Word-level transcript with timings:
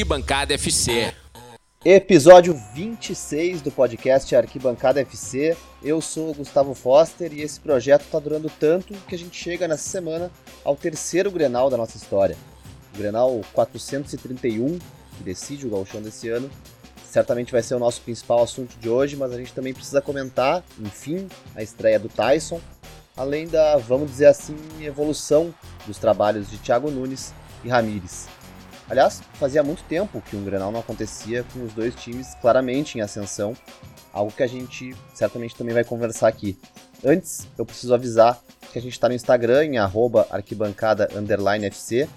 Arquibancada 0.00 0.54
FC. 0.54 1.12
Episódio 1.84 2.58
26 2.74 3.60
do 3.60 3.70
podcast 3.70 4.34
Arquibancada 4.34 5.02
FC. 5.02 5.54
Eu 5.82 6.00
sou 6.00 6.30
o 6.30 6.34
Gustavo 6.34 6.72
Foster 6.72 7.34
e 7.34 7.42
esse 7.42 7.60
projeto 7.60 8.06
está 8.06 8.18
durando 8.18 8.50
tanto 8.58 8.94
que 8.94 9.14
a 9.14 9.18
gente 9.18 9.36
chega 9.36 9.68
nessa 9.68 9.90
semana 9.90 10.30
ao 10.64 10.74
terceiro 10.74 11.30
Grenal 11.30 11.68
da 11.68 11.76
nossa 11.76 11.98
história. 11.98 12.34
O 12.94 12.96
Grenal 12.96 13.42
431, 13.52 14.78
que 15.18 15.22
decide 15.22 15.66
o 15.66 15.70
gauchão 15.70 16.00
desse 16.00 16.30
ano. 16.30 16.50
Certamente 17.04 17.52
vai 17.52 17.62
ser 17.62 17.74
o 17.74 17.78
nosso 17.78 18.00
principal 18.00 18.42
assunto 18.42 18.78
de 18.78 18.88
hoje, 18.88 19.16
mas 19.16 19.34
a 19.34 19.36
gente 19.36 19.52
também 19.52 19.74
precisa 19.74 20.00
comentar, 20.00 20.64
enfim, 20.78 21.28
a 21.54 21.62
estreia 21.62 21.98
do 21.98 22.08
Tyson, 22.08 22.58
além 23.14 23.46
da, 23.46 23.76
vamos 23.76 24.10
dizer 24.10 24.28
assim, 24.28 24.56
evolução 24.80 25.54
dos 25.86 25.98
trabalhos 25.98 26.50
de 26.50 26.56
Thiago 26.56 26.90
Nunes 26.90 27.34
e 27.62 27.68
Ramires. 27.68 28.39
Aliás, 28.90 29.22
fazia 29.34 29.62
muito 29.62 29.84
tempo 29.84 30.20
que 30.20 30.34
um 30.34 30.42
Grenal 30.42 30.72
não 30.72 30.80
acontecia 30.80 31.44
com 31.52 31.62
os 31.62 31.72
dois 31.72 31.94
times 31.94 32.34
claramente 32.42 32.98
em 32.98 33.00
ascensão, 33.00 33.56
algo 34.12 34.32
que 34.32 34.42
a 34.42 34.48
gente 34.48 34.96
certamente 35.14 35.54
também 35.54 35.72
vai 35.72 35.84
conversar 35.84 36.26
aqui. 36.26 36.58
Antes, 37.04 37.46
eu 37.56 37.64
preciso 37.64 37.94
avisar 37.94 38.42
que 38.72 38.78
a 38.80 38.82
gente 38.82 38.94
está 38.94 39.08
no 39.08 39.14
Instagram 39.14 39.64
em 39.64 39.78
arquibancada_fc, 39.78 42.08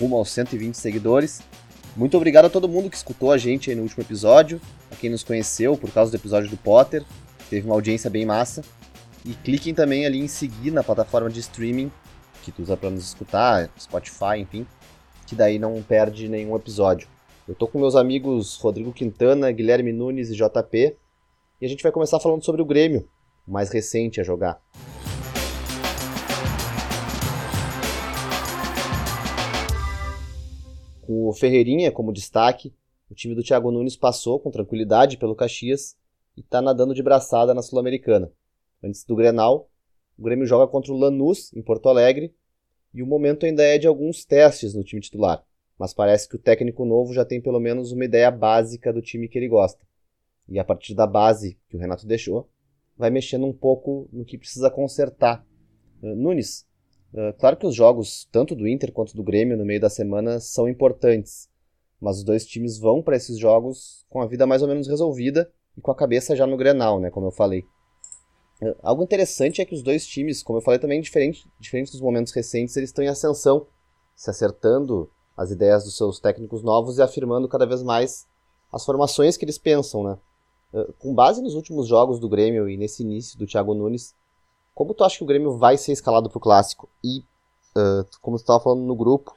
rumo 0.00 0.16
aos 0.16 0.30
120 0.30 0.76
seguidores. 0.76 1.42
Muito 1.94 2.16
obrigado 2.16 2.46
a 2.46 2.50
todo 2.50 2.70
mundo 2.70 2.88
que 2.88 2.96
escutou 2.96 3.30
a 3.30 3.36
gente 3.36 3.74
no 3.74 3.82
último 3.82 4.02
episódio, 4.02 4.58
a 4.90 4.96
quem 4.96 5.10
nos 5.10 5.22
conheceu 5.22 5.76
por 5.76 5.90
causa 5.90 6.10
do 6.10 6.16
episódio 6.16 6.48
do 6.48 6.56
Potter, 6.56 7.04
teve 7.50 7.66
uma 7.66 7.74
audiência 7.74 8.08
bem 8.08 8.24
massa. 8.24 8.64
E 9.26 9.34
cliquem 9.34 9.74
também 9.74 10.06
ali 10.06 10.20
em 10.20 10.28
seguir 10.28 10.70
na 10.70 10.82
plataforma 10.82 11.28
de 11.28 11.40
streaming 11.40 11.92
que 12.42 12.50
tu 12.50 12.62
usa 12.62 12.74
para 12.76 12.90
nos 12.90 13.04
escutar, 13.04 13.70
Spotify, 13.78 14.38
enfim, 14.38 14.66
que 15.34 15.38
daí 15.38 15.58
não 15.58 15.82
perde 15.82 16.28
nenhum 16.28 16.54
episódio. 16.54 17.08
Eu 17.48 17.56
tô 17.56 17.66
com 17.66 17.80
meus 17.80 17.96
amigos 17.96 18.54
Rodrigo 18.54 18.92
Quintana, 18.92 19.50
Guilherme 19.50 19.92
Nunes 19.92 20.30
e 20.30 20.36
JP, 20.36 20.96
e 21.60 21.66
a 21.66 21.68
gente 21.68 21.82
vai 21.82 21.90
começar 21.90 22.20
falando 22.20 22.44
sobre 22.44 22.62
o 22.62 22.64
Grêmio, 22.64 23.08
o 23.44 23.50
mais 23.50 23.68
recente 23.68 24.20
a 24.20 24.24
jogar. 24.24 24.62
Com 31.02 31.28
o 31.28 31.32
Ferreirinha 31.32 31.90
como 31.90 32.12
destaque, 32.12 32.72
o 33.10 33.14
time 33.14 33.34
do 33.34 33.42
Thiago 33.42 33.72
Nunes 33.72 33.96
passou 33.96 34.38
com 34.38 34.52
tranquilidade 34.52 35.18
pelo 35.18 35.34
Caxias 35.34 35.96
e 36.36 36.42
está 36.42 36.62
nadando 36.62 36.94
de 36.94 37.02
braçada 37.02 37.52
na 37.52 37.60
Sul-Americana. 37.60 38.30
Antes 38.84 39.04
do 39.04 39.16
Grenal, 39.16 39.68
o 40.16 40.22
Grêmio 40.22 40.46
joga 40.46 40.70
contra 40.70 40.92
o 40.92 40.96
Lanús, 40.96 41.52
em 41.54 41.60
Porto 41.60 41.88
Alegre, 41.88 42.32
e 42.94 43.02
o 43.02 43.06
momento 43.06 43.44
ainda 43.44 43.64
é 43.64 43.76
de 43.76 43.88
alguns 43.88 44.24
testes 44.24 44.72
no 44.72 44.84
time 44.84 45.02
titular, 45.02 45.44
mas 45.76 45.92
parece 45.92 46.28
que 46.28 46.36
o 46.36 46.38
técnico 46.38 46.84
novo 46.84 47.12
já 47.12 47.24
tem 47.24 47.40
pelo 47.40 47.58
menos 47.58 47.90
uma 47.90 48.04
ideia 48.04 48.30
básica 48.30 48.92
do 48.92 49.02
time 49.02 49.26
que 49.26 49.36
ele 49.36 49.48
gosta. 49.48 49.84
E 50.48 50.60
a 50.60 50.64
partir 50.64 50.94
da 50.94 51.06
base 51.06 51.58
que 51.68 51.76
o 51.76 51.80
Renato 51.80 52.06
deixou, 52.06 52.48
vai 52.96 53.10
mexendo 53.10 53.46
um 53.46 53.52
pouco 53.52 54.08
no 54.12 54.24
que 54.24 54.38
precisa 54.38 54.70
consertar. 54.70 55.44
Uh, 56.00 56.14
Nunes, 56.14 56.66
uh, 57.12 57.32
claro 57.38 57.56
que 57.56 57.66
os 57.66 57.74
jogos, 57.74 58.28
tanto 58.30 58.54
do 58.54 58.68
Inter 58.68 58.92
quanto 58.92 59.16
do 59.16 59.24
Grêmio, 59.24 59.56
no 59.56 59.64
meio 59.64 59.80
da 59.80 59.90
semana, 59.90 60.38
são 60.38 60.68
importantes, 60.68 61.48
mas 62.00 62.18
os 62.18 62.24
dois 62.24 62.46
times 62.46 62.78
vão 62.78 63.02
para 63.02 63.16
esses 63.16 63.38
jogos 63.38 64.06
com 64.08 64.20
a 64.20 64.26
vida 64.26 64.46
mais 64.46 64.62
ou 64.62 64.68
menos 64.68 64.86
resolvida 64.86 65.50
e 65.76 65.80
com 65.80 65.90
a 65.90 65.96
cabeça 65.96 66.36
já 66.36 66.46
no 66.46 66.56
Grenal, 66.56 67.00
né, 67.00 67.10
como 67.10 67.26
eu 67.26 67.32
falei. 67.32 67.64
Algo 68.82 69.02
interessante 69.02 69.60
é 69.60 69.64
que 69.64 69.74
os 69.74 69.82
dois 69.82 70.06
times, 70.06 70.42
como 70.42 70.58
eu 70.58 70.62
falei 70.62 70.78
também, 70.78 71.00
diferente, 71.00 71.46
diferente 71.58 71.92
dos 71.92 72.00
momentos 72.00 72.32
recentes, 72.32 72.76
eles 72.76 72.90
estão 72.90 73.04
em 73.04 73.08
ascensão, 73.08 73.66
se 74.14 74.30
acertando 74.30 75.10
as 75.36 75.50
ideias 75.50 75.84
dos 75.84 75.96
seus 75.96 76.20
técnicos 76.20 76.62
novos 76.62 76.98
e 76.98 77.02
afirmando 77.02 77.48
cada 77.48 77.66
vez 77.66 77.82
mais 77.82 78.26
as 78.72 78.84
formações 78.84 79.36
que 79.36 79.44
eles 79.44 79.58
pensam, 79.58 80.02
né? 80.04 80.18
Com 80.98 81.14
base 81.14 81.40
nos 81.42 81.54
últimos 81.54 81.86
jogos 81.86 82.18
do 82.18 82.28
Grêmio 82.28 82.68
e 82.68 82.76
nesse 82.76 83.02
início 83.02 83.38
do 83.38 83.46
Thiago 83.46 83.74
Nunes, 83.74 84.14
como 84.74 84.92
tu 84.92 85.04
acha 85.04 85.18
que 85.18 85.24
o 85.24 85.26
Grêmio 85.26 85.56
vai 85.56 85.76
ser 85.76 85.92
escalado 85.92 86.28
para 86.28 86.38
o 86.38 86.40
Clássico? 86.40 86.88
E, 87.02 87.20
uh, 87.76 88.04
como 88.20 88.36
tu 88.36 88.40
estava 88.40 88.58
falando 88.58 88.82
no 88.82 88.96
grupo, 88.96 89.36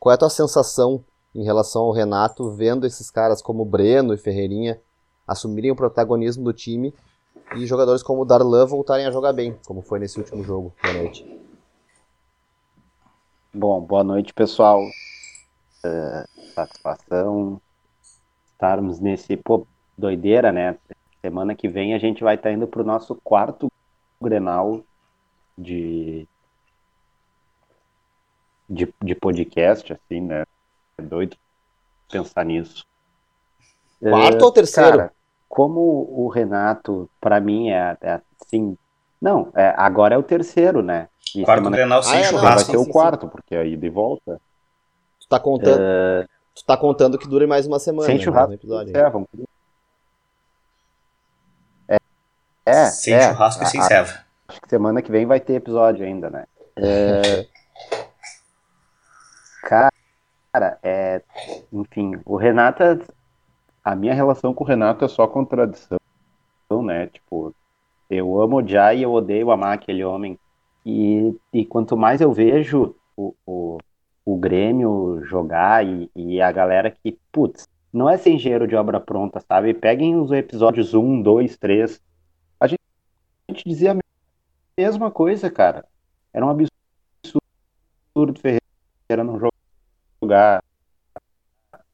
qual 0.00 0.12
é 0.12 0.14
a 0.14 0.18
tua 0.18 0.30
sensação 0.30 1.04
em 1.34 1.44
relação 1.44 1.82
ao 1.82 1.92
Renato, 1.92 2.50
vendo 2.50 2.86
esses 2.86 3.10
caras 3.10 3.42
como 3.42 3.64
Breno 3.64 4.14
e 4.14 4.18
Ferreirinha 4.18 4.80
assumirem 5.26 5.70
o 5.70 5.76
protagonismo 5.76 6.42
do 6.42 6.54
time 6.54 6.94
e 7.56 7.66
jogadores 7.66 8.02
como 8.02 8.22
o 8.22 8.24
Darlan 8.24 8.66
voltarem 8.66 9.06
a 9.06 9.10
jogar 9.10 9.32
bem, 9.32 9.58
como 9.66 9.82
foi 9.82 9.98
nesse 9.98 10.18
último 10.18 10.42
jogo. 10.44 10.74
Boa 10.82 10.94
noite. 10.94 11.38
Bom, 13.52 13.80
boa 13.80 14.04
noite, 14.04 14.32
pessoal. 14.34 14.82
Uh, 14.82 16.52
satisfação 16.54 17.60
estarmos 18.52 18.98
nesse. 18.98 19.36
Pô, 19.36 19.66
doideira, 19.96 20.52
né? 20.52 20.76
Semana 21.22 21.54
que 21.54 21.68
vem 21.68 21.94
a 21.94 21.98
gente 21.98 22.22
vai 22.22 22.34
estar 22.34 22.50
tá 22.50 22.54
indo 22.54 22.66
para 22.66 22.82
o 22.82 22.84
nosso 22.84 23.14
quarto 23.16 23.70
Grenal 24.20 24.82
de, 25.56 26.26
de, 28.68 28.92
de 29.02 29.14
podcast, 29.14 29.92
assim, 29.92 30.20
né? 30.20 30.44
É 30.98 31.02
doido 31.02 31.36
pensar 32.10 32.44
nisso. 32.44 32.84
Quarto 34.00 34.42
uh, 34.42 34.44
ou 34.44 34.52
terceiro? 34.52 34.90
Cara, 34.90 35.12
como 35.58 36.06
o 36.08 36.28
Renato, 36.28 37.10
para 37.20 37.40
mim, 37.40 37.70
é, 37.70 37.96
é, 38.00 38.20
assim. 38.40 38.78
Não, 39.20 39.50
é, 39.56 39.74
agora 39.76 40.14
é 40.14 40.18
o 40.18 40.22
terceiro, 40.22 40.84
né? 40.84 41.08
E 41.34 41.42
quarto 41.42 41.64
semana... 41.64 41.76
Grenal 41.76 42.00
sem 42.00 42.14
ah, 42.14 42.20
é, 42.20 42.22
churrasco. 42.22 42.54
Vai 42.54 42.64
ser 42.64 42.76
o 42.76 42.88
quarto, 42.88 43.22
sim. 43.26 43.28
porque 43.28 43.56
aí 43.56 43.76
de 43.76 43.90
volta. 43.90 44.40
Tu 45.18 45.26
tá 45.28 45.40
contando. 45.40 45.80
Uh... 45.80 46.28
Tu 46.54 46.64
tá 46.64 46.76
contando 46.76 47.18
que 47.18 47.26
dure 47.26 47.44
mais 47.48 47.66
uma 47.66 47.80
semana. 47.80 48.06
Sem 48.06 48.18
né, 48.18 48.22
churrasco. 48.22 48.52
Episódio, 48.52 48.96
é, 48.96 49.10
vamos... 49.10 49.26
é, 51.88 51.96
é, 52.64 52.84
sem 52.86 53.14
é, 53.14 53.28
churrasco 53.28 53.64
e 53.64 53.66
sem 53.66 53.82
serva. 53.82 54.12
Acho 54.46 54.60
que 54.60 54.68
semana 54.68 55.02
que 55.02 55.10
vem 55.10 55.26
vai 55.26 55.40
ter 55.40 55.54
episódio 55.54 56.06
ainda, 56.06 56.30
né? 56.30 56.46
É... 56.76 57.48
Cara, 60.52 60.78
é... 60.84 61.20
enfim, 61.72 62.12
o 62.24 62.36
Renato 62.36 62.84
a 63.88 63.96
minha 63.96 64.12
relação 64.12 64.52
com 64.52 64.64
o 64.64 64.66
Renato 64.66 65.02
é 65.02 65.08
só 65.08 65.26
contradição, 65.26 65.98
né? 66.84 67.06
Tipo, 67.06 67.54
eu 68.10 68.38
amo 68.38 68.56
odiar 68.56 68.94
e 68.94 69.02
eu 69.02 69.10
odeio 69.10 69.50
amar 69.50 69.72
aquele 69.72 70.04
homem. 70.04 70.38
E, 70.84 71.34
e 71.50 71.64
quanto 71.64 71.96
mais 71.96 72.20
eu 72.20 72.30
vejo 72.30 72.94
o, 73.16 73.34
o, 73.46 73.78
o 74.26 74.36
Grêmio 74.36 75.22
jogar 75.24 75.86
e, 75.86 76.10
e, 76.14 76.38
a 76.38 76.52
galera 76.52 76.90
que, 76.90 77.18
putz, 77.32 77.66
não 77.90 78.10
é 78.10 78.18
ser 78.18 78.30
engenheiro 78.30 78.68
de 78.68 78.76
obra 78.76 79.00
pronta, 79.00 79.40
sabe? 79.40 79.72
Peguem 79.72 80.16
os 80.20 80.30
episódios 80.32 80.92
1, 80.92 81.22
2, 81.22 81.56
3. 81.56 81.98
A 82.60 82.66
gente, 82.66 82.80
a 83.48 83.52
gente 83.52 83.66
dizia 83.66 83.92
a 83.92 83.96
mesma 84.76 85.10
coisa, 85.10 85.50
cara. 85.50 85.86
Era 86.30 86.44
um 86.44 86.50
absurdo 86.50 86.70
Ferreira 88.38 89.24
não 89.24 89.40
jogar. 90.20 90.62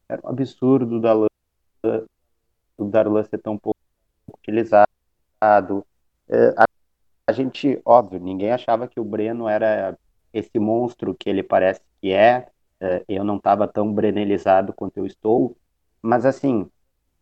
Era 0.09 0.21
um 0.25 0.28
absurdo 0.28 1.00
da 1.00 1.15
o 2.77 2.84
Darlan 2.84 3.22
ser 3.25 3.39
tão 3.39 3.56
pouco 3.59 3.78
utilizado. 4.28 4.89
É, 6.28 6.55
a, 6.56 6.65
a, 7.27 7.33
gente, 7.33 7.81
óbvio, 7.84 8.21
ninguém 8.21 8.50
achava 8.50 8.89
que 8.89 9.00
o 9.00 9.05
Breno 9.05 9.49
era 9.49 9.97
esse 10.33 10.59
monstro 10.59 11.15
que 11.15 11.28
ele 11.28 11.43
parece 11.43 11.81
que 12.00 12.12
é. 12.12 12.49
é 12.81 13.05
eu 13.09 13.25
não 13.25 13.37
estava 13.37 13.69
tão 13.69 13.93
brenelizado 13.93 14.72
quanto 14.72 14.99
eu 14.99 15.06
estou, 15.06 15.57
mas 16.03 16.27
assim, 16.27 16.69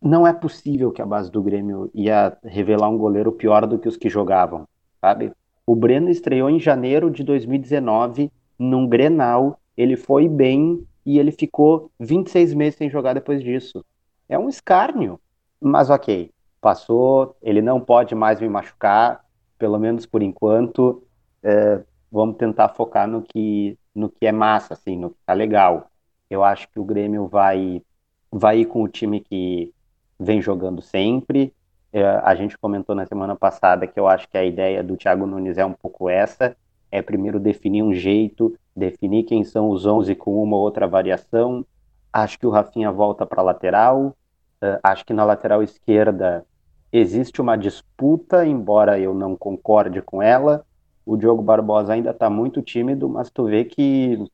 não 0.00 0.26
é 0.26 0.32
possível 0.32 0.90
que 0.90 1.02
a 1.02 1.06
base 1.06 1.30
do 1.30 1.42
Grêmio 1.42 1.90
ia 1.94 2.36
revelar 2.42 2.88
um 2.88 2.98
goleiro 2.98 3.32
pior 3.32 3.66
do 3.66 3.78
que 3.78 3.88
os 3.88 3.96
que 3.96 4.08
jogavam, 4.08 4.66
sabe? 5.00 5.32
O 5.64 5.76
Breno 5.76 6.10
estreou 6.10 6.50
em 6.50 6.58
janeiro 6.58 7.10
de 7.10 7.22
2019 7.22 8.30
num 8.58 8.86
Grenal, 8.86 9.60
ele 9.76 9.96
foi 9.96 10.28
bem 10.28 10.86
e 11.06 11.18
ele 11.18 11.30
ficou 11.30 11.90
26 12.00 12.54
meses 12.54 12.76
sem 12.76 12.90
jogar 12.90 13.14
depois 13.14 13.42
disso. 13.42 13.84
É 14.32 14.38
um 14.38 14.48
escárnio. 14.48 15.20
Mas 15.60 15.90
ok, 15.90 16.30
passou, 16.58 17.36
ele 17.42 17.60
não 17.60 17.78
pode 17.78 18.14
mais 18.14 18.40
me 18.40 18.48
machucar, 18.48 19.22
pelo 19.58 19.78
menos 19.78 20.06
por 20.06 20.22
enquanto. 20.22 21.02
É, 21.42 21.82
vamos 22.10 22.38
tentar 22.38 22.70
focar 22.70 23.06
no 23.06 23.20
que, 23.20 23.78
no 23.94 24.08
que 24.08 24.26
é 24.26 24.32
massa, 24.32 24.72
assim, 24.72 24.96
no 24.96 25.10
que 25.10 25.18
tá 25.26 25.34
legal. 25.34 25.90
Eu 26.30 26.42
acho 26.42 26.66
que 26.70 26.80
o 26.80 26.84
Grêmio 26.84 27.26
vai, 27.28 27.82
vai 28.30 28.60
ir 28.60 28.64
com 28.64 28.82
o 28.82 28.88
time 28.88 29.20
que 29.20 29.70
vem 30.18 30.40
jogando 30.40 30.80
sempre. 30.80 31.52
É, 31.92 32.02
a 32.02 32.34
gente 32.34 32.56
comentou 32.56 32.94
na 32.94 33.04
semana 33.04 33.36
passada 33.36 33.86
que 33.86 34.00
eu 34.00 34.08
acho 34.08 34.26
que 34.30 34.38
a 34.38 34.44
ideia 34.46 34.82
do 34.82 34.96
Thiago 34.96 35.26
Nunes 35.26 35.58
é 35.58 35.66
um 35.66 35.74
pouco 35.74 36.08
essa: 36.08 36.56
é 36.90 37.02
primeiro 37.02 37.38
definir 37.38 37.82
um 37.82 37.92
jeito, 37.92 38.58
definir 38.74 39.24
quem 39.24 39.44
são 39.44 39.68
os 39.68 39.84
11 39.84 40.14
com 40.14 40.42
uma 40.42 40.56
ou 40.56 40.62
outra 40.62 40.88
variação. 40.88 41.66
Acho 42.10 42.38
que 42.38 42.46
o 42.46 42.50
Rafinha 42.50 42.90
volta 42.90 43.26
para 43.26 43.42
lateral. 43.42 44.16
Uh, 44.62 44.78
acho 44.82 45.04
que 45.04 45.12
na 45.12 45.24
lateral 45.24 45.62
esquerda 45.62 46.46
existe 46.92 47.40
uma 47.40 47.56
disputa, 47.56 48.46
embora 48.46 48.98
eu 48.98 49.12
não 49.12 49.34
concorde 49.36 50.00
com 50.02 50.22
ela. 50.22 50.64
O 51.04 51.16
Diogo 51.16 51.42
Barbosa 51.42 51.94
ainda 51.94 52.10
está 52.10 52.30
muito 52.30 52.62
tímido, 52.62 53.08
mas 53.08 53.28
tu 53.28 53.44
vê 53.46 53.64
que 53.64 54.24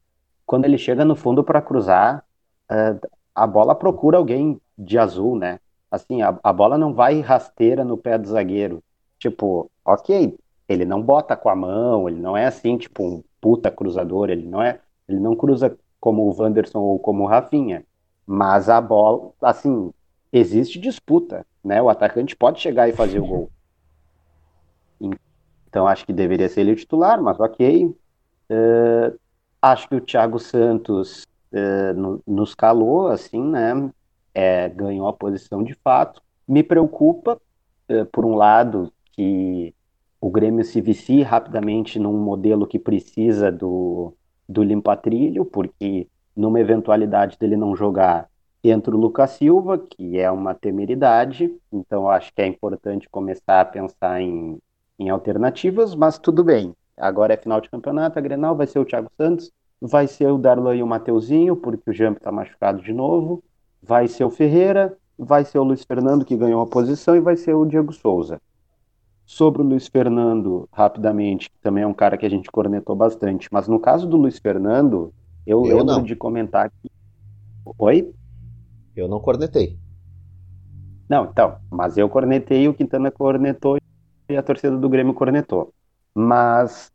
quando 0.44 0.66
ele 0.66 0.76
chega 0.76 1.04
no 1.04 1.16
fundo 1.16 1.42
para 1.42 1.62
cruzar, 1.62 2.24
uh, 2.70 3.08
a 3.34 3.46
bola 3.46 3.74
procura 3.74 4.18
alguém 4.18 4.60
de 4.76 4.98
azul, 4.98 5.36
né? 5.36 5.60
Assim, 5.90 6.20
a, 6.22 6.38
a 6.42 6.52
bola 6.52 6.76
não 6.76 6.92
vai 6.92 7.20
rasteira 7.20 7.84
no 7.84 7.96
pé 7.96 8.18
do 8.18 8.28
zagueiro. 8.28 8.82
Tipo, 9.18 9.70
ok, 9.84 10.38
ele 10.68 10.84
não 10.84 11.02
bota 11.02 11.36
com 11.36 11.48
a 11.48 11.56
mão, 11.56 12.08
ele 12.08 12.20
não 12.20 12.36
é 12.36 12.46
assim, 12.46 12.76
tipo, 12.76 13.02
um 13.02 13.24
puta 13.40 13.70
cruzador, 13.70 14.28
ele 14.30 14.46
não 14.46 14.62
é, 14.62 14.80
ele 15.08 15.18
não 15.18 15.34
cruza 15.34 15.76
como 16.00 16.22
o 16.22 16.36
Wanderson 16.38 16.80
ou 16.80 16.98
como 16.98 17.24
o 17.24 17.26
Rafinha. 17.26 17.84
Mas 18.26 18.68
a 18.68 18.80
bola, 18.80 19.30
assim, 19.40 19.90
existe 20.32 20.78
disputa, 20.78 21.46
né? 21.64 21.80
O 21.80 21.88
atacante 21.88 22.36
pode 22.36 22.60
chegar 22.60 22.88
e 22.88 22.92
fazer 22.92 23.20
o 23.20 23.26
gol. 23.26 23.50
Então 25.68 25.86
acho 25.86 26.04
que 26.06 26.12
deveria 26.12 26.48
ser 26.48 26.62
ele 26.62 26.72
o 26.72 26.76
titular, 26.76 27.22
mas 27.22 27.38
ok. 27.38 27.86
Uh, 27.86 29.18
acho 29.60 29.88
que 29.88 29.96
o 29.96 30.00
Thiago 30.00 30.38
Santos 30.38 31.24
uh, 31.52 31.94
no, 31.94 32.22
nos 32.26 32.54
calou, 32.54 33.08
assim, 33.08 33.42
né? 33.42 33.90
É, 34.34 34.68
ganhou 34.68 35.08
a 35.08 35.12
posição 35.12 35.62
de 35.62 35.74
fato. 35.74 36.22
Me 36.46 36.62
preocupa, 36.62 37.38
uh, 37.90 38.06
por 38.06 38.24
um 38.24 38.34
lado, 38.34 38.92
que 39.12 39.74
o 40.20 40.30
Grêmio 40.30 40.64
se 40.64 40.80
vicie 40.80 41.22
rapidamente 41.22 41.98
num 41.98 42.16
modelo 42.16 42.66
que 42.66 42.78
precisa 42.78 43.52
do, 43.52 44.14
do 44.48 44.62
limpa-trilho, 44.62 45.44
porque 45.44 46.08
numa 46.34 46.60
eventualidade 46.60 47.36
dele 47.38 47.56
não 47.56 47.76
jogar, 47.76 48.28
entra 48.64 48.94
o 48.94 48.98
Lucas 48.98 49.30
Silva, 49.30 49.78
que 49.78 50.18
é 50.18 50.30
uma 50.30 50.54
temeridade, 50.54 51.54
então 51.72 52.10
acho 52.10 52.32
que 52.34 52.42
é 52.42 52.46
importante 52.46 53.08
começar 53.08 53.60
a 53.60 53.64
pensar 53.64 54.20
em, 54.20 54.58
em 54.98 55.08
alternativas, 55.08 55.94
mas 55.94 56.18
tudo 56.18 56.42
bem. 56.42 56.74
Agora 56.96 57.34
é 57.34 57.36
final 57.36 57.60
de 57.60 57.70
campeonato, 57.70 58.18
a 58.18 58.22
Grenal 58.22 58.56
vai 58.56 58.66
ser 58.66 58.80
o 58.80 58.84
Thiago 58.84 59.10
Santos, 59.16 59.52
vai 59.80 60.08
ser 60.08 60.26
o 60.26 60.38
Darlan 60.38 60.74
e 60.74 60.82
o 60.82 60.86
Mateuzinho, 60.86 61.56
porque 61.56 61.90
o 61.90 61.92
Jamp 61.92 62.16
está 62.16 62.32
machucado 62.32 62.82
de 62.82 62.92
novo, 62.92 63.42
vai 63.80 64.08
ser 64.08 64.24
o 64.24 64.30
Ferreira, 64.30 64.96
vai 65.16 65.44
ser 65.44 65.58
o 65.58 65.64
Luiz 65.64 65.84
Fernando, 65.84 66.24
que 66.24 66.36
ganhou 66.36 66.60
a 66.60 66.66
posição, 66.66 67.16
e 67.16 67.20
vai 67.20 67.36
ser 67.36 67.54
o 67.54 67.64
Diego 67.64 67.92
Souza. 67.92 68.40
Sobre 69.24 69.62
o 69.62 69.64
Luiz 69.64 69.86
Fernando, 69.86 70.68
rapidamente, 70.72 71.50
que 71.50 71.58
também 71.60 71.84
é 71.84 71.86
um 71.86 71.94
cara 71.94 72.16
que 72.16 72.26
a 72.26 72.30
gente 72.30 72.50
cornetou 72.50 72.96
bastante, 72.96 73.48
mas 73.52 73.68
no 73.68 73.78
caso 73.78 74.06
do 74.08 74.16
Luiz 74.16 74.38
Fernando, 74.38 75.12
eu, 75.46 75.64
eu 75.66 75.78
lembro 75.78 75.96
não. 75.96 76.02
de 76.02 76.16
comentar 76.16 76.70
que. 76.70 76.90
Oi? 77.78 78.10
Eu 78.98 79.08
não 79.08 79.20
cornetei. 79.20 79.78
Não, 81.08 81.26
então, 81.26 81.58
mas 81.70 81.96
eu 81.96 82.08
cornetei, 82.08 82.68
o 82.68 82.74
Quintana 82.74 83.10
cornetou 83.10 83.78
e 84.28 84.36
a 84.36 84.42
torcida 84.42 84.76
do 84.76 84.88
Grêmio 84.88 85.14
cornetou. 85.14 85.72
Mas 86.14 86.92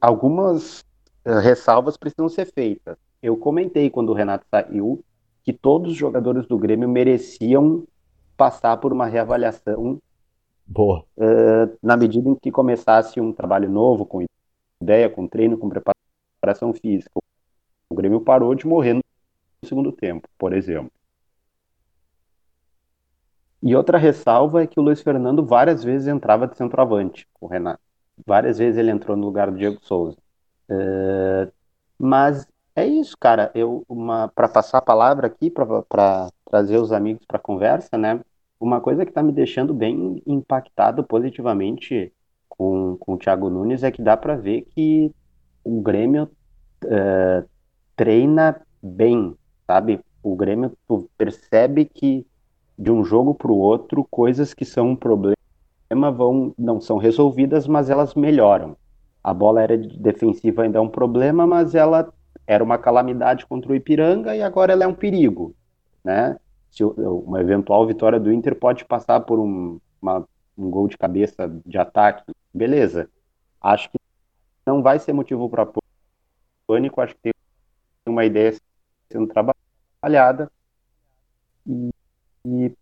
algumas 0.00 0.80
uh, 1.24 1.38
ressalvas 1.40 1.96
precisam 1.96 2.28
ser 2.28 2.46
feitas. 2.52 2.96
Eu 3.22 3.36
comentei 3.36 3.88
quando 3.88 4.10
o 4.10 4.14
Renato 4.14 4.44
saiu 4.50 5.02
que 5.44 5.52
todos 5.52 5.92
os 5.92 5.96
jogadores 5.96 6.46
do 6.46 6.58
Grêmio 6.58 6.88
mereciam 6.88 7.84
passar 8.36 8.76
por 8.76 8.92
uma 8.92 9.06
reavaliação 9.06 9.98
Boa. 10.66 11.02
Uh, 11.16 11.78
na 11.82 11.96
medida 11.96 12.28
em 12.28 12.34
que 12.34 12.50
começasse 12.50 13.18
um 13.18 13.32
trabalho 13.32 13.70
novo, 13.70 14.04
com 14.04 14.22
ideia, 14.82 15.08
com 15.08 15.26
treino, 15.26 15.56
com 15.56 15.70
preparação 15.70 16.74
física. 16.74 17.18
O 17.88 17.94
Grêmio 17.94 18.20
parou 18.20 18.54
de 18.54 18.66
morrer 18.66 18.92
no 18.92 19.02
segundo 19.64 19.90
tempo, 19.90 20.28
por 20.36 20.52
exemplo. 20.52 20.92
E 23.62 23.74
outra 23.74 23.98
ressalva 23.98 24.62
é 24.62 24.66
que 24.66 24.78
o 24.78 24.82
Luiz 24.82 25.00
Fernando 25.00 25.44
várias 25.44 25.82
vezes 25.82 26.06
entrava 26.06 26.46
de 26.46 26.56
centroavante, 26.56 27.26
o 27.40 27.46
Renato. 27.46 27.80
Várias 28.26 28.58
vezes 28.58 28.78
ele 28.78 28.90
entrou 28.90 29.16
no 29.16 29.24
lugar 29.24 29.50
do 29.50 29.56
Diego 29.56 29.78
Souza. 29.82 30.16
Uh, 30.70 31.50
mas 31.98 32.46
é 32.76 32.86
isso, 32.86 33.16
cara. 33.18 33.50
Eu 33.54 33.84
para 34.34 34.48
passar 34.48 34.78
a 34.78 34.82
palavra 34.82 35.26
aqui 35.26 35.50
para 35.50 36.28
trazer 36.48 36.78
os 36.78 36.92
amigos 36.92 37.24
para 37.26 37.38
a 37.38 37.40
conversa, 37.40 37.98
né? 37.98 38.20
Uma 38.60 38.80
coisa 38.80 39.04
que 39.04 39.10
está 39.10 39.22
me 39.22 39.32
deixando 39.32 39.74
bem 39.74 40.22
impactado 40.26 41.02
positivamente 41.04 42.12
com, 42.48 42.96
com 42.98 43.14
o 43.14 43.18
Thiago 43.18 43.50
Nunes 43.50 43.82
é 43.82 43.90
que 43.90 44.02
dá 44.02 44.16
para 44.16 44.36
ver 44.36 44.62
que 44.62 45.12
o 45.64 45.80
Grêmio 45.80 46.30
uh, 46.84 47.48
treina 47.96 48.60
bem, 48.82 49.36
sabe? 49.66 50.00
O 50.22 50.36
Grêmio 50.36 50.72
tu 50.86 51.08
percebe 51.16 51.84
que 51.84 52.26
de 52.78 52.90
um 52.90 53.04
jogo 53.04 53.34
para 53.34 53.50
o 53.50 53.58
outro 53.58 54.06
coisas 54.10 54.54
que 54.54 54.64
são 54.64 54.90
um 54.90 54.96
problema 54.96 55.36
vão 55.90 56.54
não 56.56 56.80
são 56.80 56.96
resolvidas, 56.96 57.66
mas 57.66 57.90
elas 57.90 58.14
melhoram. 58.14 58.76
A 59.22 59.34
bola 59.34 59.62
era 59.62 59.76
defensiva 59.76 60.62
ainda 60.62 60.78
é 60.78 60.80
um 60.80 60.88
problema, 60.88 61.46
mas 61.46 61.74
ela 61.74 62.12
era 62.46 62.62
uma 62.62 62.78
calamidade 62.78 63.44
contra 63.46 63.72
o 63.72 63.74
Ipiranga 63.74 64.36
e 64.36 64.42
agora 64.42 64.72
ela 64.72 64.84
é 64.84 64.86
um 64.86 64.94
perigo, 64.94 65.54
né? 66.04 66.36
se 66.70 66.84
uma 66.84 67.40
eventual 67.40 67.86
vitória 67.86 68.20
do 68.20 68.32
Inter 68.32 68.54
pode 68.54 68.84
passar 68.84 69.20
por 69.20 69.38
um, 69.38 69.80
uma, 70.00 70.26
um 70.56 70.70
gol 70.70 70.88
de 70.88 70.96
cabeça 70.96 71.48
de 71.64 71.78
ataque, 71.78 72.32
beleza. 72.52 73.10
Acho 73.60 73.90
que 73.90 73.98
não 74.66 74.82
vai 74.82 74.98
ser 74.98 75.12
motivo 75.12 75.48
para 75.48 75.66
pânico, 76.66 77.00
acho 77.00 77.14
que 77.14 77.20
tem 77.22 77.32
uma 78.06 78.24
ideia 78.24 78.54
sendo 79.10 79.26
trabalhada. 79.26 80.50
E, 82.48 82.72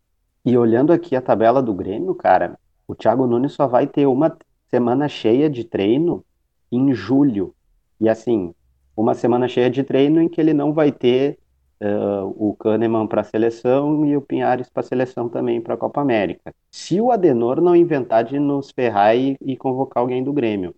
e, 0.44 0.56
olhando 0.56 0.92
aqui 0.92 1.16
a 1.16 1.20
tabela 1.20 1.62
do 1.62 1.74
Grêmio, 1.74 2.14
cara, 2.14 2.58
o 2.86 2.94
Thiago 2.94 3.26
Nunes 3.26 3.52
só 3.52 3.66
vai 3.66 3.86
ter 3.86 4.06
uma 4.06 4.36
semana 4.68 5.08
cheia 5.08 5.50
de 5.50 5.64
treino 5.64 6.24
em 6.70 6.92
julho. 6.92 7.54
E 8.00 8.08
assim, 8.08 8.54
uma 8.96 9.14
semana 9.14 9.48
cheia 9.48 9.70
de 9.70 9.82
treino 9.82 10.20
em 10.20 10.28
que 10.28 10.40
ele 10.40 10.54
não 10.54 10.72
vai 10.72 10.92
ter 10.92 11.38
uh, 11.80 12.26
o 12.36 12.54
Kahneman 12.54 13.06
para 13.06 13.22
a 13.22 13.24
seleção 13.24 14.06
e 14.06 14.16
o 14.16 14.20
Pinhares 14.20 14.68
para 14.68 14.80
a 14.80 14.86
seleção 14.86 15.28
também 15.28 15.60
para 15.60 15.74
a 15.74 15.78
Copa 15.78 16.00
América. 16.00 16.54
Se 16.70 17.00
o 17.00 17.10
Adenor 17.10 17.60
não 17.60 17.74
inventar 17.74 18.24
de 18.24 18.38
nos 18.38 18.70
ferrar 18.70 19.16
e, 19.16 19.36
e 19.40 19.56
convocar 19.56 20.02
alguém 20.02 20.22
do 20.22 20.32
Grêmio. 20.32 20.74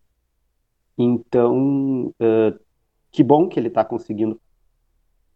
Então, 0.96 2.12
uh, 2.20 2.58
que 3.12 3.22
bom 3.22 3.48
que 3.48 3.58
ele 3.58 3.68
está 3.68 3.84
conseguindo 3.84 4.40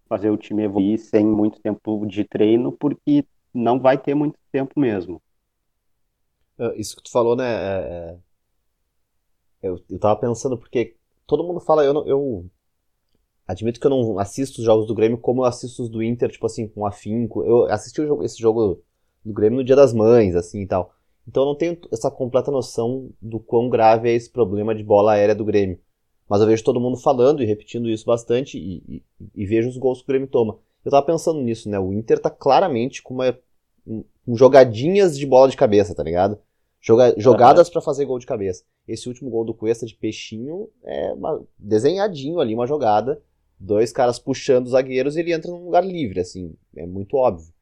fazer 0.08 0.30
o 0.30 0.36
time 0.36 0.64
evoluir 0.64 0.98
sem 0.98 1.24
muito 1.24 1.60
tempo 1.60 2.04
de 2.06 2.24
treino, 2.24 2.70
porque 2.72 3.24
não 3.52 3.78
vai 3.80 3.98
ter 3.98 4.14
muito 4.14 4.38
tempo 4.50 4.78
mesmo. 4.78 5.20
Isso 6.76 6.96
que 6.96 7.02
tu 7.02 7.10
falou, 7.10 7.34
né? 7.34 7.44
É, 7.44 7.78
é... 8.12 8.18
Eu, 9.62 9.80
eu 9.88 9.98
tava 9.98 10.18
pensando, 10.20 10.56
porque 10.58 10.96
todo 11.26 11.44
mundo 11.44 11.60
fala, 11.60 11.84
eu, 11.84 12.06
eu 12.06 12.50
Admito 13.46 13.80
que 13.80 13.86
eu 13.86 13.90
não 13.90 14.18
assisto 14.18 14.60
os 14.60 14.64
jogos 14.64 14.86
do 14.86 14.94
Grêmio 14.94 15.18
como 15.18 15.42
eu 15.42 15.44
assisto 15.44 15.82
os 15.82 15.88
do 15.88 16.02
Inter, 16.02 16.30
tipo 16.30 16.46
assim, 16.46 16.66
com 16.68 16.86
afinco. 16.86 17.44
Eu 17.44 17.64
assisti 17.64 18.00
esse 18.22 18.40
jogo 18.40 18.82
do 19.24 19.32
Grêmio 19.32 19.58
no 19.58 19.64
Dia 19.64 19.76
das 19.76 19.92
Mães, 19.92 20.34
assim 20.34 20.62
e 20.62 20.66
tal. 20.66 20.94
Então 21.26 21.42
eu 21.42 21.46
não 21.48 21.54
tenho 21.54 21.78
essa 21.92 22.10
completa 22.10 22.50
noção 22.50 23.10
do 23.20 23.38
quão 23.38 23.68
grave 23.68 24.08
é 24.08 24.14
esse 24.14 24.30
problema 24.30 24.74
de 24.74 24.82
bola 24.82 25.12
aérea 25.12 25.34
do 25.34 25.44
Grêmio. 25.44 25.78
Mas 26.28 26.40
eu 26.40 26.46
vejo 26.46 26.64
todo 26.64 26.80
mundo 26.80 26.96
falando 26.96 27.42
e 27.42 27.46
repetindo 27.46 27.90
isso 27.90 28.06
bastante 28.06 28.58
e, 28.58 28.82
e, 28.88 29.02
e 29.34 29.46
vejo 29.46 29.68
os 29.68 29.76
gols 29.76 29.98
que 29.98 30.04
o 30.04 30.08
Grêmio 30.08 30.28
toma. 30.28 30.58
Eu 30.84 30.90
tava 30.90 31.06
pensando 31.06 31.40
nisso, 31.40 31.68
né? 31.68 31.78
O 31.78 31.92
Inter 31.92 32.18
tá 32.18 32.30
claramente 32.30 33.02
com, 33.02 33.14
uma, 33.14 33.38
com 33.84 34.04
jogadinhas 34.34 35.16
de 35.16 35.26
bola 35.26 35.48
de 35.48 35.56
cabeça, 35.56 35.94
tá 35.94 36.02
ligado? 36.02 36.38
Joga, 36.80 37.14
jogadas 37.16 37.70
para 37.70 37.80
fazer 37.80 38.04
gol 38.04 38.18
de 38.18 38.26
cabeça. 38.26 38.64
Esse 38.88 39.08
último 39.08 39.30
gol 39.30 39.44
do 39.44 39.54
Cuesta 39.54 39.86
de 39.86 39.94
peixinho 39.94 40.68
é 40.82 41.12
uma, 41.12 41.40
desenhadinho 41.56 42.40
ali, 42.40 42.54
uma 42.54 42.66
jogada 42.66 43.22
dois 43.62 43.92
caras 43.92 44.18
puxando 44.18 44.66
os 44.66 44.72
zagueiros 44.72 45.16
e 45.16 45.20
ele 45.20 45.32
entra 45.32 45.50
num 45.50 45.64
lugar 45.64 45.84
livre, 45.84 46.20
assim, 46.20 46.54
é 46.76 46.84
muito 46.84 47.16
óbvio. 47.16 47.52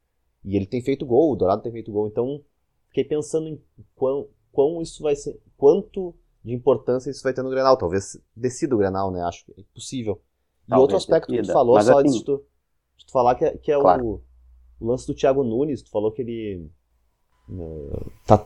E 0.43 0.55
ele 0.55 0.65
tem 0.65 0.81
feito 0.81 1.05
gol, 1.05 1.31
o 1.31 1.35
Dourado 1.35 1.61
tem 1.61 1.71
feito 1.71 1.91
gol, 1.91 2.07
então 2.07 2.43
fiquei 2.87 3.03
pensando 3.03 3.47
em 3.47 3.61
quão, 3.95 4.27
quão 4.51 4.81
isso 4.81 5.03
vai 5.03 5.15
ser, 5.15 5.39
quanto 5.55 6.15
de 6.43 6.53
importância 6.53 7.11
isso 7.11 7.21
vai 7.21 7.33
ter 7.33 7.43
no 7.43 7.51
Grenal, 7.51 7.77
talvez 7.77 8.19
decida 8.35 8.73
o 8.73 8.77
Grenal, 8.79 9.11
né, 9.11 9.21
acho 9.21 9.45
que 9.45 9.51
é 9.51 9.63
possível. 9.73 10.19
E 10.67 10.73
outro 10.73 10.97
aspecto 10.97 11.27
decida. 11.27 11.43
que 11.43 11.49
tu 11.49 11.53
falou, 11.53 11.75
Mas 11.75 11.85
só 11.85 11.99
assim, 11.99 12.23
tu, 12.23 12.43
tu 13.11 13.13
falar, 13.13 13.35
que 13.35 13.45
é, 13.45 13.57
que 13.57 13.71
é 13.71 13.79
claro. 13.79 14.05
o, 14.05 14.21
o, 14.79 14.87
lance 14.87 15.05
do 15.05 15.13
Thiago 15.13 15.43
Nunes, 15.43 15.81
tu 15.81 15.91
falou 15.91 16.11
que 16.11 16.21
ele 16.21 16.69
uh, 17.49 18.11
tá 18.25 18.45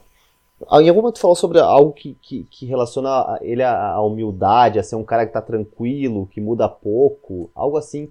ah, 0.69 0.81
em 0.81 0.87
algum 0.87 1.01
momento 1.01 1.15
tu 1.15 1.21
falou 1.21 1.35
sobre 1.35 1.59
algo 1.59 1.91
que, 1.91 2.15
que, 2.21 2.45
que 2.45 2.65
relaciona 2.65 3.37
ele 3.41 3.61
à, 3.61 3.91
à, 3.91 4.01
humildade, 4.01 4.79
a 4.79 4.83
ser 4.83 4.95
um 4.95 5.03
cara 5.03 5.25
que 5.25 5.33
tá 5.33 5.41
tranquilo, 5.41 6.27
que 6.27 6.39
muda 6.39 6.69
pouco, 6.69 7.51
algo 7.53 7.77
assim. 7.77 8.05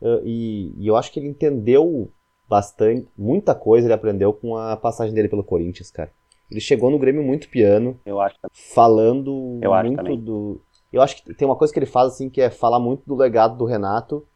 Uh, 0.00 0.20
e, 0.24 0.72
e, 0.78 0.86
eu 0.86 0.96
acho 0.96 1.12
que 1.12 1.20
ele 1.20 1.28
entendeu 1.28 2.10
bastante, 2.48 3.06
muita 3.16 3.54
coisa 3.54 3.86
ele 3.86 3.94
aprendeu 3.94 4.32
com 4.32 4.56
a 4.56 4.76
passagem 4.76 5.14
dele 5.14 5.28
pelo 5.28 5.44
Corinthians, 5.44 5.90
cara. 5.90 6.10
Ele 6.50 6.60
chegou 6.60 6.90
no 6.90 6.98
Grêmio 6.98 7.22
muito 7.22 7.48
piano, 7.48 7.98
eu 8.04 8.20
acho 8.20 8.36
falando 8.52 9.58
eu 9.62 9.72
muito 9.72 10.00
acho 10.00 10.16
do. 10.16 10.60
Eu 10.92 11.00
acho 11.00 11.16
que 11.16 11.32
tem 11.32 11.48
uma 11.48 11.56
coisa 11.56 11.72
que 11.72 11.78
ele 11.78 11.86
faz 11.86 12.08
assim 12.08 12.28
que 12.28 12.40
é 12.40 12.50
falar 12.50 12.78
muito 12.78 13.04
do 13.06 13.14
legado 13.14 13.56
do 13.56 13.64
Renato, 13.64 14.26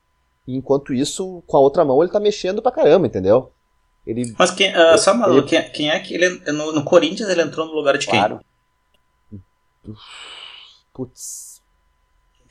e 0.46 0.56
enquanto 0.56 0.94
isso, 0.94 1.42
com 1.46 1.56
a 1.56 1.60
outra 1.60 1.84
mão, 1.84 2.02
ele 2.02 2.12
tá 2.12 2.20
mexendo 2.20 2.62
pra 2.62 2.72
caramba, 2.72 3.06
entendeu? 3.06 3.52
Ele, 4.06 4.32
Mas 4.38 4.52
quem, 4.52 4.70
uh, 4.70 4.96
só 4.96 5.12
uma, 5.12 5.28
ele, 5.28 5.42
quem, 5.42 5.70
quem, 5.70 5.90
é 5.90 5.98
que 5.98 6.14
ele 6.14 6.28
no, 6.52 6.72
no, 6.72 6.84
Corinthians 6.84 7.28
ele 7.28 7.42
entrou 7.42 7.66
no 7.66 7.72
lugar 7.72 7.98
de 7.98 8.06
quem? 8.06 8.16
Claro. 8.16 8.40
Putz. 10.94 11.60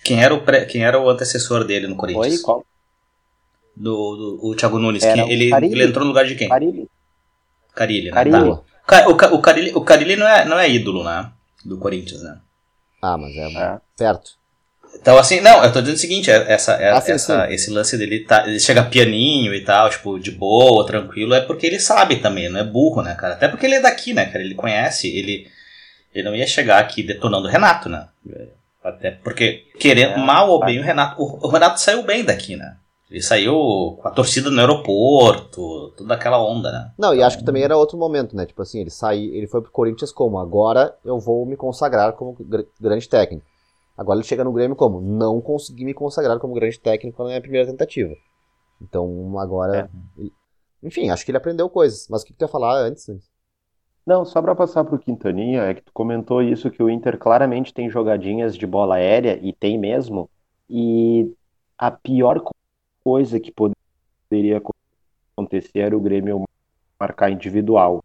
Quem 0.03 0.21
era 0.21 0.33
o 0.33 0.43
pré, 0.43 0.65
quem 0.65 0.83
era 0.83 0.99
o 0.99 1.09
antecessor 1.09 1.63
dele 1.63 1.87
no 1.87 1.95
Corinthians? 1.95 2.33
Oi, 2.33 2.39
qual? 2.39 2.65
Do, 3.75 3.93
do 4.15 4.39
o 4.43 4.55
Thiago 4.55 4.77
Nunes. 4.77 5.03
Era 5.03 5.21
ele, 5.31 5.53
ele 5.53 5.83
entrou 5.85 6.03
no 6.03 6.11
lugar 6.11 6.25
de 6.25 6.35
quem? 6.35 6.49
Carilli. 6.49 6.89
Carilli, 7.73 8.07
né? 8.07 8.11
Carilli. 8.11 8.57
Tá. 8.85 9.07
O, 9.07 9.11
o, 9.11 9.41
Carilli, 9.41 9.71
o 9.73 9.81
Carilli 9.81 10.15
não 10.15 10.27
é, 10.27 10.45
não 10.45 10.59
é 10.59 10.69
ídolo, 10.69 11.03
né? 11.03 11.31
Do 11.63 11.77
Corinthians, 11.77 12.21
né? 12.21 12.39
Ah, 13.01 13.17
mas 13.17 13.35
é, 13.35 13.51
é. 13.53 13.81
perto. 13.97 14.37
Então, 14.99 15.17
assim, 15.17 15.41
não, 15.41 15.63
eu 15.63 15.71
tô 15.71 15.81
dizendo 15.81 15.97
o 15.97 15.99
seguinte, 15.99 16.31
é, 16.31 16.51
essa, 16.51 16.73
é, 16.73 16.91
ah, 16.91 17.01
sim, 17.01 17.11
essa, 17.11 17.45
sim. 17.47 17.53
esse 17.53 17.71
lance 17.71 17.97
dele, 17.97 18.21
tá, 18.21 18.47
ele 18.47 18.59
chega 18.59 18.83
pianinho 18.83 19.53
e 19.53 19.63
tal, 19.63 19.89
tipo, 19.89 20.19
de 20.19 20.31
boa, 20.31 20.85
tranquilo, 20.85 21.33
é 21.33 21.41
porque 21.41 21.67
ele 21.67 21.79
sabe 21.79 22.17
também, 22.17 22.49
não 22.49 22.59
é 22.59 22.63
burro, 22.63 23.01
né, 23.01 23.13
cara? 23.15 23.33
Até 23.33 23.47
porque 23.47 23.65
ele 23.65 23.75
é 23.75 23.81
daqui, 23.81 24.13
né, 24.13 24.25
cara? 24.25 24.43
Ele 24.43 24.55
conhece, 24.55 25.07
ele, 25.07 25.47
ele 26.13 26.23
não 26.23 26.35
ia 26.35 26.47
chegar 26.47 26.79
aqui 26.79 27.03
detonando 27.03 27.47
o 27.47 27.51
Renato, 27.51 27.89
né? 27.89 28.07
Até 28.83 29.11
porque, 29.11 29.63
querendo, 29.79 30.13
é, 30.13 30.17
mal 30.17 30.49
ou 30.49 30.59
bem, 30.63 30.79
o 30.79 30.83
Renato, 30.83 31.21
o, 31.21 31.47
o 31.47 31.49
Renato 31.49 31.79
saiu 31.79 32.03
bem 32.03 32.23
daqui, 32.23 32.55
né? 32.55 32.75
Ele 33.09 33.21
saiu 33.21 33.99
com 34.01 34.07
a 34.07 34.11
torcida 34.11 34.49
no 34.49 34.59
aeroporto, 34.59 35.93
toda 35.95 36.15
aquela 36.15 36.43
onda, 36.43 36.71
né? 36.71 36.91
Não, 36.97 37.13
e 37.13 37.21
acho 37.21 37.37
que 37.37 37.45
também 37.45 37.63
era 37.63 37.77
outro 37.77 37.97
momento, 37.97 38.35
né? 38.35 38.45
Tipo 38.45 38.63
assim, 38.63 38.81
ele 38.81 38.89
saiu, 38.89 39.33
ele 39.33 39.47
foi 39.47 39.61
pro 39.61 39.71
Corinthians 39.71 40.11
como? 40.11 40.39
Agora 40.39 40.95
eu 41.05 41.19
vou 41.19 41.45
me 41.45 41.55
consagrar 41.55 42.13
como 42.13 42.35
grande 42.79 43.07
técnico. 43.07 43.45
Agora 43.97 44.19
ele 44.19 44.27
chega 44.27 44.43
no 44.43 44.51
Grêmio 44.51 44.75
como? 44.75 44.99
Não 44.99 45.39
consegui 45.41 45.85
me 45.85 45.93
consagrar 45.93 46.37
como 46.39 46.53
grande 46.53 46.79
técnico 46.79 47.21
na 47.23 47.29
minha 47.29 47.41
primeira 47.41 47.69
tentativa. 47.69 48.13
Então 48.81 49.39
agora. 49.39 49.89
É. 50.19 50.25
Enfim, 50.83 51.09
acho 51.09 51.23
que 51.23 51.31
ele 51.31 51.37
aprendeu 51.37 51.69
coisas. 51.69 52.07
Mas 52.09 52.21
o 52.21 52.25
que, 52.25 52.33
que 52.33 52.39
tu 52.39 52.43
ia 52.43 52.47
falar 52.47 52.77
antes? 52.77 53.09
Não, 54.05 54.23
só 54.23 54.39
para 54.41 54.53
passar 54.53 54.83
pro 54.83 54.99
Quintaninha, 54.99 55.63
é 55.63 55.73
que 55.73 55.81
tu 55.81 55.91
comentou 55.91 56.41
isso 56.41 56.69
que 56.69 56.83
o 56.83 56.89
Inter 56.89 57.17
claramente 57.17 57.73
tem 57.73 57.89
jogadinhas 57.89 58.55
de 58.55 58.67
bola 58.67 58.95
aérea, 58.95 59.39
e 59.41 59.51
tem 59.51 59.79
mesmo. 59.79 60.29
E 60.69 61.33
a 61.75 61.89
pior 61.89 62.43
coisa 63.03 63.39
que 63.39 63.51
poderia 63.51 64.61
acontecer 65.35 65.79
era 65.79 65.97
o 65.97 66.01
Grêmio 66.01 66.43
marcar 66.99 67.31
individual. 67.31 68.03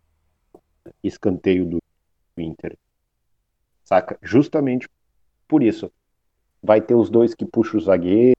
Escanteio 1.04 1.66
do 1.66 1.78
Inter. 2.38 2.78
Saca? 3.84 4.18
Justamente 4.22 4.88
por 5.50 5.64
isso. 5.64 5.90
Vai 6.62 6.80
ter 6.80 6.94
os 6.94 7.10
dois 7.10 7.34
que 7.34 7.44
puxam 7.44 7.78
o 7.78 7.82
zagueiro, 7.82 8.36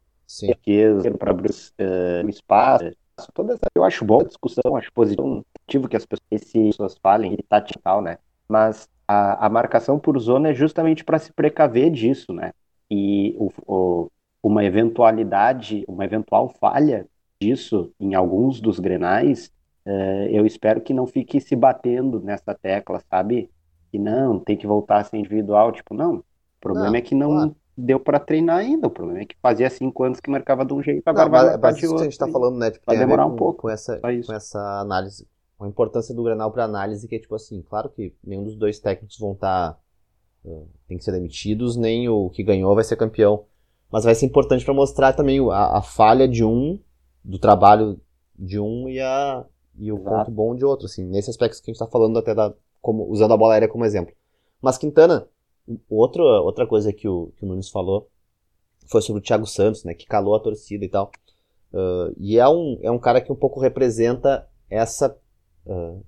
para 1.20 1.32
abrir 1.32 1.52
uh, 1.52 2.30
espaço. 2.30 2.90
Toda 3.34 3.54
essa, 3.54 3.66
eu 3.76 3.84
acho 3.84 4.06
boa 4.06 4.24
a 4.24 4.28
discussão, 4.28 4.76
acho 4.78 4.92
positivo 4.94 5.90
que 5.90 5.98
as 5.98 6.06
pessoas 6.06 6.98
falem, 7.04 7.34
e 7.34 7.44
tática 7.44 7.78
e 7.78 7.82
tal, 7.82 8.02
né? 8.02 8.18
Mas 8.48 8.90
a, 9.08 9.46
a 9.46 9.50
marcação 9.50 10.00
por 10.00 10.18
zona 10.18 10.50
é 10.50 10.54
justamente 10.54 11.04
para 11.04 11.20
se 11.20 11.34
precaver 11.34 11.92
disso, 11.92 12.34
né? 12.34 12.54
E 12.90 13.36
o, 13.38 13.52
o, 13.68 14.12
uma 14.42 14.64
eventualidade, 14.64 15.84
uma 15.88 16.06
eventual 16.06 16.50
falha 16.50 17.06
disso 17.40 17.92
em 18.00 18.16
alguns 18.16 18.62
dos 18.62 18.80
grenais, 18.80 19.52
uh, 19.86 20.28
eu 20.30 20.46
espero 20.46 20.82
que 20.82 20.94
não 20.94 21.06
fique 21.06 21.42
se 21.42 21.56
batendo 21.56 22.20
nessa 22.22 22.56
tecla, 22.56 23.02
sabe? 23.10 23.50
Que 23.92 24.00
não, 24.00 24.40
tem 24.40 24.56
que 24.56 24.66
voltar 24.66 25.00
a 25.00 25.04
ser 25.04 25.18
individual, 25.18 25.72
tipo, 25.72 25.94
não, 25.94 26.24
o 26.62 26.70
problema 26.70 26.92
não, 26.92 26.96
é 26.96 27.02
que 27.02 27.16
não 27.16 27.30
claro. 27.32 27.56
deu 27.76 28.00
para 28.00 28.20
treinar 28.20 28.58
ainda. 28.58 28.86
O 28.86 28.92
problema 28.92 29.22
é 29.22 29.26
que 29.26 29.36
fazia 29.42 29.68
cinco 29.68 30.04
anos 30.04 30.20
que 30.20 30.30
marcava 30.30 30.64
de 30.64 30.74
um 30.74 30.82
jeito, 30.82 31.08
agora 31.08 31.26
não, 31.26 31.60
vai 31.60 31.74
de 31.74 31.88
outro. 31.88 32.02
a 32.02 32.04
gente 32.04 32.18
tá 32.18 32.28
falando, 32.28 32.58
né? 32.58 32.70
Tipo, 32.70 32.86
vai 32.86 32.98
demorar 32.98 33.26
um 33.26 33.36
pouco. 33.36 33.64
Com 33.64 33.70
essa, 33.70 34.00
com 34.00 34.34
essa 34.34 34.60
análise, 34.80 35.28
a 35.60 35.68
importância 35.68 36.14
do 36.14 36.24
Grenal 36.24 36.52
para 36.52 36.64
análise, 36.64 37.08
que 37.08 37.16
é 37.16 37.20
tipo 37.20 37.34
assim, 37.34 37.64
claro 37.68 37.90
que 37.90 38.14
nenhum 38.24 38.44
dos 38.44 38.56
dois 38.56 38.80
técnicos 38.80 39.18
vão 39.18 39.34
estar. 39.34 39.74
Tá, 39.74 39.80
uh, 40.46 40.68
tem 40.88 41.00
que 41.00 41.04
ser 41.04 41.12
demitidos, 41.12 41.76
nem 41.76 42.08
o 42.08 42.30
que 42.30 42.44
ganhou 42.44 42.76
vai 42.76 42.84
ser 42.84 42.96
campeão. 42.96 43.46
Mas 43.92 44.04
vai 44.04 44.14
ser 44.14 44.28
importante 44.28 44.64
para 44.64 44.74
mostrar 44.74 45.14
também 45.14 45.40
a, 45.50 45.80
a, 45.80 45.82
falha 45.82 46.28
de 46.28 46.46
um, 46.46 46.80
do 47.24 47.40
trabalho 47.40 48.00
de 48.38 48.60
um 48.60 48.88
e, 48.88 49.02
a, 49.02 49.44
e 49.78 49.92
o 49.92 49.98
Exato. 49.98 50.16
ponto 50.16 50.32
bom 50.32 50.56
de 50.56 50.64
outro, 50.64 50.86
assim, 50.86 51.04
nesse 51.04 51.30
aspecto 51.30 51.58
que 51.58 51.70
a 51.70 51.74
gente 51.74 51.82
está 51.82 51.88
falando 51.88 52.18
até 52.18 52.34
da, 52.34 52.54
como, 52.82 53.04
usando 53.10 53.34
a 53.34 53.38
bola 53.38 53.54
aérea 53.54 53.68
como 53.68 53.84
exemplo. 53.84 54.14
Mas 54.62 54.78
Quintana, 54.78 55.28
Outra, 55.90 56.24
outra 56.24 56.68
coisa 56.68 56.92
que 56.92 57.08
o, 57.08 57.32
que 57.38 57.46
o 57.46 57.48
Nunes 57.48 57.70
falou 57.70 58.10
foi 58.88 59.02
sobre 59.02 59.22
o 59.22 59.24
Thiago 59.24 59.46
Santos, 59.46 59.84
né, 59.84 59.94
que 59.94 60.06
calou 60.06 60.36
a 60.36 60.40
torcida 60.40 60.84
e 60.84 60.90
tal. 60.90 61.12
Uh, 61.74 62.14
e 62.18 62.38
é 62.38 62.48
um, 62.48 62.78
é 62.82 62.92
um 62.92 63.00
cara 63.00 63.22
que 63.22 63.32
um 63.32 63.36
pouco 63.36 63.60
representa 63.60 64.48
essa 64.70 65.16
uh, 65.66 66.04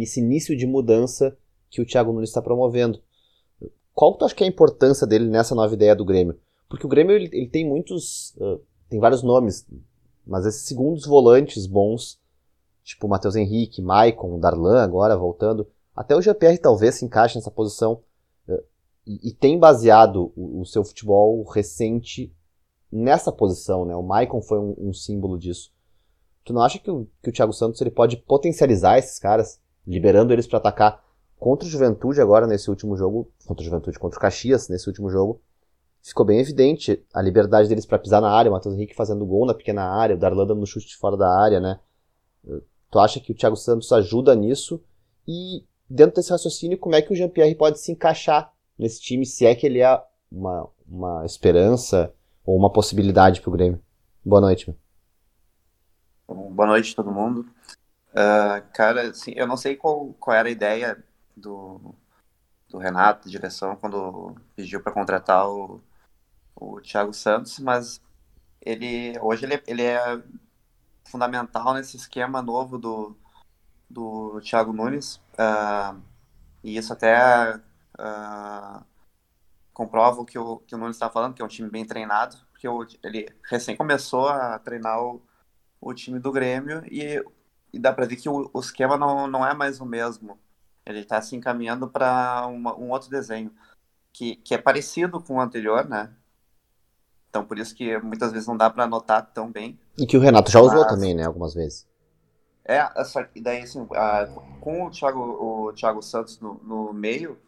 esse 0.00 0.20
início 0.20 0.56
de 0.56 0.66
mudança 0.66 1.36
que 1.70 1.80
o 1.80 1.86
Thiago 1.86 2.12
Nunes 2.12 2.30
está 2.30 2.42
promovendo. 2.42 3.00
Qual 3.94 4.14
tu 4.14 4.24
acha 4.24 4.34
que 4.34 4.42
é 4.42 4.46
a 4.46 4.50
importância 4.50 5.06
dele 5.06 5.28
nessa 5.28 5.54
nova 5.54 5.72
ideia 5.72 5.94
do 5.94 6.04
Grêmio? 6.04 6.38
Porque 6.68 6.84
o 6.84 6.88
Grêmio 6.88 7.14
ele, 7.14 7.30
ele 7.32 7.48
tem 7.48 7.66
muitos, 7.66 8.34
uh, 8.36 8.60
tem 8.88 8.98
vários 8.98 9.22
nomes, 9.22 9.66
mas 10.26 10.44
esses 10.44 10.66
segundos 10.66 11.06
volantes 11.06 11.66
bons, 11.66 12.18
tipo 12.82 13.06
Matheus 13.06 13.36
Henrique, 13.36 13.80
Maicon, 13.80 14.38
Darlan 14.40 14.82
agora 14.82 15.16
voltando, 15.16 15.66
até 15.94 16.16
o 16.16 16.20
GPR 16.20 16.58
talvez 16.58 16.96
se 16.96 17.04
encaixe 17.04 17.36
nessa 17.36 17.50
posição 17.50 18.02
e, 19.06 19.32
tem 19.32 19.58
baseado 19.58 20.32
o, 20.34 20.60
o, 20.60 20.66
seu 20.66 20.84
futebol 20.84 21.44
recente 21.44 22.34
nessa 22.90 23.30
posição, 23.30 23.84
né? 23.84 23.94
O 23.94 24.02
Maicon 24.02 24.42
foi 24.42 24.58
um, 24.58 24.74
um, 24.76 24.92
símbolo 24.92 25.38
disso. 25.38 25.72
Tu 26.44 26.52
não 26.52 26.60
acha 26.60 26.78
que 26.78 26.90
o, 26.90 27.06
que 27.22 27.30
o 27.30 27.32
Thiago 27.32 27.52
Santos 27.52 27.80
ele 27.80 27.90
pode 27.90 28.16
potencializar 28.16 28.98
esses 28.98 29.18
caras, 29.20 29.60
liberando 29.86 30.32
eles 30.32 30.46
para 30.46 30.58
atacar 30.58 31.04
contra 31.38 31.68
o 31.68 31.70
Juventude 31.70 32.20
agora 32.20 32.48
nesse 32.48 32.68
último 32.68 32.96
jogo, 32.96 33.30
contra 33.46 33.62
o 33.62 33.64
Juventude, 33.64 33.98
contra 33.98 34.18
o 34.18 34.20
Caxias 34.20 34.68
nesse 34.68 34.88
último 34.88 35.08
jogo? 35.08 35.40
Ficou 36.02 36.26
bem 36.26 36.40
evidente 36.40 37.04
a 37.14 37.22
liberdade 37.22 37.68
deles 37.68 37.86
para 37.86 37.98
pisar 37.98 38.20
na 38.20 38.30
área, 38.30 38.50
o 38.50 38.54
Matheus 38.54 38.74
Henrique 38.74 38.94
fazendo 38.94 39.24
gol 39.24 39.46
na 39.46 39.54
pequena 39.54 39.82
área, 39.82 40.16
o 40.16 40.18
Darlan 40.18 40.46
dando 40.46 40.60
no 40.60 40.66
chute 40.66 40.88
de 40.88 40.96
fora 40.96 41.16
da 41.16 41.28
área, 41.28 41.60
né? 41.60 41.78
Tu 42.90 42.98
acha 42.98 43.20
que 43.20 43.30
o 43.30 43.34
Thiago 43.34 43.56
Santos 43.56 43.92
ajuda 43.92 44.34
nisso? 44.34 44.82
E 45.26 45.64
dentro 45.88 46.16
desse 46.16 46.30
raciocínio, 46.30 46.78
como 46.78 46.94
é 46.94 47.02
que 47.02 47.12
o 47.12 47.16
Jean-Pierre 47.16 47.54
pode 47.54 47.78
se 47.80 47.92
encaixar 47.92 48.52
nesse 48.78 49.00
time, 49.00 49.24
se 49.24 49.46
é 49.46 49.54
que 49.54 49.66
ele 49.66 49.80
é 49.80 50.02
uma, 50.30 50.68
uma 50.86 51.24
esperança 51.24 52.12
ou 52.44 52.56
uma 52.56 52.72
possibilidade 52.72 53.40
para 53.40 53.50
o 53.50 53.52
Grêmio. 53.52 53.82
Boa 54.24 54.40
noite. 54.40 54.68
Meu. 54.68 56.50
Boa 56.50 56.66
noite, 56.66 56.94
todo 56.94 57.12
mundo. 57.12 57.46
Uh, 58.10 58.62
cara, 58.72 59.10
assim, 59.10 59.32
eu 59.36 59.46
não 59.46 59.56
sei 59.56 59.76
qual, 59.76 60.14
qual 60.14 60.36
era 60.36 60.48
a 60.48 60.50
ideia 60.50 61.04
do, 61.36 61.94
do 62.68 62.78
Renato, 62.78 63.28
direção, 63.28 63.76
quando 63.76 64.34
pediu 64.54 64.82
para 64.82 64.92
contratar 64.92 65.48
o, 65.48 65.80
o 66.54 66.80
Thiago 66.80 67.12
Santos, 67.12 67.58
mas 67.58 68.00
ele 68.60 69.18
hoje 69.20 69.44
ele, 69.44 69.62
ele 69.66 69.82
é 69.82 70.20
fundamental 71.04 71.74
nesse 71.74 71.96
esquema 71.96 72.42
novo 72.42 72.78
do, 72.78 73.16
do 73.88 74.40
Thiago 74.40 74.72
Nunes. 74.72 75.16
Uh, 75.34 76.00
e 76.64 76.76
isso 76.76 76.92
até 76.92 77.60
uh, 77.98 78.84
comprova 79.72 80.20
o 80.20 80.24
que 80.24 80.38
o, 80.38 80.58
que 80.58 80.74
o 80.74 80.78
Nunes 80.78 80.96
está 80.96 81.10
falando, 81.10 81.34
que 81.34 81.42
é 81.42 81.44
um 81.44 81.48
time 81.48 81.68
bem 81.68 81.84
treinado, 81.84 82.36
porque 82.50 82.66
o, 82.66 82.86
ele 83.02 83.28
recém 83.48 83.76
começou 83.76 84.28
a 84.28 84.58
treinar 84.58 85.02
o, 85.02 85.22
o 85.80 85.92
time 85.92 86.18
do 86.18 86.32
Grêmio 86.32 86.82
e, 86.90 87.22
e 87.72 87.78
dá 87.78 87.92
para 87.92 88.06
ver 88.06 88.16
que 88.16 88.28
o, 88.28 88.50
o, 88.52 88.60
esquema 88.60 88.96
não, 88.96 89.26
não 89.26 89.46
é 89.46 89.54
mais 89.54 89.80
o 89.80 89.86
mesmo. 89.86 90.38
Ele 90.84 91.00
está 91.00 91.20
se 91.20 91.34
encaminhando 91.34 91.88
para 91.88 92.46
um 92.46 92.90
outro 92.90 93.10
desenho, 93.10 93.52
que, 94.12 94.36
que 94.36 94.54
é 94.54 94.58
parecido 94.58 95.20
com 95.20 95.34
o 95.34 95.40
anterior, 95.40 95.86
né? 95.86 96.10
Então 97.28 97.44
por 97.44 97.58
isso 97.58 97.74
que 97.74 97.98
muitas 97.98 98.32
vezes 98.32 98.48
não 98.48 98.56
dá 98.56 98.70
para 98.70 98.84
anotar 98.84 99.30
tão 99.34 99.50
bem. 99.50 99.78
E 99.98 100.06
que 100.06 100.16
o 100.16 100.20
Renato 100.20 100.50
já 100.50 100.60
usou 100.60 100.80
mas... 100.80 100.92
também, 100.92 101.14
né? 101.14 101.24
Algumas 101.24 101.52
vezes. 101.52 101.86
É, 102.64 103.04
só 103.04 103.22
que 103.22 103.40
daí 103.40 103.62
assim, 103.62 103.82
uh, 103.82 104.58
com 104.60 104.86
o 104.86 104.90
Thiago, 104.90 105.20
o 105.20 105.72
Thiago 105.72 106.02
Santos 106.02 106.40
no, 106.40 106.54
no 106.64 106.92
meio, 106.92 107.38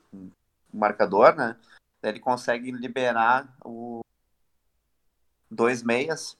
marcador, 0.73 1.35
né? 1.35 1.57
Ele 2.03 2.21
consegue 2.21 2.71
liberar 2.71 3.57
o 3.65 4.01
dois 5.51 5.83
meias 5.83 6.37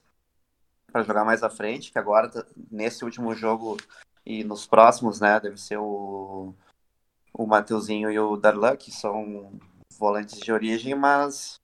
para 0.91 1.03
jogar 1.03 1.25
mais 1.25 1.43
à 1.43 1.49
frente, 1.49 1.91
que 1.91 1.99
agora 1.99 2.29
nesse 2.71 3.03
último 3.03 3.35
jogo 3.35 3.77
e 4.25 4.43
nos 4.43 4.65
próximos, 4.65 5.19
né, 5.19 5.39
deve 5.39 5.57
ser 5.57 5.77
o 5.77 6.53
o 7.33 7.45
Mateuzinho 7.45 8.11
e 8.11 8.19
o 8.19 8.35
Darlan, 8.35 8.75
que 8.75 8.91
são 8.91 9.53
volantes 9.97 10.39
de 10.39 10.51
origem, 10.51 10.95
mas 10.95 11.59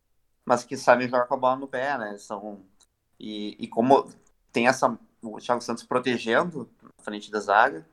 mas 0.46 0.64
que 0.64 0.78
sabem 0.78 1.08
jogar 1.10 1.26
com 1.26 1.34
a 1.34 1.38
bola 1.38 1.56
no 1.56 1.68
pé, 1.68 1.98
né? 1.98 2.18
São 2.18 2.64
e, 3.20 3.56
e 3.60 3.68
como 3.68 4.10
tem 4.52 4.68
essa 4.68 4.98
o 5.22 5.40
Thiago 5.40 5.62
Santos 5.62 5.84
protegendo 5.84 6.70
na 6.82 7.04
frente 7.04 7.32
da 7.32 7.40
zaga, 7.40 7.86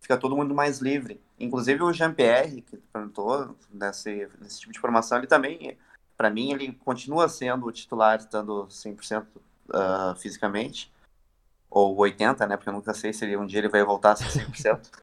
fica 0.00 0.16
todo 0.16 0.36
mundo 0.36 0.54
mais 0.54 0.78
livre. 0.78 1.20
Inclusive 1.38 1.82
o 1.82 1.92
Jean-Pierre, 1.92 2.62
que 2.62 2.76
perguntou 2.76 3.56
nesse, 3.70 4.28
nesse 4.40 4.60
tipo 4.60 4.72
de 4.72 4.80
formação, 4.80 5.18
ele 5.18 5.26
também, 5.26 5.78
para 6.16 6.30
mim, 6.30 6.52
ele 6.52 6.72
continua 6.72 7.28
sendo 7.28 7.66
o 7.66 7.72
titular, 7.72 8.18
estando 8.18 8.66
100% 8.66 9.26
uh, 9.68 10.16
fisicamente, 10.16 10.92
ou 11.68 11.96
80%, 11.96 12.48
né, 12.48 12.56
porque 12.56 12.68
eu 12.68 12.74
nunca 12.74 12.94
sei 12.94 13.12
se 13.12 13.36
um 13.36 13.46
dia 13.46 13.60
ele 13.60 13.68
vai 13.68 13.84
voltar 13.84 14.12
a 14.12 14.16
ser 14.16 14.26
100%. 14.46 15.00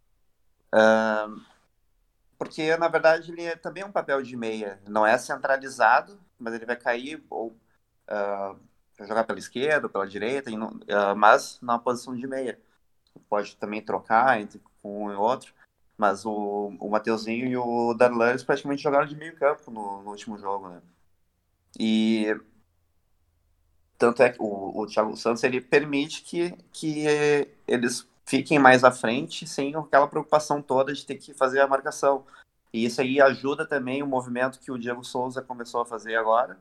uh, 0.73 1.41
porque, 2.37 2.75
na 2.77 2.87
verdade, 2.87 3.31
ele 3.31 3.43
é 3.43 3.55
também 3.55 3.83
um 3.83 3.91
papel 3.91 4.21
de 4.21 4.35
meia. 4.35 4.79
Não 4.87 5.05
é 5.05 5.17
centralizado, 5.17 6.19
mas 6.37 6.53
ele 6.53 6.65
vai 6.65 6.75
cair 6.75 7.23
ou 7.29 7.55
uh, 8.09 8.59
jogar 9.05 9.23
pela 9.23 9.39
esquerda, 9.39 9.87
pela 9.87 10.07
direita, 10.07 10.51
mas 11.15 11.59
na 11.61 11.77
posição 11.79 12.15
de 12.15 12.27
meia. 12.27 12.59
Pode 13.29 13.55
também 13.57 13.81
trocar 13.81 14.39
entre 14.39 14.61
um 14.88 15.12
e 15.12 15.15
outro. 15.15 15.53
Mas 15.98 16.25
o, 16.25 16.74
o 16.79 16.89
Mateuzinho 16.89 17.48
e 17.48 17.58
o 17.58 17.94
Darlan 17.94 18.29
eles 18.29 18.44
praticamente 18.44 18.84
jogaram 18.84 19.08
de 19.08 19.15
meio 19.15 19.36
campo 19.36 19.72
no, 19.72 20.03
no, 20.03 20.10
último 20.12 20.38
jogo, 20.38 20.70
né? 20.70 20.82
E 21.79 22.39
tanto 23.98 24.22
é 24.22 24.29
que 24.29 24.38
o, 24.39 24.79
o 24.79 24.86
Thiago 24.86 25.17
Santos 25.17 25.44
ele 25.44 25.60
permite 25.60 26.22
que, 26.22 26.51
que 26.72 27.06
eles 27.67 28.08
fiquem 28.25 28.60
mais 28.60 28.84
à 28.84 28.91
frente 28.91 29.48
sem 29.48 29.75
aquela 29.75 30.08
preocupação 30.08 30.62
toda 30.62 30.94
de 30.94 31.06
ter 31.06 31.15
que 31.15 31.34
fazer 31.34 31.62
a 31.62 31.67
marcação. 31.67 32.25
E 32.72 32.86
isso 32.86 33.01
aí 33.01 33.20
ajuda 33.20 33.65
também 33.65 34.03
o 34.03 34.08
movimento 34.08 34.60
que 34.60 34.72
o 34.72 34.77
Diego 34.77 35.03
Souza 35.03 35.41
começou 35.41 35.82
a 35.82 35.86
fazer 35.86 36.15
agora, 36.15 36.60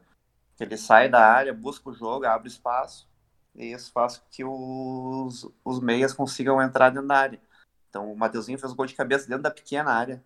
que 0.56 0.64
ele 0.64 0.78
sai 0.78 1.09
da 1.09 1.21
área, 1.21 1.52
busca 1.52 1.90
o 1.90 1.95
jogo, 1.95 2.25
abre 2.25 2.49
espaço, 2.49 3.06
e 3.54 3.73
isso 3.73 3.90
faz 3.92 4.18
com 4.18 4.25
que 4.30 4.45
os, 4.45 5.50
os 5.64 5.80
meias 5.80 6.12
consigam 6.12 6.62
entrar 6.62 6.90
dentro 6.90 7.09
da 7.09 7.18
área. 7.18 7.40
Então 7.96 8.12
o 8.12 8.16
Mateuzinho 8.16 8.58
fez 8.58 8.74
gol 8.74 8.84
de 8.84 8.94
cabeça 8.94 9.26
dentro 9.26 9.42
da 9.42 9.50
pequena 9.50 9.90
área. 9.90 10.22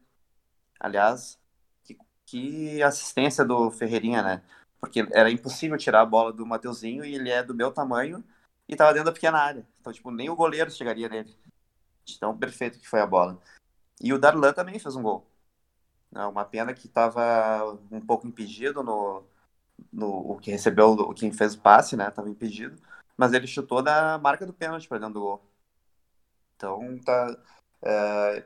Aliás, 0.80 1.38
que, 1.84 1.96
que 2.26 2.82
assistência 2.82 3.44
do 3.44 3.70
Ferreirinha, 3.70 4.22
né? 4.24 4.42
Porque 4.80 5.06
era 5.12 5.30
impossível 5.30 5.78
tirar 5.78 6.00
a 6.00 6.06
bola 6.06 6.32
do 6.32 6.44
Mateuzinho 6.44 7.04
e 7.04 7.14
ele 7.14 7.30
é 7.30 7.44
do 7.44 7.54
meu 7.54 7.70
tamanho 7.70 8.24
e 8.68 8.74
tava 8.74 8.92
dentro 8.92 9.06
da 9.06 9.12
pequena 9.12 9.38
área. 9.38 9.64
Então, 9.80 9.92
tipo, 9.92 10.10
nem 10.10 10.28
o 10.28 10.34
goleiro 10.34 10.68
chegaria 10.68 11.08
nele. 11.08 11.32
Então, 12.16 12.36
perfeito 12.36 12.80
que 12.80 12.88
foi 12.88 13.00
a 13.00 13.06
bola. 13.06 13.40
E 14.00 14.12
o 14.12 14.18
Darlan 14.18 14.52
também 14.52 14.78
fez 14.80 14.96
um 14.96 15.02
gol. 15.02 15.30
É 16.12 16.24
uma 16.26 16.44
pena 16.44 16.74
que 16.74 16.88
estava 16.88 17.78
um 17.88 18.00
pouco 18.00 18.26
impedido 18.26 18.82
no, 18.82 19.24
no 19.92 20.32
o 20.32 20.38
que 20.38 20.50
recebeu, 20.50 20.90
o 20.90 21.14
quem 21.14 21.32
fez 21.32 21.54
o 21.54 21.60
passe, 21.60 21.96
né? 21.96 22.10
Tava 22.10 22.28
impedido, 22.28 22.82
mas 23.16 23.32
ele 23.32 23.46
chutou 23.46 23.80
da 23.80 24.18
marca 24.18 24.44
do 24.44 24.52
pênalti 24.52 24.88
para 24.88 24.98
dentro 24.98 25.14
do 25.14 25.20
gol. 25.20 25.50
Então 26.60 26.98
tá, 26.98 27.38
é, 27.82 28.44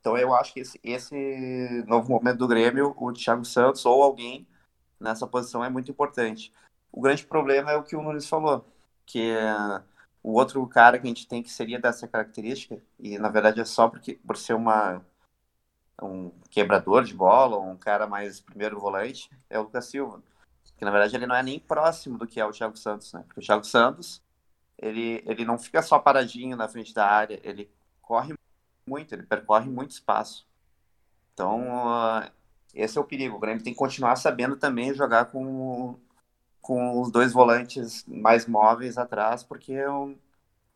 então 0.00 0.16
eu 0.18 0.34
acho 0.34 0.52
que 0.52 0.60
esse, 0.60 0.78
esse 0.82 1.84
novo 1.86 2.10
momento 2.10 2.38
do 2.38 2.48
Grêmio, 2.48 2.94
o 2.98 3.12
Thiago 3.12 3.44
Santos 3.44 3.84
ou 3.86 4.02
alguém 4.02 4.46
nessa 5.00 5.26
posição 5.26 5.64
é 5.64 5.70
muito 5.70 5.90
importante. 5.90 6.52
O 6.92 7.00
grande 7.00 7.24
problema 7.24 7.72
é 7.72 7.76
o 7.76 7.82
que 7.82 7.96
o 7.96 8.02
Nunes 8.02 8.28
falou, 8.28 8.64
que 9.06 9.30
é, 9.30 9.82
o 10.22 10.32
outro 10.34 10.66
cara 10.66 10.98
que 10.98 11.06
a 11.06 11.08
gente 11.08 11.26
tem 11.26 11.42
que 11.42 11.50
seria 11.50 11.78
dessa 11.78 12.06
característica, 12.06 12.80
e 12.98 13.18
na 13.18 13.28
verdade 13.28 13.60
é 13.60 13.64
só 13.64 13.88
porque, 13.88 14.14
por 14.26 14.36
ser 14.36 14.54
uma, 14.54 15.04
um 16.02 16.30
quebrador 16.50 17.04
de 17.04 17.14
bola, 17.14 17.58
um 17.58 17.76
cara 17.76 18.06
mais 18.06 18.40
primeiro 18.40 18.78
volante, 18.78 19.30
é 19.50 19.58
o 19.58 19.62
Lucas 19.62 19.86
Silva. 19.86 20.22
Que 20.76 20.84
na 20.84 20.90
verdade 20.90 21.16
ele 21.16 21.26
não 21.26 21.36
é 21.36 21.42
nem 21.42 21.58
próximo 21.58 22.18
do 22.18 22.26
que 22.26 22.40
é 22.40 22.44
o 22.44 22.52
Thiago 22.52 22.76
Santos, 22.76 23.12
né? 23.12 23.22
Porque 23.26 23.40
o 23.40 23.42
Thiago 23.42 23.64
Santos, 23.64 24.22
ele, 24.78 25.22
ele 25.26 25.44
não 25.44 25.58
fica 25.58 25.82
só 25.82 25.98
paradinho 25.98 26.56
na 26.56 26.68
frente 26.68 26.92
da 26.92 27.06
área, 27.06 27.40
ele 27.42 27.70
corre 28.02 28.34
muito, 28.86 29.14
ele 29.14 29.22
percorre 29.24 29.68
muito 29.68 29.92
espaço. 29.92 30.46
Então, 31.32 31.62
uh, 31.86 32.30
esse 32.74 32.98
é 32.98 33.00
o 33.00 33.04
perigo. 33.04 33.36
O 33.36 33.40
Grêmio 33.40 33.62
tem 33.62 33.72
que 33.72 33.78
continuar 33.78 34.16
sabendo 34.16 34.56
também 34.56 34.94
jogar 34.94 35.26
com, 35.26 35.98
com 36.60 37.00
os 37.00 37.10
dois 37.10 37.32
volantes 37.32 38.04
mais 38.06 38.46
móveis 38.46 38.98
atrás, 38.98 39.42
porque 39.42 39.84
o, 39.86 40.16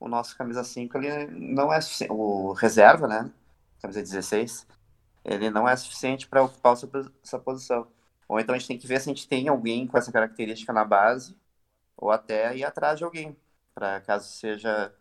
o 0.00 0.08
nosso 0.08 0.36
camisa 0.36 0.64
5 0.64 0.96
ele 0.98 1.26
não 1.26 1.72
é 1.72 1.80
o 2.10 2.52
reserva, 2.52 3.06
né? 3.08 3.30
Camisa 3.80 4.02
16, 4.02 4.66
ele 5.24 5.50
não 5.50 5.68
é 5.68 5.76
suficiente 5.76 6.28
para 6.28 6.42
ocupar 6.42 6.72
essa, 6.74 6.88
essa 7.22 7.38
posição. 7.38 7.86
Ou 8.28 8.38
então 8.40 8.54
a 8.54 8.58
gente 8.58 8.68
tem 8.68 8.78
que 8.78 8.86
ver 8.86 9.00
se 9.00 9.10
a 9.10 9.14
gente 9.14 9.28
tem 9.28 9.48
alguém 9.48 9.86
com 9.86 9.96
essa 9.98 10.12
característica 10.12 10.72
na 10.72 10.84
base, 10.84 11.36
ou 11.96 12.10
até 12.10 12.56
ir 12.56 12.64
atrás 12.64 12.98
de 12.98 13.04
alguém, 13.04 13.36
para 13.74 14.00
caso 14.02 14.28
seja 14.28 14.92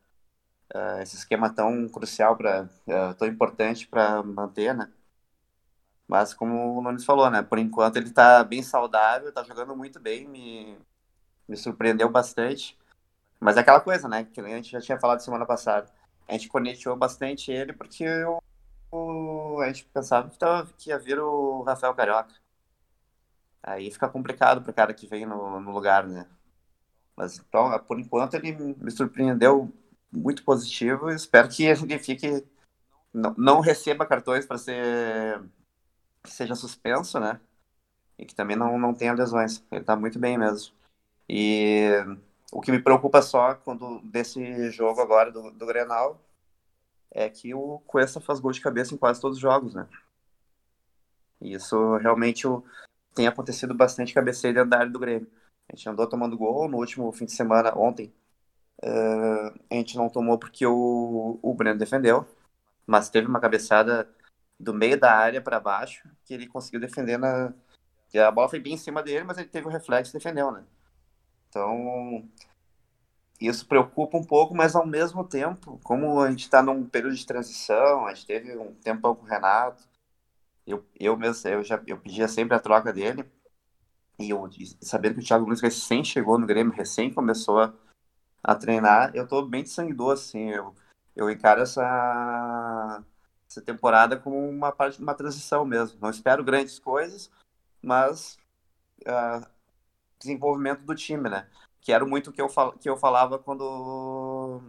uh, 0.75 1.01
esse 1.01 1.15
esquema 1.15 1.49
tão 1.53 1.87
crucial, 1.89 2.35
para 2.35 2.63
uh, 2.63 2.91
eh, 2.91 3.13
tão 3.15 3.27
importante 3.27 3.87
para 3.87 4.23
manter, 4.23 4.73
né? 4.75 4.91
Mas 6.07 6.33
como 6.33 6.77
o 6.77 6.81
Nunes 6.81 7.05
falou, 7.05 7.29
né? 7.29 7.41
Por 7.43 7.59
enquanto 7.59 7.97
ele 7.97 8.07
está 8.07 8.43
bem 8.43 8.63
saudável, 8.63 9.29
está 9.29 9.43
jogando 9.43 9.75
muito 9.75 9.99
bem, 9.99 10.27
me, 10.27 10.77
me 11.47 11.57
surpreendeu 11.57 12.09
bastante. 12.09 12.77
Mas 13.39 13.57
é 13.57 13.61
aquela 13.61 13.81
coisa, 13.81 14.07
né? 14.07 14.25
Que 14.25 14.41
a 14.41 14.47
gente 14.49 14.71
já 14.71 14.81
tinha 14.81 14.99
falado 14.99 15.21
semana 15.21 15.45
passada. 15.45 15.91
A 16.27 16.33
gente 16.33 16.49
conectou 16.49 16.95
bastante 16.95 17.51
ele 17.51 17.73
porque 17.73 18.03
eu, 18.03 18.39
a 19.61 19.67
gente 19.67 19.85
pensava 19.85 20.29
que, 20.29 20.37
tava, 20.39 20.71
que 20.77 20.89
ia 20.89 20.99
vir 20.99 21.19
o 21.19 21.63
Rafael 21.63 21.93
Carioca. 21.95 22.33
Aí 23.63 23.91
fica 23.91 24.09
complicado 24.09 24.61
para 24.61 24.73
cara 24.73 24.93
que 24.93 25.07
vem 25.07 25.25
no, 25.25 25.59
no 25.59 25.71
lugar, 25.71 26.07
né? 26.07 26.27
Mas 27.15 27.37
então, 27.39 27.77
por 27.79 27.99
enquanto 27.99 28.35
ele 28.35 28.53
me 28.53 28.91
surpreendeu 28.91 29.73
muito 30.11 30.43
positivo. 30.43 31.09
Espero 31.09 31.49
que 31.49 31.63
ele 31.63 31.99
fique. 31.99 32.45
Não, 33.13 33.33
não 33.37 33.59
receba 33.59 34.05
cartões 34.05 34.45
para 34.45 34.57
ser. 34.57 35.41
que 36.23 36.31
seja 36.31 36.55
suspenso, 36.55 37.19
né? 37.19 37.39
E 38.17 38.25
que 38.25 38.35
também 38.35 38.55
não, 38.55 38.77
não 38.79 38.93
tenha 38.93 39.13
lesões. 39.13 39.63
Ele 39.71 39.81
está 39.81 39.95
muito 39.95 40.19
bem 40.19 40.37
mesmo. 40.37 40.73
E 41.29 41.89
o 42.51 42.61
que 42.61 42.71
me 42.71 42.81
preocupa 42.81 43.21
só 43.21 43.55
quando 43.55 43.99
desse 44.01 44.71
jogo 44.71 45.01
agora 45.01 45.31
do, 45.31 45.51
do 45.51 45.65
Grenal 45.65 46.21
é 47.11 47.29
que 47.29 47.53
o 47.53 47.79
Cuesta 47.85 48.19
faz 48.19 48.39
gol 48.39 48.51
de 48.51 48.61
cabeça 48.61 48.93
em 48.93 48.97
quase 48.97 49.19
todos 49.19 49.37
os 49.37 49.41
jogos, 49.41 49.73
né? 49.73 49.87
E 51.41 51.53
isso 51.53 51.97
realmente 51.97 52.47
o, 52.47 52.63
tem 53.13 53.27
acontecido 53.27 53.73
bastante 53.73 54.13
cabeceio 54.13 54.53
dentro 54.53 54.69
da 54.69 54.79
área 54.79 54.91
do 54.91 54.99
Grêmio. 54.99 55.29
A 55.69 55.75
gente 55.75 55.89
andou 55.89 56.07
tomando 56.07 56.37
gol 56.37 56.69
no 56.69 56.77
último 56.77 57.11
fim 57.11 57.25
de 57.25 57.33
semana, 57.33 57.77
ontem, 57.77 58.13
Uh, 58.83 59.59
a 59.71 59.75
gente 59.75 59.97
não 59.97 60.09
tomou 60.09 60.37
porque 60.37 60.65
o, 60.65 61.39
o 61.41 61.53
Breno 61.53 61.79
defendeu, 61.79 62.25
mas 62.85 63.09
teve 63.09 63.27
uma 63.27 63.39
cabeçada 63.39 64.07
do 64.59 64.73
meio 64.73 64.99
da 64.99 65.11
área 65.13 65.41
para 65.41 65.59
baixo 65.59 66.07
que 66.25 66.33
ele 66.33 66.47
conseguiu 66.47 66.79
defender 66.79 67.17
na. 67.17 67.53
A 68.15 68.31
bola 68.31 68.49
foi 68.49 68.59
bem 68.59 68.73
em 68.73 68.77
cima 68.77 69.03
dele, 69.03 69.25
mas 69.25 69.37
ele 69.37 69.49
teve 69.49 69.67
o 69.67 69.69
reflexo 69.69 70.11
e 70.11 70.17
defendeu, 70.19 70.51
né? 70.51 70.63
Então, 71.49 72.27
isso 73.39 73.67
preocupa 73.67 74.17
um 74.17 74.23
pouco, 74.23 74.55
mas 74.55 74.75
ao 74.75 74.85
mesmo 74.85 75.23
tempo, 75.23 75.79
como 75.83 76.21
a 76.21 76.29
gente 76.29 76.43
está 76.43 76.61
num 76.61 76.85
período 76.85 77.15
de 77.15 77.25
transição, 77.25 78.05
a 78.07 78.13
gente 78.13 78.25
teve 78.25 78.57
um 78.57 78.73
tempão 78.75 79.15
com 79.15 79.23
o 79.23 79.27
Renato, 79.27 79.83
eu, 80.65 80.85
eu 80.99 81.17
mesmo, 81.17 81.49
eu 81.49 81.63
já 81.63 81.81
eu 81.87 81.97
pedia 81.97 82.27
sempre 82.27 82.55
a 82.55 82.59
troca 82.59 82.91
dele, 82.91 83.25
e 84.19 84.29
eu 84.31 84.49
sabendo 84.81 85.15
que 85.15 85.21
o 85.21 85.23
Thiago 85.25 85.45
Nunes 85.45 85.61
recém 85.61 86.03
chegou 86.03 86.37
no 86.39 86.47
Grêmio, 86.47 86.73
recém 86.73 87.13
começou 87.13 87.61
a 87.61 87.73
a 88.47 88.55
treinar, 88.55 89.11
eu 89.13 89.27
tô 89.27 89.41
bem 89.41 89.61
de 89.61 89.69
sangue 89.69 89.93
doce, 89.93 90.37
assim, 90.37 90.49
eu, 90.51 90.73
eu 91.13 91.29
encaro 91.29 91.61
essa, 91.61 93.03
essa 93.49 93.61
temporada 93.61 94.17
como 94.17 94.37
uma 94.49 94.71
parte 94.71 94.97
de 94.97 95.03
uma 95.03 95.13
transição 95.13 95.65
mesmo. 95.65 95.99
Não 95.99 96.09
espero 96.09 96.45
grandes 96.45 96.79
coisas, 96.79 97.29
mas 97.81 98.37
uh, 99.01 99.45
desenvolvimento 100.17 100.83
do 100.85 100.95
time, 100.95 101.29
né? 101.29 101.49
Que 101.81 101.91
era 101.91 102.05
muito 102.05 102.29
o 102.29 102.33
que 102.33 102.41
eu, 102.41 102.47
fal 102.47 102.71
que 102.73 102.89
eu 102.89 102.95
falava 102.95 103.37
quando, 103.37 104.61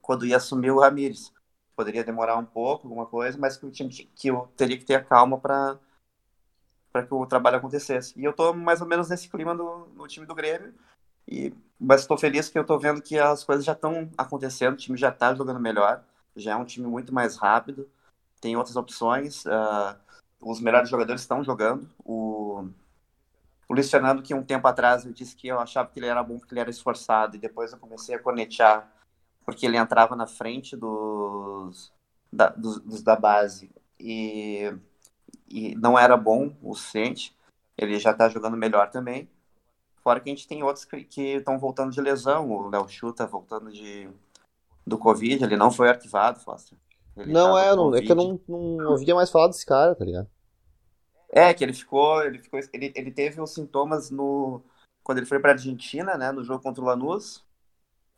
quando 0.00 0.26
ia 0.26 0.38
assumir 0.38 0.72
o 0.72 0.80
Ramires. 0.80 1.32
Poderia 1.76 2.04
demorar 2.04 2.36
um 2.36 2.44
pouco, 2.44 2.88
alguma 2.88 3.06
coisa, 3.06 3.38
mas 3.38 3.56
que, 3.56 3.70
tinha, 3.70 3.88
que 3.88 4.28
eu 4.28 4.48
teria 4.56 4.78
que 4.78 4.84
ter 4.84 4.96
a 4.96 5.04
calma 5.04 5.38
para 5.38 5.78
para 6.92 7.06
que 7.06 7.14
o 7.14 7.26
trabalho 7.26 7.56
acontecesse. 7.56 8.12
E 8.20 8.24
eu 8.24 8.34
tô 8.34 8.52
mais 8.52 8.82
ou 8.82 8.86
menos 8.86 9.08
nesse 9.08 9.28
clima 9.28 9.54
do, 9.56 9.86
no 9.94 10.06
time 10.06 10.26
do 10.26 10.34
Grêmio. 10.34 10.74
E, 11.26 11.54
mas 11.78 12.02
estou 12.02 12.18
feliz 12.18 12.48
que 12.48 12.58
eu 12.58 12.62
estou 12.62 12.78
vendo 12.78 13.02
que 13.02 13.18
as 13.18 13.44
coisas 13.44 13.64
já 13.64 13.72
estão 13.72 14.10
acontecendo, 14.16 14.74
o 14.74 14.76
time 14.76 14.96
já 14.96 15.08
está 15.08 15.34
jogando 15.34 15.60
melhor, 15.60 16.04
já 16.36 16.52
é 16.52 16.56
um 16.56 16.64
time 16.64 16.86
muito 16.86 17.12
mais 17.12 17.36
rápido, 17.36 17.88
tem 18.40 18.56
outras 18.56 18.76
opções, 18.76 19.44
uh, 19.46 19.96
os 20.40 20.60
melhores 20.60 20.88
jogadores 20.88 21.22
estão 21.22 21.44
jogando. 21.44 21.88
O, 22.04 22.68
o 23.68 23.74
Luiz 23.74 23.90
Fernando, 23.90 24.22
que 24.22 24.34
um 24.34 24.42
tempo 24.42 24.66
atrás 24.66 25.04
eu 25.04 25.12
disse 25.12 25.36
que 25.36 25.48
eu 25.48 25.60
achava 25.60 25.88
que 25.88 25.98
ele 25.98 26.06
era 26.06 26.22
bom 26.22 26.38
porque 26.38 26.52
ele 26.52 26.60
era 26.60 26.70
esforçado, 26.70 27.36
e 27.36 27.40
depois 27.40 27.72
eu 27.72 27.78
comecei 27.78 28.14
a 28.14 28.18
conectar 28.18 28.90
porque 29.44 29.66
ele 29.66 29.76
entrava 29.76 30.14
na 30.14 30.26
frente 30.26 30.76
dos 30.76 31.92
da, 32.32 32.48
dos, 32.48 32.80
dos 32.80 33.02
da 33.02 33.16
base 33.16 33.70
e, 33.98 34.72
e 35.48 35.74
não 35.76 35.98
era 35.98 36.16
bom 36.16 36.56
o 36.62 36.74
suficiente. 36.74 37.36
Ele 37.76 37.98
já 37.98 38.12
está 38.12 38.28
jogando 38.28 38.56
melhor 38.56 38.90
também. 38.90 39.28
Fora 40.02 40.18
que 40.18 40.28
a 40.28 40.34
gente 40.34 40.48
tem 40.48 40.62
outros 40.62 40.84
que 40.84 41.22
estão 41.36 41.58
voltando 41.58 41.92
de 41.92 42.00
lesão. 42.00 42.50
O 42.50 42.68
Léo 42.68 42.88
Chu 42.88 43.12
tá 43.12 43.24
voltando 43.24 43.70
de, 43.70 44.08
do 44.86 44.98
Covid. 44.98 45.44
Ele 45.44 45.56
não 45.56 45.70
foi 45.70 45.88
arquivado, 45.88 46.40
Foster. 46.40 46.76
Ele 47.16 47.32
não, 47.32 47.56
é, 47.56 47.76
não, 47.76 47.94
é 47.94 48.00
que 48.00 48.10
eu 48.10 48.16
não, 48.16 48.40
não 48.48 48.90
ouvia 48.90 49.14
mais 49.14 49.30
falar 49.30 49.48
desse 49.48 49.64
cara, 49.64 49.94
tá 49.94 50.04
ligado? 50.04 50.28
É, 51.30 51.54
que 51.54 51.62
ele 51.62 51.72
ficou. 51.72 52.22
Ele, 52.22 52.38
ficou 52.38 52.58
ele, 52.72 52.92
ele 52.96 53.10
teve 53.12 53.40
os 53.40 53.54
sintomas 53.54 54.10
no. 54.10 54.62
Quando 55.04 55.18
ele 55.18 55.26
foi 55.26 55.38
pra 55.38 55.52
Argentina, 55.52 56.16
né? 56.16 56.32
No 56.32 56.42
jogo 56.42 56.62
contra 56.62 56.82
o 56.82 56.86
Lanús. 56.86 57.44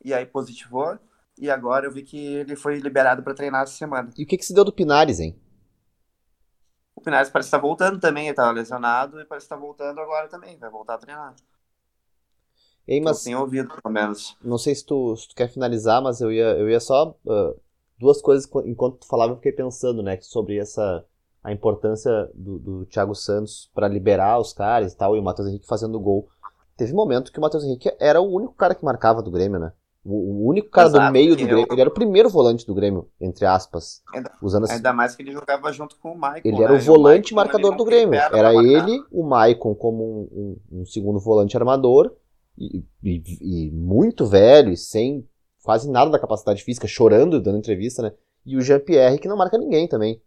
E 0.02 0.14
aí 0.14 0.24
positivou. 0.24 0.98
E 1.38 1.50
agora 1.50 1.86
eu 1.86 1.92
vi 1.92 2.02
que 2.02 2.16
ele 2.16 2.56
foi 2.56 2.78
liberado 2.78 3.22
para 3.22 3.34
treinar 3.34 3.62
essa 3.62 3.74
semana. 3.74 4.10
E 4.16 4.22
o 4.22 4.26
que, 4.26 4.38
que 4.38 4.44
se 4.44 4.54
deu 4.54 4.64
do 4.64 4.72
Pinares, 4.72 5.20
hein? 5.20 5.38
O 6.94 7.00
Pinares 7.00 7.28
parece 7.28 7.48
estar 7.48 7.58
tá 7.58 7.62
voltando 7.62 7.98
também, 7.98 8.26
ele 8.26 8.36
tava 8.36 8.52
lesionado 8.52 9.20
e 9.20 9.24
parece 9.24 9.46
estar 9.46 9.56
tá 9.56 9.60
voltando 9.60 10.00
agora 10.00 10.28
também, 10.28 10.56
vai 10.56 10.70
voltar 10.70 10.94
a 10.94 10.98
treinar. 10.98 11.34
Ei, 12.86 13.00
mas, 13.00 13.18
eu 13.18 13.24
tenho 13.24 13.40
ouvido, 13.40 13.68
pelo 13.68 13.92
menos. 13.92 14.36
Não 14.42 14.58
sei 14.58 14.74
se 14.74 14.84
tu, 14.84 15.16
se 15.16 15.28
tu 15.28 15.34
quer 15.34 15.48
finalizar, 15.48 16.02
mas 16.02 16.20
eu 16.20 16.30
ia, 16.30 16.56
eu 16.56 16.68
ia 16.68 16.80
só. 16.80 17.16
Uh, 17.24 17.58
duas 17.98 18.20
coisas, 18.20 18.48
enquanto 18.66 18.98
tu 18.98 19.06
falava, 19.06 19.32
eu 19.32 19.36
fiquei 19.36 19.52
pensando, 19.52 20.02
né, 20.02 20.18
sobre 20.20 20.58
essa. 20.58 21.04
A 21.42 21.52
importância 21.52 22.30
do, 22.34 22.58
do 22.58 22.86
Thiago 22.86 23.14
Santos 23.14 23.70
para 23.74 23.86
liberar 23.86 24.38
os 24.38 24.54
caras 24.54 24.94
e 24.94 24.96
tal, 24.96 25.14
e 25.14 25.20
o 25.20 25.22
Matheus 25.22 25.46
Henrique 25.46 25.66
fazendo 25.66 26.00
gol. 26.00 26.26
Teve 26.74 26.94
momento 26.94 27.30
que 27.30 27.38
o 27.38 27.42
Matheus 27.42 27.64
Henrique 27.64 27.94
era 28.00 28.18
o 28.18 28.34
único 28.34 28.54
cara 28.54 28.74
que 28.74 28.82
marcava 28.82 29.20
do 29.20 29.30
Grêmio, 29.30 29.60
né? 29.60 29.70
O, 30.04 30.48
único 30.48 30.68
cara 30.68 30.88
Exato, 30.88 31.06
do 31.06 31.12
meio 31.12 31.34
do 31.34 31.42
Grêmio. 31.42 31.66
Eu... 31.66 31.66
Ele 31.70 31.80
era 31.80 31.88
o 31.88 31.94
primeiro 31.94 32.28
volante 32.28 32.66
do 32.66 32.74
Grêmio, 32.74 33.08
entre 33.18 33.46
aspas. 33.46 34.02
Ainda, 34.12 34.30
usando 34.42 34.70
ainda 34.70 34.92
mais 34.92 35.16
que 35.16 35.22
ele 35.22 35.32
jogava 35.32 35.72
junto 35.72 35.96
com 35.98 36.12
o 36.12 36.18
Maicon. 36.18 36.46
Ele 36.46 36.58
né? 36.58 36.64
era 36.64 36.74
o 36.74 36.78
volante 36.78 37.32
o 37.32 37.36
marcador 37.36 37.74
do 37.74 37.84
Grêmio. 37.84 38.14
Era 38.14 38.54
ele, 38.54 39.02
o 39.10 39.22
Maicon 39.22 39.74
como 39.74 40.02
um, 40.04 40.28
um, 40.70 40.80
um 40.80 40.86
segundo 40.86 41.18
volante 41.18 41.56
armador. 41.56 42.12
E, 42.56 42.84
e, 43.02 43.22
e, 43.40 43.70
muito 43.72 44.26
velho, 44.26 44.70
e 44.70 44.76
sem 44.76 45.26
quase 45.62 45.90
nada 45.90 46.10
da 46.10 46.18
capacidade 46.18 46.62
física, 46.62 46.86
chorando, 46.86 47.40
dando 47.40 47.58
entrevista, 47.58 48.02
né? 48.02 48.12
E 48.46 48.56
o 48.56 48.60
Jean-Pierre, 48.60 49.18
que 49.18 49.28
não 49.28 49.36
marca 49.36 49.58
ninguém 49.58 49.88
também. 49.88 50.20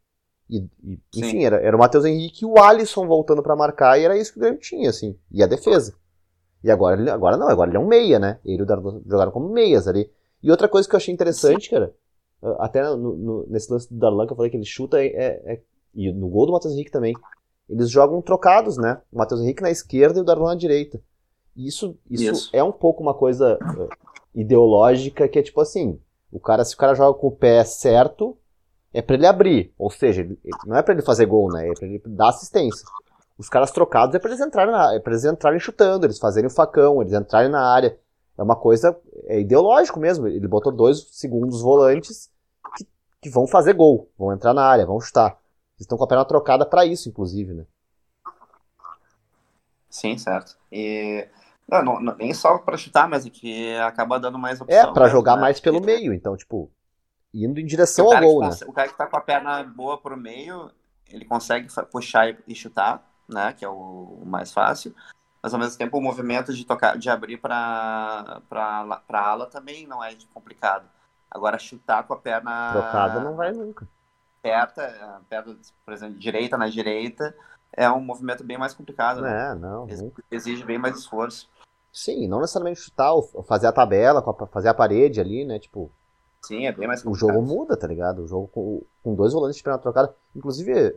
E, 0.49 0.65
e 0.83 0.99
enfim, 1.15 1.43
era, 1.43 1.57
era 1.57 1.75
o 1.75 1.79
Matheus 1.79 2.05
Henrique 2.05 2.43
e 2.43 2.47
o 2.47 2.57
Alisson 2.57 3.05
voltando 3.05 3.43
para 3.43 3.55
marcar, 3.55 3.99
e 3.99 4.05
era 4.05 4.17
isso 4.17 4.33
que 4.33 4.39
o 4.39 4.41
Grêmio 4.41 4.59
tinha, 4.59 4.89
assim. 4.89 5.17
E 5.31 5.43
a 5.43 5.47
defesa. 5.47 5.95
E 6.63 6.71
agora, 6.71 7.13
agora 7.13 7.37
não, 7.37 7.47
agora 7.47 7.69
ele 7.69 7.77
é 7.77 7.79
um 7.79 7.87
meia, 7.87 8.17
né? 8.17 8.39
Ele 8.43 8.61
e 8.61 8.63
o 8.63 9.03
jogaram 9.05 9.31
como 9.31 9.49
meias 9.49 9.87
ali. 9.87 10.09
E 10.41 10.49
outra 10.49 10.67
coisa 10.67 10.87
que 10.87 10.95
eu 10.95 10.97
achei 10.97 11.13
interessante, 11.13 11.69
cara, 11.69 11.93
até 12.59 12.83
no, 12.83 13.15
no, 13.15 13.47
nesse 13.47 13.71
lance 13.71 13.91
do 13.91 13.99
Darlan 13.99 14.25
que 14.25 14.33
eu 14.33 14.35
falei 14.35 14.49
que 14.49 14.57
ele 14.57 14.65
chuta, 14.65 15.01
é, 15.01 15.07
é, 15.07 15.61
e 15.93 16.11
no 16.11 16.27
gol 16.27 16.45
do 16.45 16.51
Matheus 16.53 16.73
Henrique 16.73 16.91
também, 16.91 17.13
eles 17.69 17.89
jogam 17.89 18.21
trocados, 18.21 18.77
né? 18.77 19.01
O 19.11 19.17
Matheus 19.17 19.41
Henrique 19.41 19.61
na 19.61 19.71
esquerda 19.71 20.19
e 20.19 20.21
o 20.21 20.25
Darlan 20.25 20.49
na 20.49 20.55
direita. 20.55 21.01
Isso, 21.57 21.97
isso, 22.07 22.23
isso. 22.23 22.49
é 22.53 22.63
um 22.63 22.71
pouco 22.71 23.01
uma 23.01 23.15
coisa 23.15 23.57
uh, 23.57 23.89
ideológica 24.35 25.27
que 25.27 25.39
é 25.39 25.41
tipo 25.41 25.59
assim, 25.59 25.99
o 26.31 26.39
cara, 26.39 26.63
se 26.63 26.75
o 26.75 26.77
cara 26.77 26.93
joga 26.93 27.17
com 27.17 27.27
o 27.27 27.31
pé 27.31 27.63
certo, 27.63 28.37
é 28.93 29.01
para 29.01 29.15
ele 29.15 29.25
abrir. 29.25 29.73
Ou 29.77 29.89
seja, 29.89 30.21
ele, 30.21 30.39
não 30.65 30.77
é 30.77 30.83
para 30.83 30.93
ele 30.93 31.01
fazer 31.01 31.25
gol, 31.25 31.51
né? 31.51 31.67
É 31.67 31.73
para 31.73 31.87
ele 31.87 32.01
dar 32.05 32.29
assistência. 32.29 32.85
Os 33.37 33.49
caras 33.49 33.71
trocados 33.71 34.15
é 34.15 34.19
para 34.19 34.29
eles 34.29 34.45
entrarem 34.45 34.71
na, 34.71 34.93
é 34.93 34.99
para 34.99 35.13
eles 35.13 35.25
entrarem 35.25 35.59
chutando, 35.59 36.05
eles 36.05 36.19
fazerem 36.19 36.47
o 36.47 36.53
facão, 36.53 37.01
eles 37.01 37.13
entrarem 37.13 37.49
na 37.49 37.61
área. 37.61 37.97
É 38.37 38.43
uma 38.43 38.55
coisa 38.55 38.95
é 39.25 39.39
ideológico 39.39 39.99
mesmo. 39.99 40.27
Ele 40.27 40.47
botou 40.47 40.71
dois 40.71 41.07
segundos 41.11 41.61
volantes 41.61 42.29
que, 42.75 42.87
que 43.21 43.29
vão 43.29 43.47
fazer 43.47 43.73
gol, 43.73 44.09
vão 44.17 44.31
entrar 44.31 44.53
na 44.53 44.63
área, 44.63 44.85
vão 44.85 44.99
chutar. 44.99 45.39
Eles 45.75 45.81
estão 45.81 45.97
com 45.97 46.03
a 46.03 46.07
perna 46.07 46.25
trocada 46.25 46.65
para 46.65 46.85
isso, 46.85 47.09
inclusive, 47.09 47.53
né? 47.53 47.65
Sim, 49.89 50.17
certo. 50.17 50.55
E 50.71 51.27
não, 51.69 51.99
não, 51.99 52.15
nem 52.15 52.33
só 52.33 52.57
para 52.57 52.77
chutar, 52.77 53.09
mas 53.09 53.25
é 53.25 53.29
que 53.29 53.75
acaba 53.77 54.19
dando 54.19 54.39
mais 54.39 54.61
opção. 54.61 54.77
É, 54.77 54.93
para 54.93 55.09
jogar 55.09 55.35
né? 55.35 55.41
mais 55.41 55.59
pelo 55.59 55.81
meio, 55.81 56.13
então, 56.13 56.37
tipo, 56.37 56.71
indo 57.33 57.59
em 57.59 57.65
direção 57.65 58.11
ao 58.11 58.21
gol, 58.21 58.41
né? 58.41 58.49
O 58.67 58.73
cara 58.73 58.87
que 58.87 58.97
tá 58.97 59.05
com 59.05 59.17
a 59.17 59.21
perna 59.21 59.63
boa 59.63 59.97
pro 59.97 60.15
meio, 60.15 60.71
ele 61.09 61.25
consegue 61.25 61.67
puxar 61.91 62.35
e 62.47 62.55
chutar 62.55 63.03
né, 63.27 63.53
que 63.53 63.65
é 63.65 63.69
o 63.69 64.23
mais 64.25 64.51
fácil, 64.51 64.95
mas 65.41 65.53
ao 65.53 65.59
mesmo 65.59 65.77
tempo 65.77 65.97
o 65.97 66.01
movimento 66.01 66.53
de 66.53 66.65
tocar, 66.65 66.97
de 66.97 67.09
abrir 67.09 67.37
para 67.37 68.41
para 68.49 69.21
ala 69.21 69.45
também 69.47 69.85
não 69.85 70.03
é 70.03 70.15
complicado. 70.33 70.85
Agora 71.29 71.59
chutar 71.59 72.03
com 72.03 72.13
a 72.13 72.17
perna 72.17 72.71
trocada 72.71 73.19
não 73.19 73.35
vai 73.35 73.51
nunca. 73.51 73.87
Perto, 74.41 74.81
perto, 75.29 75.57
por 75.83 75.93
exemplo, 75.93 76.17
direita 76.17 76.57
na 76.57 76.67
direita, 76.67 77.35
é 77.73 77.89
um 77.91 77.99
movimento 77.99 78.43
bem 78.43 78.57
mais 78.57 78.73
complicado. 78.73 79.21
Né? 79.21 79.51
É, 79.51 79.55
não. 79.55 79.87
Exige 80.31 80.63
bem 80.63 80.77
mais 80.77 80.97
esforço. 80.97 81.49
Sim, 81.97 82.27
não 82.27 82.41
necessariamente 82.41 82.79
chutar, 82.79 83.11
fazer 83.47 83.65
a 83.65 83.71
tabela, 83.71 84.23
fazer 84.51 84.69
a 84.69 84.73
parede 84.73 85.19
ali, 85.19 85.43
né? 85.43 85.57
Tipo. 85.57 85.91
Sim, 86.43 86.67
é 86.67 86.71
bem 86.71 86.87
mais 86.87 87.01
complicado. 87.01 87.31
O 87.31 87.33
jogo 87.33 87.41
muda, 87.41 87.75
tá 87.75 87.87
ligado? 87.87 88.21
O 88.21 88.27
jogo 88.27 88.47
com, 88.49 88.83
com 89.03 89.15
dois 89.15 89.33
volantes 89.33 89.57
de 89.57 89.63
perna 89.63 89.79
trocada. 89.79 90.13
Inclusive, 90.35 90.95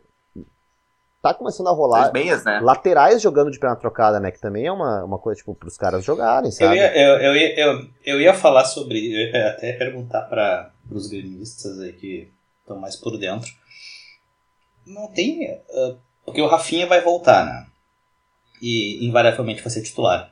tá 1.19 1.33
começando 1.33 1.69
a 1.69 1.71
rolar 1.71 2.13
meias, 2.13 2.45
né? 2.45 2.59
laterais 2.59 3.19
jogando 3.19 3.49
de 3.49 3.57
perna 3.57 3.75
trocada, 3.77 4.19
né? 4.19 4.29
Que 4.29 4.39
também 4.39 4.67
é 4.67 4.71
uma, 4.71 5.03
uma 5.03 5.17
coisa, 5.17 5.39
tipo, 5.39 5.55
pros 5.55 5.75
caras 5.75 6.05
jogarem, 6.05 6.51
sabe? 6.51 6.77
Eu 6.77 6.83
ia, 6.83 6.95
eu, 6.95 7.17
eu, 7.17 7.35
ia, 7.35 7.59
eu, 7.59 7.89
eu 8.05 8.21
ia 8.21 8.33
falar 8.35 8.65
sobre. 8.65 9.11
Eu 9.11 9.31
ia 9.31 9.49
até 9.49 9.73
perguntar 9.73 10.21
para 10.29 10.71
os 10.91 11.07
gremistas 11.07 11.79
aí 11.79 11.93
que 11.93 12.31
estão 12.59 12.77
mais 12.77 12.95
por 12.95 13.17
dentro. 13.17 13.49
Não 14.85 15.07
tem. 15.07 15.51
Uh, 15.51 15.97
porque 16.23 16.43
o 16.43 16.47
Rafinha 16.47 16.85
vai 16.85 17.01
voltar, 17.01 17.43
né? 17.43 17.65
E 18.61 19.03
invariavelmente 19.03 19.63
vai 19.63 19.71
ser 19.71 19.81
titular. 19.81 20.31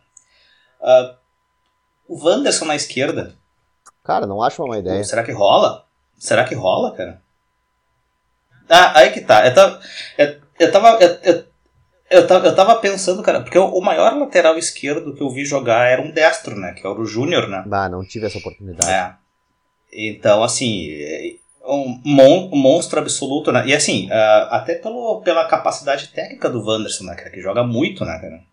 Uh, 0.80 1.16
o 2.08 2.26
Wanderson 2.26 2.66
na 2.66 2.76
esquerda. 2.76 3.36
Cara, 4.04 4.26
não 4.26 4.42
acho 4.42 4.64
uma 4.64 4.78
ideia. 4.78 5.04
Será 5.04 5.24
que 5.24 5.32
rola? 5.32 5.86
Será 6.18 6.44
que 6.44 6.56
rola, 6.56 6.96
cara? 6.96 7.22
Ah, 8.70 9.00
aí 9.00 9.12
que 9.12 9.22
tá. 9.22 9.46
Eu 9.46 9.54
tava, 9.54 9.80
eu, 10.18 10.36
eu 10.60 10.72
tava, 10.72 10.88
eu, 11.02 11.10
eu, 11.24 11.44
eu, 12.10 12.28
tava, 12.28 12.48
eu 12.48 12.56
tava 12.56 12.76
pensando, 12.76 13.24
cara, 13.24 13.42
porque 13.42 13.58
o, 13.58 13.82
maior 13.82 14.16
lateral 14.18 14.58
esquerdo 14.58 15.14
que 15.14 15.22
eu 15.22 15.30
vi 15.30 15.46
jogar 15.46 15.88
era 15.88 16.02
um 16.02 16.12
destro, 16.12 16.56
né? 16.56 16.74
Que 16.74 16.86
era 16.86 17.00
o 17.00 17.06
Júnior, 17.06 17.48
né? 17.48 17.64
Ah, 17.72 17.90
não 17.90 18.06
tive 18.06 18.28
essa 18.28 18.38
oportunidade. 18.38 18.92
É. 18.92 19.14
Então, 19.92 20.44
assim, 20.44 20.90
um, 21.66 22.02
mon, 22.04 22.50
um 22.52 22.58
monstro 22.58 23.00
absoluto, 23.00 23.52
né? 23.52 23.66
E 23.68 23.74
assim, 23.74 24.08
uh, 24.08 24.48
até 24.50 24.76
pelo, 24.76 25.22
pela 25.22 25.46
capacidade 25.46 26.10
técnica 26.10 26.50
do 26.50 26.64
Wanderson, 26.64 27.06
né, 27.06 27.16
cara? 27.16 27.30
Que 27.30 27.42
joga 27.42 27.64
muito, 27.64 28.06
né, 28.06 28.20
cara? 28.20 28.49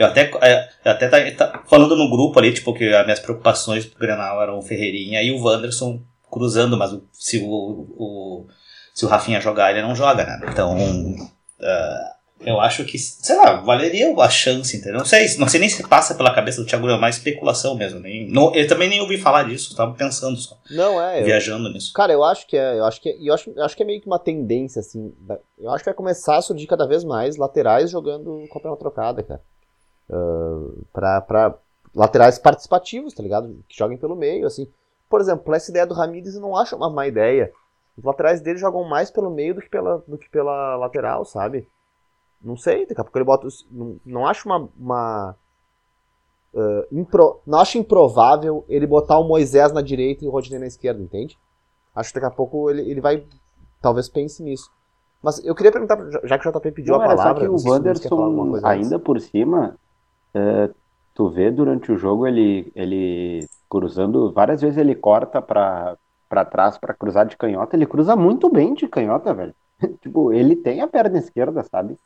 Eu 0.00 0.06
até, 0.06 0.30
é, 0.40 0.68
eu 0.82 0.92
até 0.92 1.08
tá, 1.08 1.30
tá, 1.32 1.62
falando 1.68 1.94
no 1.94 2.08
grupo 2.08 2.38
ali, 2.38 2.54
tipo, 2.54 2.72
que 2.72 2.88
as 2.88 3.04
minhas 3.04 3.20
preocupações 3.20 3.84
pro 3.84 3.98
Grenal 3.98 4.42
eram 4.42 4.58
o 4.58 4.62
Ferreirinha 4.62 5.22
e 5.22 5.30
o 5.30 5.44
Wanderson 5.44 6.00
cruzando, 6.30 6.74
mas 6.74 6.96
se 7.12 7.36
o, 7.36 7.46
o 7.46 8.46
se 8.94 9.04
o 9.04 9.08
Rafinha 9.08 9.42
jogar, 9.42 9.70
ele 9.70 9.82
não 9.82 9.94
joga, 9.94 10.24
né? 10.24 10.40
Então, 10.50 10.74
uh, 10.74 12.20
eu 12.40 12.58
acho 12.58 12.82
que, 12.86 12.98
sei 12.98 13.36
lá, 13.36 13.56
valeria 13.60 14.10
a 14.16 14.30
chance, 14.30 14.74
entendeu? 14.74 15.00
Não 15.00 15.04
sei, 15.04 15.36
não 15.36 15.46
sei 15.46 15.60
nem 15.60 15.68
se 15.68 15.86
passa 15.86 16.14
pela 16.14 16.34
cabeça 16.34 16.62
do 16.62 16.66
Thiago 16.66 16.88
é 16.88 16.98
mais 16.98 17.18
especulação 17.18 17.74
mesmo. 17.74 18.00
Nem, 18.00 18.26
não, 18.30 18.54
eu 18.54 18.66
também 18.66 18.88
nem 18.88 19.02
ouvi 19.02 19.18
falar 19.18 19.42
disso, 19.42 19.76
tava 19.76 19.92
pensando 19.92 20.38
só. 20.38 20.56
Não, 20.70 20.98
é. 20.98 21.22
Viajando 21.22 21.68
eu, 21.68 21.72
nisso. 21.74 21.92
Cara, 21.92 22.10
eu 22.10 22.24
acho 22.24 22.46
que 22.46 22.56
é. 22.56 22.78
Eu 22.78 22.86
acho 22.86 23.02
que 23.02 23.14
eu 23.20 23.34
acho, 23.34 23.52
eu 23.54 23.62
acho 23.62 23.76
que 23.76 23.82
é 23.82 23.86
meio 23.86 24.00
que 24.00 24.06
uma 24.06 24.18
tendência, 24.18 24.80
assim. 24.80 25.12
Eu 25.58 25.70
acho 25.70 25.84
que 25.84 25.90
vai 25.90 25.94
começar 25.94 26.38
a 26.38 26.42
surgir 26.42 26.66
cada 26.66 26.86
vez 26.86 27.04
mais 27.04 27.36
laterais 27.36 27.90
jogando 27.90 28.46
com 28.48 28.58
a 28.58 28.62
perna 28.62 28.76
trocada, 28.78 29.22
cara. 29.22 29.42
Uh, 30.12 30.84
pra 30.92 31.54
laterais 31.94 32.38
participativos, 32.38 33.14
tá 33.14 33.22
ligado? 33.22 33.64
Que 33.68 33.76
joguem 33.76 33.98
pelo 33.98 34.16
meio, 34.16 34.46
assim. 34.46 34.68
Por 35.08 35.20
exemplo, 35.20 35.54
essa 35.54 35.70
ideia 35.70 35.86
do 35.86 35.94
Ramires 35.94 36.34
eu 36.34 36.40
não 36.40 36.56
acho 36.56 36.76
uma 36.76 36.90
má 36.90 37.06
ideia. 37.06 37.52
Os 37.96 38.04
laterais 38.04 38.40
dele 38.40 38.58
jogam 38.58 38.84
mais 38.84 39.10
pelo 39.10 39.30
meio 39.30 39.54
do 39.54 39.60
que 39.60 39.68
pela, 39.68 40.02
do 40.06 40.16
que 40.16 40.28
pela 40.30 40.76
lateral, 40.76 41.24
sabe? 41.24 41.68
Não 42.42 42.56
sei, 42.56 42.86
daqui 42.86 43.00
a 43.00 43.04
pouco 43.04 43.18
ele 43.18 43.24
bota. 43.24 43.46
Não, 43.70 44.00
não 44.06 44.26
acho 44.26 44.48
uma. 44.48 44.68
uma 44.78 45.36
uh, 46.54 46.86
impro, 46.90 47.40
não 47.46 47.58
acho 47.58 47.76
improvável 47.76 48.64
ele 48.68 48.86
botar 48.86 49.18
o 49.18 49.24
Moisés 49.24 49.72
na 49.72 49.82
direita 49.82 50.24
e 50.24 50.28
o 50.28 50.30
Rodinei 50.30 50.58
na 50.58 50.66
esquerda, 50.66 51.02
entende? 51.02 51.38
Acho 51.94 52.10
que 52.10 52.20
daqui 52.20 52.32
a 52.32 52.36
pouco 52.36 52.70
ele, 52.70 52.88
ele 52.88 53.00
vai. 53.00 53.26
Talvez 53.82 54.08
pense 54.08 54.42
nisso. 54.42 54.70
Mas 55.22 55.44
eu 55.44 55.54
queria 55.54 55.72
perguntar, 55.72 55.98
já 56.24 56.38
que 56.38 56.48
o 56.48 56.52
JP 56.52 56.72
pediu 56.72 56.94
não, 56.94 57.02
a 57.02 57.08
palavra. 57.08 57.34
Só 57.34 57.58
que 57.58 57.68
o 57.68 57.70
Wanderson, 57.70 58.60
ainda 58.64 58.96
antes. 58.96 59.04
por 59.04 59.20
cima, 59.20 59.76
uh, 60.34 60.74
tu 61.14 61.28
vê 61.28 61.50
durante 61.50 61.92
o 61.92 61.98
jogo 61.98 62.26
ele, 62.26 62.72
ele 62.74 63.48
cruzando, 63.68 64.32
várias 64.32 64.60
vezes 64.60 64.78
ele 64.78 64.94
corta 64.94 65.40
para 65.40 65.96
para 66.28 66.44
trás 66.44 66.78
para 66.78 66.94
cruzar 66.94 67.26
de 67.26 67.36
canhota, 67.36 67.74
ele 67.74 67.84
cruza 67.84 68.14
muito 68.14 68.48
bem 68.48 68.72
de 68.72 68.86
canhota, 68.86 69.34
velho. 69.34 69.52
tipo, 70.00 70.32
ele 70.32 70.54
tem 70.54 70.80
a 70.80 70.86
perna 70.86 71.18
esquerda, 71.18 71.64
sabe? 71.64 71.98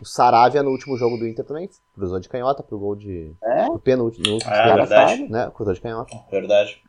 O 0.00 0.04
Saravia 0.04 0.64
no 0.64 0.70
último 0.70 0.96
jogo 0.96 1.16
do 1.16 1.28
Inter 1.28 1.44
também 1.44 1.70
cruzou 1.94 2.18
de 2.18 2.28
canhota 2.28 2.62
pro 2.62 2.78
gol 2.78 2.96
de. 2.96 3.32
É? 3.40 3.66
Pro 3.66 3.78
pênalti 3.78 4.20
no 4.20 4.34
último 4.34 4.52
é, 4.52 4.74
verdade. 4.74 5.28
né? 5.28 5.50
Cruzou 5.54 5.74
de 5.74 5.80
canhota. 5.80 6.16
Verdade. 6.28 6.82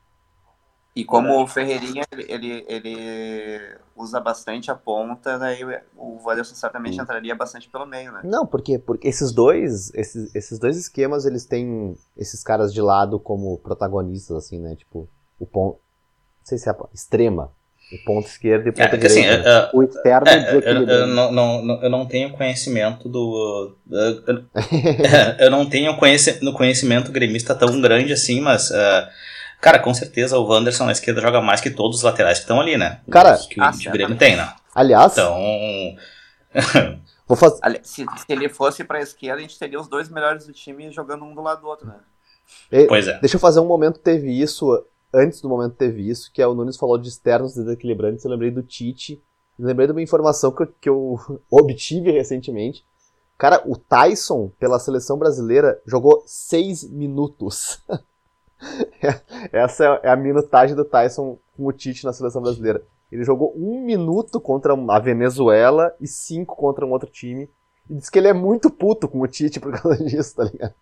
E 0.94 1.06
como 1.06 1.42
o 1.42 1.48
Ferreirinha, 1.48 2.04
ele, 2.12 2.66
ele 2.68 3.78
usa 3.96 4.20
bastante 4.20 4.70
a 4.70 4.76
ponta, 4.76 5.40
daí 5.40 5.64
o 5.96 6.20
Wanderson 6.22 6.54
certamente 6.54 6.96
Sim. 6.96 7.02
entraria 7.02 7.34
bastante 7.34 7.70
pelo 7.70 7.86
meio, 7.86 8.12
né? 8.12 8.22
Não, 8.26 8.46
porque, 8.46 8.78
porque 8.78 9.08
esses 9.08 9.32
dois, 9.32 9.94
esses, 9.94 10.36
esses 10.36 10.60
dois 10.60 10.76
esquemas, 10.76 11.26
eles 11.26 11.46
têm 11.46 11.96
esses 12.18 12.44
caras 12.44 12.74
de 12.74 12.82
lado 12.82 13.18
como 13.20 13.58
protagonistas, 13.60 14.36
assim, 14.36 14.60
né? 14.60 14.76
Tipo, 14.76 15.08
o 15.40 15.46
ponto, 15.46 15.76
não 15.76 16.46
sei 16.46 16.58
se 16.58 16.68
é 16.68 16.74
a 16.74 16.78
extrema, 16.94 17.52
o 17.94 18.04
ponto 18.04 18.28
esquerdo 18.28 18.68
e 18.68 18.70
o 18.72 18.74
ponto 18.74 18.94
é, 18.94 19.06
assim, 19.06 19.22
direito. 19.22 19.48
Assim, 19.48 19.68
uh, 19.68 19.80
o 19.80 19.84
externo 19.84 20.28
é, 20.28 20.56
eu, 20.56 20.62
eu, 20.62 21.08
não, 21.08 21.32
não, 21.32 21.84
eu 21.84 21.90
não 21.90 22.06
tenho 22.06 22.32
conhecimento 22.34 23.08
do. 23.08 23.76
Uh, 23.90 24.46
eu 25.40 25.50
não 25.50 25.70
tenho 25.70 25.96
conhecimento, 25.96 26.54
conhecimento 26.54 27.12
gremista 27.14 27.56
tão 27.56 27.80
grande 27.80 28.12
assim, 28.12 28.42
mas. 28.42 28.70
Cara, 29.62 29.78
com 29.78 29.94
certeza 29.94 30.40
o 30.40 30.44
Wanderson 30.44 30.86
na 30.86 30.92
esquerda 30.92 31.22
joga 31.22 31.40
mais 31.40 31.62
que 31.62 31.70
todos 31.70 31.98
os 31.98 32.04
laterais 32.04 32.40
que 32.40 32.46
estão 32.46 32.60
ali, 32.60 32.78
né? 32.78 33.00
Cara, 33.12 33.38
que 33.38 33.60
o 33.60 33.64
ah, 33.64 33.72
Grêmio 33.92 34.18
tem, 34.18 34.36
né? 34.36 34.52
Aliás. 34.74 35.12
Então. 35.12 35.38
Vou 37.28 37.38
fazer... 37.38 37.80
se, 37.84 38.04
se 38.04 38.26
ele 38.28 38.50
fosse 38.50 38.84
pra 38.84 39.00
esquerda, 39.00 39.38
a 39.38 39.42
gente 39.42 39.58
teria 39.58 39.80
os 39.80 39.88
dois 39.88 40.10
melhores 40.10 40.48
do 40.48 40.52
time 40.52 40.92
jogando 40.92 41.24
um 41.24 41.34
do 41.34 41.42
lado 41.42 41.62
do 41.62 41.68
outro, 41.68 41.88
né? 41.88 41.96
E, 42.72 42.88
Pois 42.88 43.08
é. 43.08 43.20
Deixa 43.20 43.36
eu 43.36 43.40
fazer 43.40 43.60
um 43.60 43.66
momento 43.66 44.00
teve 44.00 44.32
isso, 44.32 44.84
antes 45.14 45.40
do 45.40 45.48
momento 45.48 45.76
teve 45.76 46.10
isso, 46.10 46.32
que 46.34 46.42
é 46.42 46.48
o 46.48 46.56
Nunes 46.56 46.76
falou 46.76 46.98
de 46.98 47.08
externos 47.08 47.54
desequilibrantes, 47.54 48.26
eu 48.26 48.32
lembrei 48.32 48.52
do 48.52 48.64
Tite, 48.64 49.22
lembrei 49.58 49.88
de 49.88 49.94
uma 49.94 50.02
informação 50.02 50.52
que 50.52 50.64
eu, 50.64 50.68
que 50.82 50.90
eu 50.90 51.20
obtive 51.50 52.12
recentemente. 52.12 52.84
Cara, 53.38 53.62
o 53.66 53.76
Tyson, 53.78 54.52
pela 54.60 54.80
seleção 54.80 55.18
brasileira, 55.18 55.80
jogou 55.86 56.24
seis 56.26 56.84
minutos. 56.84 57.80
Essa 59.52 60.00
é 60.04 60.10
a 60.10 60.16
minutagem 60.16 60.76
do 60.76 60.86
Tyson 60.86 61.38
com 61.58 61.66
o 61.66 61.72
Tite 61.74 62.06
na 62.06 62.14
seleção 62.14 62.42
brasileira. 62.42 62.82
Ele 63.12 63.24
jogou 63.24 63.54
um 63.58 63.82
minuto 63.84 64.40
contra 64.40 64.74
a 64.74 65.00
Venezuela 65.00 65.94
e 66.00 66.08
cinco 66.08 66.56
contra 66.56 66.86
um 66.86 66.92
outro 66.92 67.10
time. 67.10 67.50
E 67.90 67.96
diz 67.96 68.10
que 68.10 68.18
ele 68.20 68.28
é 68.30 68.34
muito 68.34 68.70
puto 68.70 69.08
com 69.08 69.20
o 69.20 69.28
Tite 69.28 69.60
por 69.60 69.72
causa 69.80 70.02
disso, 70.04 70.36
tá 70.36 70.44
ligado? 70.46 70.74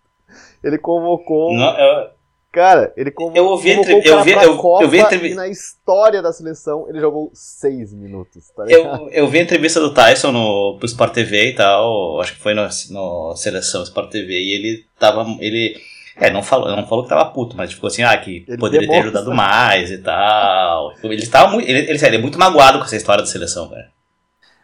Ele 0.64 0.78
convocou. 0.78 1.54
Não, 1.56 1.78
eu, 1.80 2.10
Cara, 2.52 2.92
ele 2.98 3.12
convocou, 3.12 3.38
Eu 3.38 3.46
ouvi 3.46 3.76
convocou 3.76 3.98
entre- 4.00 4.10
eu 4.10 4.24
vi- 4.24 4.32
eu- 4.34 4.58
Copa 4.58 4.84
eu 4.84 4.90
vi 4.90 5.00
entrevi- 5.00 5.32
e 5.32 5.36
na 5.36 5.48
história 5.48 6.20
da 6.20 6.34
seleção 6.34 6.88
ele 6.90 7.00
jogou 7.00 7.30
seis 7.32 7.94
minutos, 7.94 8.50
tá 8.56 8.66
ligado? 8.66 9.04
eu, 9.04 9.10
eu 9.12 9.28
vi 9.28 9.38
a 9.38 9.44
entrevista 9.44 9.80
do 9.80 9.94
Tyson 9.94 10.32
no 10.32 10.76
pro 10.80 10.88
Sport 10.88 11.14
TV 11.14 11.50
e 11.52 11.56
tal, 11.56 12.20
acho 12.20 12.34
que 12.34 12.40
foi 12.42 12.56
no, 12.56 12.64
no 12.90 13.36
Seleção 13.36 13.84
Sport 13.84 14.10
TV, 14.10 14.34
e 14.34 14.52
ele 14.56 14.86
tava. 15.00 15.26
Ele. 15.40 15.76
É, 16.20 16.30
não 16.30 16.44
falou, 16.44 16.76
não 16.76 16.86
falou 16.86 17.04
que 17.04 17.10
tava 17.10 17.32
puto, 17.32 17.56
mas 17.56 17.70
tipo 17.70 17.88
assim, 17.88 18.04
ah, 18.04 18.18
que 18.18 18.44
Ele 18.48 18.58
poderia 18.58 18.88
ter 18.88 19.00
ajudado 19.00 19.34
mais 19.34 19.90
e 19.90 19.98
tal. 20.00 20.94
Ele 21.02 21.26
tava 21.28 21.52
muito. 21.54 21.68
Ele, 21.68 21.80
ele, 21.80 22.06
ele 22.06 22.16
é 22.16 22.20
muito 22.20 22.38
magoado 22.38 22.78
com 22.78 22.86
essa 22.86 22.98
história 22.98 23.24
da 23.24 23.30
seleção, 23.30 23.70
cara. 23.70 23.90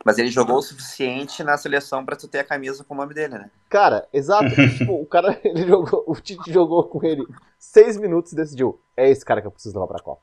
Mas 0.03 0.19
ele 0.19 0.29
jogou 0.29 0.57
o 0.57 0.61
suficiente 0.61 1.43
na 1.43 1.57
seleção 1.57 2.05
pra 2.05 2.15
tu 2.15 2.27
ter 2.27 2.39
a 2.39 2.43
camisa 2.43 2.83
com 2.83 2.93
o 2.93 2.97
nome 2.97 3.13
dele, 3.13 3.39
né? 3.39 3.49
Cara, 3.67 4.07
exato. 4.13 4.49
tipo, 4.77 4.93
o 5.01 5.05
cara, 5.05 5.39
ele 5.43 5.65
jogou, 5.65 6.03
o 6.05 6.15
Tite 6.15 6.51
jogou 6.51 6.83
com 6.83 7.03
ele 7.03 7.25
seis 7.57 7.97
minutos 7.97 8.33
e 8.33 8.35
decidiu: 8.35 8.79
é 8.95 9.09
esse 9.09 9.25
cara 9.25 9.41
que 9.41 9.47
eu 9.47 9.51
preciso 9.51 9.73
levar 9.73 9.87
pra 9.87 10.03
Copa. 10.03 10.21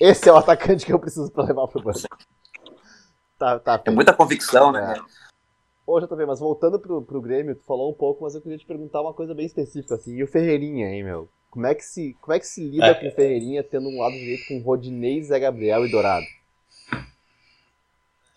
Esse 0.00 0.28
é 0.28 0.32
o 0.32 0.36
atacante 0.36 0.84
que 0.84 0.92
eu 0.92 0.98
preciso 0.98 1.30
pra 1.30 1.44
levar 1.44 1.68
pro 1.68 1.82
banco. 1.82 2.00
Tá, 3.38 3.58
tá. 3.58 3.80
É 3.84 3.90
muita 3.90 4.12
convicção, 4.12 4.72
né? 4.72 4.94
Ô, 5.86 6.00
JP, 6.00 6.26
mas 6.26 6.40
voltando 6.40 6.80
pro, 6.80 7.00
pro 7.00 7.20
Grêmio, 7.20 7.54
tu 7.54 7.64
falou 7.64 7.90
um 7.90 7.94
pouco, 7.94 8.24
mas 8.24 8.34
eu 8.34 8.40
queria 8.40 8.58
te 8.58 8.66
perguntar 8.66 9.00
uma 9.00 9.14
coisa 9.14 9.34
bem 9.34 9.46
específica, 9.46 9.94
assim. 9.94 10.16
E 10.16 10.22
o 10.22 10.26
Ferreirinha, 10.26 10.88
hein, 10.88 11.04
meu? 11.04 11.28
Como 11.48 11.66
é 11.66 11.74
que 11.74 11.84
se, 11.84 12.16
como 12.20 12.34
é 12.34 12.40
que 12.40 12.46
se 12.46 12.62
lida 12.68 12.86
É. 12.88 12.94
com 12.94 13.06
o 13.06 13.12
Ferreirinha 13.12 13.62
tendo 13.62 13.88
um 13.88 14.00
lado 14.00 14.12
direito 14.14 14.48
com 14.48 14.58
Rodinei, 14.60 15.22
Zé 15.22 15.38
Gabriel 15.38 15.86
e 15.86 15.90
Dourado? 15.90 16.26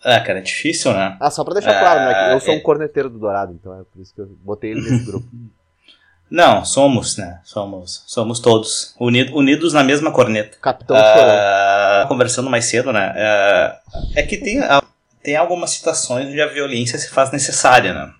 Ah, 0.03 0.21
cara, 0.21 0.39
é 0.39 0.41
difícil, 0.41 0.93
né? 0.93 1.17
Ah, 1.19 1.29
só 1.29 1.43
pra 1.43 1.55
deixar 1.55 1.71
É, 1.73 1.79
claro, 1.79 1.99
né? 1.99 2.33
Eu 2.33 2.39
sou 2.39 2.53
um 2.53 2.57
é. 2.57 2.61
corneteiro 2.61 3.09
do 3.09 3.19
Dourado, 3.19 3.51
então 3.51 3.77
é 3.77 3.83
por 3.83 3.99
isso 4.01 4.13
que 4.13 4.21
eu 4.21 4.27
botei 4.27 4.71
ele 4.71 4.81
nesse 4.81 5.05
grupo. 5.05 5.27
Não, 6.31 6.63
somos, 6.63 7.17
né? 7.17 7.41
Somos, 7.43 8.03
somos 8.05 8.39
todos 8.39 8.95
unido, 8.99 9.35
unidos 9.35 9.73
na 9.73 9.83
mesma 9.83 10.11
corneta. 10.13 10.57
Capitão. 10.61 10.95
Ah, 10.95 12.05
conversando 12.07 12.51
mais 12.51 12.65
cedo, 12.65 12.93
né? 12.93 13.11
ah, 13.17 13.81
é 14.15 14.21
que 14.21 14.37
tem, 14.37 14.59
ah, 14.59 14.83
tem 15.29 15.35
algumas 15.35 15.69
situações 15.69 16.27
onde 16.27 16.41
a 16.41 16.47
violência 16.47 16.97
se 16.97 17.07
faz 17.07 17.31
necessária, 17.31 17.93
né? 17.93 18.11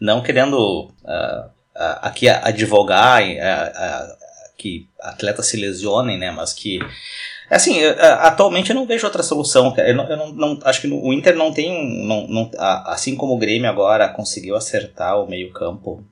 Não 0.00 0.22
querendo 0.22 0.90
ah, 1.04 1.50
ah, 1.76 1.98
aqui 2.08 2.26
advogar 2.26 3.20
ah, 3.22 4.16
que 4.56 4.88
atletas 4.98 5.46
se 5.46 5.58
lesionem, 5.58 6.16
né? 6.18 6.30
Mas 6.30 6.54
que 6.54 6.78
assim, 7.50 7.84
ah, 7.84 8.28
atualmente 8.28 8.70
eu 8.70 8.76
não 8.76 8.86
vejo 8.86 9.04
outra 9.06 9.22
solução. 9.22 9.74
Eu, 9.76 9.94
não, 9.94 10.08
eu 10.08 10.16
não, 10.16 10.32
não- 10.32 10.58
acho 10.64 10.80
que 10.80 10.88
o 10.88 11.12
Inter 11.12 11.36
não 11.36 11.52
tem 11.52 12.02
não, 12.06 12.26
não- 12.26 12.50
assim 12.86 13.14
como 13.14 13.34
o 13.34 13.38
Grêmio 13.38 13.68
agora 13.68 14.08
conseguiu 14.08 14.56
acertar 14.56 15.20
o 15.20 15.28
meio 15.28 15.52
campo 15.52 16.02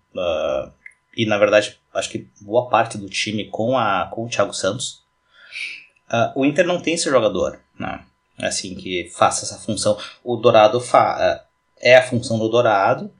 e 1.16 1.24
na 1.24 1.38
verdade 1.38 1.78
acho 1.94 2.10
que 2.10 2.28
boa 2.42 2.68
parte 2.68 2.98
do 2.98 3.08
time 3.08 3.46
com 3.46 3.78
a 3.78 4.04
com 4.12 4.26
o 4.26 4.28
Thiago 4.28 4.52
Santos. 4.52 5.02
Ah, 6.10 6.30
o 6.36 6.44
Inter 6.44 6.66
não 6.66 6.78
tem 6.78 6.92
esse 6.92 7.08
jogador, 7.08 7.58
né? 7.80 8.04
Assim, 8.38 8.74
que 8.74 9.10
faça 9.14 9.44
essa 9.44 9.58
função. 9.58 9.98
O 10.22 10.36
Dourado 10.36 10.80
fa 10.80 11.44
é 11.80 11.96
a 11.96 12.02
função 12.02 12.38
do 12.38 12.48
Dourado, 12.48 13.10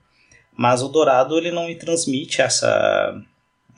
mas 0.52 0.83
o 0.83 0.88
Dourado 0.88 1.37
ele 1.38 1.50
não 1.50 1.66
me 1.66 1.74
transmite 1.74 2.42
essa 2.42 2.66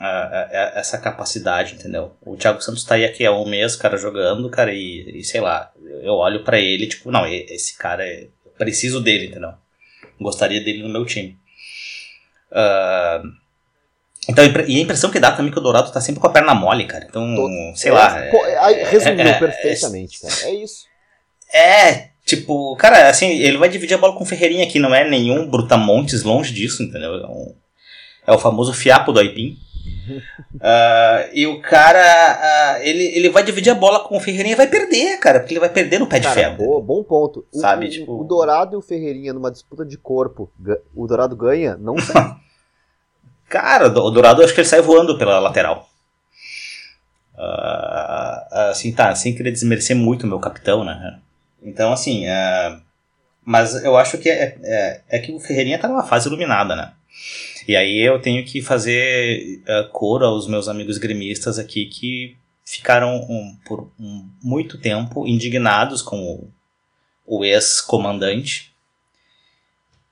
ah, 0.00 0.06
ah, 0.06 0.48
ah, 0.50 0.72
essa 0.76 0.98
capacidade, 0.98 1.74
entendeu? 1.74 2.12
O 2.22 2.36
Thiago 2.36 2.62
Santos 2.62 2.84
tá 2.84 2.94
aí 2.94 3.04
aqui 3.04 3.26
há 3.26 3.32
um 3.32 3.48
mês, 3.48 3.74
cara, 3.74 3.96
jogando, 3.96 4.48
cara, 4.48 4.72
e, 4.72 5.18
e 5.18 5.24
sei 5.24 5.40
lá, 5.40 5.72
eu 6.02 6.14
olho 6.14 6.44
pra 6.44 6.58
ele, 6.58 6.86
tipo, 6.86 7.10
não, 7.10 7.26
esse 7.26 7.76
cara, 7.76 8.06
é, 8.06 8.28
eu 8.44 8.52
preciso 8.56 9.00
dele, 9.00 9.26
entendeu? 9.26 9.52
Gostaria 10.20 10.62
dele 10.62 10.82
no 10.82 10.88
meu 10.88 11.04
time. 11.04 11.36
Ah, 12.52 13.22
então, 14.28 14.44
a 14.44 14.48
e 14.68 14.76
a 14.76 14.80
impressão 14.80 15.10
que 15.10 15.18
dá 15.18 15.32
também 15.32 15.50
é 15.50 15.52
que 15.52 15.58
o 15.58 15.62
Dourado 15.62 15.90
tá 15.90 16.00
sempre 16.00 16.20
com 16.20 16.26
a 16.26 16.32
perna 16.32 16.54
mole, 16.54 16.86
cara. 16.86 17.06
Então, 17.08 17.34
sei 17.74 17.90
lá. 17.90 18.18
É, 18.18 18.30
pô, 18.30 18.44
aí 18.44 18.84
resumiu 18.84 19.26
é- 19.26 19.30
é- 19.30 19.38
perfeitamente, 19.38 20.20
cara. 20.20 20.34
É 20.44 20.54
isso. 20.54 20.86
É, 21.52 22.08
tipo, 22.24 22.76
cara, 22.76 23.08
assim, 23.08 23.28
ele 23.40 23.56
vai 23.58 23.68
dividir 23.68 23.94
a 23.94 23.98
bola 23.98 24.14
com 24.14 24.24
o 24.24 24.26
Ferreirinha 24.26 24.64
aqui, 24.64 24.78
não 24.78 24.94
é 24.94 25.08
nenhum 25.08 25.48
Brutamontes 25.48 26.22
longe 26.22 26.52
disso, 26.52 26.82
entendeu? 26.82 27.14
É, 27.14 27.26
um- 27.26 27.54
é 28.26 28.32
o 28.32 28.38
famoso 28.38 28.72
fiapo 28.74 29.12
do 29.12 29.20
Aipim. 29.20 29.56
Ah, 30.60 31.28
e 31.34 31.46
o 31.46 31.60
cara, 31.60 32.00
ah, 32.00 32.78
ele, 32.82 33.04
ele 33.14 33.28
vai 33.28 33.42
dividir 33.42 33.70
a 33.70 33.74
bola 33.74 34.00
com 34.00 34.16
o 34.16 34.20
Ferreirinha 34.20 34.54
e 34.54 34.56
vai 34.56 34.66
perder, 34.66 35.18
cara, 35.18 35.38
porque 35.38 35.52
ele 35.52 35.60
vai 35.60 35.68
perder 35.68 35.98
no 35.98 36.06
pé 36.06 36.18
de 36.18 36.26
Cara, 36.26 36.34
ferro. 36.34 36.56
boa, 36.56 36.80
bom 36.80 37.02
ponto. 37.04 37.44
O, 37.52 37.60
Sabe, 37.60 37.86
o- 37.86 37.90
tipo- 37.90 38.20
o 38.20 38.24
Dourado 38.24 38.74
e 38.74 38.78
o 38.78 38.80
Ferreirinha 38.80 39.34
numa 39.34 39.50
disputa 39.50 39.84
de 39.84 39.98
corpo, 39.98 40.50
o 40.94 41.06
Dourado 41.06 41.36
ganha? 41.36 41.76
Não 41.76 41.98
sei. 41.98 42.14
Cara, 43.50 43.88
o 43.88 44.10
Dourado 44.10 44.42
acho 44.42 44.54
que 44.54 44.60
ele 44.60 44.68
sai 44.68 44.80
voando 44.80 45.18
pela 45.18 45.38
lateral. 45.38 45.86
Ah, 47.36 48.68
assim, 48.70 48.92
tá, 48.92 49.14
sem 49.14 49.34
querer 49.34 49.52
desmerecer 49.52 49.94
muito 49.94 50.24
o 50.24 50.26
meu 50.26 50.38
capitão, 50.40 50.82
né? 50.84 51.18
Então, 51.62 51.92
assim, 51.92 52.26
ah, 52.28 52.80
mas 53.44 53.74
eu 53.84 53.96
acho 53.96 54.18
que 54.18 54.28
é, 54.28 54.58
é, 54.62 55.02
é 55.08 55.18
que 55.18 55.32
o 55.32 55.40
Ferreirinha 55.40 55.78
tá 55.78 55.88
numa 55.88 56.04
fase 56.06 56.28
iluminada, 56.28 56.76
né? 56.76 56.92
E 57.66 57.76
aí 57.76 57.98
eu 58.00 58.20
tenho 58.20 58.44
que 58.44 58.62
fazer 58.62 59.62
ah, 59.68 59.88
coro 59.92 60.24
aos 60.26 60.46
meus 60.48 60.68
amigos 60.68 60.98
gremistas 60.98 61.58
aqui 61.58 61.86
que 61.86 62.36
ficaram 62.64 63.16
um, 63.16 63.56
por 63.66 63.90
um- 63.98 64.28
muito 64.42 64.78
tempo 64.78 65.26
indignados 65.26 66.02
com 66.02 66.20
o, 66.22 66.50
o 67.26 67.44
ex-comandante 67.44 68.72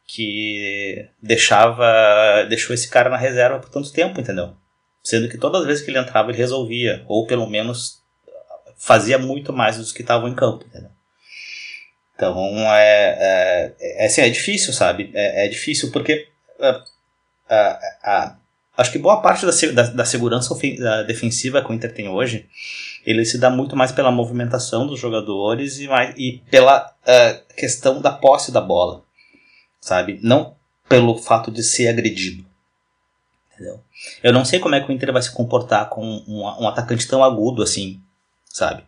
que 0.06 1.08
deixava 1.20 2.44
deixou 2.48 2.72
esse 2.74 2.88
cara 2.88 3.10
na 3.10 3.16
reserva 3.16 3.58
por 3.58 3.68
tanto 3.70 3.92
tempo, 3.92 4.20
entendeu? 4.20 4.54
Sendo 5.02 5.28
que 5.28 5.38
todas 5.38 5.62
as 5.62 5.66
vezes 5.66 5.84
que 5.84 5.90
ele 5.90 5.98
entrava 5.98 6.30
ele 6.30 6.38
resolvia, 6.38 7.04
ou 7.06 7.26
pelo 7.26 7.46
menos 7.48 8.02
fazia 8.76 9.18
muito 9.18 9.52
mais 9.52 9.76
dos 9.78 9.92
que 9.92 10.02
estavam 10.02 10.28
em 10.28 10.34
campo, 10.34 10.64
entendeu? 10.66 10.90
Então 12.16 12.34
é, 12.72 13.16
é, 13.20 13.74
é, 13.78 14.06
assim, 14.06 14.22
é 14.22 14.30
difícil, 14.30 14.72
sabe? 14.72 15.10
É, 15.14 15.44
é 15.44 15.48
difícil 15.48 15.92
porque 15.92 16.28
ah, 16.58 16.84
ah, 17.48 17.80
ah, 18.02 18.36
acho 18.78 18.90
que 18.90 18.98
boa 18.98 19.20
parte 19.20 19.44
da, 19.44 19.52
da, 19.82 19.90
da 19.90 20.04
segurança 20.04 20.56
da 20.78 21.02
defensiva 21.02 21.62
que 21.62 21.70
o 21.70 21.74
Inter 21.74 21.92
tem 21.92 22.08
hoje 22.08 22.48
ele 23.04 23.24
se 23.24 23.38
dá 23.38 23.50
muito 23.50 23.76
mais 23.76 23.92
pela 23.92 24.10
movimentação 24.10 24.86
dos 24.86 24.98
jogadores 24.98 25.78
e, 25.78 25.86
mais, 25.86 26.12
e 26.16 26.42
pela 26.50 26.92
questão 27.56 28.00
da 28.00 28.10
posse 28.10 28.50
da 28.50 28.60
bola, 28.60 29.04
sabe? 29.80 30.18
Não 30.22 30.56
pelo 30.88 31.16
fato 31.16 31.50
de 31.50 31.62
ser 31.62 31.86
agredido. 31.86 32.44
Entendeu? 33.54 33.80
Eu 34.22 34.32
não 34.32 34.44
sei 34.44 34.58
como 34.58 34.74
é 34.74 34.80
que 34.80 34.90
o 34.90 34.92
Inter 34.92 35.12
vai 35.12 35.22
se 35.22 35.32
comportar 35.32 35.88
com 35.88 36.04
um, 36.04 36.42
um 36.42 36.68
atacante 36.68 37.06
tão 37.06 37.22
agudo 37.22 37.62
assim, 37.62 38.00
sabe? 38.46 38.82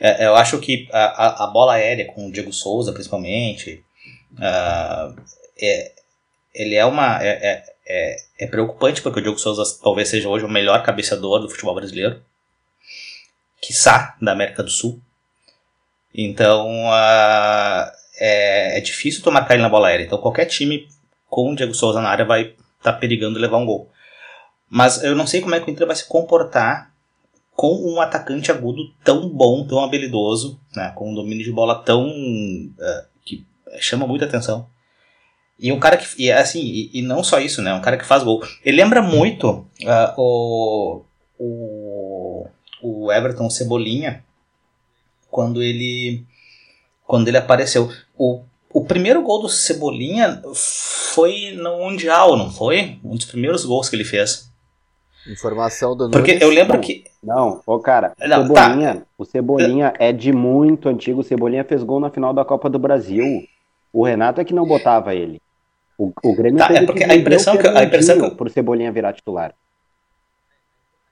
É, 0.00 0.26
eu 0.26 0.36
acho 0.36 0.58
que 0.58 0.88
a, 0.92 1.44
a, 1.44 1.46
bola 1.46 1.74
aérea 1.74 2.06
com 2.06 2.26
o 2.26 2.32
Diego 2.32 2.52
Souza, 2.52 2.92
principalmente, 2.92 3.84
ah, 4.38 5.14
é, 5.60 5.92
ele 6.54 6.74
é 6.74 6.84
uma 6.84 7.22
é, 7.22 7.28
é, 7.28 7.64
é, 7.86 8.16
é 8.40 8.46
preocupante 8.46 9.00
porque 9.00 9.20
o 9.20 9.22
Diego 9.22 9.38
Souza 9.38 9.62
talvez 9.82 10.08
seja 10.08 10.28
hoje 10.28 10.44
o 10.44 10.48
melhor 10.48 10.82
cabeceador 10.82 11.40
do 11.40 11.48
futebol 11.48 11.74
brasileiro, 11.74 12.22
quiçá 13.60 14.16
da 14.20 14.32
América 14.32 14.62
do 14.62 14.70
Sul. 14.70 15.00
Então 16.14 16.68
ah, 16.90 17.92
é, 18.18 18.78
é 18.78 18.80
difícil 18.80 19.22
tu 19.22 19.30
marcar 19.30 19.54
ele 19.54 19.62
na 19.62 19.68
bola 19.68 19.88
aérea. 19.88 20.04
Então 20.04 20.18
qualquer 20.18 20.46
time 20.46 20.88
com 21.28 21.52
o 21.52 21.56
Diego 21.56 21.74
Souza 21.74 22.00
na 22.00 22.10
área 22.10 22.24
vai 22.24 22.42
estar 22.42 22.92
tá 22.92 22.92
perigando 22.92 23.38
levar 23.38 23.58
um 23.58 23.66
gol. 23.66 23.90
Mas 24.68 25.02
eu 25.02 25.14
não 25.14 25.26
sei 25.26 25.40
como 25.40 25.54
é 25.54 25.60
que 25.60 25.70
o 25.70 25.72
Inter 25.72 25.86
vai 25.86 25.96
se 25.96 26.08
comportar 26.08 26.92
com 27.56 27.74
um 27.74 28.00
atacante 28.00 28.52
agudo 28.52 28.92
tão 29.02 29.28
bom, 29.28 29.66
tão 29.66 29.82
habilidoso, 29.82 30.60
né, 30.74 30.92
com 30.94 31.10
um 31.10 31.14
domínio 31.14 31.42
de 31.42 31.50
bola 31.50 31.82
tão 31.82 32.06
eh, 32.78 33.04
que 33.24 33.46
chama 33.78 34.06
muita 34.06 34.26
atenção. 34.26 34.66
E 35.58 35.72
um 35.72 35.80
cara 35.80 35.96
que 35.96 36.06
e 36.22 36.30
assim 36.30 36.60
e, 36.60 36.90
e 36.92 37.02
não 37.02 37.24
só 37.24 37.40
isso, 37.40 37.62
né, 37.62 37.72
um 37.72 37.80
cara 37.80 37.96
que 37.96 38.04
faz 38.04 38.22
gol. 38.22 38.42
Ele 38.62 38.76
lembra 38.76 39.00
muito 39.00 39.66
ah, 39.86 40.14
o, 40.18 41.02
o 41.38 42.46
o 42.82 43.10
Everton 43.10 43.48
Cebolinha 43.48 44.22
quando 45.30 45.62
ele 45.62 46.24
quando 47.06 47.28
ele 47.28 47.38
apareceu. 47.38 47.90
O, 48.18 48.42
o 48.72 48.84
primeiro 48.84 49.22
gol 49.22 49.40
do 49.40 49.48
Cebolinha 49.48 50.42
foi 50.54 51.52
no 51.52 51.78
Mundial, 51.78 52.36
não 52.36 52.50
foi? 52.50 52.98
Um 53.02 53.14
dos 53.14 53.24
primeiros 53.24 53.64
gols 53.64 53.88
que 53.88 53.96
ele 53.96 54.04
fez. 54.04 54.50
Informação 55.26 55.96
do 55.96 56.10
Porque 56.10 56.32
Nunes. 56.32 56.42
eu 56.42 56.50
lembro 56.50 56.80
que. 56.80 57.04
Não, 57.26 57.60
ô 57.66 57.80
cara, 57.80 58.12
Não, 58.20 58.46
Cebolinha, 58.46 59.02
o 59.18 59.24
Cebolinha 59.24 59.92
é 59.98 60.12
de 60.12 60.32
muito 60.32 60.88
antigo. 60.88 61.20
O 61.20 61.24
Cebolinha 61.24 61.64
fez 61.64 61.82
gol 61.82 61.98
na 61.98 62.08
final 62.08 62.32
da 62.32 62.44
Copa 62.44 62.70
do 62.70 62.78
Brasil. 62.78 63.24
O 63.92 64.04
Renato 64.04 64.40
é 64.40 64.44
que 64.44 64.54
não 64.54 64.64
botava 64.66 65.12
ele. 65.14 65.42
O, 65.98 66.12
o 66.22 66.36
Grêmio 66.36 66.58
Tá, 66.58 66.72
é 66.72 66.86
porque 66.86 67.04
que 67.04 67.10
a 67.10 67.16
impressão 67.16 67.54
o 67.54 67.58
que 67.58 67.66
eu- 67.66 67.76
a 67.76 67.82
impressão 67.82 68.18
que 68.18 68.24
eu- 68.26 68.36
pro 68.36 68.48
Cebolinha 68.50 68.92
virar 68.92 69.12
titular. 69.12 69.52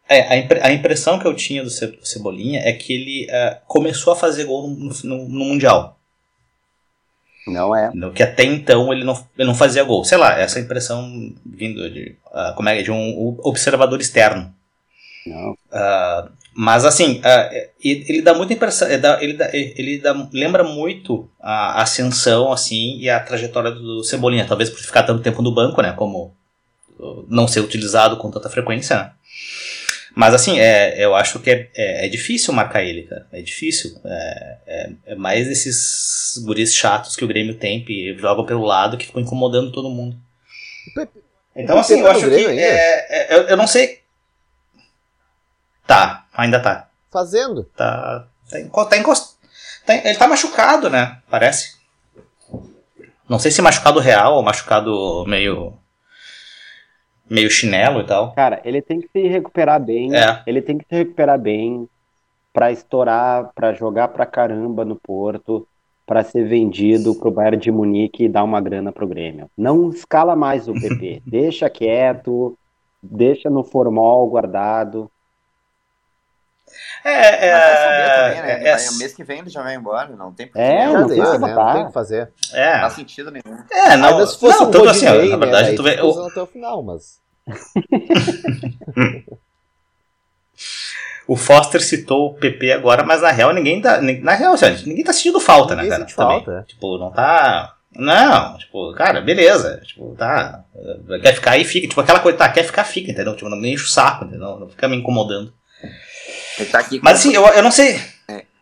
É, 0.09 0.21
a, 0.33 0.37
impre- 0.37 0.61
a 0.63 0.71
impressão 0.73 1.19
que 1.19 1.27
eu 1.27 1.35
tinha 1.35 1.63
do 1.65 1.71
Ce- 1.71 1.87
do 1.87 2.07
Cebolinha 2.07 2.61
é 2.61 2.73
que 2.75 2.93
ele 2.93 3.27
eh, 3.31 3.59
começou 3.67 4.13
a 4.13 4.17
fazer 4.17 4.45
gol 4.45 4.69
no, 4.69 4.91
no- 5.03 5.29
no 5.29 5.45
Mundial. 5.47 5.99
Não 7.47 7.75
é. 7.75 7.91
No 7.93 8.13
que 8.13 8.23
até 8.23 8.45
então 8.45 8.93
ele 8.93 9.03
não, 9.05 9.15
ele 9.37 9.49
não 9.49 9.55
fazia 9.55 9.83
gol. 9.83 10.05
Sei 10.05 10.17
lá, 10.17 10.39
essa 10.39 10.61
impressão 10.61 11.35
vindo 11.45 11.91
de, 11.91 12.15
ah, 12.33 12.53
como 12.57 12.69
é, 12.69 12.83
de 12.83 12.91
um 12.93 13.37
observador 13.43 14.01
externo. 14.01 14.54
Não. 15.27 15.57
Ah, 15.73 16.29
mas 16.55 16.85
assim, 16.85 17.21
ah, 17.25 17.51
ele, 17.83 18.23
dá 18.23 18.35
muita 18.35 18.53
impressão, 18.53 18.89
ele, 18.89 18.99
dá, 18.99 19.23
ele, 19.23 19.33
dá, 19.35 19.51
ele 19.53 19.99
dá- 19.99 20.29
lembra 20.33 20.63
muito 20.63 21.29
a 21.41 21.83
ascensão 21.83 22.53
assim 22.53 22.99
e 22.99 23.09
a 23.11 23.19
trajetória 23.21 23.71
do 23.71 24.05
Cebolinha, 24.05 24.47
talvez 24.47 24.71
por 24.71 24.81
ficar 24.81 25.03
tanto 25.03 25.23
tempo 25.23 25.43
no 25.43 25.53
banco, 25.53 25.81
né, 25.83 25.93
como 25.93 26.35
uh, 26.99 27.25
não 27.29 27.49
ser 27.49 27.61
utilizado 27.61 28.17
com 28.19 28.31
tanta 28.31 28.49
frequência, 28.51 28.97
né. 28.97 29.13
Mas 30.15 30.33
assim, 30.33 30.61
é, 30.61 31.05
eu 31.05 31.15
acho 31.15 31.41
que 31.41 31.51
é, 31.51 31.69
é, 31.75 32.07
é 32.07 32.09
difícil 32.09 32.55
marcar 32.55 32.85
ele, 32.85 33.03
cara. 33.03 33.27
É 33.33 33.43
difícil. 33.43 33.99
É, 34.05 34.57
é, 34.67 34.91
é 35.07 35.15
mais 35.17 35.49
esses 35.49 36.41
guris 36.45 36.73
chatos 36.73 37.17
que 37.17 37.25
o 37.25 37.29
Grêmio 37.29 37.57
tem, 37.57 37.85
que 37.85 38.17
jogam 38.17 38.47
pelo 38.47 38.65
lado, 38.65 38.97
que 38.97 39.07
ficam 39.07 39.21
incomodando 39.21 39.73
todo 39.73 39.91
mundo. 39.91 40.17
Então, 41.57 41.79
assim, 41.79 41.99
eu 41.99 42.05
tá 42.05 42.13
acho 42.13 42.29
que. 42.29 42.47
É- 42.47 43.07
é- 43.09 43.37
eu, 43.37 43.43
eu 43.49 43.57
não 43.57 43.67
sei. 43.67 44.04
Tá, 45.87 46.25
ainda 46.35 46.61
tá. 46.61 46.89
Fazendo. 47.13 47.65
Tá. 47.77 48.27
Tá, 48.51 48.61
enco- 48.61 48.85
tá 48.87 48.97
encost... 48.99 49.35
tá- 49.87 49.95
ele 49.95 50.17
tá 50.17 50.27
machucado, 50.27 50.89
né? 50.91 51.19
Parece. 51.31 51.75
Não 53.29 53.39
sei 53.39 53.51
se 53.51 53.63
machucado 53.63 54.01
real 54.01 54.35
ou 54.35 54.43
machucado 54.43 55.25
meio. 55.27 55.73
meio 57.29 57.51
chinelo 57.51 58.01
e 58.01 58.05
tal. 58.05 58.33
Cara, 58.33 58.61
ele 58.65 58.83
tem 58.83 59.01
que 59.01 59.09
se 59.09 59.27
recuperar 59.27 59.81
bem. 59.81 60.15
É. 60.15 60.43
Ele 60.47 60.61
tem 60.61 60.77
que 60.79 60.85
se 60.89 60.95
recuperar 60.95 61.39
bem 61.39 61.89
pra 62.53 62.71
estourar, 62.71 63.51
pra 63.55 63.73
jogar 63.73 64.09
pra 64.09 64.27
caramba 64.27 64.85
no 64.85 64.95
Porto, 64.95 65.67
pra 66.07 66.23
ser 66.23 66.47
vendido 66.47 67.15
pro 67.15 67.31
Bayern 67.31 67.57
de 67.57 67.71
Munique 67.71 68.25
e 68.25 68.29
dar 68.29 68.45
uma 68.45 68.61
grana 68.61 68.93
pro 68.93 69.07
Grêmio. 69.09 69.51
Não 69.57 69.89
escala 69.91 70.37
mais 70.37 70.69
o 70.69 70.75
PP. 70.75 71.23
deixa 71.27 71.69
quieto, 71.71 72.57
deixa 73.03 73.49
no 73.51 73.65
formol 73.65 74.29
guardado. 74.29 75.11
É, 77.05 77.49
é. 77.49 77.53
Mas 77.53 77.65
vai 77.65 77.77
saber 77.77 78.15
também, 78.15 78.43
né? 78.43 78.69
É, 78.69 78.77
vai- 78.77 78.95
mês 78.99 79.13
que 79.15 79.25
vem 79.25 79.39
ele 79.41 79.51
já 79.51 79.63
vai 79.63 79.75
embora, 79.75 80.09
não 80.17 80.33
tem 80.33 80.47
por 80.47 80.59
É, 80.61 80.87
não 80.87 80.93
né? 80.93 81.01
Não 81.55 81.73
tem 81.73 81.83
o 81.83 81.87
que 81.89 81.93
fazer. 81.93 82.33
é, 82.53 82.73
Não 82.75 82.81
faz 82.81 82.93
sentido 82.95 83.31
nenhum. 83.31 83.59
é, 83.71 83.97
não, 83.97 84.09
Ainda 84.11 84.27
se 84.27 84.39
fosse 84.39 84.59
não, 84.61 84.69
um 84.69 84.71
tanto 84.71 84.89
assim, 84.89 85.05
na 85.07 85.13
né, 85.15 85.37
verdade, 85.37 85.75
tu 85.77 85.83
vê, 85.83 86.01
usando 86.01 86.29
até 86.31 86.41
o 86.41 86.47
final, 86.47 86.83
mas... 86.83 87.21
O 91.27 91.37
Foster 91.37 91.83
citou 91.83 92.27
o 92.27 92.35
PP 92.35 92.73
agora, 92.73 93.03
mas 93.03 93.23
na 93.23 93.31
real 93.31 93.53
ninguém 93.53 93.81
tá. 93.81 93.99
Na 94.01 94.35
real, 94.35 94.57
gente, 94.59 94.87
ninguém 94.87 95.03
tá 95.05 95.13
sentindo 95.13 95.41
falta, 95.41 95.75
Ninguém 95.75 95.91
né, 95.91 95.97
cara? 95.97 96.11
Também. 96.15 96.45
falta, 96.45 96.59
é. 96.61 96.63
Tipo, 96.65 96.99
não 96.99 97.11
tá. 97.11 97.75
Não, 97.97 98.59
tipo, 98.59 98.93
cara, 98.93 99.21
beleza. 99.23 99.81
Tipo, 99.87 100.15
tá. 100.19 100.63
eh, 100.77 101.19
Quer 101.21 101.35
ficar 101.35 101.53
aí, 101.53 101.65
fica. 101.65 101.89
Tipo, 101.89 102.01
aquela 102.03 102.21
coisa, 102.21 102.37
tá, 102.37 102.49
quer 102.51 102.65
ficar, 102.65 102.85
fica, 102.85 103.11
entendeu? 103.11 103.35
Tipo, 103.37 103.49
não 103.49 103.57
me 103.57 103.73
enche 103.73 103.85
o 103.85 103.89
saco, 103.89 104.25
entendeu? 104.27 104.59
Não 104.59 104.69
fica 104.69 104.87
me 104.87 104.97
incomodando. 104.97 105.51
Ele 106.59 106.71
tá 106.71 106.79
aqui 106.79 106.99
com, 106.99 107.05
Mas 107.05 107.19
assim, 107.21 107.35
eu, 107.35 107.45
eu 107.47 107.63
não 107.63 107.71
sei. 107.71 108.01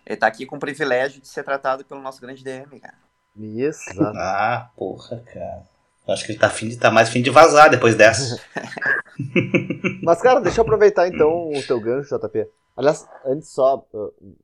ele 0.07 0.17
tá 0.17 0.27
aqui 0.27 0.47
com 0.47 0.57
o 0.57 0.61
privilégio 0.61 1.21
de 1.21 1.29
ser 1.29 1.43
tratado 1.43 1.85
pelo 1.85 2.01
nosso 2.01 2.21
grande 2.21 2.43
DM, 2.43 2.81
cara. 2.81 2.95
Isso. 3.37 4.03
Ah, 4.17 4.71
porra, 4.77 5.23
cara. 5.33 5.63
Eu 6.07 6.15
acho 6.15 6.25
que 6.25 6.33
ele 6.33 6.39
tá, 6.39 6.49
afim 6.49 6.69
de, 6.69 6.77
tá 6.77 6.91
mais 6.91 7.09
fim 7.09 7.23
de 7.23 7.31
vazar 7.31 7.71
depois 7.71 7.95
dessa. 7.95 8.41
Mas, 10.03 10.21
cara, 10.21 10.41
deixa 10.41 10.61
eu 10.61 10.63
aproveitar 10.63 11.07
então 11.07 11.51
o 11.51 11.63
teu 11.63 11.81
gancho, 11.81 12.17
JP. 12.17 12.49
Aliás, 12.77 13.07
antes 13.25 13.51
só. 13.51 13.85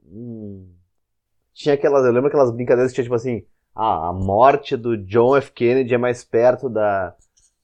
hum, 0.06 0.66
tinha 1.54 1.74
aquelas. 1.74 2.04
Eu 2.04 2.12
lembro 2.12 2.28
aquelas 2.28 2.50
brincadeiras 2.50 2.92
que 2.92 2.96
tinha 2.96 3.04
tipo 3.04 3.14
assim. 3.14 3.44
Ah, 3.74 4.08
a 4.08 4.12
morte 4.12 4.76
do 4.76 4.96
John 4.96 5.36
F. 5.36 5.52
Kennedy 5.52 5.94
é 5.94 5.98
mais 5.98 6.24
perto 6.24 6.68
da, 6.68 7.14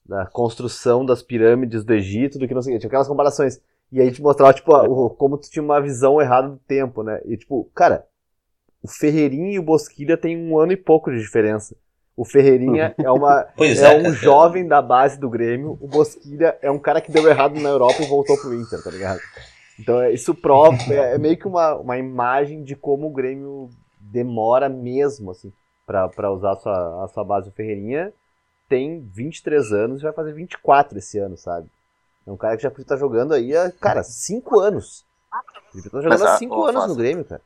da 0.05 0.25
construção 0.25 1.05
das 1.05 1.21
pirâmides 1.21 1.83
do 1.83 1.93
Egito 1.93 2.39
do 2.39 2.47
que 2.47 2.53
não 2.53 2.61
sei 2.61 2.73
o 2.73 2.75
quê. 2.75 2.79
Tinha 2.79 2.87
aquelas 2.87 3.07
comparações. 3.07 3.59
E 3.95 4.01
aí 4.01 4.11
te 4.11 4.21
mostrava, 4.21 4.53
tipo, 4.53 4.73
o- 4.75 5.09
como 5.09 5.37
tu 5.37 5.49
tinha 5.49 5.63
uma 5.63 5.79
visão 5.81 6.21
errada 6.21 6.49
do 6.49 6.57
tempo, 6.67 7.01
né? 7.01 7.21
E 7.25 7.37
tipo, 7.37 7.63
cara, 7.73 8.05
o 8.83 8.89
Ferreirinha 8.89 9.53
e 9.53 9.59
o 9.59 9.63
Bosquilha 9.63 10.17
têm 10.17 10.37
um 10.37 10.59
ano 10.59 10.73
e 10.73 10.77
pouco 10.77 11.09
de 11.09 11.17
diferença. 11.19 11.77
O 12.17 12.25
Ferreirinha 12.25 12.93
é 12.99 13.09
uma. 13.09 13.47
Pois 13.55 13.81
é 13.81 13.89
é. 13.89 13.97
um 13.97 14.11
jovem 14.13 14.67
da 14.67 14.81
base 14.81 15.17
do 15.17 15.29
Grêmio. 15.29 15.77
O 15.81 15.87
Bosquilha 15.87 16.57
é 16.61 16.69
um 16.69 16.77
cara 16.79 16.99
que 16.99 17.09
deu 17.11 17.25
errado 17.27 17.55
na 17.55 17.69
Europa 17.69 18.03
e 18.03 18.05
voltou 18.05 18.37
pro 18.37 18.53
Inter, 18.53 18.83
tá 18.83 18.91
ligado? 18.91 19.21
Então 19.79 20.01
é- 20.01 20.11
isso 20.13 20.35
prova, 20.35 20.77
é, 20.93 21.15
é 21.15 21.17
meio 21.17 21.37
que 21.37 21.47
uma, 21.47 21.75
uma 21.75 21.97
imagem 21.97 22.63
de 22.63 22.75
como 22.75 23.07
o 23.07 23.13
Grêmio 23.13 23.69
demora 23.99 24.67
mesmo, 24.69 25.31
assim, 25.31 25.51
pra, 25.87 26.09
pra 26.09 26.31
usar 26.31 26.51
a 26.53 26.55
sua, 26.57 27.03
a 27.05 27.07
sua 27.07 27.23
base. 27.23 27.49
O 27.49 27.53
Ferreirinha 27.53 28.13
tem 28.69 29.01
23 29.01 29.71
anos 29.71 30.01
e 30.01 30.03
vai 30.03 30.13
fazer 30.13 30.33
24 30.33 30.97
esse 30.97 31.17
ano, 31.19 31.37
sabe? 31.37 31.67
É 32.25 32.31
um 32.31 32.37
cara 32.37 32.57
que 32.57 32.63
já 32.63 32.69
podia 32.71 32.83
estar 32.83 32.97
jogando 32.97 33.33
aí 33.33 33.55
há, 33.55 33.71
cara, 33.71 34.03
5 34.03 34.59
anos. 34.59 35.05
Ele 35.73 35.83
tá 35.83 35.89
jogando 35.89 36.09
Mas, 36.09 36.21
há 36.21 36.33
ah, 36.33 36.37
5 36.37 36.55
ô, 36.55 36.65
anos 36.65 36.87
no. 36.87 36.95
Grêmio, 36.95 37.25
cara. 37.25 37.41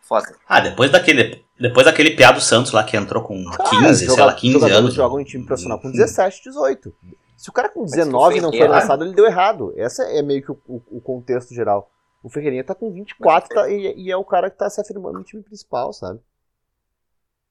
Foda. 0.00 0.36
Ah, 0.46 0.60
depois 0.60 0.90
daquele. 0.92 1.44
Depois 1.58 1.84
daquele 1.86 2.10
piá 2.14 2.30
do 2.30 2.40
Santos 2.40 2.70
lá 2.72 2.84
que 2.84 2.96
entrou 2.96 3.22
com 3.24 3.42
Cara, 3.50 3.70
15, 3.70 3.98
sei 3.98 4.06
joga- 4.08 4.24
lá, 4.26 4.34
15 4.34 4.52
jogadores 4.52 4.78
anos. 4.78 4.94
jogam 4.94 5.20
em 5.20 5.24
time 5.24 5.44
profissional 5.44 5.80
com 5.80 5.90
17, 5.90 6.44
18. 6.44 6.94
Se 7.36 7.50
o 7.50 7.52
cara 7.52 7.68
com 7.68 7.84
19 7.84 8.40
não 8.40 8.50
foi 8.52 8.68
lançado, 8.68 9.04
ele 9.04 9.14
deu 9.14 9.26
errado. 9.26 9.72
Esse 9.76 10.02
é 10.02 10.22
meio 10.22 10.42
que 10.42 10.52
o, 10.52 10.60
o- 10.68 10.82
o 10.92 11.00
contexto 11.00 11.52
geral. 11.54 11.90
O 12.22 12.28
Ferreirinha 12.28 12.62
tá 12.64 12.74
com 12.74 12.92
24 12.92 13.54
tá- 13.54 13.68
e, 13.68 13.94
e 13.96 14.10
é 14.10 14.16
o 14.16 14.24
cara 14.24 14.50
que 14.50 14.56
tá 14.56 14.68
se 14.70 14.80
afirmando 14.80 15.18
no 15.18 15.24
time 15.24 15.42
principal, 15.42 15.92
sabe? 15.92 16.20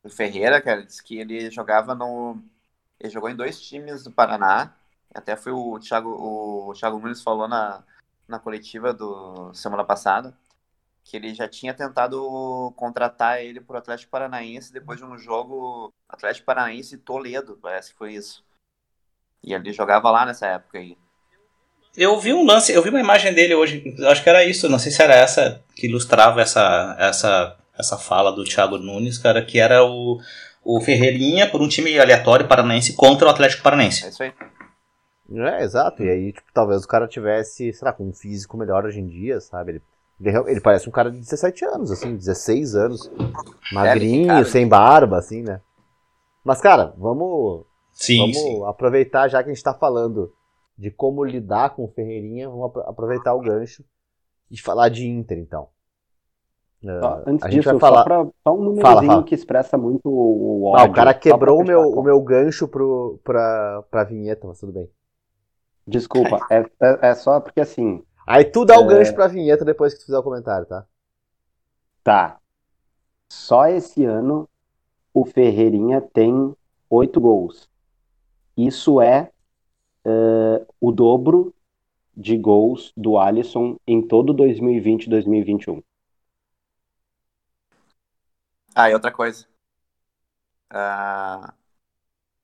O 0.04 0.10
Ferreira, 0.10 0.62
cara, 0.62 0.84
disse 0.86 1.04
que 1.04 1.18
ele 1.20 1.50
jogava 1.50 1.94
no. 1.96 2.38
Ele 3.00 3.10
jogou 3.12 3.30
em 3.30 3.36
dois 3.36 3.60
times 3.60 4.04
do 4.04 4.12
Paraná. 4.12 4.74
Até 5.16 5.36
foi 5.36 5.52
o 5.52 5.80
Thiago, 5.80 6.10
o 6.10 6.74
Thiago 6.74 7.00
Nunes 7.00 7.24
falou 7.24 7.48
na, 7.48 7.84
na 8.28 8.38
coletiva 8.38 8.94
do 8.94 9.54
semana 9.54 9.84
passada 9.84 10.38
que 11.06 11.16
ele 11.16 11.36
já 11.36 11.48
tinha 11.48 11.72
tentado 11.72 12.74
contratar 12.76 13.40
ele 13.40 13.62
pro 13.62 13.78
Atlético 13.78 14.10
Paranaense 14.10 14.74
depois 14.74 14.98
de 14.98 15.06
um 15.06 15.16
jogo 15.18 15.94
Atlético 16.10 16.48
Paranaense 16.48 16.96
e 16.96 16.98
Toledo, 16.98 17.60
parece 17.62 17.92
que 17.92 17.98
foi 17.98 18.14
isso. 18.16 18.44
E 19.44 19.54
ele 19.54 19.72
jogava 19.72 20.10
lá 20.10 20.26
nessa 20.26 20.48
época 20.48 20.80
aí. 20.80 20.98
Eu 21.96 22.20
vi 22.20 22.34
um 22.34 22.44
lance, 22.44 22.74
eu 22.74 22.82
vi 22.82 22.90
uma 22.90 23.00
imagem 23.00 23.34
dele 23.34 23.54
hoje, 23.54 23.96
acho 24.08 24.24
que 24.24 24.30
era 24.30 24.44
isso, 24.44 24.68
não 24.68 24.80
sei 24.80 24.92
se 24.92 25.02
era 25.02 25.14
essa 25.14 25.64
que 25.76 25.86
ilustrava 25.88 26.42
essa, 26.42 26.96
essa, 27.00 27.56
essa 27.78 27.98
fala 27.98 28.32
do 28.32 28.44
Thiago 28.44 28.80
Nunes, 28.80 29.20
cara, 29.20 29.46
que 29.46 29.60
era 29.60 29.86
o, 29.86 30.20
o 30.64 30.82
Ferreirinha 30.82 31.48
por 31.50 31.62
um 31.62 31.70
time 31.70 31.98
aleatório 32.00 32.48
paranaense 32.48 32.94
contra 32.96 33.28
o 33.28 33.30
Atlético 33.30 33.62
É 33.62 33.64
Paranaense. 33.64 34.10
isso 34.10 34.24
aí. 34.24 34.34
É, 35.32 35.64
exato. 35.64 36.04
E 36.04 36.10
aí, 36.10 36.32
tipo, 36.34 36.52
talvez 36.54 36.84
o 36.84 36.88
cara 36.88 37.08
tivesse, 37.08 37.74
sei 37.74 37.86
lá, 37.86 37.92
com 37.94 38.08
um 38.08 38.14
físico 38.14 38.58
melhor 38.58 38.86
hoje 38.86 39.00
em 39.00 39.08
dia, 39.08 39.40
sabe? 39.42 39.72
Ele, 39.72 39.82
ele, 40.22 40.52
ele 40.52 40.62
parece 40.62 40.88
um 40.88 40.92
cara 40.92 41.12
de 41.12 41.20
17 41.20 41.66
anos, 41.66 41.92
assim, 41.92 42.16
16 42.16 42.76
anos. 42.76 43.10
Magrinho, 43.72 44.28
cara. 44.28 44.46
sem 44.46 44.68
barba, 44.68 45.18
assim, 45.18 45.42
né? 45.42 45.62
Mas, 46.44 46.62
cara, 46.62 46.94
vamos, 46.98 47.66
Sim, 47.92 48.34
vamos 48.34 48.36
sim. 48.36 48.66
aproveitar, 48.68 49.28
já 49.28 49.44
que 49.44 49.50
a 49.50 49.54
gente 49.54 49.64
tá 49.64 49.74
falando 49.74 50.32
de 50.78 50.92
como 50.92 51.24
lidar 51.24 51.72
com 51.76 51.86
o 51.86 51.88
Ferreirinha, 51.88 52.50
vamos 52.50 52.66
apro- 52.68 52.84
aproveitar 52.84 53.34
o 53.34 53.42
gancho 53.42 53.84
e 54.52 54.60
falar 54.60 54.90
de 54.90 55.08
Inter, 55.08 55.40
então. 55.40 55.70
Só, 57.00 57.24
antes 57.26 57.46
a 57.46 57.50
gente 57.50 57.64
disso, 57.64 57.72
vai 57.72 57.80
falar- 57.80 58.04
só, 58.04 58.04
pra, 58.04 58.28
só 58.44 58.54
um 58.54 58.64
númerozinho 58.64 58.82
Fala, 58.82 59.04
fala. 59.04 59.24
que 59.24 59.36
expressa 59.36 59.78
muito 59.78 60.06
o, 60.08 60.62
o 60.64 60.76
Ah, 60.76 60.84
ódio. 60.84 60.92
o 60.92 60.94
cara 60.94 61.14
quebrou 61.14 61.62
o 61.62 61.66
meu, 61.66 61.82
o 61.82 62.04
meu 62.04 62.22
gancho 62.22 62.68
pro, 62.68 63.20
pra, 63.24 63.84
pra 63.90 64.04
vinheta, 64.04 64.46
mas 64.48 64.60
tudo 64.60 64.72
bem. 64.74 64.90
Desculpa, 65.88 66.46
é, 66.50 66.60
é, 66.82 67.10
é 67.10 67.16
só 67.16 67.40
porque 67.40 67.62
assim, 67.62 68.04
Aí 68.28 68.44
tu 68.44 68.66
dá 68.66 68.80
o 68.80 68.86
É. 68.86 68.88
gancho 68.88 69.14
pra 69.14 69.28
vinheta 69.28 69.64
depois 69.64 69.94
que 69.94 70.00
tu 70.00 70.06
fizer 70.08 70.18
o 70.18 70.24
comentário, 70.24 70.66
tá? 70.66 70.86
tá. 72.04 72.40
Só 73.32 73.68
esse 73.68 74.04
ano 74.04 74.50
o 75.14 75.26
Ferreirinha 75.26 76.02
tem 76.02 76.56
oito 76.90 77.22
gols. 77.22 77.70
Isso 78.58 79.00
é 79.02 79.32
eh, 80.06 80.66
o 80.80 80.92
dobro 80.92 81.54
de 82.16 82.38
gols 82.38 82.94
do 82.96 83.18
Alisson 83.18 83.78
em 83.86 84.02
todo 84.02 84.34
2020 84.34 85.06
e 85.06 85.10
2021. 85.10 85.84
Ah, 88.74 88.90
e 88.90 88.94
outra 88.94 89.12
coisa. 89.12 89.48
Uh, 90.74 91.54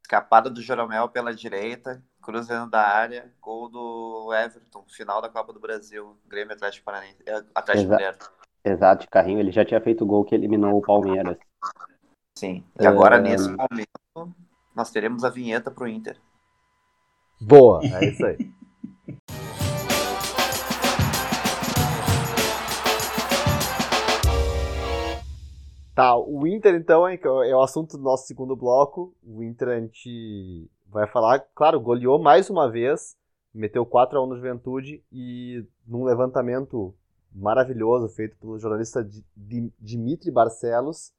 escapada 0.01 0.49
do 0.49 0.61
Joromel 0.61 1.09
pela 1.09 1.33
direita, 1.33 2.03
cruzando 2.21 2.69
da 2.69 2.81
área, 2.81 3.31
gol 3.41 3.67
do 3.69 4.33
Everton, 4.33 4.85
final 4.87 5.21
da 5.21 5.29
Copa 5.29 5.51
do 5.51 5.59
Brasil, 5.59 6.15
Grêmio 6.27 6.53
Atlético 6.53 6.85
Paranaense, 6.85 7.17
eh, 7.25 7.43
Atlético 7.53 7.91
Mineiro. 7.91 8.17
Exato, 8.63 9.01
de 9.01 9.09
carrinho, 9.09 9.39
ele 9.39 9.51
já 9.51 9.65
tinha 9.65 9.81
feito 9.81 10.03
o 10.03 10.07
gol 10.07 10.23
que 10.23 10.35
eliminou 10.35 10.77
o 10.77 10.81
Palmeiras. 10.81 11.37
Sim, 12.37 12.63
e 12.79 12.85
agora 12.85 13.17
é... 13.17 13.21
nesse 13.21 13.49
momento 13.49 14.35
nós 14.75 14.91
teremos 14.91 15.23
a 15.23 15.29
vinheta 15.29 15.71
pro 15.71 15.87
Inter. 15.87 16.17
Boa, 17.41 17.81
é 17.83 18.05
isso 18.05 18.25
aí. 18.25 18.37
Tá, 25.93 26.15
o 26.17 26.47
Inter 26.47 26.73
então 26.75 27.05
é, 27.05 27.15
é 27.15 27.55
o 27.55 27.61
assunto 27.61 27.97
do 27.97 28.03
nosso 28.03 28.25
segundo 28.25 28.55
bloco. 28.55 29.13
O 29.23 29.43
Inter 29.43 29.67
a 29.67 29.79
gente 29.79 30.69
vai 30.91 31.07
falar, 31.07 31.39
claro, 31.55 31.79
goleou 31.79 32.21
mais 32.21 32.49
uma 32.49 32.69
vez, 32.69 33.15
meteu 33.53 33.85
4 33.85 34.19
a 34.19 34.23
1 34.23 34.27
no 34.27 34.35
Juventude 34.35 35.03
e 35.11 35.65
num 35.87 36.03
levantamento 36.03 36.93
maravilhoso 37.33 38.09
feito 38.09 38.35
pelo 38.37 38.59
jornalista 38.59 39.07
Dimitri 39.79 40.29
Barcelos, 40.29 41.13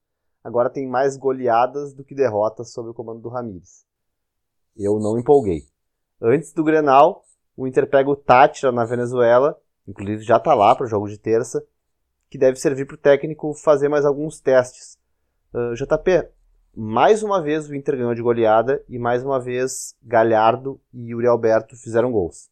agora 0.44 0.68
tem 0.68 0.86
mais 0.86 1.16
goleadas 1.16 1.94
do 1.94 2.04
que 2.04 2.14
derrotas 2.14 2.70
sob 2.70 2.90
o 2.90 2.94
comando 2.94 3.20
do 3.20 3.30
Ramires. 3.30 3.86
Eu 4.76 4.98
não 5.00 5.18
empolguei. 5.18 5.62
Antes 6.20 6.52
do 6.52 6.62
Grenal, 6.62 7.24
o 7.56 7.66
Inter 7.66 7.88
pega 7.88 8.10
o 8.10 8.16
Tátira 8.16 8.70
na 8.70 8.84
Venezuela, 8.84 9.58
inclusive 9.88 10.22
já 10.22 10.36
está 10.36 10.54
lá 10.54 10.74
para 10.74 10.84
o 10.84 10.88
jogo 10.88 11.08
de 11.08 11.18
terça, 11.18 11.64
que 12.28 12.38
deve 12.38 12.56
servir 12.56 12.86
para 12.86 12.94
o 12.94 12.98
técnico 12.98 13.54
fazer 13.54 13.88
mais 13.88 14.04
alguns 14.04 14.38
testes. 14.40 14.98
Uh, 15.52 15.72
ah, 15.72 15.74
JP, 15.74 16.28
mais 16.74 17.22
uma 17.22 17.42
vez 17.42 17.68
o 17.68 17.74
Inter 17.74 17.96
ganhou 17.96 18.14
de 18.14 18.22
goleada 18.22 18.82
e 18.88 18.98
mais 18.98 19.22
uma 19.22 19.38
vez 19.38 19.94
Galhardo 20.02 20.80
e 20.92 21.10
Yuri 21.10 21.26
Alberto 21.26 21.76
fizeram 21.76 22.10
gols. 22.10 22.50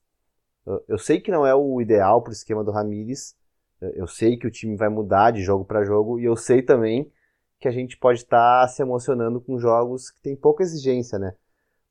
Eu 0.87 0.99
sei 0.99 1.21
que 1.21 1.31
não 1.31 1.47
é 1.47 1.55
o 1.55 1.81
ideal 1.81 2.23
para 2.23 2.31
o 2.31 2.35
esquema 2.35 2.63
do 2.63 2.71
Ramires, 2.71 3.35
eu 3.81 4.07
sei 4.07 4.37
que 4.37 4.47
o 4.47 4.51
time 4.51 4.77
vai 4.77 4.91
mudar 4.91 5.31
de 5.31 5.43
jogo 5.43 5.65
para 5.65 5.85
jogo 5.85 6.21
e 6.21 6.25
eu 6.25 6.37
sei 6.37 6.61
também 6.61 7.11
que 7.59 7.67
a 7.67 7.71
gente 7.71 7.97
pode 7.97 8.21
estar 8.21 8.63
tá 8.63 8.69
se 8.69 8.83
emocionando 8.83 9.41
com 9.41 9.59
jogos 9.59 10.11
que 10.11 10.21
tem 10.21 10.37
pouca 10.37 10.63
exigência, 10.63 11.19
né? 11.19 11.35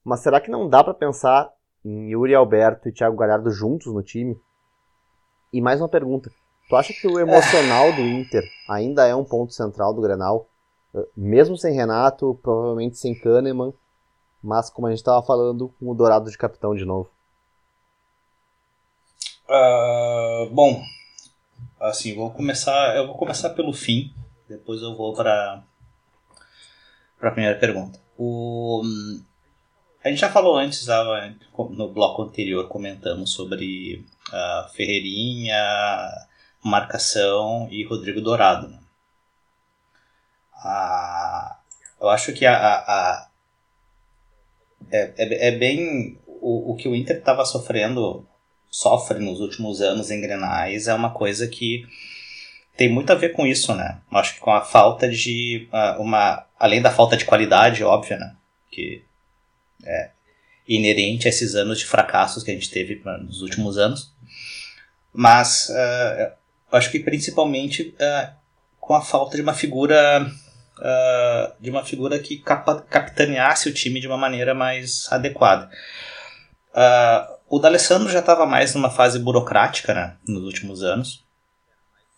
Mas 0.04 0.20
será 0.22 0.40
que 0.40 0.52
não 0.52 0.70
dá 0.70 0.84
para 0.84 0.94
pensar 0.94 1.52
em 1.84 2.10
Yuri 2.12 2.36
Alberto 2.36 2.88
e 2.88 2.92
Thiago 2.92 3.18
Galhardo 3.18 3.52
juntos 3.52 3.94
no 3.94 4.04
time? 4.04 4.36
E 5.52 5.62
mais 5.62 5.82
uma 5.82 5.90
pergunta. 5.90 6.30
Tu 6.70 6.76
acha 6.76 6.94
que 6.94 7.08
o 7.08 7.20
emocional 7.20 7.92
do 7.94 8.02
Inter 8.02 8.44
ainda 8.70 9.08
é 9.08 9.16
um 9.16 9.26
ponto 9.26 9.54
central 9.54 9.94
do 9.94 10.02
Grenal? 10.02 10.49
Eh, 10.96 11.08
mesmo 11.16 11.58
sem 11.58 11.74
Renato, 11.74 12.40
provavelmente 12.42 12.98
sem 12.98 13.14
Kahneman, 13.14 13.74
mas 14.42 14.70
como 14.70 14.88
a 14.88 14.90
gente 14.90 15.00
estava 15.00 15.22
falando, 15.26 15.70
com 15.80 15.90
o 15.90 15.96
Dourado 15.96 16.30
de 16.30 16.38
capitão 16.38 16.76
de 16.76 16.86
novo. 16.86 17.10
Uh, 19.48 20.50
bom, 20.52 20.82
assim, 21.80 22.16
vou 22.16 22.30
começar, 22.32 22.96
eu 22.96 23.08
vou 23.08 23.18
começar 23.18 23.50
pelo 23.50 23.74
fim, 23.74 24.14
depois 24.48 24.82
eu 24.82 24.96
vou 24.96 25.14
para 25.14 25.64
para 27.20 27.30
a 27.30 27.32
primeira 27.34 27.60
pergunta. 27.60 28.00
O, 28.18 28.82
a 30.04 30.10
gente 30.10 30.20
já 30.20 30.30
falou 30.30 30.56
antes, 30.56 30.88
no 31.72 31.90
bloco 31.90 32.22
anterior, 32.22 32.68
comentamos 32.70 33.32
sobre 33.32 34.06
a 34.32 34.70
Ferreirinha, 34.74 35.58
marcação 36.64 37.68
e 37.70 37.84
Rodrigo 37.84 38.22
Dourado. 38.22 38.79
Né? 40.64 41.56
eu 42.02 42.10
acho 42.10 42.34
que 42.34 42.46
a, 42.46 42.56
a, 42.56 42.76
a 42.78 43.30
é, 44.92 45.14
é, 45.18 45.48
é, 45.48 45.52
bem 45.52 46.18
o, 46.26 46.72
o 46.72 46.76
que 46.76 46.88
o 46.88 46.96
Inter 46.96 47.18
estava 47.18 47.46
sofrendo, 47.46 48.26
sofre 48.70 49.20
nos 49.20 49.40
últimos 49.40 49.82
anos 49.82 50.10
em 50.10 50.22
Grenais, 50.22 50.88
é 50.88 50.94
uma 50.94 51.12
coisa 51.12 51.48
que 51.48 51.86
tem 52.78 52.90
muito 52.90 53.12
a 53.12 53.16
ver 53.16 53.34
com 53.34 53.46
isso, 53.46 53.76
né? 53.76 54.00
Acho 54.12 54.36
que 54.36 54.40
com 54.40 54.52
a 54.52 54.62
falta 54.62 55.10
de 55.10 55.68
uma, 56.00 56.46
além 56.58 56.82
da 56.82 56.90
falta 56.90 57.18
de 57.18 57.26
qualidade, 57.26 57.84
óbvia, 57.84 58.18
né? 58.18 58.36
Que 58.72 59.04
é 59.84 60.12
inerente 60.68 61.28
a 61.28 61.30
esses 61.30 61.56
anos 61.56 61.80
de 61.80 61.86
fracassos 61.86 62.44
que 62.44 62.52
a 62.52 62.54
gente 62.54 62.70
teve 62.70 63.02
nos 63.22 63.42
últimos 63.42 63.78
anos, 63.78 64.14
mas 65.12 65.70
uh, 65.70 66.32
acho 66.72 66.92
que 66.92 67.00
principalmente 67.00 67.96
uh, 68.00 68.34
com 68.80 68.94
a 68.94 69.02
falta 69.02 69.36
de 69.36 69.42
uma 69.42 69.54
figura 69.54 70.32
uh, 70.80 71.54
de 71.60 71.70
uma 71.70 71.86
figura 71.86 72.18
que 72.20 72.38
capa, 72.38 72.82
capitaneasse 72.90 73.70
o 73.70 73.74
time 73.74 74.00
de 74.00 74.08
uma 74.08 74.18
maneira 74.18 74.54
mais 74.54 75.08
adequada. 75.12 75.70
Uh, 76.72 77.38
o 77.50 77.60
D'Alessandro 77.60 78.10
já 78.10 78.20
estava 78.20 78.46
mais 78.46 78.74
numa 78.74 78.90
fase 78.90 79.20
burocrática 79.20 79.94
né, 79.94 80.16
nos 80.28 80.44
últimos 80.44 80.84
anos. 80.84 81.24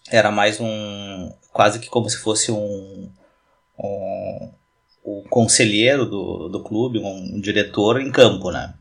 Era 0.09 0.32
mais 0.32 0.59
um. 0.59 1.32
quase 1.51 1.80
que 1.80 1.89
como 1.89 2.09
se 2.09 2.18
fosse 2.18 2.51
um. 2.51 3.12
um 3.78 4.51
o 5.03 5.24
conselheiro 5.30 6.05
do, 6.05 6.47
do 6.47 6.62
clube, 6.62 6.99
um, 6.99 7.36
um 7.36 7.41
diretor 7.41 7.99
em 7.99 8.12
campo, 8.12 8.51
né? 8.51 8.76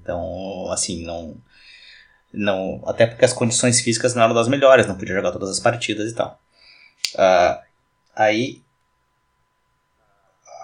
Então, 0.00 0.70
assim, 0.70 1.04
não 1.04 1.36
não, 2.34 2.82
até 2.86 3.06
porque 3.06 3.24
as 3.24 3.32
condições 3.32 3.80
físicas 3.80 4.14
não 4.14 4.22
eram 4.24 4.34
das 4.34 4.48
melhores, 4.48 4.86
não 4.86 4.96
podia 4.96 5.14
jogar 5.14 5.30
todas 5.30 5.48
as 5.50 5.60
partidas 5.60 6.10
e 6.10 6.14
tal. 6.14 6.40
Uh, 7.14 7.62
aí 8.14 8.63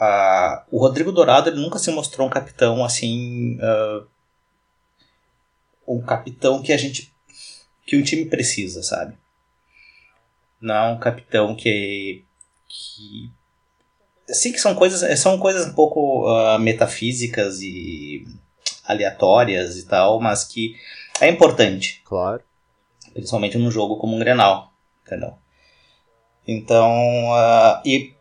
uh, 0.01 0.64
o 0.70 0.78
Rodrigo 0.78 1.12
Dourado 1.12 1.51
ele 1.51 1.61
nunca 1.61 1.78
se 1.78 1.90
mostrou 1.90 2.26
um 2.26 2.30
capitão 2.30 2.84
assim, 2.84 3.59
uh, 3.59 4.07
um 5.86 6.01
capitão 6.01 6.62
que 6.62 6.72
a 6.72 6.76
gente 6.76 7.12
que 7.86 7.96
o 7.96 8.05
time 8.05 8.24
precisa, 8.24 8.82
sabe? 8.82 9.18
Não 10.61 10.74
é 10.74 10.92
um 10.92 10.98
capitão 10.98 11.55
que 11.55 12.24
que 12.68 13.30
sim 14.28 14.53
que 14.53 14.61
são 14.61 14.74
coisas 14.74 15.18
são 15.18 15.38
coisas 15.38 15.66
um 15.66 15.74
pouco 15.74 16.26
metafísicas 16.59 17.61
e 17.61 18.24
aleatórias 18.84 19.76
e 19.76 19.86
tal, 19.86 20.20
mas 20.20 20.44
que 20.44 20.76
é 21.20 21.28
importante. 21.28 22.03
Claro. 22.05 22.42
Principalmente 23.12 23.59
num 23.59 23.70
jogo 23.70 23.96
como 23.96 24.14
um 24.14 24.18
Grenal, 24.18 24.72
entendeu? 25.05 25.34
Então, 26.46 26.90
uh, 27.30 27.80
e 27.84 28.14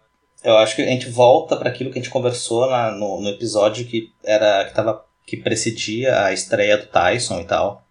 eu 0.43 0.57
acho 0.57 0.75
que 0.75 0.81
a 0.81 0.85
gente 0.85 1.09
volta 1.09 1.55
para 1.55 1.69
aquilo 1.69 1.91
que 1.91 1.99
a 1.99 2.01
gente 2.01 2.11
conversou 2.11 2.69
na, 2.69 2.91
no, 2.91 3.21
no, 3.21 3.29
episódio 3.29 3.85
que 3.85 4.11
era 4.23 4.65
que, 4.65 4.73
tava, 4.73 5.05
que 5.25 5.37
precedia 5.37 6.25
a 6.25 6.33
estreia 6.33 6.77
do 6.77 6.87
Tyson 6.87 7.41
e 7.41 7.45
tal. 7.45 7.83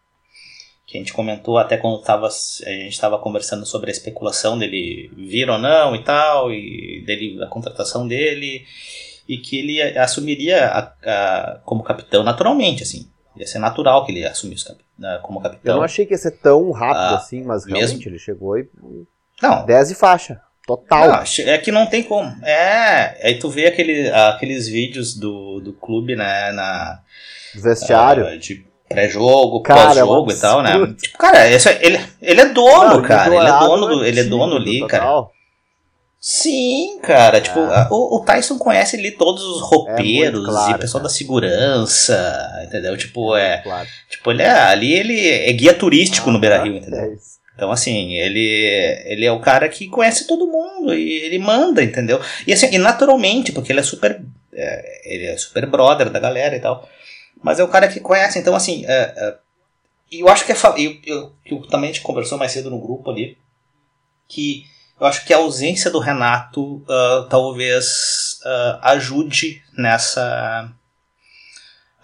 Que 0.86 0.96
a 0.96 1.00
gente 1.00 1.12
comentou 1.12 1.58
até 1.58 1.76
quando 1.76 2.00
tava, 2.00 2.26
a 2.28 2.30
gente 2.70 2.94
estava 2.94 3.18
conversando 3.18 3.66
sobre 3.66 3.90
a 3.90 3.92
especulação 3.92 4.58
dele 4.58 5.10
vir 5.14 5.50
ou 5.50 5.58
não 5.58 5.94
e 5.94 6.02
tal, 6.02 6.50
e 6.50 7.02
dele, 7.04 7.42
a 7.42 7.46
contratação 7.46 8.08
dele, 8.08 8.64
e 9.28 9.36
que 9.36 9.58
ele 9.58 9.82
assumiria 9.98 10.66
a, 10.66 10.92
a, 11.04 11.60
como 11.64 11.82
capitão 11.82 12.22
naturalmente, 12.22 12.82
assim. 12.82 13.10
Ia 13.36 13.46
ser 13.46 13.58
natural 13.58 14.04
que 14.04 14.12
ele 14.12 14.24
assumisse 14.24 14.74
né, 14.98 15.20
como 15.22 15.40
capitão. 15.40 15.74
Eu 15.74 15.76
não 15.76 15.84
achei 15.84 16.06
que 16.06 16.14
ia 16.14 16.18
ser 16.18 16.32
tão 16.38 16.72
rápido 16.72 17.14
ah, 17.14 17.16
assim, 17.18 17.44
mas 17.44 17.64
realmente 17.66 17.96
mesmo? 17.96 18.10
ele 18.10 18.18
chegou 18.18 18.58
e. 18.58 18.68
Não. 19.40 19.64
10 19.66 19.92
e 19.92 19.94
faixa. 19.94 20.40
Total. 20.68 21.08
Não, 21.08 21.22
é 21.46 21.56
que 21.56 21.72
não 21.72 21.86
tem 21.86 22.02
como. 22.02 22.30
É, 22.44 23.26
aí 23.26 23.38
tu 23.38 23.48
vê 23.48 23.66
aquele, 23.68 24.10
aqueles 24.10 24.68
vídeos 24.68 25.14
do, 25.14 25.60
do 25.60 25.72
clube, 25.72 26.14
né, 26.14 26.52
na... 26.52 27.00
Vestiário. 27.54 28.26
Uh, 28.26 28.38
de 28.38 28.66
pré-jogo, 28.86 29.62
pós-jogo 29.62 30.30
é 30.30 30.34
e 30.34 30.38
tal, 30.38 30.62
né? 30.62 30.94
Tipo, 31.00 31.16
cara, 31.16 31.48
esse, 31.48 31.70
é, 31.70 31.78
ele, 31.80 31.98
ele 32.20 32.40
é 32.42 32.48
dono, 32.50 32.96
não, 32.96 33.02
cara. 33.02 33.34
Ele 33.34 33.48
é 33.48 33.58
dono, 33.58 33.86
do, 33.86 34.04
ele 34.04 34.20
é 34.20 34.24
dono 34.24 34.56
ali, 34.56 34.80
total. 34.80 35.24
cara. 35.24 35.38
Sim, 36.20 36.98
cara. 37.02 37.40
Tipo, 37.40 37.60
é. 37.60 37.88
o, 37.90 38.16
o, 38.16 38.20
Tyson 38.20 38.58
conhece 38.58 38.96
ali 38.96 39.12
todos 39.12 39.42
os 39.44 39.62
roupeiros 39.62 40.42
é 40.42 40.50
claro, 40.50 40.72
e 40.72 40.74
o 40.74 40.78
pessoal 40.78 41.00
cara. 41.00 41.10
da 41.10 41.16
segurança, 41.16 42.62
entendeu? 42.66 42.94
Tipo, 42.98 43.34
é. 43.34 43.54
é 43.54 43.58
claro. 43.58 43.88
Tipo, 44.10 44.32
ele 44.32 44.42
é, 44.42 44.50
ali 44.50 44.92
ele 44.92 45.28
é 45.28 45.52
guia 45.52 45.72
turístico 45.72 46.28
ah, 46.28 46.32
no 46.34 46.38
Beira 46.38 46.62
Rio, 46.62 46.76
entendeu? 46.76 47.00
É 47.00 47.16
então, 47.58 47.72
assim, 47.72 48.14
ele, 48.14 49.02
ele 49.04 49.26
é 49.26 49.32
o 49.32 49.40
cara 49.40 49.68
que 49.68 49.88
conhece 49.88 50.28
todo 50.28 50.46
mundo 50.46 50.94
e 50.94 51.24
ele 51.24 51.40
manda, 51.40 51.82
entendeu? 51.82 52.20
E, 52.46 52.52
assim, 52.52 52.72
e 52.72 52.78
naturalmente, 52.78 53.50
porque 53.50 53.72
ele 53.72 53.80
é 53.80 53.82
super. 53.82 54.24
É, 54.52 55.12
ele 55.12 55.26
é 55.26 55.36
super 55.36 55.66
brother 55.66 56.08
da 56.08 56.20
galera 56.20 56.54
e 56.54 56.60
tal. 56.60 56.88
Mas 57.42 57.58
é 57.58 57.64
o 57.64 57.68
cara 57.68 57.88
que 57.88 57.98
conhece, 57.98 58.38
então, 58.38 58.54
assim. 58.54 58.84
E 60.08 60.20
eu 60.20 60.28
acho 60.28 60.46
que 60.46 60.52
é. 60.52 60.56
Eu, 60.76 61.00
eu, 61.04 61.32
eu, 61.44 61.62
também 61.66 61.90
a 61.90 61.92
gente 61.92 62.04
conversou 62.04 62.38
mais 62.38 62.52
cedo 62.52 62.70
no 62.70 62.80
grupo 62.80 63.10
ali. 63.10 63.36
Que 64.28 64.64
eu 65.00 65.08
acho 65.08 65.26
que 65.26 65.34
a 65.34 65.38
ausência 65.38 65.90
do 65.90 65.98
Renato 65.98 66.76
uh, 66.76 67.28
talvez 67.28 68.38
uh, 68.44 68.78
ajude 68.82 69.64
nessa 69.76 70.72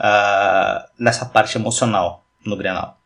uh, 0.00 0.90
nessa 0.98 1.24
parte 1.26 1.56
emocional 1.56 2.24
no 2.44 2.56
Grenal. 2.56 2.98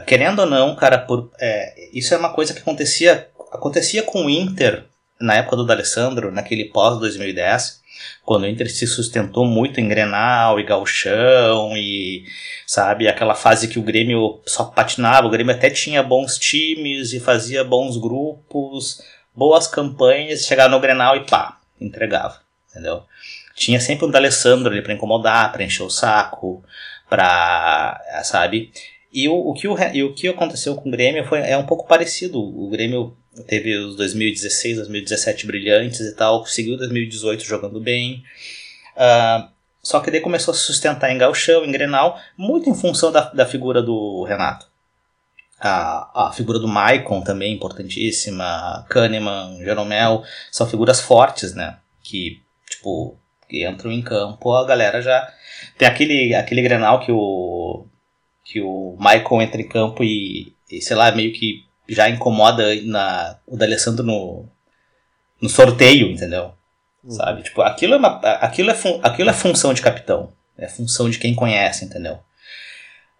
Querendo 0.00 0.40
ou 0.40 0.46
não, 0.46 0.74
cara, 0.74 0.98
por, 0.98 1.30
é, 1.40 1.88
isso 1.92 2.14
é 2.14 2.16
uma 2.16 2.32
coisa 2.32 2.52
que 2.52 2.60
acontecia 2.60 3.28
acontecia 3.54 4.02
com 4.02 4.26
o 4.26 4.30
Inter 4.30 4.84
na 5.20 5.34
época 5.36 5.56
do 5.56 5.64
D'Alessandro, 5.64 6.32
naquele 6.32 6.66
pós 6.66 6.98
2010, 6.98 7.82
Quando 8.24 8.42
o 8.42 8.48
Inter 8.48 8.70
se 8.70 8.86
sustentou 8.86 9.46
muito 9.46 9.80
em 9.80 9.88
Grenal 9.88 10.58
e 10.58 10.64
Galchão 10.64 11.76
e, 11.76 12.24
sabe, 12.66 13.06
aquela 13.06 13.34
fase 13.34 13.68
que 13.68 13.78
o 13.78 13.82
Grêmio 13.82 14.40
só 14.44 14.64
patinava, 14.64 15.26
o 15.26 15.30
Grêmio 15.30 15.54
até 15.54 15.70
tinha 15.70 16.02
bons 16.02 16.36
times 16.36 17.12
e 17.12 17.20
fazia 17.20 17.62
bons 17.62 17.96
grupos, 17.96 19.00
boas 19.34 19.66
campanhas, 19.66 20.44
chegava 20.44 20.70
no 20.70 20.80
Grenal 20.80 21.16
e 21.16 21.24
pá, 21.24 21.58
entregava, 21.80 22.40
entendeu? 22.70 23.04
Tinha 23.54 23.80
sempre 23.80 24.06
um 24.06 24.10
D'Alessandro 24.10 24.72
ali 24.72 24.82
para 24.82 24.94
incomodar, 24.94 25.52
para 25.52 25.62
encher 25.62 25.84
o 25.84 25.90
saco, 25.90 26.64
pra, 27.08 28.00
sabe? 28.24 28.72
E 29.14 29.28
o, 29.28 29.50
o, 29.50 29.54
que 29.54 29.68
o, 29.68 29.76
e 29.92 30.02
o 30.02 30.12
que 30.12 30.26
aconteceu 30.26 30.74
com 30.74 30.88
o 30.88 30.92
Grêmio 30.92 31.24
foi, 31.24 31.38
é 31.38 31.56
um 31.56 31.64
pouco 31.64 31.86
parecido. 31.86 32.40
O 32.40 32.68
Grêmio 32.68 33.16
teve 33.46 33.76
os 33.76 33.94
2016, 33.94 34.78
2017 34.78 35.46
brilhantes 35.46 36.00
e 36.00 36.16
tal, 36.16 36.44
seguiu 36.44 36.76
2018 36.76 37.44
jogando 37.44 37.78
bem. 37.78 38.24
Uh, 38.96 39.48
só 39.80 40.00
que 40.00 40.10
daí 40.10 40.20
começou 40.20 40.50
a 40.50 40.56
se 40.56 40.64
sustentar 40.64 41.12
em 41.12 41.18
Galchão, 41.18 41.64
em 41.64 41.70
Grenal, 41.70 42.18
muito 42.36 42.68
em 42.68 42.74
função 42.74 43.12
da, 43.12 43.30
da 43.30 43.46
figura 43.46 43.80
do 43.80 44.24
Renato. 44.24 44.66
A, 45.60 46.26
a 46.26 46.32
figura 46.32 46.58
do 46.58 46.66
Maicon 46.66 47.20
também 47.20 47.54
importantíssima, 47.54 48.84
Kahneman, 48.90 49.58
Jeromel, 49.60 50.24
são 50.50 50.66
figuras 50.66 51.00
fortes, 51.00 51.54
né? 51.54 51.78
Que, 52.02 52.42
tipo, 52.68 53.16
entram 53.48 53.92
em 53.92 54.02
campo, 54.02 54.52
a 54.52 54.66
galera 54.66 55.00
já. 55.00 55.32
Tem 55.78 55.86
aquele, 55.86 56.34
aquele 56.34 56.62
Grenal 56.62 56.98
que 56.98 57.12
o 57.12 57.86
que 58.44 58.60
o 58.60 58.96
Michael 58.98 59.42
entra 59.42 59.60
em 59.60 59.68
campo 59.68 60.04
e, 60.04 60.54
e 60.70 60.80
sei 60.80 60.94
lá, 60.94 61.10
meio 61.10 61.32
que 61.32 61.64
já 61.88 62.08
incomoda 62.08 62.62
na, 62.82 63.38
o 63.46 63.56
D'Alessandro 63.56 64.04
no, 64.04 64.46
no 65.40 65.48
sorteio, 65.48 66.10
entendeu? 66.10 66.52
Hum. 67.02 67.10
Sabe? 67.10 67.42
Tipo, 67.42 67.62
aquilo 67.62 67.94
é, 67.94 67.96
uma, 67.96 68.18
aquilo, 68.40 68.70
é 68.70 68.74
fun, 68.74 69.00
aquilo 69.02 69.30
é 69.30 69.32
função 69.32 69.72
de 69.72 69.82
capitão. 69.82 70.32
É 70.56 70.68
função 70.68 71.10
de 71.10 71.18
quem 71.18 71.34
conhece, 71.34 71.84
entendeu? 71.84 72.20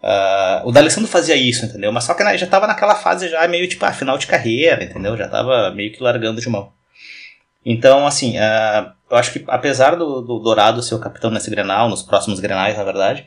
Uh, 0.03 0.69
o 0.69 0.73
D'Alessandro 0.73 1.09
fazia 1.09 1.35
isso, 1.35 1.65
entendeu? 1.65 1.91
Mas 1.91 2.05
só 2.05 2.13
que 2.13 2.37
já 2.37 2.47
tava 2.47 2.67
naquela 2.67 2.95
fase 2.95 3.29
já 3.29 3.49
meio 3.49 3.67
tipo, 3.67 3.85
ah, 3.87 3.93
final 3.93 4.19
de 4.19 4.27
carreira, 4.27 4.85
entendeu? 4.85 5.17
Já 5.17 5.29
tava 5.29 5.71
meio 5.71 5.91
que 5.91 6.03
largando 6.03 6.41
de 6.41 6.49
mão. 6.49 6.73
Então, 7.65 8.07
assim, 8.07 8.37
uh, 8.37 8.93
eu 9.11 9.17
acho 9.17 9.33
que 9.33 9.43
apesar 9.49 9.97
do, 9.97 10.21
do 10.21 10.39
Dourado 10.39 10.83
ser 10.83 10.95
o 10.95 11.01
capitão 11.01 11.31
nesse 11.31 11.51
Grenal, 11.51 11.89
nos 11.89 12.03
próximos 12.03 12.39
Grenais, 12.39 12.77
na 12.77 12.85
verdade, 12.85 13.27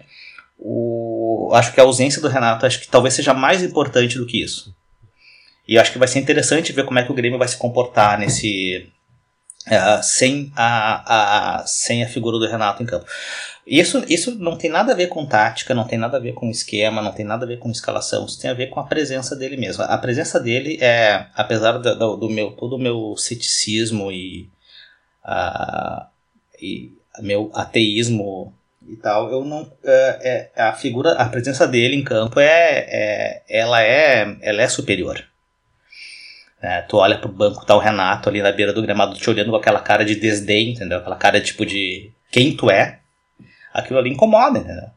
o, 0.59 1.06
acho 1.53 1.73
que 1.73 1.79
a 1.79 1.83
ausência 1.83 2.21
do 2.21 2.27
Renato 2.27 2.65
acho 2.65 2.79
que 2.79 2.87
talvez 2.87 3.13
seja 3.13 3.33
mais 3.33 3.63
importante 3.63 4.17
do 4.17 4.25
que 4.25 4.41
isso. 4.41 4.75
E 5.67 5.77
acho 5.77 5.91
que 5.91 5.99
vai 5.99 6.07
ser 6.07 6.19
interessante 6.19 6.71
ver 6.71 6.85
como 6.85 6.99
é 6.99 7.03
que 7.03 7.11
o 7.11 7.15
Grêmio 7.15 7.37
vai 7.37 7.47
se 7.47 7.57
comportar 7.57 8.17
nesse 8.17 8.89
uh, 9.67 10.01
sem 10.03 10.51
a, 10.55 11.59
a, 11.59 11.67
sem 11.67 12.03
a 12.03 12.07
figura 12.07 12.39
do 12.39 12.47
Renato 12.47 12.81
em 12.81 12.85
campo. 12.85 13.05
Isso, 13.65 14.01
isso 14.07 14.33
não 14.35 14.57
tem 14.57 14.69
nada 14.69 14.93
a 14.93 14.95
ver 14.95 15.07
com 15.07 15.25
tática, 15.25 15.73
não 15.73 15.83
tem 15.83 15.99
nada 15.99 16.15
a 16.15 16.21
ver 16.21 16.33
com 16.33 16.49
esquema, 16.49 17.01
não 17.01 17.11
tem 17.11 17.25
nada 17.25 17.43
a 17.43 17.47
ver 17.47 17.59
com 17.59 17.69
escalação, 17.69 18.25
isso 18.25 18.39
tem 18.39 18.49
a 18.49 18.53
ver 18.53 18.67
com 18.67 18.79
a 18.79 18.85
presença 18.85 19.35
dele 19.35 19.57
mesmo. 19.57 19.83
A 19.83 19.97
presença 19.97 20.39
dele 20.39 20.77
é, 20.79 21.27
apesar 21.35 21.73
do, 21.73 22.15
do, 22.15 22.29
meu 22.29 22.51
todo 22.51 22.77
o 22.77 22.79
meu 22.79 23.17
ceticismo 23.17 24.09
e, 24.09 24.49
uh, 25.25 26.05
e 26.61 26.93
meu 27.19 27.51
ateísmo 27.53 28.56
e 28.87 28.95
tal, 28.95 29.29
eu 29.29 29.43
não 29.43 29.71
é, 29.83 30.49
é, 30.55 30.61
a 30.61 30.73
figura, 30.73 31.11
a 31.13 31.27
presença 31.27 31.67
dele 31.67 31.95
em 31.95 32.03
campo 32.03 32.39
é, 32.39 32.85
é 32.89 33.43
ela 33.49 33.81
é 33.81 34.37
ela 34.41 34.61
é 34.61 34.67
superior. 34.67 35.23
É, 36.61 36.81
tu 36.81 36.97
olha 36.97 37.19
pro 37.19 37.29
banco, 37.29 37.65
tá 37.65 37.75
o 37.75 37.79
Renato 37.79 38.29
ali 38.29 38.41
na 38.41 38.51
beira 38.51 38.73
do 38.73 38.81
gramado 38.81 39.15
te 39.15 39.29
olhando 39.29 39.51
com 39.51 39.57
aquela 39.57 39.79
cara 39.79 40.03
de 40.03 40.15
desdém, 40.15 40.71
entendeu? 40.71 40.99
Aquela 40.99 41.15
cara 41.15 41.39
tipo 41.41 41.65
de 41.65 42.11
quem 42.31 42.55
tu 42.55 42.69
é. 42.69 42.99
Aquilo 43.73 43.99
ali 43.99 44.09
incomoda, 44.09 44.59
entendeu? 44.59 44.89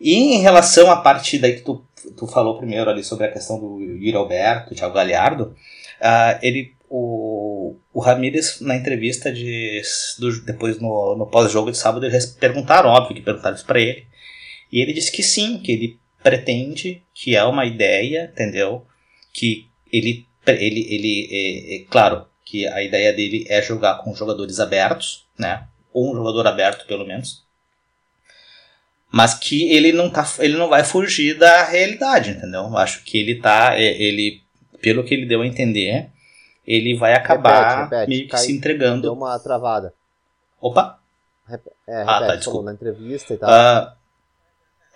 E 0.00 0.14
em 0.14 0.38
relação 0.40 0.90
à 0.90 0.96
parte 0.96 1.38
daí 1.38 1.56
que 1.56 1.62
tu, 1.62 1.84
tu 2.16 2.26
falou 2.26 2.56
primeiro 2.56 2.88
ali 2.88 3.02
sobre 3.02 3.26
a 3.26 3.32
questão 3.32 3.58
do 3.58 3.80
Yuri 3.80 4.14
Alberto, 4.14 4.74
Thiago 4.74 4.94
Galhardo, 4.94 5.56
uh, 6.00 6.38
ele 6.40 6.74
o, 6.88 7.49
o 7.92 8.00
Ramírez, 8.00 8.60
na 8.60 8.76
entrevista 8.76 9.32
de, 9.32 9.82
do, 10.18 10.40
depois 10.42 10.78
no, 10.80 11.16
no 11.16 11.26
pós-jogo 11.26 11.70
de 11.70 11.78
sábado, 11.78 12.06
eles 12.06 12.26
perguntaram, 12.26 12.90
óbvio 12.90 13.16
que 13.16 13.22
perguntaram 13.22 13.56
isso 13.56 13.66
para 13.66 13.80
ele. 13.80 14.06
E 14.72 14.80
ele 14.80 14.92
disse 14.92 15.10
que 15.10 15.22
sim, 15.22 15.58
que 15.58 15.72
ele 15.72 16.00
pretende, 16.22 17.02
que 17.14 17.34
é 17.34 17.44
uma 17.44 17.64
ideia, 17.64 18.30
entendeu? 18.32 18.86
Que 19.32 19.68
ele, 19.92 20.26
ele, 20.46 20.86
ele 20.88 21.28
é, 21.30 21.76
é, 21.76 21.78
claro, 21.90 22.26
que 22.44 22.66
a 22.66 22.82
ideia 22.82 23.12
dele 23.12 23.46
é 23.48 23.60
jogar 23.62 23.96
com 23.98 24.14
jogadores 24.14 24.60
abertos, 24.60 25.26
né? 25.38 25.66
Ou 25.92 26.12
um 26.12 26.14
jogador 26.14 26.46
aberto, 26.46 26.86
pelo 26.86 27.06
menos. 27.06 27.44
Mas 29.12 29.34
que 29.34 29.72
ele 29.72 29.92
não, 29.92 30.08
tá, 30.08 30.28
ele 30.38 30.56
não 30.56 30.68
vai 30.68 30.84
fugir 30.84 31.36
da 31.36 31.64
realidade, 31.64 32.30
entendeu? 32.30 32.76
Acho 32.76 33.02
que 33.02 33.18
ele 33.18 33.36
tá, 33.36 33.74
é, 33.76 34.00
ele, 34.00 34.42
pelo 34.80 35.02
que 35.02 35.14
ele 35.14 35.26
deu 35.26 35.42
a 35.42 35.46
entender, 35.46 36.10
ele 36.70 36.96
vai 36.96 37.14
acabar 37.14 37.82
repete, 37.82 37.82
repete, 37.82 38.08
meio 38.08 38.28
que 38.28 38.36
se 38.38 38.52
entregando. 38.52 39.02
Deu 39.02 39.12
uma 39.12 39.36
travada. 39.40 39.92
Opa! 40.60 41.00
Rep 41.48 41.66
é, 41.88 42.02
ah, 42.02 42.20
tá, 42.20 42.36
desculpa. 42.36 42.66
na 42.66 42.72
entrevista 42.72 43.34
e 43.34 43.36
tal. 43.36 43.50
Uh, 43.50 43.92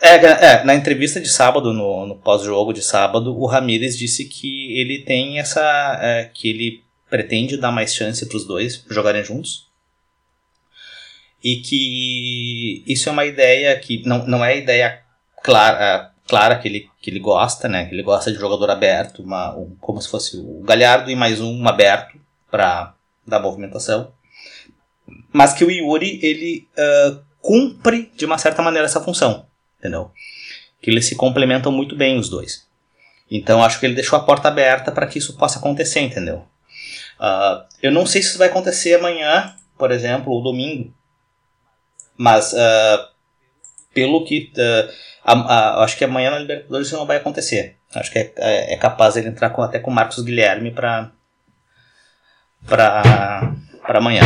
é, 0.00 0.14
é, 0.14 0.64
na 0.64 0.74
entrevista 0.76 1.20
de 1.20 1.28
sábado, 1.28 1.72
no, 1.72 2.06
no 2.06 2.14
pós-jogo 2.16 2.72
de 2.72 2.80
sábado, 2.80 3.36
o 3.36 3.46
Ramírez 3.46 3.98
disse 3.98 4.24
que 4.26 4.78
ele 4.78 5.00
tem 5.00 5.40
essa. 5.40 5.98
É, 6.00 6.30
que 6.32 6.48
ele 6.48 6.84
pretende 7.10 7.56
dar 7.56 7.72
mais 7.72 7.92
chance 7.92 8.24
para 8.26 8.36
os 8.36 8.46
dois 8.46 8.84
jogarem 8.88 9.24
juntos. 9.24 9.68
E 11.42 11.56
que 11.56 12.84
isso 12.86 13.08
é 13.08 13.12
uma 13.12 13.26
ideia 13.26 13.76
que 13.78 14.06
não, 14.06 14.24
não 14.26 14.44
é 14.44 14.56
ideia 14.56 15.00
clara, 15.42 16.13
clara 16.26 16.58
que 16.58 16.68
ele, 16.68 16.90
que 17.00 17.10
ele 17.10 17.20
gosta, 17.20 17.68
né? 17.68 17.86
Que 17.86 17.94
ele 17.94 18.02
gosta 18.02 18.32
de 18.32 18.38
jogador 18.38 18.70
aberto, 18.70 19.22
uma, 19.22 19.54
um, 19.56 19.76
como 19.80 20.00
se 20.00 20.08
fosse 20.08 20.36
o 20.36 20.62
Galhardo 20.62 21.10
e 21.10 21.16
mais 21.16 21.40
um 21.40 21.66
aberto 21.68 22.18
para 22.50 22.94
dar 23.26 23.40
movimentação. 23.40 24.12
Mas 25.32 25.52
que 25.52 25.64
o 25.64 25.70
Yuri, 25.70 26.18
ele 26.22 26.68
uh, 26.78 27.20
cumpre 27.40 28.10
de 28.16 28.24
uma 28.24 28.38
certa 28.38 28.62
maneira 28.62 28.86
essa 28.86 29.00
função, 29.00 29.46
entendeu? 29.78 30.10
Que 30.80 30.90
eles 30.90 31.06
se 31.06 31.16
complementam 31.16 31.70
muito 31.70 31.96
bem 31.96 32.18
os 32.18 32.28
dois. 32.28 32.66
Então 33.30 33.62
acho 33.62 33.80
que 33.80 33.86
ele 33.86 33.94
deixou 33.94 34.18
a 34.18 34.24
porta 34.24 34.48
aberta 34.48 34.92
para 34.92 35.06
que 35.06 35.18
isso 35.18 35.36
possa 35.36 35.58
acontecer, 35.58 36.00
entendeu? 36.00 36.46
Uh, 37.18 37.64
eu 37.82 37.92
não 37.92 38.06
sei 38.06 38.22
se 38.22 38.28
isso 38.28 38.38
vai 38.38 38.48
acontecer 38.48 38.94
amanhã, 38.94 39.54
por 39.78 39.90
exemplo, 39.90 40.32
ou 40.32 40.42
domingo. 40.42 40.94
Mas 42.16 42.52
uh, 42.52 43.13
pelo 43.94 44.24
que 44.24 44.52
uh, 44.56 44.92
a, 45.24 45.32
a, 45.32 45.84
acho 45.84 45.96
que 45.96 46.04
amanhã 46.04 46.30
na 46.30 46.38
Libertadores 46.38 46.88
isso 46.88 46.96
não 46.96 47.06
vai 47.06 47.16
acontecer. 47.16 47.76
Acho 47.94 48.10
que 48.10 48.18
é, 48.18 48.32
é, 48.36 48.74
é 48.74 48.76
capaz 48.76 49.16
ele 49.16 49.28
entrar 49.28 49.50
com, 49.50 49.62
até 49.62 49.78
com 49.78 49.90
o 49.90 49.94
Marcos 49.94 50.22
Guilherme 50.22 50.70
para 50.70 51.12
para 52.66 53.98
amanhã. 53.98 54.22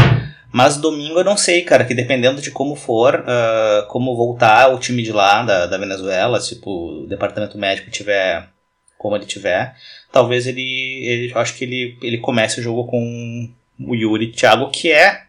Mas 0.51 0.77
domingo 0.79 1.19
eu 1.19 1.25
não 1.25 1.37
sei, 1.37 1.63
cara, 1.63 1.85
que 1.85 1.95
dependendo 1.95 2.41
de 2.41 2.51
como 2.51 2.75
for, 2.75 3.17
uh, 3.17 3.87
como 3.89 4.17
voltar 4.17 4.73
o 4.73 4.79
time 4.79 5.03
de 5.03 5.13
lá, 5.13 5.43
da, 5.43 5.67
da 5.67 5.77
Venezuela, 5.77 6.41
tipo, 6.41 7.03
o 7.03 7.07
departamento 7.07 7.59
médico 7.59 7.91
tiver 7.91 8.49
como 8.97 9.15
ele 9.15 9.27
tiver, 9.27 9.77
talvez 10.11 10.47
ele, 10.47 10.61
ele 11.05 11.33
acho 11.35 11.55
que 11.55 11.65
ele, 11.65 11.97
ele 12.03 12.19
comece 12.19 12.59
o 12.59 12.63
jogo 12.63 12.85
com 12.87 13.49
o 13.79 13.95
Yuri 13.95 14.33
Thiago, 14.33 14.71
que 14.71 14.91
é, 14.91 15.23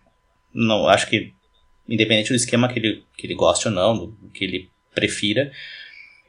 não, 0.53 0.87
acho 0.87 1.07
que 1.07 1.33
independente 1.89 2.29
do 2.29 2.35
esquema 2.35 2.67
que 2.67 2.79
ele, 2.79 3.03
que 3.17 3.27
ele 3.27 3.35
goste 3.35 3.67
ou 3.67 3.73
não, 3.73 3.97
do 3.97 4.29
que 4.33 4.43
ele 4.43 4.69
prefira, 4.93 5.51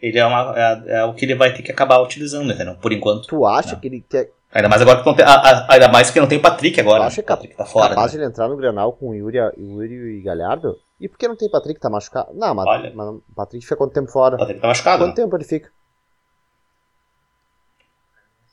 ele 0.01 0.19
é, 0.19 0.27
uma, 0.27 0.55
é, 0.57 0.83
é, 0.99 1.05
o 1.05 1.15
que 1.15 1.25
ele 1.25 1.35
vai 1.35 1.53
ter 1.53 1.63
que 1.63 1.71
acabar 1.71 2.01
utilizando, 2.01 2.53
entendeu? 2.53 2.75
Por 2.77 2.93
enquanto. 2.93 3.27
Tu 3.27 3.47
acha 3.47 3.75
né? 3.75 3.79
que 3.81 3.89
ele 3.89 4.05
quer. 4.09 4.31
Ainda 4.53 4.69
mais 4.69 4.83
agora 4.83 5.01
que 5.01 5.07
não 5.07 5.15
tem, 5.15 5.25
a, 5.25 5.33
a, 5.33 5.75
ainda 5.75 5.89
mais 5.89 6.11
que 6.11 6.19
não 6.19 6.27
tem 6.27 6.39
o 6.39 6.43
Patrick 6.43 6.81
agora. 6.81 7.01
Tu 7.01 7.07
acha 7.07 7.17
né? 7.19 7.23
que 7.23 7.29
Patrick 7.29 7.57
tá 7.57 7.65
fora. 7.65 7.91
capaz 7.91 8.13
né? 8.13 8.19
de 8.19 8.25
ele 8.25 8.31
entrar 8.31 8.49
no 8.49 8.57
Grenal 8.57 8.93
com 8.95 9.11
o 9.11 9.15
Yuri, 9.15 9.39
Yuri 9.57 10.19
e 10.19 10.23
Galhardo? 10.23 10.77
E 10.99 11.09
por 11.09 11.19
que 11.19 11.29
não 11.29 11.37
tem 11.37 11.51
Patrick? 11.51 11.79
Tá 11.79 11.89
machucado? 11.89 12.31
Não, 12.35 12.55
mas, 12.55 12.67
Olha, 12.67 12.93
mas 12.95 13.21
Patrick 13.35 13.65
fica 13.65 13.77
quanto 13.77 13.93
tempo 13.93 14.11
fora? 14.11 14.37
Patrick 14.37 14.61
tá 14.61 14.69
machucado. 14.69 15.05
Quanto 15.05 15.15
tempo 15.15 15.37
ele 15.37 15.45
fica? 15.45 15.71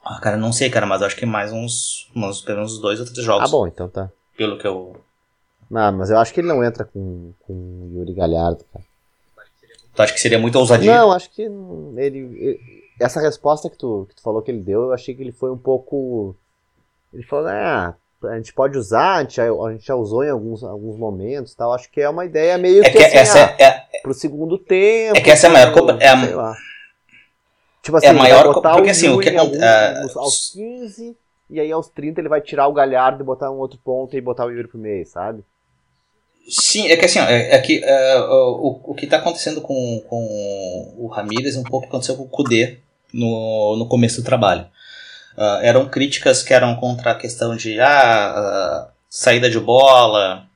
Ah, 0.03 0.19
cara, 0.21 0.37
não 0.37 0.53
sei, 0.53 0.69
cara, 0.69 0.85
mas 0.85 1.01
acho 1.01 1.17
que 1.17 1.25
mais 1.25 1.51
uns, 1.51 2.09
uns, 2.15 2.41
pelo 2.41 2.59
menos 2.59 2.79
dois 2.79 2.99
ou 2.99 3.05
três 3.05 3.25
jogos. 3.25 3.49
Ah, 3.49 3.51
bom, 3.51 3.67
então 3.67 3.89
tá. 3.89 4.09
Pelo 4.37 4.57
que 4.57 4.65
eu. 4.65 4.95
Não, 5.69 5.91
mas 5.91 6.09
eu 6.09 6.17
acho 6.17 6.33
que 6.33 6.39
ele 6.39 6.47
não 6.47 6.63
entra 6.63 6.85
com, 6.85 7.33
com 7.45 7.91
Yuri 7.93 8.13
Galhardo, 8.13 8.63
cara. 8.71 8.85
Tu 9.93 10.01
acha 10.01 10.13
que 10.13 10.19
seria 10.19 10.39
muito 10.39 10.57
ousadia? 10.57 10.95
Não, 10.95 11.11
acho 11.11 11.29
que 11.31 11.41
ele, 11.41 12.19
ele, 12.19 12.83
essa 12.99 13.19
resposta 13.19 13.69
que 13.69 13.77
tu, 13.77 14.05
que 14.07 14.15
tu 14.15 14.21
falou 14.21 14.41
que 14.41 14.51
ele 14.51 14.61
deu, 14.61 14.83
eu 14.83 14.93
achei 14.93 15.15
que 15.15 15.21
ele 15.21 15.31
foi 15.31 15.51
um 15.51 15.57
pouco. 15.57 16.35
Ele 17.11 17.23
falou, 17.23 17.47
ah, 17.47 17.95
a 18.23 18.35
gente 18.35 18.53
pode 18.53 18.77
usar, 18.77 19.15
a 19.15 19.21
gente 19.21 19.37
já, 19.37 19.51
a 19.51 19.71
gente 19.71 19.85
já 19.85 19.95
usou 19.95 20.23
em 20.23 20.29
alguns, 20.29 20.63
alguns 20.63 20.97
momentos 20.97 21.55
tal. 21.55 21.73
Acho 21.73 21.89
que 21.89 21.99
é 21.99 22.07
uma 22.07 22.25
ideia 22.25 22.57
meio 22.57 22.83
é 22.83 22.89
que, 22.89 22.97
que 22.97 23.03
assim, 23.03 23.17
essa 23.17 23.45
ah, 23.45 23.55
é, 23.59 24.01
pro 24.01 24.13
segundo 24.13 24.57
tempo. 24.57 25.17
É 25.17 25.21
que 25.21 25.31
essa 25.31 25.47
é 25.47 25.49
a 25.49 25.53
maior. 25.53 26.01
É 26.01 26.07
a. 26.09 26.55
Tipo 27.81 27.97
assim, 27.97 28.07
é 28.07 28.09
a 28.09 28.13
maior 28.13 28.53
botar 28.53 28.75
porque, 28.75 28.91
assim, 28.91 29.09
o 29.09 29.19
que 29.19 29.29
uh, 29.29 30.19
aos 30.19 30.51
15 30.51 31.15
e 31.49 31.59
aí 31.59 31.71
aos 31.71 31.89
30 31.89 32.19
ele 32.19 32.29
vai 32.29 32.41
tirar 32.41 32.67
o 32.67 32.73
Galhardo 32.73 33.23
e 33.23 33.25
botar 33.25 33.49
um 33.49 33.57
outro 33.57 33.79
ponto 33.83 34.15
e 34.15 34.21
botar 34.21 34.45
o 34.45 34.51
Yuri 34.51 34.67
pro 34.67 34.77
meio, 34.77 35.05
sabe? 35.05 35.43
Sim, 36.47 36.87
é 36.87 36.95
que 36.95 37.05
assim, 37.05 37.19
é, 37.19 37.55
é 37.55 37.59
que 37.59 37.81
é, 37.83 38.19
o, 38.19 38.81
o 38.85 38.95
que 38.95 39.05
está 39.05 39.17
acontecendo 39.17 39.61
com, 39.61 40.01
com 40.07 40.95
o 40.97 41.07
Ramírez 41.07 41.55
é 41.55 41.59
um 41.59 41.63
pouco 41.63 41.87
aconteceu 41.87 42.15
com 42.15 42.23
o 42.23 42.29
Kudê 42.29 42.77
no, 43.13 43.75
no 43.77 43.87
começo 43.87 44.21
do 44.21 44.25
trabalho. 44.25 44.65
Uh, 45.37 45.61
eram 45.61 45.87
críticas 45.87 46.41
que 46.41 46.53
eram 46.53 46.75
contra 46.77 47.11
a 47.11 47.15
questão 47.15 47.55
de 47.55 47.79
ah, 47.79 48.87
uh, 48.87 48.91
saída 49.09 49.49
de 49.49 49.59
bola, 49.59 50.47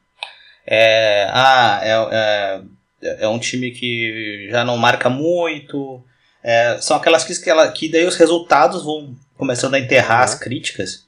é, 0.65 1.27
ah, 1.31 1.79
é, 1.83 3.09
é, 3.09 3.23
é, 3.23 3.27
um 3.27 3.39
time 3.39 3.71
que 3.71 4.47
já 4.49 4.63
não 4.63 4.77
marca 4.77 5.09
muito. 5.09 6.03
É, 6.43 6.77
são 6.79 6.97
aquelas 6.97 7.23
críticas 7.23 7.43
que, 7.43 7.49
ela, 7.49 7.71
que 7.71 7.89
daí 7.89 8.05
os 8.05 8.15
resultados 8.15 8.83
vão 8.83 9.15
começando 9.37 9.75
a 9.75 9.79
enterrar 9.79 10.19
uhum. 10.19 10.23
as 10.23 10.35
críticas 10.35 11.05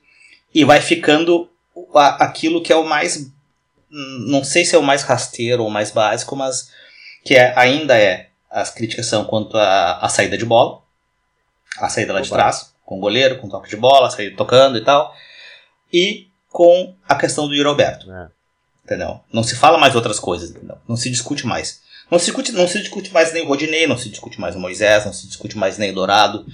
e 0.53 0.63
vai 0.63 0.81
ficando 0.81 1.49
aquilo 1.95 2.61
que 2.61 2.71
é 2.71 2.75
o 2.75 2.85
mais 2.85 3.31
não 3.93 4.43
sei 4.43 4.65
se 4.65 4.75
é 4.75 4.77
o 4.77 4.83
mais 4.83 5.03
rasteiro 5.03 5.63
ou 5.63 5.69
mais 5.69 5.91
básico, 5.91 6.35
mas 6.35 6.71
que 7.23 7.35
é, 7.35 7.53
ainda 7.57 7.97
é. 7.97 8.29
As 8.49 8.69
críticas 8.69 9.07
são 9.07 9.25
quanto 9.25 9.57
à 9.57 10.07
saída 10.09 10.37
de 10.37 10.45
bola, 10.45 10.81
a 11.79 11.89
saída 11.89 12.13
lá 12.13 12.21
de 12.21 12.29
trás, 12.29 12.73
com 12.85 12.97
o 12.97 12.99
goleiro, 12.99 13.39
com 13.39 13.49
toque 13.49 13.69
de 13.69 13.75
bola, 13.75 14.11
saída 14.11 14.35
tocando 14.35 14.77
e 14.77 14.83
tal, 14.83 15.13
e 15.91 16.27
com 16.49 16.95
a 17.07 17.15
questão 17.15 17.47
do 17.47 17.63
Roberto. 17.63 18.11
É. 18.11 18.27
Entendeu? 18.85 19.21
Não 19.31 19.43
se 19.43 19.55
fala 19.55 19.77
mais 19.77 19.95
outras 19.95 20.19
coisas, 20.19 20.51
entendeu? 20.51 20.77
Não 20.87 20.95
se 20.95 21.09
discute 21.09 21.47
mais. 21.47 21.81
Não 22.11 22.19
se 22.19 22.25
discute, 22.25 22.51
não 22.51 22.67
se 22.67 22.79
discute 22.79 23.11
mais 23.11 23.33
nem 23.33 23.43
o 23.43 23.47
Rodinei, 23.47 23.87
não 23.87 23.97
se 23.97 24.09
discute 24.09 24.39
mais 24.39 24.55
o 24.55 24.59
Moisés, 24.59 25.05
não 25.05 25.13
se 25.13 25.25
discute 25.25 25.57
mais 25.57 25.77
nem 25.77 25.91
o 25.91 25.95
Dourado, 25.95 26.45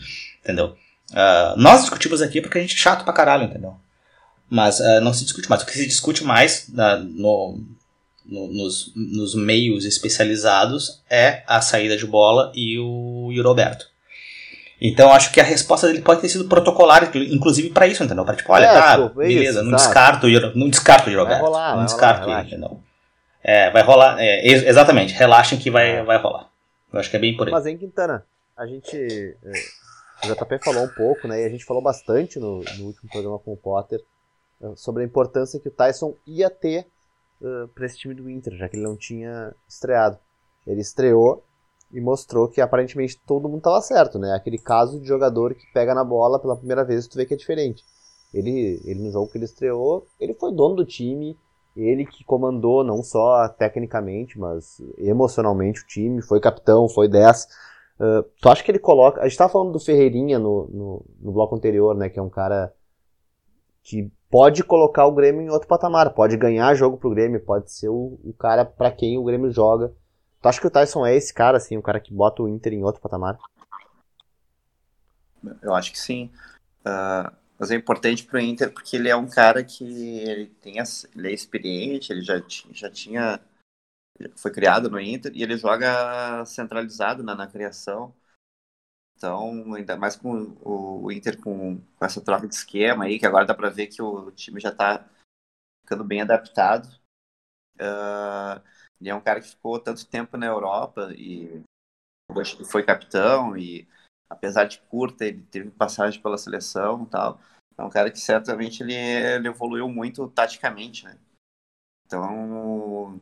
entendeu? 0.41 0.77
Uh, 1.11 1.57
nós 1.57 1.81
discutimos 1.81 2.21
aqui 2.21 2.39
porque 2.39 2.59
a 2.59 2.61
gente 2.61 2.75
é 2.75 2.77
chato 2.77 3.03
pra 3.03 3.11
caralho, 3.11 3.45
entendeu? 3.45 3.75
Mas 4.49 4.79
uh, 4.79 4.99
não 5.01 5.13
se 5.13 5.23
discute 5.23 5.49
mais. 5.49 5.61
O 5.61 5.65
que 5.65 5.73
se 5.73 5.85
discute 5.85 6.23
mais 6.23 6.67
uh, 6.69 7.03
no, 7.03 7.59
no, 8.25 8.47
nos, 8.47 8.91
nos, 8.95 9.35
meios 9.35 9.85
especializados 9.85 11.01
é 11.09 11.43
a 11.47 11.61
saída 11.61 11.95
de 11.95 12.05
bola 12.05 12.51
e 12.55 12.79
o, 12.79 13.29
e 13.31 13.39
o 13.39 13.43
Roberto. 13.43 13.87
Então 14.81 15.11
acho 15.11 15.31
que 15.31 15.41
a 15.41 15.43
resposta 15.43 15.87
dele 15.87 16.01
pode 16.01 16.21
ter 16.21 16.29
sido 16.29 16.45
protocolar, 16.45 17.11
inclusive 17.15 17.69
para 17.69 17.85
isso, 17.85 18.03
entendeu? 18.03 18.23
Para 18.23 18.35
tipo, 18.35 18.51
olha, 18.51 18.65
é, 18.65 18.73
tá, 18.73 18.97
pô, 18.97 19.09
beleza, 19.09 19.59
isso, 19.59 19.69
não, 19.69 19.75
descarto, 19.75 20.27
não 20.55 20.69
descarto 20.69 21.09
o 21.09 21.13
Roberto. 21.13 21.41
Vai 21.41 21.41
rolar, 21.41 21.75
não 21.75 21.85
descarto 21.85 22.25
rolar, 22.25 22.39
ele, 22.39 22.47
entendeu? 22.47 22.79
É, 23.43 23.69
vai 23.71 23.83
rolar, 23.83 24.17
é, 24.19 24.47
exatamente, 24.47 25.13
relaxem 25.13 25.59
que 25.59 25.69
vai, 25.69 25.97
é. 25.97 26.03
vai 26.03 26.17
rolar. 26.17 26.49
Eu 26.93 26.99
acho 26.99 27.09
que 27.09 27.17
é 27.17 27.19
bem 27.19 27.35
por 27.35 27.47
aí. 27.47 27.51
Mas 27.51 27.65
em 27.65 27.77
Quintana, 27.77 28.25
a 28.57 28.65
gente. 28.65 28.97
É, 28.97 30.27
o 30.27 30.33
JP 30.33 30.59
falou 30.63 30.83
um 30.83 30.89
pouco, 30.89 31.27
né? 31.27 31.41
E 31.41 31.45
a 31.45 31.49
gente 31.49 31.65
falou 31.65 31.81
bastante 31.81 32.39
no, 32.39 32.63
no 32.77 32.85
último 32.85 33.09
programa 33.11 33.39
com 33.39 33.53
o 33.53 33.57
Potter 33.57 33.99
sobre 34.75 35.03
a 35.03 35.05
importância 35.05 35.59
que 35.59 35.69
o 35.69 35.71
Tyson 35.71 36.15
ia 36.25 36.49
ter 36.49 36.87
uh, 37.41 37.67
para 37.69 37.85
esse 37.85 37.97
time 37.97 38.13
do 38.13 38.29
Inter, 38.29 38.55
já 38.55 38.67
que 38.67 38.75
ele 38.75 38.83
não 38.83 38.97
tinha 38.97 39.53
estreado. 39.67 40.17
Ele 40.67 40.81
estreou 40.81 41.43
e 41.91 41.99
mostrou 41.99 42.47
que 42.47 42.61
aparentemente 42.61 43.19
todo 43.25 43.47
mundo 43.47 43.59
estava 43.59 43.81
certo, 43.81 44.19
né? 44.19 44.33
Aquele 44.33 44.57
caso 44.57 44.99
de 44.99 45.07
jogador 45.07 45.55
que 45.55 45.65
pega 45.73 45.95
na 45.95 46.03
bola 46.03 46.39
pela 46.39 46.55
primeira 46.55 46.83
vez 46.83 47.05
e 47.05 47.09
tu 47.09 47.17
vê 47.17 47.25
que 47.25 47.33
é 47.33 47.37
diferente. 47.37 47.83
Ele, 48.33 48.79
ele 48.85 49.01
no 49.01 49.11
jogo 49.11 49.31
que 49.31 49.37
ele 49.37 49.45
estreou, 49.45 50.05
ele 50.19 50.35
foi 50.35 50.53
dono 50.53 50.75
do 50.75 50.85
time, 50.85 51.35
ele 51.75 52.05
que 52.05 52.23
comandou 52.23 52.83
não 52.83 53.01
só 53.01 53.47
tecnicamente, 53.47 54.37
mas 54.37 54.79
emocionalmente 54.97 55.81
o 55.81 55.87
time, 55.87 56.21
foi 56.21 56.39
capitão, 56.39 56.87
foi 56.87 57.07
10. 57.07 57.47
Uh, 57.99 58.23
tu 58.39 58.49
acha 58.49 58.63
que 58.63 58.69
ele 58.69 58.79
coloca. 58.79 59.21
A 59.21 59.23
gente 59.23 59.31
estava 59.31 59.51
falando 59.51 59.71
do 59.71 59.79
Ferreirinha 59.79 60.37
no, 60.37 60.67
no, 60.67 61.05
no 61.19 61.31
bloco 61.31 61.55
anterior, 61.55 61.95
né? 61.95 62.09
Que 62.09 62.19
é 62.19 62.21
um 62.21 62.29
cara 62.29 62.71
que 63.81 64.11
pode 64.29 64.63
colocar 64.63 65.05
o 65.05 65.11
Grêmio 65.11 65.41
em 65.41 65.49
outro 65.49 65.67
patamar, 65.67 66.13
pode 66.13 66.37
ganhar 66.37 66.73
jogo 66.75 66.97
pro 66.97 67.09
Grêmio, 67.09 67.43
pode 67.43 67.71
ser 67.71 67.89
o, 67.89 68.19
o 68.23 68.33
cara 68.33 68.63
para 68.63 68.91
quem 68.91 69.17
o 69.17 69.23
Grêmio 69.23 69.51
joga. 69.51 69.93
Tu 70.41 70.47
acha 70.47 70.61
que 70.61 70.67
o 70.67 70.71
Tyson 70.71 71.05
é 71.05 71.15
esse 71.15 71.33
cara, 71.33 71.57
assim, 71.57 71.75
o 71.77 71.81
cara 71.81 71.99
que 71.99 72.13
bota 72.13 72.41
o 72.41 72.47
Inter 72.47 72.73
em 72.73 72.83
outro 72.83 73.01
patamar? 73.01 73.37
Eu 75.61 75.73
acho 75.73 75.91
que 75.91 75.99
sim. 75.99 76.31
Uh, 76.81 77.31
mas 77.57 77.71
é 77.71 77.75
importante 77.75 78.23
pro 78.23 78.39
Inter 78.39 78.71
porque 78.71 78.95
ele 78.95 79.09
é 79.09 79.15
um 79.15 79.27
cara 79.27 79.63
que 79.63 79.83
ele, 79.83 80.45
tem, 80.61 80.75
ele 81.15 81.27
é 81.27 81.33
experiente, 81.33 82.13
ele 82.13 82.21
já, 82.21 82.41
já 82.71 82.89
tinha. 82.89 83.39
Foi 84.35 84.51
criado 84.51 84.89
no 84.89 84.99
Inter 84.99 85.31
e 85.33 85.43
ele 85.43 85.57
joga 85.57 86.43
centralizado 86.45 87.23
na, 87.23 87.35
na 87.35 87.47
criação. 87.47 88.13
Então, 89.19 89.73
ainda 89.73 89.97
mais 89.97 90.15
com 90.15 90.55
o, 90.63 91.11
Inter 91.11 91.37
com, 91.41 91.77
com, 91.77 92.05
essa 92.05 92.21
troca 92.21 92.47
de 92.47 92.55
esquema 92.55 93.03
aí, 93.03 93.19
que 93.19 93.25
agora 93.25 93.45
dá 93.45 93.53
para 93.53 93.69
ver 93.69 93.87
que 93.87 94.01
o 94.01 94.31
time 94.31 94.61
já 94.61 94.69
está 94.69 95.05
ficando 95.83 96.05
bem 96.05 96.21
adaptado. 96.21 96.87
Uh, 97.75 98.63
ele 99.01 99.09
é 99.09 99.15
um 99.15 99.19
cara 99.19 99.41
que 99.41 99.49
ficou 99.49 99.77
tanto 99.77 100.07
tempo 100.07 100.37
na 100.37 100.45
Europa 100.45 101.13
e 101.17 101.61
foi 102.71 102.81
capitão 102.81 103.57
e 103.57 103.85
apesar 104.29 104.63
de 104.63 104.79
curta, 104.83 105.25
ele 105.25 105.43
teve 105.43 105.69
passagem 105.69 106.21
pela 106.21 106.37
seleção 106.37 107.03
e 107.03 107.07
tal. 107.07 107.41
É 107.77 107.83
um 107.83 107.89
cara 107.89 108.09
que 108.09 108.19
certamente 108.19 108.83
ele, 108.83 108.93
ele 108.93 109.49
evoluiu 109.49 109.89
muito 109.89 110.29
taticamente, 110.29 111.03
né? 111.03 111.19
Então, 112.05 113.19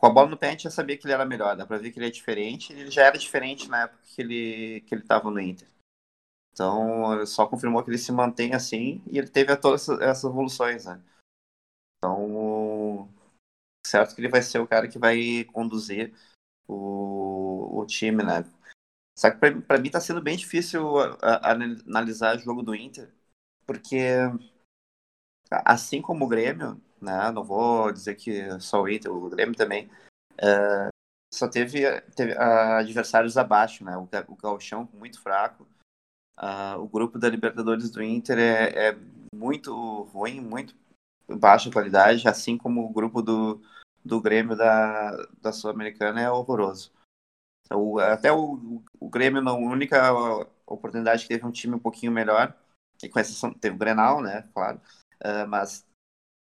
com 0.00 0.06
a 0.06 0.10
bola 0.10 0.30
no 0.30 0.36
pé 0.36 0.48
a 0.48 0.50
gente 0.52 0.62
já 0.62 0.70
sabia 0.70 0.96
que 0.96 1.06
ele 1.06 1.12
era 1.12 1.26
melhor, 1.26 1.54
dá 1.54 1.66
pra 1.66 1.76
ver 1.76 1.92
que 1.92 1.98
ele 1.98 2.06
é 2.06 2.10
diferente, 2.10 2.72
ele 2.72 2.90
já 2.90 3.04
era 3.04 3.18
diferente 3.18 3.68
na 3.68 3.82
época 3.82 4.02
que 4.06 4.22
ele, 4.22 4.80
que 4.86 4.94
ele 4.94 5.02
tava 5.02 5.30
no 5.30 5.38
Inter. 5.38 5.68
Então, 6.52 7.24
só 7.26 7.46
confirmou 7.46 7.84
que 7.84 7.90
ele 7.90 7.98
se 7.98 8.10
mantém 8.10 8.54
assim 8.54 9.02
e 9.06 9.18
ele 9.18 9.28
teve 9.28 9.54
todas 9.58 9.88
essas 10.00 10.24
evoluções, 10.24 10.86
né? 10.86 11.02
Então, 11.98 13.12
certo 13.86 14.14
que 14.14 14.22
ele 14.22 14.30
vai 14.30 14.40
ser 14.40 14.58
o 14.58 14.66
cara 14.66 14.88
que 14.88 14.98
vai 14.98 15.44
conduzir 15.52 16.14
o, 16.66 17.80
o 17.80 17.86
time, 17.86 18.24
né? 18.24 18.42
Só 19.18 19.30
que 19.30 19.36
pra, 19.36 19.60
pra 19.60 19.78
mim 19.78 19.90
tá 19.90 20.00
sendo 20.00 20.22
bem 20.22 20.36
difícil 20.36 20.98
a, 20.98 21.50
a, 21.50 21.52
analisar 21.52 22.36
o 22.36 22.40
jogo 22.40 22.62
do 22.62 22.74
Inter, 22.74 23.12
porque 23.66 23.98
assim 25.50 26.00
como 26.00 26.24
o 26.24 26.28
Grêmio, 26.28 26.80
né? 27.04 27.30
Não 27.30 27.44
vou 27.44 27.92
dizer 27.92 28.14
que 28.14 28.58
só 28.60 28.82
o 28.82 28.88
Inter, 28.88 29.12
o 29.12 29.28
Grêmio 29.28 29.54
também. 29.54 29.90
Uh, 30.34 30.90
só 31.32 31.48
teve, 31.48 31.82
teve 32.16 32.32
uh, 32.32 32.78
adversários 32.78 33.36
abaixo, 33.36 33.84
né? 33.84 33.96
O, 33.96 34.08
o 34.28 34.36
Galchão 34.36 34.88
muito 34.92 35.20
fraco. 35.20 35.66
Uh, 36.38 36.80
o 36.80 36.88
grupo 36.88 37.18
da 37.18 37.28
Libertadores 37.28 37.90
do 37.90 38.02
Inter 38.02 38.38
é, 38.38 38.88
é, 38.88 38.98
muito 39.34 40.02
ruim, 40.04 40.40
muito 40.40 40.74
baixa 41.28 41.70
qualidade, 41.70 42.26
assim 42.26 42.56
como 42.56 42.84
o 42.84 42.92
grupo 42.92 43.22
do, 43.22 43.60
do 44.04 44.20
Grêmio 44.20 44.56
da, 44.56 45.12
da 45.40 45.52
Sul-Americana 45.52 46.20
é 46.20 46.30
horroroso. 46.30 46.90
Então, 47.66 47.98
até 47.98 48.32
o, 48.32 48.82
o 48.98 49.08
Grêmio, 49.08 49.46
a 49.46 49.52
única 49.52 50.12
oportunidade 50.66 51.22
que 51.22 51.28
teve 51.28 51.46
um 51.46 51.52
time 51.52 51.74
um 51.74 51.78
pouquinho 51.78 52.10
melhor, 52.10 52.56
e 53.02 53.08
com 53.08 53.20
exceção, 53.20 53.52
teve 53.52 53.76
o 53.76 53.78
Grenal, 53.78 54.20
né, 54.22 54.48
claro, 54.54 54.80
uh, 55.22 55.46
mas 55.46 55.86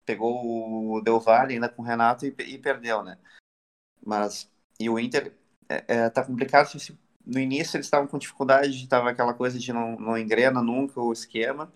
pegou 0.08 0.94
o 0.94 1.02
Del 1.02 1.20
Valle 1.20 1.52
ainda 1.52 1.68
com 1.68 1.82
o 1.82 1.84
Renato 1.84 2.24
e, 2.24 2.34
e 2.38 2.56
perdeu, 2.56 3.02
né? 3.02 3.18
Mas 4.04 4.50
e 4.80 4.88
o 4.88 4.98
Inter 4.98 5.36
é, 5.68 5.84
é, 5.86 6.10
tá 6.10 6.24
complicado. 6.24 6.70
No 7.26 7.38
início 7.38 7.76
eles 7.76 7.86
estavam 7.86 8.08
com 8.08 8.16
dificuldade, 8.16 8.70
estava 8.70 9.10
aquela 9.10 9.34
coisa 9.34 9.58
de 9.58 9.70
não, 9.70 9.96
não 9.96 10.16
engrena 10.16 10.62
nunca 10.62 10.98
o 10.98 11.12
esquema. 11.12 11.70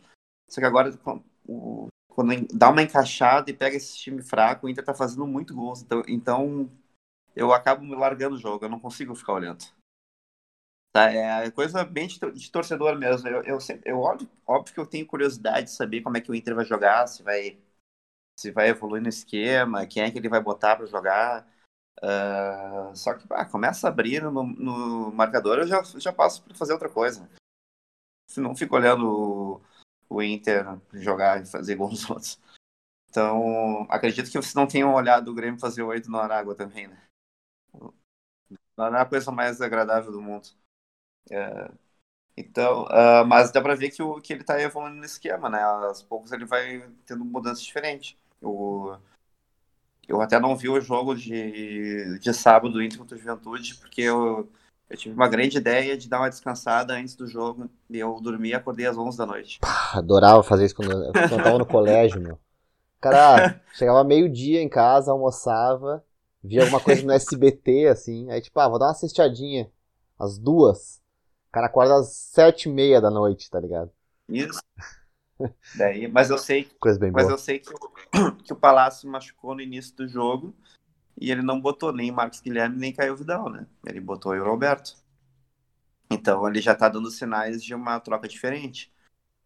Só 0.48 0.62
que 0.62 0.66
agora 0.66 0.98
o, 1.46 1.88
quando 2.08 2.46
dá 2.54 2.70
uma 2.70 2.82
encaixada 2.82 3.50
e 3.50 3.54
pega 3.54 3.76
esse 3.76 3.98
time 3.98 4.22
fraco, 4.22 4.66
o 4.66 4.70
Inter 4.70 4.82
tá 4.82 4.94
fazendo 4.94 5.26
muito 5.26 5.54
gols. 5.54 5.82
Então, 5.82 6.02
então 6.08 6.70
eu 7.36 7.52
acabo 7.52 7.84
me 7.84 7.94
largando 7.94 8.36
o 8.36 8.38
jogo, 8.38 8.64
eu 8.64 8.70
não 8.70 8.80
consigo 8.80 9.14
ficar 9.14 9.34
olhando. 9.34 9.62
Tá, 10.90 11.10
é 11.10 11.50
coisa 11.50 11.84
bem 11.84 12.06
de, 12.06 12.18
de 12.18 12.50
torcedor 12.50 12.98
mesmo. 12.98 13.28
Eu, 13.28 13.42
eu, 13.42 13.60
sempre, 13.60 13.90
eu 13.90 13.98
óbvio, 13.98 14.28
óbvio 14.46 14.72
que 14.72 14.80
eu 14.80 14.86
tenho 14.86 15.06
curiosidade 15.06 15.66
de 15.66 15.72
saber 15.72 16.00
como 16.00 16.16
é 16.16 16.20
que 16.20 16.30
o 16.30 16.34
Inter 16.34 16.54
vai 16.54 16.64
jogar, 16.64 17.06
se 17.06 17.22
vai 17.22 17.58
se 18.38 18.50
vai 18.50 18.68
evoluir 18.68 19.02
no 19.02 19.08
esquema, 19.08 19.86
quem 19.86 20.02
é 20.02 20.10
que 20.10 20.18
ele 20.18 20.28
vai 20.28 20.40
botar 20.40 20.76
para 20.76 20.86
jogar. 20.86 21.46
Uh, 22.02 22.96
só 22.96 23.14
que 23.14 23.26
começa 23.50 23.86
a 23.86 23.90
abrir 23.90 24.22
no, 24.22 24.42
no, 24.42 25.12
marcador, 25.12 25.58
eu 25.58 25.66
já, 25.66 25.82
já 25.82 26.12
passo 26.12 26.42
para 26.42 26.54
fazer 26.54 26.72
outra 26.72 26.88
coisa. 26.88 27.28
Se 28.28 28.40
não 28.40 28.56
fico 28.56 28.74
olhando 28.74 29.60
o, 30.08 30.16
o 30.16 30.22
Inter 30.22 30.64
jogar 30.94 31.42
e 31.42 31.46
fazer 31.46 31.76
gols 31.76 31.92
nos 31.92 32.10
outros. 32.10 32.40
Então, 33.08 33.86
acredito 33.90 34.30
que 34.30 34.38
vocês 34.38 34.54
não 34.54 34.66
tenham 34.66 34.94
olhado 34.94 35.30
o 35.30 35.34
Grêmio 35.34 35.60
fazer 35.60 35.82
oito 35.82 36.10
no 36.10 36.18
Aragua 36.18 36.54
também, 36.54 36.88
né? 36.88 37.02
Não 38.76 38.86
é 38.96 39.00
a 39.00 39.06
coisa 39.06 39.30
mais 39.30 39.60
agradável 39.60 40.10
do 40.10 40.20
mundo. 40.20 40.48
É, 41.30 41.70
então, 42.36 42.84
uh, 42.84 43.24
mas 43.26 43.52
dá 43.52 43.60
pra 43.60 43.74
ver 43.74 43.90
que, 43.90 44.02
o, 44.02 44.20
que 44.20 44.32
ele 44.32 44.44
tá 44.44 44.60
evoluindo 44.60 44.96
no 44.96 45.04
esquema, 45.04 45.50
né? 45.50 45.62
Aos 45.62 46.02
poucos 46.02 46.32
ele 46.32 46.46
vai 46.46 46.88
tendo 47.06 47.24
mudanças 47.24 47.62
diferentes. 47.62 48.16
Eu, 48.42 48.98
eu 50.08 50.20
até 50.20 50.38
não 50.40 50.56
vi 50.56 50.68
o 50.68 50.80
jogo 50.80 51.14
de, 51.14 52.18
de 52.18 52.34
sábado 52.34 52.72
do 52.72 52.82
Inter 52.82 52.98
contra 52.98 53.16
Juventude, 53.16 53.76
porque 53.76 54.02
eu, 54.02 54.50
eu 54.90 54.96
tive 54.96 55.14
uma 55.14 55.28
grande 55.28 55.56
ideia 55.56 55.96
de 55.96 56.08
dar 56.08 56.18
uma 56.18 56.28
descansada 56.28 56.94
antes 56.94 57.14
do 57.14 57.26
jogo. 57.26 57.70
E 57.88 57.98
eu 57.98 58.20
dormi 58.20 58.48
e 58.48 58.54
acordei 58.54 58.86
às 58.86 58.98
11 58.98 59.16
da 59.16 59.24
noite. 59.24 59.60
Pá, 59.60 59.92
adorava 59.94 60.42
fazer 60.42 60.66
isso 60.66 60.74
quando 60.74 60.92
eu, 60.92 61.12
quando 61.12 61.32
eu 61.32 61.42
tava 61.42 61.58
no 61.58 61.66
colégio, 61.66 62.20
meu. 62.20 62.38
Cara, 63.00 63.60
chegava 63.74 64.04
meio-dia 64.04 64.60
em 64.60 64.68
casa, 64.68 65.12
almoçava, 65.12 66.04
via 66.42 66.62
alguma 66.62 66.80
coisa 66.80 67.04
no 67.04 67.12
SBT, 67.12 67.86
assim, 67.86 68.30
aí 68.30 68.40
tipo, 68.40 68.58
ah, 68.58 68.68
vou 68.68 68.78
dar 68.78 68.86
uma 68.86 68.94
cestadinha, 68.94 69.70
às 70.18 70.36
duas. 70.38 71.00
O 71.48 71.52
cara 71.52 71.66
acorda 71.66 71.96
às 71.96 72.12
sete 72.14 72.68
e 72.68 72.72
meia 72.72 73.00
da 73.00 73.10
noite, 73.10 73.50
tá 73.50 73.60
ligado? 73.60 73.90
Isso. 74.28 74.60
Daí, 75.74 76.08
mas 76.08 76.30
eu 76.30 76.38
sei, 76.38 76.70
Coisa 76.78 76.98
bem 76.98 77.12
mas 77.12 77.28
boa. 77.28 77.30
eu 77.30 77.38
sei 77.38 77.58
que, 77.58 77.72
o- 77.72 77.92
que 78.44 78.52
o 78.52 78.56
Palácio 78.56 79.08
machucou 79.10 79.54
no 79.54 79.60
início 79.60 79.94
do 79.96 80.08
jogo 80.08 80.54
e 81.20 81.30
ele 81.32 81.42
não 81.42 81.60
botou 81.60 81.92
nem 81.92 82.12
Marcos 82.12 82.40
Guilherme 82.40 82.78
nem 82.78 82.92
Caio 82.94 83.16
Vidal, 83.16 83.50
né? 83.50 83.66
Ele 83.86 84.00
botou 84.00 84.34
o 84.34 84.44
Roberto. 84.44 84.96
Então 86.10 86.46
ele 86.48 86.60
já 86.60 86.74
tá 86.74 86.88
dando 86.88 87.10
sinais 87.10 87.62
de 87.62 87.74
uma 87.74 87.98
troca 88.00 88.28
diferente. 88.28 88.92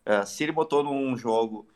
Ah, 0.07 0.27
se 0.27 0.43
ele 0.45 0.53
botou 0.53 0.85
num 0.85 1.17
jogo 1.17 1.69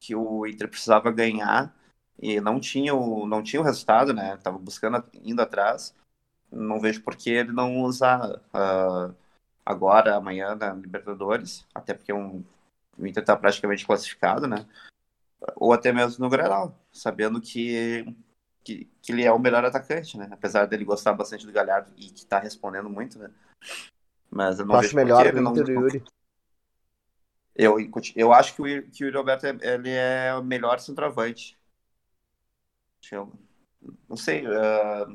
que 0.00 0.14
o 0.16 0.46
Inter 0.46 0.68
precisava 0.68 1.10
ganhar 1.12 1.74
e 2.20 2.40
não 2.40 2.60
tinha 2.60 2.94
o, 2.94 3.26
não 3.26 3.42
tinha 3.42 3.60
o 3.62 3.64
resultado, 3.64 4.14
né? 4.14 4.36
Tava 4.38 4.58
buscando, 4.58 5.04
indo 5.24 5.42
atrás. 5.42 5.94
Não 6.52 6.80
vejo 6.80 7.02
por 7.02 7.16
que 7.16 7.30
ele 7.30 7.52
não 7.52 7.82
usar 7.82 8.40
ah, 8.54 9.12
agora, 9.66 10.16
amanhã, 10.16 10.54
na 10.56 10.74
Libertadores. 10.74 11.66
Até 11.74 11.94
porque 11.94 12.12
um, 12.12 12.44
o 13.00 13.06
Inter 13.06 13.24
tá 13.24 13.36
praticamente 13.36 13.86
classificado, 13.86 14.46
né? 14.46 14.66
Ou 15.56 15.72
até 15.72 15.92
mesmo 15.92 16.22
no 16.22 16.30
Grenal, 16.30 16.78
sabendo 16.92 17.40
que, 17.40 18.04
que, 18.62 18.88
que 19.00 19.12
ele 19.12 19.24
é 19.24 19.32
o 19.32 19.38
melhor 19.38 19.64
atacante, 19.64 20.18
né? 20.18 20.28
Apesar 20.30 20.66
dele 20.66 20.84
gostar 20.84 21.14
bastante 21.14 21.46
do 21.46 21.52
Galhardo 21.52 21.90
e 21.96 22.10
que 22.10 22.26
tá 22.26 22.38
respondendo 22.38 22.90
muito, 22.90 23.18
né? 23.18 23.30
Mas 24.30 24.58
eu 24.58 24.66
não 24.66 24.74
acho 24.74 24.94
melhor 24.94 25.22
que 25.22 25.36
o 25.36 25.48
Inter 25.48 25.68
e 25.68 25.76
o 25.76 25.80
Yuri. 25.80 26.04
eu, 27.56 27.76
eu 28.14 28.32
acho 28.32 28.54
que 28.54 28.62
o, 28.62 28.90
que 28.90 29.04
o 29.04 29.06
Yuri 29.06 29.16
Alberto 29.16 29.46
é, 29.46 29.58
ele 29.62 29.90
é 29.90 30.34
o 30.34 30.42
melhor 30.42 30.78
centroavante. 30.78 31.58
Eu, 33.10 33.32
não 34.08 34.16
sei. 34.16 34.46
ah, 34.46 35.06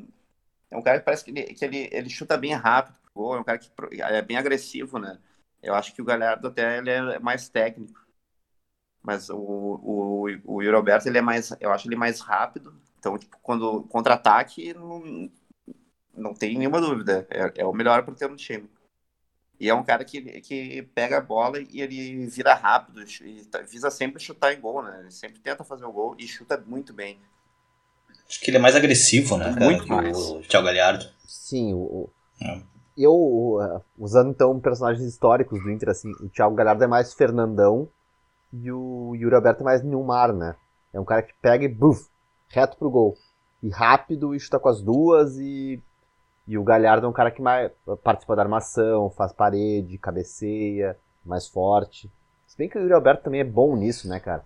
é 0.71 0.77
um 0.77 0.81
cara 0.81 0.99
que 0.99 1.05
parece 1.05 1.23
que, 1.23 1.31
ele, 1.31 1.43
que 1.53 1.63
ele, 1.63 1.89
ele 1.91 2.09
chuta 2.09 2.36
bem 2.36 2.53
rápido 2.53 2.97
é 3.15 3.39
um 3.39 3.43
cara 3.43 3.57
que 3.57 3.71
é 4.01 4.21
bem 4.21 4.38
agressivo, 4.38 4.99
né? 4.99 5.17
Eu 5.66 5.74
acho 5.76 5.93
que 5.93 6.01
o 6.01 6.05
Galhardo 6.05 6.47
até 6.47 6.78
ele 6.78 6.89
é 6.91 7.20
mais 7.20 7.49
técnico. 7.49 7.99
Mas 9.01 9.30
o, 9.30 9.36
o, 9.38 10.24
o 10.45 10.61
Yuri 10.61 10.76
Alberto, 10.76 11.07
ele 11.07 11.18
é 11.18 11.22
mais. 11.22 11.51
Eu 11.59 11.72
acho 11.72 11.88
ele 11.88 11.95
mais 11.95 12.20
rápido. 12.20 12.74
Então, 12.99 13.18
tipo, 13.18 13.38
quando 13.41 13.84
contra-ataque, 13.84 14.74
não, 14.74 15.30
não 16.16 16.34
tem 16.34 16.57
nenhuma 16.57 16.80
dúvida. 16.82 17.28
É, 17.30 17.61
é 17.61 17.66
o 17.66 17.74
melhor 17.74 18.03
para 18.03 18.13
ter 18.16 18.28
no 18.30 18.36
time. 18.36 18.70
E 19.59 19.70
é 19.70 19.74
um 19.74 19.84
cara 19.84 20.03
que, 20.03 20.22
que 20.41 20.82
pega 20.93 21.18
a 21.18 21.22
bola 21.22 21.59
e 21.61 21.82
ele 21.82 22.26
vira 22.28 22.53
rápido 22.53 23.03
e 23.22 23.45
tá- 23.45 23.61
visa 23.61 23.89
sempre 23.89 24.22
chutar 24.22 24.53
em 24.53 24.59
gol, 24.59 24.84
né? 24.84 24.99
Ele 25.01 25.11
sempre 25.11 25.39
tenta 25.39 25.63
fazer 25.63 25.86
o 25.86 25.91
gol 25.93 26.16
e 26.20 26.28
chuta 26.28 26.61
muito 26.66 26.93
bem. 26.93 27.20
Acho 28.28 28.39
que 28.41 28.49
ele 28.49 28.57
é 28.57 28.59
mais 28.59 28.76
agressivo, 28.76 29.38
né, 29.38 29.53
cara, 29.53 29.66
Muito 29.66 29.84
que 29.84 29.89
mais. 29.89 30.18
o 30.18 30.41
Thiago 30.41 30.66
Galhardo. 30.66 31.05
Sim, 31.26 31.74
o, 31.74 31.78
o- 31.78 32.09
É. 32.41 32.61
eu, 32.98 33.14
uh, 33.14 33.82
usando 33.98 34.30
então 34.30 34.60
personagens 34.60 35.06
históricos 35.06 35.62
do 35.62 35.72
Inter, 35.72 35.89
assim, 35.89 36.12
o 36.22 36.30
Thiago 36.30 36.56
Galhardo 36.56 36.84
é 36.84 36.88
mais 36.88 37.14
Fernandão 37.14 37.88
e 38.54 38.72
o 38.72 39.14
Yuri 39.16 39.36
Alberto 39.36 39.62
é 39.62 39.64
mais 39.66 39.84
Nilmar, 39.84 40.34
né? 40.34 40.56
É 40.93 41.00
um 41.00 41.06
cara 41.06 41.22
que 41.22 41.34
pega 41.41 41.66
e 41.66 41.68
buf, 41.68 42.08
reto 42.48 42.78
pro 42.78 42.89
gol. 42.89 43.18
E 43.62 43.70
rápido 43.70 44.34
e 44.34 44.39
chuta 44.39 44.60
com 44.60 44.70
as 44.70 44.82
duas 44.82 45.38
e, 45.38 45.82
e 46.48 46.58
o 46.58 46.64
Galhardo 46.64 47.06
é 47.06 47.10
um 47.10 47.14
cara 47.14 47.32
que 47.32 47.41
mais 47.41 47.72
participa 48.04 48.36
da 48.36 48.43
armação, 48.43 49.10
faz 49.10 49.34
parede, 49.34 49.98
cabeceia, 49.98 50.98
mais 51.26 51.48
forte. 51.48 52.10
Se 52.48 52.58
bem 52.58 52.70
que 52.70 52.78
o 52.78 52.82
Yuri 52.82 52.93
Alberto 52.93 53.24
também 53.24 53.41
é 53.41 53.46
bom 53.46 53.76
nisso, 53.76 54.08
né, 54.08 54.20
cara? 54.20 54.46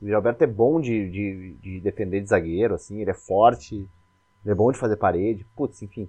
O 0.00 0.04
Yuri 0.04 0.14
Alberto 0.14 0.44
é 0.44 0.46
bom 0.46 0.80
de, 0.80 1.10
de, 1.10 1.54
de 1.60 1.80
defender 1.80 2.20
de 2.22 2.28
zagueiro, 2.28 2.74
assim, 2.74 3.00
ele 3.00 3.10
é 3.10 3.14
forte, 3.14 3.74
ele 4.44 4.52
é 4.52 4.54
bom 4.54 4.72
de 4.72 4.78
fazer 4.78 4.96
parede. 4.96 5.44
Putz, 5.54 5.82
enfim. 5.82 6.08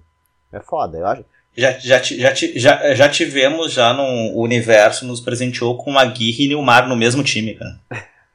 É 0.51 0.59
foda, 0.59 0.97
eu 0.97 1.07
acho. 1.07 1.25
Já, 1.55 1.71
já, 1.79 1.99
ti- 1.99 2.17
já, 2.19 2.33
ti- 2.33 2.57
já, 2.57 2.93
já 2.93 3.09
tivemos 3.09 3.73
já 3.73 3.93
no 3.93 4.03
o 4.37 4.41
universo, 4.41 5.05
nos 5.05 5.19
presenteou 5.19 5.77
com 5.77 5.97
Aguirre 5.97 6.45
e 6.45 6.47
Nilmar 6.47 6.87
no 6.87 6.95
mesmo 6.95 7.23
time, 7.23 7.55
cara. 7.55 7.79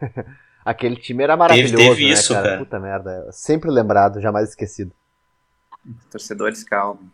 Aquele 0.65 0.97
time 0.97 1.23
era 1.23 1.37
maravilhoso, 1.37 1.77
teve 1.77 2.05
né, 2.07 2.11
isso, 2.13 2.33
cara? 2.35 2.45
cara. 2.49 2.59
Puta 2.59 2.81
merda. 2.81 3.29
Sempre 3.31 3.71
lembrado, 3.71 4.21
jamais 4.21 4.49
esquecido. 4.49 4.93
Torcedores 6.11 6.65
calmos. 6.65 7.07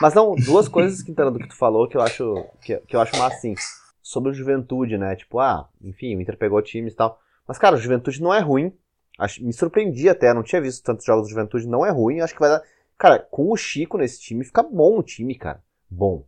Mas 0.00 0.14
não, 0.14 0.34
duas 0.34 0.68
coisas, 0.68 1.02
Quintana, 1.02 1.30
do 1.30 1.38
que 1.38 1.48
tu 1.48 1.56
falou 1.56 1.88
que 1.88 1.96
eu 1.96 2.02
acho 2.02 2.44
que, 2.62 2.76
que 2.76 2.94
eu 2.94 3.00
acho 3.00 3.16
massa, 3.16 3.36
assim. 3.36 3.54
Sobre 4.02 4.30
o 4.30 4.34
Juventude, 4.34 4.96
né? 4.98 5.16
Tipo, 5.16 5.38
ah, 5.40 5.68
enfim, 5.82 6.14
o 6.16 6.20
Inter 6.20 6.36
pegou 6.36 6.60
times 6.62 6.92
e 6.92 6.96
tal. 6.96 7.18
Mas, 7.46 7.58
cara, 7.58 7.76
o 7.76 7.80
Juventude 7.80 8.22
não 8.22 8.32
é 8.32 8.40
ruim. 8.40 8.72
Acho- 9.18 9.42
me 9.44 9.52
surpreendi 9.52 10.08
até, 10.08 10.32
não 10.32 10.42
tinha 10.42 10.60
visto 10.60 10.84
tantos 10.84 11.04
jogos 11.04 11.26
do 11.26 11.30
Juventude, 11.30 11.66
não 11.66 11.84
é 11.84 11.90
ruim. 11.90 12.20
Acho 12.20 12.34
que 12.34 12.40
vai 12.40 12.50
dar. 12.50 12.62
Cara, 12.98 13.18
com 13.30 13.50
o 13.52 13.56
Chico 13.56 13.96
nesse 13.96 14.20
time, 14.20 14.44
fica 14.44 14.62
bom 14.62 14.98
o 14.98 15.02
time, 15.02 15.34
cara. 15.36 15.62
Bom. 15.88 16.24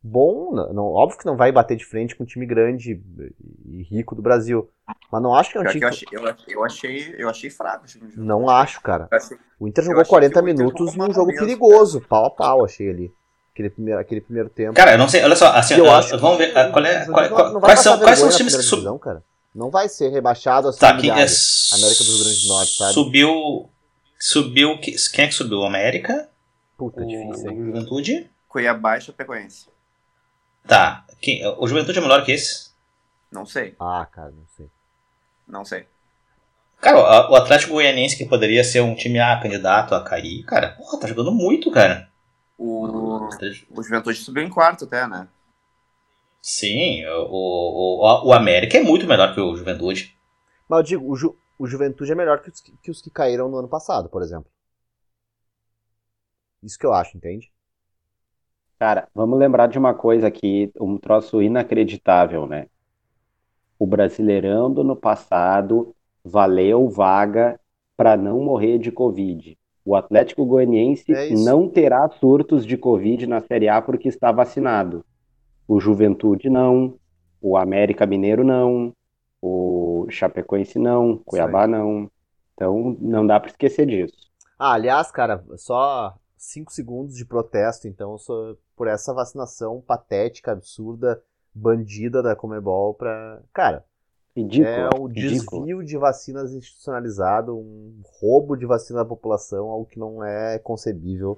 Bom, 0.00 0.54
não, 0.54 0.72
não- 0.72 0.84
óbvio 0.84 1.18
que 1.18 1.26
não 1.26 1.36
vai 1.36 1.50
bater 1.50 1.76
de 1.76 1.84
frente 1.84 2.14
com 2.14 2.22
um 2.22 2.26
time 2.26 2.46
grande 2.46 3.02
e 3.66 3.82
rico 3.82 4.14
do 4.14 4.22
Brasil. 4.22 4.70
Mas 5.10 5.20
não 5.22 5.34
acho 5.34 5.50
que 5.50 5.58
é 5.58 5.60
um 5.60 5.64
Pior 5.64 5.72
time. 5.72 5.82
eu, 5.84 5.88
achei, 5.88 6.08
eu, 6.12 6.24
achei- 6.28 6.54
eu, 6.54 6.64
achei, 6.64 7.14
eu 7.18 7.28
achei 7.28 7.50
fraco 7.50 7.84
o 7.84 7.86
time. 7.88 8.12
Não 8.16 8.48
acho, 8.48 8.80
cara. 8.80 9.08
Eu 9.10 9.16
achei- 9.18 9.36
O 9.58 9.66
Inter 9.66 9.82
Eu 9.82 9.86
jogou 9.86 10.02
achei 10.02 10.10
40 10.10 10.32
que 10.34 10.38
o 10.38 10.48
Inter 10.48 10.54
minutos 10.64 10.94
num 10.94 11.12
jogo 11.12 11.26
mesmo, 11.32 11.40
perigoso, 11.46 12.00
pau 12.02 12.26
a 12.26 12.30
pau, 12.30 12.64
achei 12.64 12.88
ali. 12.88 13.12
Aquele 13.52 13.70
primeiro, 13.70 14.00
aquele 14.00 14.20
primeiro 14.20 14.48
tempo. 14.48 14.74
Cara, 14.74 14.92
eu 14.92 14.98
não 14.98 15.08
sei, 15.08 15.24
olha 15.24 15.34
só, 15.34 15.48
assim, 15.48 15.74
Eu 15.74 15.86
ó, 15.86 15.96
acho 15.96 16.16
vamos 16.16 16.38
ver, 16.38 16.56
ah, 16.56 16.70
qual 16.70 16.84
é, 16.84 17.04
qual 17.06 17.24
é- 17.24 17.28
Não- 17.28 17.36
qual- 17.36 17.52
não 17.54 17.60
quais, 17.60 17.80
são, 17.80 17.98
quais 17.98 18.18
são 18.20 18.28
os 18.28 18.36
times 18.36 18.52
que 18.52 18.58
primeira 18.58 18.62
sub... 18.62 18.76
divisão, 18.76 18.98
cara. 18.98 19.24
Não 19.52 19.68
vai 19.68 19.88
ser 19.88 20.10
rebaixado 20.10 20.68
assim, 20.68 20.78
Tá, 20.78 20.96
quem 20.96 21.10
é. 21.10 21.14
América 21.14 22.04
do 22.04 22.10
Rio 22.12 22.18
Grande 22.24 22.42
do 22.42 22.48
Norte, 22.48 22.70
sabe? 22.76 22.92
Subiu, 22.92 23.68
subiu, 24.18 24.78
que- 24.80 24.96
quem 25.12 25.24
é 25.24 25.28
que 25.28 25.34
subiu? 25.34 25.58
O 25.58 25.66
América? 25.66 26.28
Puta, 26.76 27.02
o 27.02 27.06
difícil, 27.06 27.50
hein? 27.50 27.64
Juventude? 27.66 28.30
Cuiabá 28.48 28.98
e 28.98 29.00
Chapecoense. 29.00 29.68
Tá, 30.66 31.04
quem, 31.20 31.44
o 31.46 31.66
Juventude 31.66 31.98
é 31.98 32.02
melhor 32.02 32.24
que 32.24 32.32
esse? 32.32 32.70
Não 33.30 33.44
sei, 33.46 33.74
Ah, 33.78 34.06
cara, 34.10 34.30
não 34.30 34.46
sei. 34.56 34.66
não 35.46 35.64
sei. 35.64 35.86
Cara, 36.80 37.30
o- 37.30 37.34
Atlético 37.34 37.72
Goianiense, 37.72 38.16
que 38.16 38.24
poderia 38.24 38.62
ser 38.62 38.80
um 38.80 38.94
time 38.94 39.18
ah, 39.18 39.38
candidato 39.40 39.94
a 39.94 40.02
cair, 40.04 40.44
cara, 40.44 40.70
porra, 40.70 41.00
tá 41.00 41.06
jogando 41.08 41.32
muito, 41.32 41.70
cara. 41.70 42.08
O, 42.56 43.28
o 43.70 43.82
Juventude 43.82 44.18
subiu 44.18 44.42
em 44.42 44.50
quarto 44.50 44.84
até, 44.84 45.06
né? 45.06 45.28
Sim, 46.40 47.04
o, 47.06 47.26
o, 47.30 48.00
o, 48.00 48.28
o 48.28 48.32
América 48.32 48.78
é 48.78 48.82
muito 48.82 49.06
melhor 49.06 49.34
que 49.34 49.40
o 49.40 49.56
Juventude. 49.56 50.16
Mas 50.68 50.78
eu 50.78 50.82
digo, 50.84 51.10
o, 51.12 51.16
Ju- 51.16 51.36
o 51.58 51.66
Juventude 51.66 52.12
é 52.12 52.14
melhor 52.14 52.42
que 52.42 52.50
os, 52.50 52.60
que- 52.60 52.76
que 52.82 52.90
os 52.90 53.02
que 53.02 53.10
caíram 53.10 53.48
no 53.50 53.58
ano 53.58 53.68
passado, 53.68 54.08
por 54.08 54.22
exemplo. 54.22 54.50
Isso 56.62 56.78
que 56.78 56.86
eu 56.86 56.92
acho, 56.94 57.16
entende? 57.16 57.52
Cara, 58.76 59.08
vamos 59.14 59.38
lembrar 59.38 59.68
de 59.68 59.78
uma 59.78 59.94
coisa 59.94 60.26
aqui, 60.26 60.72
um 60.80 60.98
troço 60.98 61.40
inacreditável, 61.42 62.44
né? 62.46 62.66
O 63.78 63.86
Brasileirão 63.86 64.72
do 64.72 64.80
ano 64.82 64.96
passado 64.96 65.94
valeu 66.24 66.88
vaga 66.88 67.58
para 67.96 68.16
não 68.16 68.40
morrer 68.42 68.78
de 68.78 68.90
Covid. 68.92 69.56
O 69.84 69.94
Atlético 69.96 70.44
Goianiense 70.44 71.18
É 71.18 71.24
não 71.28 71.68
terá 71.68 72.08
surtos 72.10 72.64
de 72.66 72.76
Covid 72.76 73.26
na 73.26 73.40
Série 73.40 73.68
A 73.68 73.80
porque 73.80 74.08
está 74.08 74.30
vacinado. 74.32 75.04
O 75.68 75.80
Juventude 75.80 76.50
não, 76.50 76.96
o 77.42 77.56
América 77.56 78.06
Mineiro 78.06 78.44
não, 78.44 78.92
o 79.42 80.06
Chapecoense 80.10 80.78
não, 80.78 81.18
Cuiabá 81.18 81.66
não. 81.66 82.10
Então 82.54 82.96
não 83.00 83.26
dá 83.26 83.38
para 83.38 83.50
esquecer 83.50 83.86
disso. 83.86 84.16
Ah, 84.58 84.72
aliás, 84.72 85.10
cara, 85.12 85.44
só 85.56 86.14
5 86.36 86.72
segundos 86.72 87.14
de 87.14 87.24
protesto, 87.24 87.86
então, 87.86 88.16
por 88.76 88.88
essa 88.88 89.14
vacinação 89.14 89.80
patética, 89.86 90.52
absurda, 90.52 91.22
bandida 91.54 92.22
da 92.22 92.34
Comebol 92.34 92.94
pra. 92.94 93.40
Cara, 93.52 93.84
Ridículo. 94.36 94.66
é 94.68 94.88
um 94.98 95.06
ridículo. 95.06 95.60
desvio 95.62 95.84
de 95.84 95.96
vacinas 95.96 96.52
institucionalizado, 96.52 97.56
um 97.56 98.00
roubo 98.20 98.56
de 98.56 98.66
vacina 98.66 99.00
da 99.00 99.04
população, 99.04 99.68
algo 99.68 99.86
que 99.86 99.98
não 99.98 100.24
é 100.24 100.58
concebível. 100.58 101.36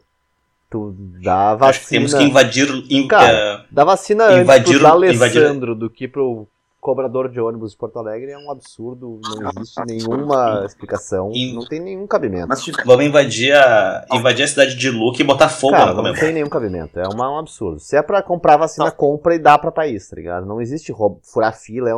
Tu 0.71 0.95
dá 1.23 1.53
Acho 1.53 1.81
que 1.81 1.85
vacina. 1.85 1.91
temos 1.99 2.15
que 2.15 2.23
invadir. 2.23 2.69
in- 2.91 3.09
Cara, 3.09 3.33
eh, 3.33 3.67
Dá 3.71 3.85
vacina 3.85 4.25
antes 4.27 4.43
Invadir- 4.43 4.79
pro 4.79 4.83
D'Alessandro 4.89 5.73
invadir- 5.73 5.75
do 5.75 5.91
que 5.91 6.07
pro 6.09 6.47
cobrador 6.81 7.29
de 7.29 7.39
ônibus 7.41 7.73
de 7.73 7.77
Porto 7.77 7.99
Alegre 7.99 8.31
é 8.31 8.39
um 8.39 8.51
absurdo, 8.51 9.21
não 9.23 9.51
existe 9.51 9.81
nenhuma 9.87 10.65
explicação, 10.65 11.31
não 11.55 11.65
tem 11.67 11.79
nenhum 11.81 12.07
cabimento. 12.07 12.49
Mas 12.49 12.63
tive- 12.63 12.83
vamos 12.85 13.05
invadir 13.05 13.53
a, 13.55 14.07
invadir 14.13 14.45
a 14.45 14.49
cidade 14.49 14.75
de 14.77 14.91
Luque 14.91 15.23
e 15.23 15.25
botar 15.25 15.49
fogo 15.49 15.73
Cara, 15.75 15.93
na 15.95 16.03
não 16.03 16.15
tem 16.15 16.33
nenhum 16.33 16.49
cabimento, 16.49 16.99
é 16.99 17.07
uma- 17.07 17.31
um 17.31 17.39
absurdo. 17.39 17.79
Se 17.79 17.97
é 17.97 18.03
pra 18.03 18.23
comprar 18.23 18.57
vacina, 18.57 18.91
compra 18.91 19.35
e 19.35 19.39
dá 19.39 19.59
pra 19.59 19.71
país, 19.71 20.09
tá 20.09 20.17
ligado? 20.17 20.47
Não 20.47 20.61
existe 20.61 20.91
roubo, 20.91 21.21
furar 21.23 21.55
fila, 21.55 21.91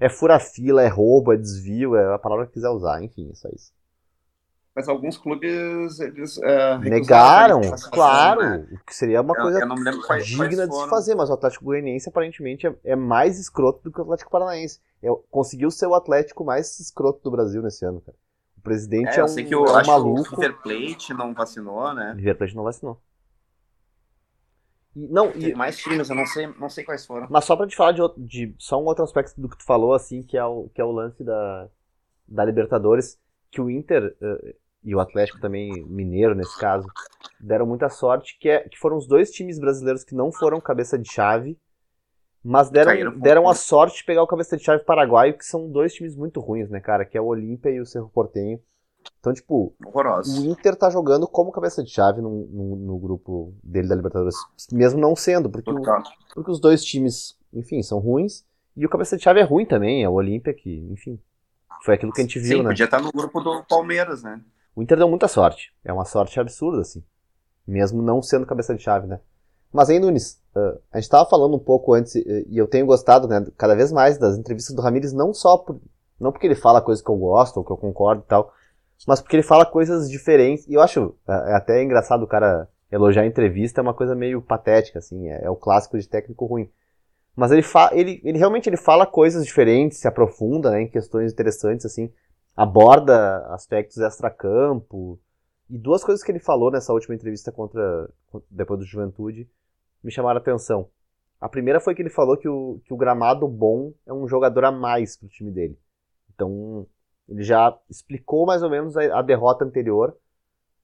é, 0.00 0.06
é 0.06 0.08
furar 0.08 0.40
fila, 0.40 0.82
é 0.82 0.88
roubo, 0.88 1.32
é 1.32 1.36
desvio, 1.36 1.94
é 1.94 2.14
a 2.14 2.18
palavra 2.18 2.46
que 2.46 2.52
quiser 2.54 2.70
usar, 2.70 3.02
enfim, 3.02 3.28
é 3.28 3.54
isso. 3.54 3.72
Mas 4.74 4.88
alguns 4.88 5.18
clubes, 5.18 5.98
eles 6.00 6.38
é, 6.38 6.78
Negaram, 6.78 7.60
claro, 7.90 8.40
né? 8.40 8.68
o 8.72 8.84
que 8.84 8.94
seria 8.94 9.20
uma 9.20 9.34
Eu- 9.36 9.42
coisa 9.42 9.60
eu 9.60 9.66
lembro 9.68 10.02
quais- 10.06 10.26
digna 10.26 10.46
quais 10.46 10.70
de 10.70 10.76
se 10.76 10.88
fazer, 10.88 11.14
mas 11.14 11.28
o 11.28 11.32
Atlético 11.32 11.64
Goianiense 11.64 12.08
aparentemente 12.08 12.66
é, 12.66 12.74
é 12.84 12.96
mais 12.96 13.38
escroto 13.38 13.82
do 13.82 13.92
que 13.92 13.98
o 14.00 14.02
Atlético 14.02 14.30
Paranaense. 14.30 14.80
É, 15.02 15.08
conseguiu 15.30 15.70
ser 15.70 15.86
o 15.86 15.94
Atlético 15.94 16.44
mais 16.44 16.78
escroto 16.78 17.20
do 17.22 17.30
Brasil 17.30 17.62
nesse 17.62 17.84
ano, 17.84 18.00
cara. 18.00 18.16
O 18.56 18.60
presidente 18.60 19.16
é, 19.16 19.20
é 19.20 19.24
um, 19.24 19.28
sei 19.28 19.44
que 19.44 19.54
eu 19.54 19.64
é 19.64 19.72
um 19.72 19.76
acho 19.76 19.90
maluco. 19.90 20.22
Que 20.28 20.34
o 20.34 20.38
River 20.38 20.62
Plate 20.62 21.14
não 21.14 21.32
vacinou, 21.34 21.92
né? 21.94 22.12
River 22.16 22.36
Plate 22.36 22.54
não 22.54 22.64
vacinou. 22.64 23.00
E, 24.94 25.06
não, 25.08 25.30
Tem 25.32 25.50
e... 25.50 25.54
mais 25.54 25.78
times, 25.78 26.10
eu 26.10 26.16
não 26.16 26.26
sei, 26.26 26.46
não 26.58 26.68
sei 26.68 26.84
quais 26.84 27.06
foram. 27.06 27.26
Mas 27.30 27.44
só 27.44 27.56
pra 27.56 27.66
te 27.66 27.76
falar 27.76 27.92
de, 27.92 28.02
de, 28.18 28.54
só 28.58 28.80
um 28.80 28.84
outro 28.84 29.04
aspecto 29.04 29.40
do 29.40 29.48
que 29.48 29.56
tu 29.56 29.64
falou, 29.64 29.94
assim, 29.94 30.22
que 30.22 30.36
é 30.36 30.44
o, 30.44 30.68
que 30.74 30.80
é 30.80 30.84
o 30.84 30.90
lance 30.92 31.22
da, 31.24 31.68
da 32.26 32.44
Libertadores, 32.44 33.18
que 33.50 33.60
o 33.60 33.70
Inter 33.70 34.16
uh, 34.20 34.54
e 34.82 34.94
o 34.94 35.00
Atlético 35.00 35.40
também, 35.40 35.70
Mineiro 35.86 36.34
nesse 36.34 36.58
caso, 36.58 36.86
deram 37.38 37.66
muita 37.66 37.88
sorte, 37.88 38.38
que, 38.38 38.48
é, 38.48 38.68
que 38.68 38.78
foram 38.78 38.96
os 38.96 39.06
dois 39.06 39.30
times 39.30 39.58
brasileiros 39.58 40.04
que 40.04 40.14
não 40.14 40.32
foram 40.32 40.60
cabeça 40.60 40.98
de 40.98 41.10
chave, 41.10 41.58
mas 42.42 42.70
deram, 42.70 43.18
deram 43.18 43.48
a 43.48 43.54
sorte 43.54 43.98
de 43.98 44.04
pegar 44.04 44.22
o 44.22 44.26
cabeça 44.26 44.56
de 44.56 44.64
chave 44.64 44.82
paraguaio, 44.84 45.36
que 45.36 45.44
são 45.44 45.70
dois 45.70 45.92
times 45.92 46.16
muito 46.16 46.40
ruins, 46.40 46.70
né, 46.70 46.80
cara? 46.80 47.04
Que 47.04 47.18
é 47.18 47.20
o 47.20 47.26
Olímpia 47.26 47.70
e 47.70 47.80
o 47.80 47.86
Cerro 47.86 48.08
Portenho. 48.08 48.58
Então, 49.18 49.32
tipo, 49.32 49.74
Horroroso. 49.84 50.42
o 50.42 50.50
Inter 50.50 50.76
tá 50.76 50.88
jogando 50.90 51.26
como 51.26 51.52
cabeça 51.52 51.82
de 51.82 51.90
chave 51.90 52.20
no, 52.20 52.46
no, 52.46 52.76
no 52.76 52.98
grupo 52.98 53.54
dele 53.62 53.88
da 53.88 53.94
Libertadores, 53.94 54.36
mesmo 54.72 55.00
não 55.00 55.14
sendo, 55.14 55.50
porque, 55.50 55.70
o, 55.70 55.82
porque 56.34 56.50
os 56.50 56.60
dois 56.60 56.82
times, 56.82 57.38
enfim, 57.52 57.82
são 57.82 57.98
ruins, 57.98 58.44
e 58.76 58.84
o 58.84 58.88
cabeça 58.88 59.16
de 59.16 59.22
chave 59.22 59.40
é 59.40 59.42
ruim 59.42 59.66
também, 59.66 60.02
é 60.02 60.08
o 60.08 60.12
Olímpia 60.12 60.54
que, 60.54 60.86
enfim, 60.90 61.18
foi 61.84 61.94
aquilo 61.94 62.12
que 62.12 62.20
a 62.20 62.24
gente 62.24 62.38
viu, 62.38 62.58
Sim, 62.58 62.62
né? 62.62 62.68
podia 62.70 62.84
estar 62.84 63.00
no 63.00 63.12
grupo 63.12 63.40
do 63.40 63.64
Palmeiras, 63.64 64.22
né? 64.22 64.40
O 64.74 64.82
Inter 64.82 64.98
deu 64.98 65.08
muita 65.08 65.28
sorte, 65.28 65.72
é 65.84 65.92
uma 65.92 66.04
sorte 66.04 66.38
absurda, 66.38 66.80
assim, 66.80 67.02
mesmo 67.66 68.02
não 68.02 68.22
sendo 68.22 68.46
cabeça 68.46 68.74
de 68.74 68.82
chave, 68.82 69.06
né? 69.06 69.20
Mas 69.72 69.88
aí, 69.88 70.00
Nunes, 70.00 70.40
uh, 70.54 70.80
a 70.92 70.96
gente 70.96 71.04
estava 71.04 71.28
falando 71.28 71.54
um 71.54 71.60
pouco 71.60 71.94
antes, 71.94 72.14
e 72.16 72.46
eu 72.50 72.66
tenho 72.66 72.86
gostado, 72.86 73.28
né, 73.28 73.46
cada 73.56 73.74
vez 73.74 73.92
mais 73.92 74.18
das 74.18 74.36
entrevistas 74.36 74.74
do 74.74 74.82
Ramires, 74.82 75.12
não 75.12 75.32
só 75.32 75.58
por, 75.58 75.80
não 76.18 76.32
porque 76.32 76.46
ele 76.46 76.56
fala 76.56 76.82
coisas 76.82 77.02
que 77.02 77.10
eu 77.10 77.16
gosto, 77.16 77.58
ou 77.58 77.64
que 77.64 77.70
eu 77.70 77.76
concordo 77.76 78.22
e 78.22 78.28
tal, 78.28 78.52
mas 79.06 79.20
porque 79.20 79.36
ele 79.36 79.42
fala 79.42 79.64
coisas 79.64 80.10
diferentes. 80.10 80.66
E 80.66 80.74
eu 80.74 80.82
acho 80.82 81.14
é, 81.26 81.52
é 81.52 81.54
até 81.54 81.82
engraçado 81.82 82.22
o 82.22 82.26
cara 82.26 82.68
elogiar 82.90 83.22
a 83.22 83.26
entrevista, 83.26 83.80
é 83.80 83.82
uma 83.82 83.94
coisa 83.94 84.14
meio 84.14 84.42
patética, 84.42 84.98
assim, 84.98 85.28
é, 85.28 85.44
é 85.44 85.50
o 85.50 85.56
clássico 85.56 85.98
de 85.98 86.08
técnico 86.08 86.44
ruim. 86.44 86.68
Mas 87.36 87.52
ele, 87.52 87.62
ele, 87.92 88.20
ele 88.24 88.38
realmente 88.38 88.68
ele 88.68 88.76
fala 88.76 89.06
coisas 89.06 89.44
diferentes, 89.44 89.98
se 89.98 90.08
aprofunda 90.08 90.70
né, 90.70 90.82
em 90.82 90.88
questões 90.88 91.32
interessantes, 91.32 91.86
assim, 91.86 92.12
aborda 92.56 93.46
aspectos 93.54 93.98
extra-campo. 93.98 95.18
E 95.68 95.78
duas 95.78 96.02
coisas 96.04 96.24
que 96.24 96.30
ele 96.32 96.40
falou 96.40 96.70
nessa 96.70 96.92
última 96.92 97.14
entrevista 97.14 97.52
contra 97.52 98.10
depois 98.50 98.80
do 98.80 98.86
Juventude 98.86 99.48
me 100.02 100.10
chamaram 100.10 100.38
a 100.38 100.40
atenção. 100.40 100.88
A 101.40 101.48
primeira 101.48 101.80
foi 101.80 101.94
que 101.94 102.02
ele 102.02 102.10
falou 102.10 102.36
que 102.36 102.48
o, 102.48 102.80
que 102.84 102.92
o 102.92 102.96
gramado 102.96 103.48
bom 103.48 103.92
é 104.06 104.12
um 104.12 104.28
jogador 104.28 104.64
a 104.64 104.72
mais 104.72 105.16
pro 105.16 105.28
time 105.28 105.50
dele. 105.50 105.78
Então, 106.34 106.86
ele 107.28 107.42
já 107.42 107.78
explicou 107.88 108.44
mais 108.44 108.62
ou 108.62 108.68
menos 108.68 108.96
a, 108.96 109.18
a 109.18 109.22
derrota 109.22 109.64
anterior, 109.64 110.14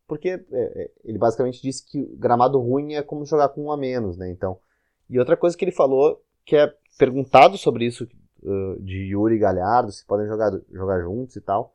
porque 0.06 0.28
é, 0.28 0.44
é, 0.52 0.90
ele 1.04 1.18
basicamente 1.18 1.60
disse 1.60 1.84
que 1.84 2.02
gramado 2.16 2.58
ruim 2.58 2.94
é 2.94 3.02
como 3.02 3.26
jogar 3.26 3.48
com 3.50 3.64
um 3.64 3.72
a 3.72 3.76
menos, 3.76 4.16
né? 4.16 4.30
Então, 4.30 4.58
e 5.10 5.18
outra 5.18 5.36
coisa 5.36 5.56
que 5.56 5.64
ele 5.64 5.72
falou, 5.72 6.22
que 6.46 6.56
é 6.56 6.72
perguntado 6.96 7.58
sobre 7.58 7.84
isso 7.84 8.08
uh, 8.42 8.80
de 8.82 9.12
Yuri 9.12 9.36
Galhardo, 9.36 9.92
se 9.92 10.06
podem 10.06 10.26
jogar, 10.26 10.52
jogar 10.70 11.02
juntos 11.02 11.36
e 11.36 11.40
tal, 11.40 11.74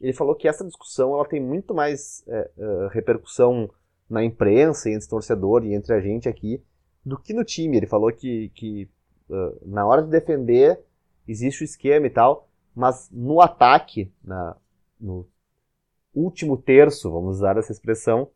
ele 0.00 0.12
falou 0.12 0.34
que 0.34 0.46
essa 0.46 0.64
discussão 0.64 1.14
ela 1.14 1.24
tem 1.26 1.40
muito 1.40 1.74
mais 1.74 2.22
é, 2.28 2.50
uh, 2.58 2.88
repercussão 2.88 3.70
na 4.08 4.22
imprensa 4.22 4.90
entre 4.90 5.08
torcedor 5.08 5.64
e 5.64 5.74
entre 5.74 5.94
a 5.94 6.00
gente 6.00 6.28
aqui 6.28 6.62
do 7.04 7.18
que 7.18 7.32
no 7.32 7.44
time. 7.44 7.78
Ele 7.78 7.86
falou 7.86 8.12
que, 8.12 8.50
que 8.50 8.88
uh, 9.30 9.66
na 9.66 9.86
hora 9.86 10.02
de 10.02 10.10
defender 10.10 10.78
existe 11.26 11.62
o 11.62 11.64
esquema 11.64 12.06
e 12.06 12.10
tal, 12.10 12.48
mas 12.74 13.08
no 13.10 13.40
ataque, 13.40 14.12
na, 14.22 14.56
no 15.00 15.26
último 16.12 16.56
terço, 16.58 17.10
vamos 17.10 17.36
usar 17.36 17.56
essa 17.56 17.72
expressão, 17.72 18.30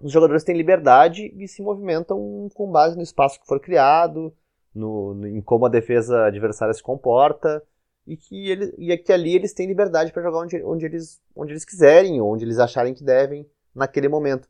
os 0.00 0.10
jogadores 0.10 0.42
têm 0.42 0.56
liberdade 0.56 1.32
e 1.36 1.46
se 1.46 1.62
movimentam 1.62 2.48
com 2.52 2.70
base 2.70 2.96
no 2.96 3.02
espaço 3.02 3.40
que 3.40 3.46
for 3.46 3.60
criado, 3.60 4.34
no, 4.74 5.14
no, 5.14 5.26
em 5.26 5.40
como 5.40 5.66
a 5.66 5.70
defesa 5.70 6.26
adversária 6.26 6.74
se 6.74 6.82
comporta 6.82 7.62
e 8.06 8.16
que, 8.16 8.50
ele, 8.50 8.74
e 8.76 8.96
que 8.98 9.12
ali 9.12 9.34
eles 9.34 9.54
têm 9.54 9.66
liberdade 9.66 10.12
para 10.12 10.22
jogar 10.22 10.40
onde, 10.40 10.62
onde, 10.62 10.84
eles, 10.84 11.22
onde 11.34 11.52
eles 11.52 11.64
quiserem, 11.64 12.20
onde 12.20 12.44
eles 12.44 12.58
acharem 12.58 12.94
que 12.94 13.04
devem 13.04 13.48
naquele 13.74 14.08
momento. 14.08 14.48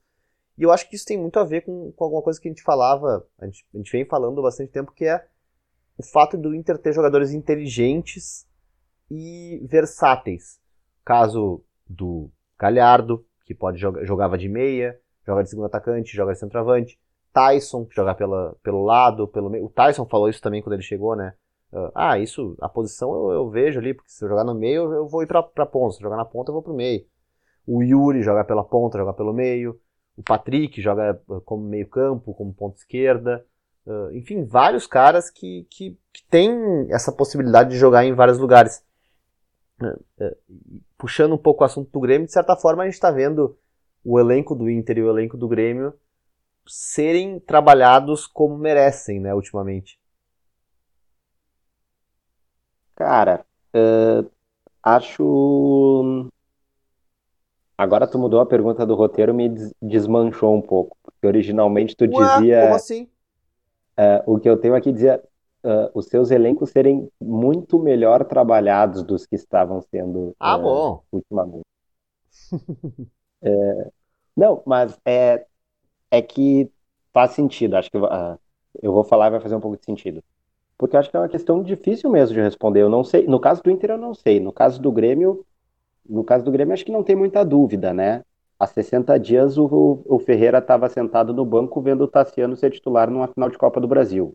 E 0.56 0.62
eu 0.62 0.72
acho 0.72 0.88
que 0.88 0.96
isso 0.96 1.06
tem 1.06 1.18
muito 1.18 1.38
a 1.38 1.44
ver 1.44 1.62
com, 1.62 1.92
com 1.92 2.04
alguma 2.04 2.22
coisa 2.22 2.40
que 2.40 2.48
a 2.48 2.50
gente 2.50 2.62
falava, 2.62 3.26
a 3.38 3.46
gente, 3.46 3.64
a 3.74 3.76
gente 3.76 3.92
vem 3.92 4.04
falando 4.04 4.40
há 4.40 4.42
bastante 4.42 4.70
tempo, 4.70 4.92
que 4.92 5.04
é 5.04 5.24
o 5.96 6.02
fato 6.02 6.36
do 6.36 6.54
Inter 6.54 6.78
ter 6.78 6.92
jogadores 6.92 7.32
inteligentes 7.32 8.46
e 9.10 9.64
versáteis. 9.68 10.60
Caso 11.04 11.62
do 11.88 12.30
Galhardo, 12.58 13.24
que 13.44 13.54
pode 13.54 13.78
jogava 13.78 14.38
de 14.38 14.48
meia, 14.48 14.98
joga 15.26 15.42
de 15.42 15.50
segundo 15.50 15.66
atacante, 15.66 16.14
joga 16.14 16.32
de 16.32 16.38
centroavante. 16.38 16.98
Tyson, 17.34 17.84
que 17.84 17.96
joga 17.96 18.14
pela, 18.14 18.56
pelo 18.62 18.84
lado, 18.84 19.26
pelo 19.26 19.50
meio. 19.50 19.66
O 19.66 19.68
Tyson 19.68 20.06
falou 20.06 20.28
isso 20.28 20.40
também 20.40 20.62
quando 20.62 20.74
ele 20.74 20.82
chegou, 20.82 21.16
né? 21.16 21.34
Uh, 21.72 21.90
ah, 21.92 22.18
isso, 22.18 22.56
a 22.60 22.68
posição 22.68 23.12
eu, 23.12 23.32
eu, 23.32 23.50
vejo 23.50 23.80
ali, 23.80 23.92
porque 23.92 24.08
se 24.08 24.24
eu 24.24 24.28
jogar 24.28 24.44
no 24.44 24.54
meio 24.54 24.94
eu 24.94 25.08
vou 25.08 25.24
ir 25.24 25.26
pra, 25.26 25.42
pra 25.42 25.66
ponta, 25.66 25.94
se 25.94 25.98
eu 25.98 26.04
jogar 26.04 26.16
na 26.16 26.24
ponta 26.24 26.50
eu 26.50 26.52
vou 26.52 26.62
pro 26.62 26.72
meio. 26.72 27.04
O 27.66 27.82
Yuri 27.82 28.22
joga 28.22 28.44
pela 28.44 28.62
ponta, 28.62 28.96
joga 28.96 29.12
pelo 29.12 29.32
meio. 29.32 29.80
O 30.16 30.22
Patrick 30.22 30.80
joga 30.80 31.20
ah, 31.28 31.40
como 31.44 31.64
meio 31.64 31.88
campo, 31.88 32.32
como 32.34 32.54
ponta 32.54 32.76
esquerda. 32.76 33.44
Uh, 33.84 34.12
enfim, 34.14 34.44
vários 34.44 34.86
caras 34.86 35.28
que, 35.28 35.66
que, 35.68 35.98
que 36.12 36.24
têm 36.30 36.86
essa 36.90 37.10
possibilidade 37.10 37.70
de 37.70 37.76
jogar 37.76 38.04
em 38.04 38.14
vários 38.14 38.38
lugares. 38.38 38.84
É, 40.20 40.36
puxando 40.96 41.34
um 41.34 41.38
pouco 41.38 41.64
o 41.64 41.66
assunto 41.66 41.90
do 41.90 42.00
Grêmio, 42.00 42.26
de 42.26 42.32
certa 42.32 42.54
forma 42.56 42.84
a 42.84 42.86
gente 42.86 42.94
está 42.94 43.10
vendo 43.10 43.58
o 44.04 44.20
elenco 44.20 44.54
do 44.54 44.70
Inter 44.70 44.98
e 44.98 45.02
o 45.02 45.10
elenco 45.10 45.36
do 45.36 45.48
Grêmio 45.48 45.92
serem 46.66 47.38
trabalhados 47.40 48.26
como 48.26 48.56
merecem, 48.56 49.20
né, 49.20 49.34
ultimamente. 49.34 49.98
Cara, 52.94 53.44
uh, 53.74 54.30
acho. 54.82 56.30
Agora 57.76 58.06
tu 58.06 58.18
mudou 58.18 58.40
a 58.40 58.46
pergunta 58.46 58.86
do 58.86 58.94
roteiro, 58.94 59.34
me 59.34 59.52
desmanchou 59.82 60.54
um 60.54 60.62
pouco. 60.62 60.96
Porque 61.02 61.26
originalmente 61.26 61.96
tu 61.96 62.04
Ué, 62.04 62.10
dizia. 62.10 62.62
Como 62.62 62.74
assim? 62.74 63.08
Uh, 63.98 64.34
o 64.34 64.38
que 64.40 64.48
eu 64.48 64.56
tenho 64.56 64.74
aqui 64.74 64.92
dizia 64.92 65.22
uh, 65.64 65.90
os 65.94 66.06
seus 66.06 66.30
elencos 66.30 66.70
serem 66.70 67.08
muito 67.20 67.78
melhor 67.78 68.24
trabalhados 68.24 69.02
dos 69.02 69.26
que 69.26 69.34
estavam 69.34 69.80
sendo 69.82 70.34
ah, 70.38 70.56
uh, 70.56 70.62
bom. 70.62 71.02
ultimamente. 71.10 71.64
é, 73.42 73.90
não, 74.36 74.62
mas 74.66 74.98
é, 75.04 75.46
é 76.16 76.22
que 76.22 76.70
faz 77.12 77.32
sentido. 77.32 77.76
Acho 77.76 77.90
que 77.90 77.98
uh, 77.98 78.38
eu 78.82 78.92
vou 78.92 79.04
falar 79.04 79.28
e 79.28 79.30
vai 79.30 79.40
fazer 79.40 79.54
um 79.54 79.60
pouco 79.60 79.76
de 79.76 79.84
sentido. 79.84 80.22
Porque 80.78 80.96
acho 80.96 81.10
que 81.10 81.16
é 81.16 81.20
uma 81.20 81.28
questão 81.28 81.62
difícil 81.62 82.10
mesmo 82.10 82.34
de 82.34 82.40
responder. 82.40 82.82
Eu 82.82 82.90
não 82.90 83.04
sei. 83.04 83.26
No 83.26 83.40
caso 83.40 83.62
do 83.62 83.70
Inter, 83.70 83.90
eu 83.92 83.98
não 83.98 84.14
sei. 84.14 84.40
No 84.40 84.52
caso 84.52 84.80
do 84.80 84.90
Grêmio, 84.92 85.44
no 86.08 86.24
caso 86.24 86.44
do 86.44 86.50
Grêmio, 86.50 86.74
acho 86.74 86.84
que 86.84 86.92
não 86.92 87.02
tem 87.02 87.16
muita 87.16 87.44
dúvida, 87.44 87.92
né? 87.94 88.24
Há 88.58 88.66
60 88.66 89.18
dias 89.18 89.58
o, 89.58 90.02
o 90.06 90.18
Ferreira 90.18 90.58
estava 90.58 90.88
sentado 90.88 91.34
no 91.34 91.44
banco 91.44 91.80
vendo 91.80 92.04
o 92.04 92.08
Tassiano 92.08 92.56
ser 92.56 92.70
titular 92.70 93.10
numa 93.10 93.28
final 93.28 93.50
de 93.50 93.58
Copa 93.58 93.80
do 93.80 93.88
Brasil. 93.88 94.32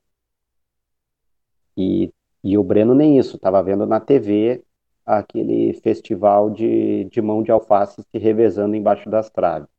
E, 1.77 2.11
e 2.43 2.57
o 2.57 2.63
Breno 2.63 2.93
nem 2.93 3.17
isso, 3.17 3.37
estava 3.37 3.63
vendo 3.63 3.85
na 3.85 3.99
TV 3.99 4.63
aquele 5.05 5.73
festival 5.73 6.49
de, 6.49 7.05
de 7.05 7.21
mão 7.21 7.41
de 7.41 7.51
alface 7.51 8.03
se 8.03 8.17
revezando 8.19 8.75
embaixo 8.75 9.09
das 9.09 9.29
traves. 9.29 9.69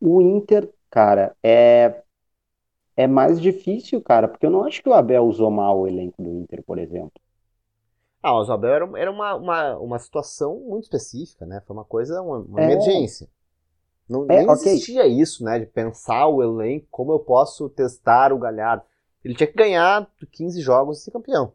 O 0.00 0.22
Inter, 0.22 0.68
cara, 0.90 1.36
é, 1.42 2.02
é 2.96 3.06
mais 3.06 3.40
difícil, 3.40 4.00
cara, 4.00 4.28
porque 4.28 4.46
eu 4.46 4.50
não 4.50 4.64
acho 4.64 4.82
que 4.82 4.88
o 4.88 4.94
Abel 4.94 5.24
usou 5.24 5.50
mal 5.50 5.80
o 5.80 5.86
elenco 5.86 6.22
do 6.22 6.30
Inter, 6.30 6.62
por 6.62 6.78
exemplo. 6.78 7.20
Ah, 8.22 8.34
o 8.34 8.52
Abel 8.52 8.74
era, 8.74 8.98
era 8.98 9.10
uma, 9.10 9.34
uma, 9.34 9.78
uma 9.78 9.98
situação 9.98 10.58
muito 10.60 10.84
específica, 10.84 11.46
né? 11.46 11.62
Foi 11.66 11.74
uma 11.74 11.84
coisa, 11.84 12.20
uma, 12.20 12.38
uma 12.38 12.60
é. 12.60 12.64
emergência. 12.64 13.28
Não, 14.08 14.24
é, 14.24 14.38
nem 14.38 14.50
okay. 14.50 14.72
existia 14.72 15.06
isso, 15.06 15.44
né? 15.44 15.58
De 15.58 15.66
pensar 15.66 16.26
o 16.26 16.42
elenco, 16.42 16.86
como 16.90 17.12
eu 17.12 17.20
posso 17.20 17.68
testar 17.68 18.32
o 18.32 18.38
Galhardo. 18.38 18.82
Ele 19.24 19.34
tinha 19.34 19.46
que 19.46 19.56
ganhar 19.56 20.10
15 20.32 20.60
jogos 20.60 20.98
e 20.98 21.04
ser 21.04 21.10
campeão. 21.10 21.52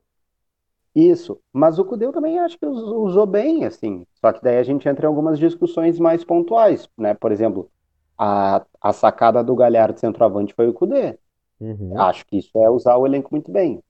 Isso, 0.95 1.41
mas 1.51 1.77
o 1.77 1.83
Cudeu 1.83 2.13
também 2.13 2.39
acho 2.39 2.57
que 2.57 2.65
usou 2.65 3.25
bem, 3.25 3.65
assim. 3.65 4.07
Só 4.13 4.31
que 4.31 4.41
daí 4.41 4.57
a 4.57 4.63
gente 4.63 4.87
entra 4.87 5.05
em 5.05 5.09
algumas 5.09 5.37
discussões 5.37 5.99
mais 5.99 6.23
pontuais, 6.23 6.89
né? 6.97 7.13
Por 7.13 7.33
exemplo, 7.33 7.69
a, 8.18 8.66
a 8.82 8.93
sacada 8.93 9.43
do 9.43 9.55
Galhardo 9.55 9.99
centroavante 9.99 10.53
foi 10.53 10.68
o 10.68 10.74
Cudê. 10.74 11.18
Uhum. 11.59 11.99
Acho 11.99 12.26
que 12.26 12.38
isso 12.38 12.57
é 12.57 12.70
usar 12.70 12.97
o 12.97 13.05
elenco 13.05 13.30
muito 13.32 13.51
bem. 13.51 13.82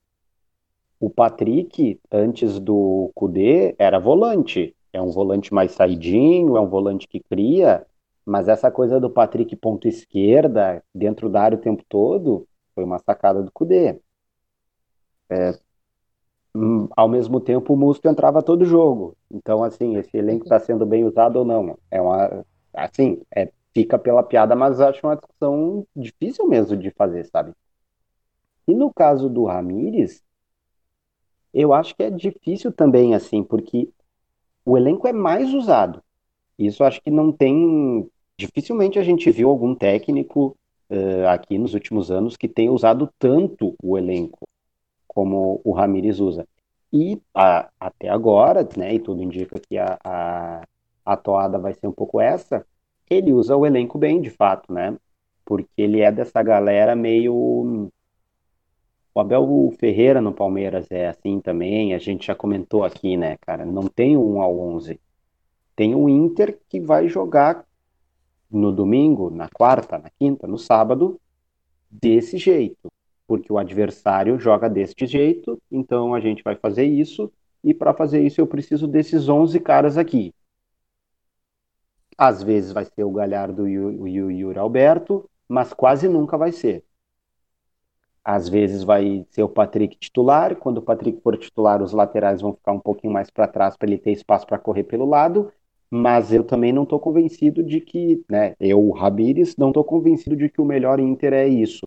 O 0.98 1.10
Patrick, 1.10 2.00
antes 2.10 2.58
do 2.58 3.10
Cudê, 3.14 3.74
era 3.78 3.98
volante. 3.98 4.74
É 4.92 5.00
um 5.00 5.10
volante 5.10 5.52
mais 5.52 5.72
saidinho, 5.72 6.56
é 6.56 6.60
um 6.60 6.68
volante 6.68 7.06
que 7.06 7.20
cria, 7.20 7.86
mas 8.24 8.48
essa 8.48 8.70
coisa 8.70 8.98
do 8.98 9.10
Patrick 9.10 9.54
ponto 9.56 9.86
esquerda, 9.86 10.82
dentro 10.94 11.28
da 11.28 11.42
área 11.42 11.58
o 11.58 11.60
tempo 11.60 11.84
todo, 11.88 12.48
foi 12.74 12.82
uma 12.82 12.98
sacada 12.98 13.42
do 13.42 13.52
Cudê. 13.52 14.00
É, 15.28 15.58
hum, 16.54 16.88
ao 16.96 17.08
mesmo 17.08 17.40
tempo 17.40 17.74
o 17.74 17.76
Musto 17.76 18.08
entrava 18.08 18.42
todo 18.42 18.64
jogo. 18.64 19.16
Então, 19.30 19.62
assim, 19.62 19.96
esse 19.96 20.16
elenco 20.16 20.44
está 20.44 20.58
sendo 20.58 20.86
bem 20.86 21.04
usado 21.04 21.36
ou 21.36 21.44
não? 21.44 21.78
É 21.90 22.00
uma. 22.00 22.44
Assim, 22.74 23.20
é, 23.34 23.50
fica 23.76 23.98
pela 23.98 24.22
piada, 24.22 24.56
mas 24.56 24.80
acho 24.80 25.06
uma 25.06 25.16
discussão 25.16 25.86
difícil 25.94 26.48
mesmo 26.48 26.74
de 26.78 26.90
fazer, 26.92 27.26
sabe? 27.26 27.52
E 28.66 28.74
no 28.74 28.90
caso 28.90 29.28
do 29.28 29.44
Ramires, 29.44 30.24
eu 31.52 31.74
acho 31.74 31.94
que 31.94 32.02
é 32.02 32.10
difícil 32.10 32.72
também, 32.72 33.14
assim, 33.14 33.44
porque 33.44 33.90
o 34.64 34.78
elenco 34.78 35.06
é 35.06 35.12
mais 35.12 35.52
usado. 35.52 36.02
Isso 36.58 36.82
acho 36.84 37.02
que 37.02 37.10
não 37.10 37.30
tem. 37.30 38.10
Dificilmente 38.38 38.98
a 38.98 39.02
gente 39.02 39.30
viu 39.30 39.50
algum 39.50 39.74
técnico 39.74 40.56
uh, 40.88 41.28
aqui 41.28 41.58
nos 41.58 41.74
últimos 41.74 42.10
anos 42.10 42.34
que 42.34 42.48
tenha 42.48 42.72
usado 42.72 43.10
tanto 43.18 43.74
o 43.82 43.98
elenco 43.98 44.48
como 45.06 45.60
o 45.62 45.72
Ramires 45.72 46.18
usa. 46.18 46.48
E 46.90 47.20
a, 47.34 47.68
até 47.78 48.08
agora, 48.08 48.66
né, 48.74 48.94
e 48.94 48.98
tudo 48.98 49.22
indica 49.22 49.60
que 49.60 49.76
a, 49.76 49.98
a, 50.02 50.62
a 51.04 51.16
toada 51.16 51.58
vai 51.58 51.74
ser 51.74 51.86
um 51.86 51.92
pouco 51.92 52.18
essa, 52.18 52.64
ele 53.08 53.32
usa 53.32 53.56
o 53.56 53.66
elenco 53.66 53.98
bem, 53.98 54.20
de 54.20 54.30
fato, 54.30 54.72
né? 54.72 54.96
Porque 55.44 55.68
ele 55.76 56.00
é 56.00 56.10
dessa 56.10 56.42
galera 56.42 56.96
meio 56.96 57.90
o 59.16 59.20
Abel 59.20 59.72
Ferreira 59.80 60.20
no 60.20 60.30
Palmeiras 60.30 60.90
é 60.90 61.08
assim 61.08 61.40
também, 61.40 61.94
a 61.94 61.98
gente 61.98 62.26
já 62.26 62.34
comentou 62.34 62.84
aqui, 62.84 63.16
né, 63.16 63.38
cara? 63.38 63.64
Não 63.64 63.84
tem 63.88 64.14
um 64.14 64.42
ao 64.42 64.58
11. 64.58 65.00
Tem 65.74 65.94
o 65.94 66.06
Inter 66.06 66.58
que 66.68 66.78
vai 66.78 67.08
jogar 67.08 67.64
no 68.50 68.70
domingo, 68.70 69.30
na 69.30 69.48
quarta, 69.48 69.96
na 69.96 70.10
quinta, 70.10 70.46
no 70.46 70.58
sábado, 70.58 71.18
desse 71.90 72.36
jeito. 72.36 72.92
Porque 73.26 73.50
o 73.50 73.56
adversário 73.56 74.38
joga 74.38 74.68
deste 74.68 75.06
jeito, 75.06 75.58
então 75.72 76.14
a 76.14 76.20
gente 76.20 76.44
vai 76.44 76.54
fazer 76.54 76.84
isso, 76.84 77.32
e 77.64 77.72
para 77.72 77.94
fazer 77.94 78.20
isso 78.20 78.42
eu 78.42 78.46
preciso 78.46 78.86
desses 78.86 79.30
11 79.30 79.58
caras 79.60 79.96
aqui. 79.96 80.34
Às 82.16 82.42
vezes 82.42 82.72
vai 82.72 82.84
ser 82.84 83.04
o 83.04 83.10
Galhardo 83.10 83.68
e 83.68 83.78
o, 83.78 84.06
Yuri 84.06 84.58
Alberto, 84.58 85.28
mas 85.48 85.72
quase 85.72 86.08
nunca 86.08 86.36
vai 86.38 86.52
ser. 86.52 86.84
Às 88.24 88.48
vezes 88.48 88.82
vai 88.82 89.24
ser 89.30 89.42
o 89.44 89.48
Patrick 89.48 89.96
titular, 89.98 90.56
quando 90.56 90.78
o 90.78 90.82
Patrick 90.82 91.20
for 91.20 91.36
titular, 91.36 91.80
os 91.82 91.92
laterais 91.92 92.40
vão 92.40 92.52
ficar 92.54 92.72
um 92.72 92.80
pouquinho 92.80 93.12
mais 93.12 93.30
para 93.30 93.46
trás 93.46 93.76
para 93.76 93.88
ele 93.88 93.98
ter 93.98 94.12
espaço 94.12 94.46
para 94.46 94.58
correr 94.58 94.82
pelo 94.84 95.04
lado, 95.06 95.52
mas 95.88 96.32
eu 96.32 96.42
também 96.42 96.72
não 96.72 96.82
estou 96.82 96.98
convencido 96.98 97.62
de 97.62 97.80
que, 97.80 98.24
né, 98.28 98.56
eu, 98.58 98.90
Rabires, 98.90 99.56
não 99.56 99.68
estou 99.68 99.84
convencido 99.84 100.36
de 100.36 100.48
que 100.48 100.60
o 100.60 100.64
melhor 100.64 100.98
Inter 100.98 101.32
é 101.32 101.46
isso. 101.46 101.86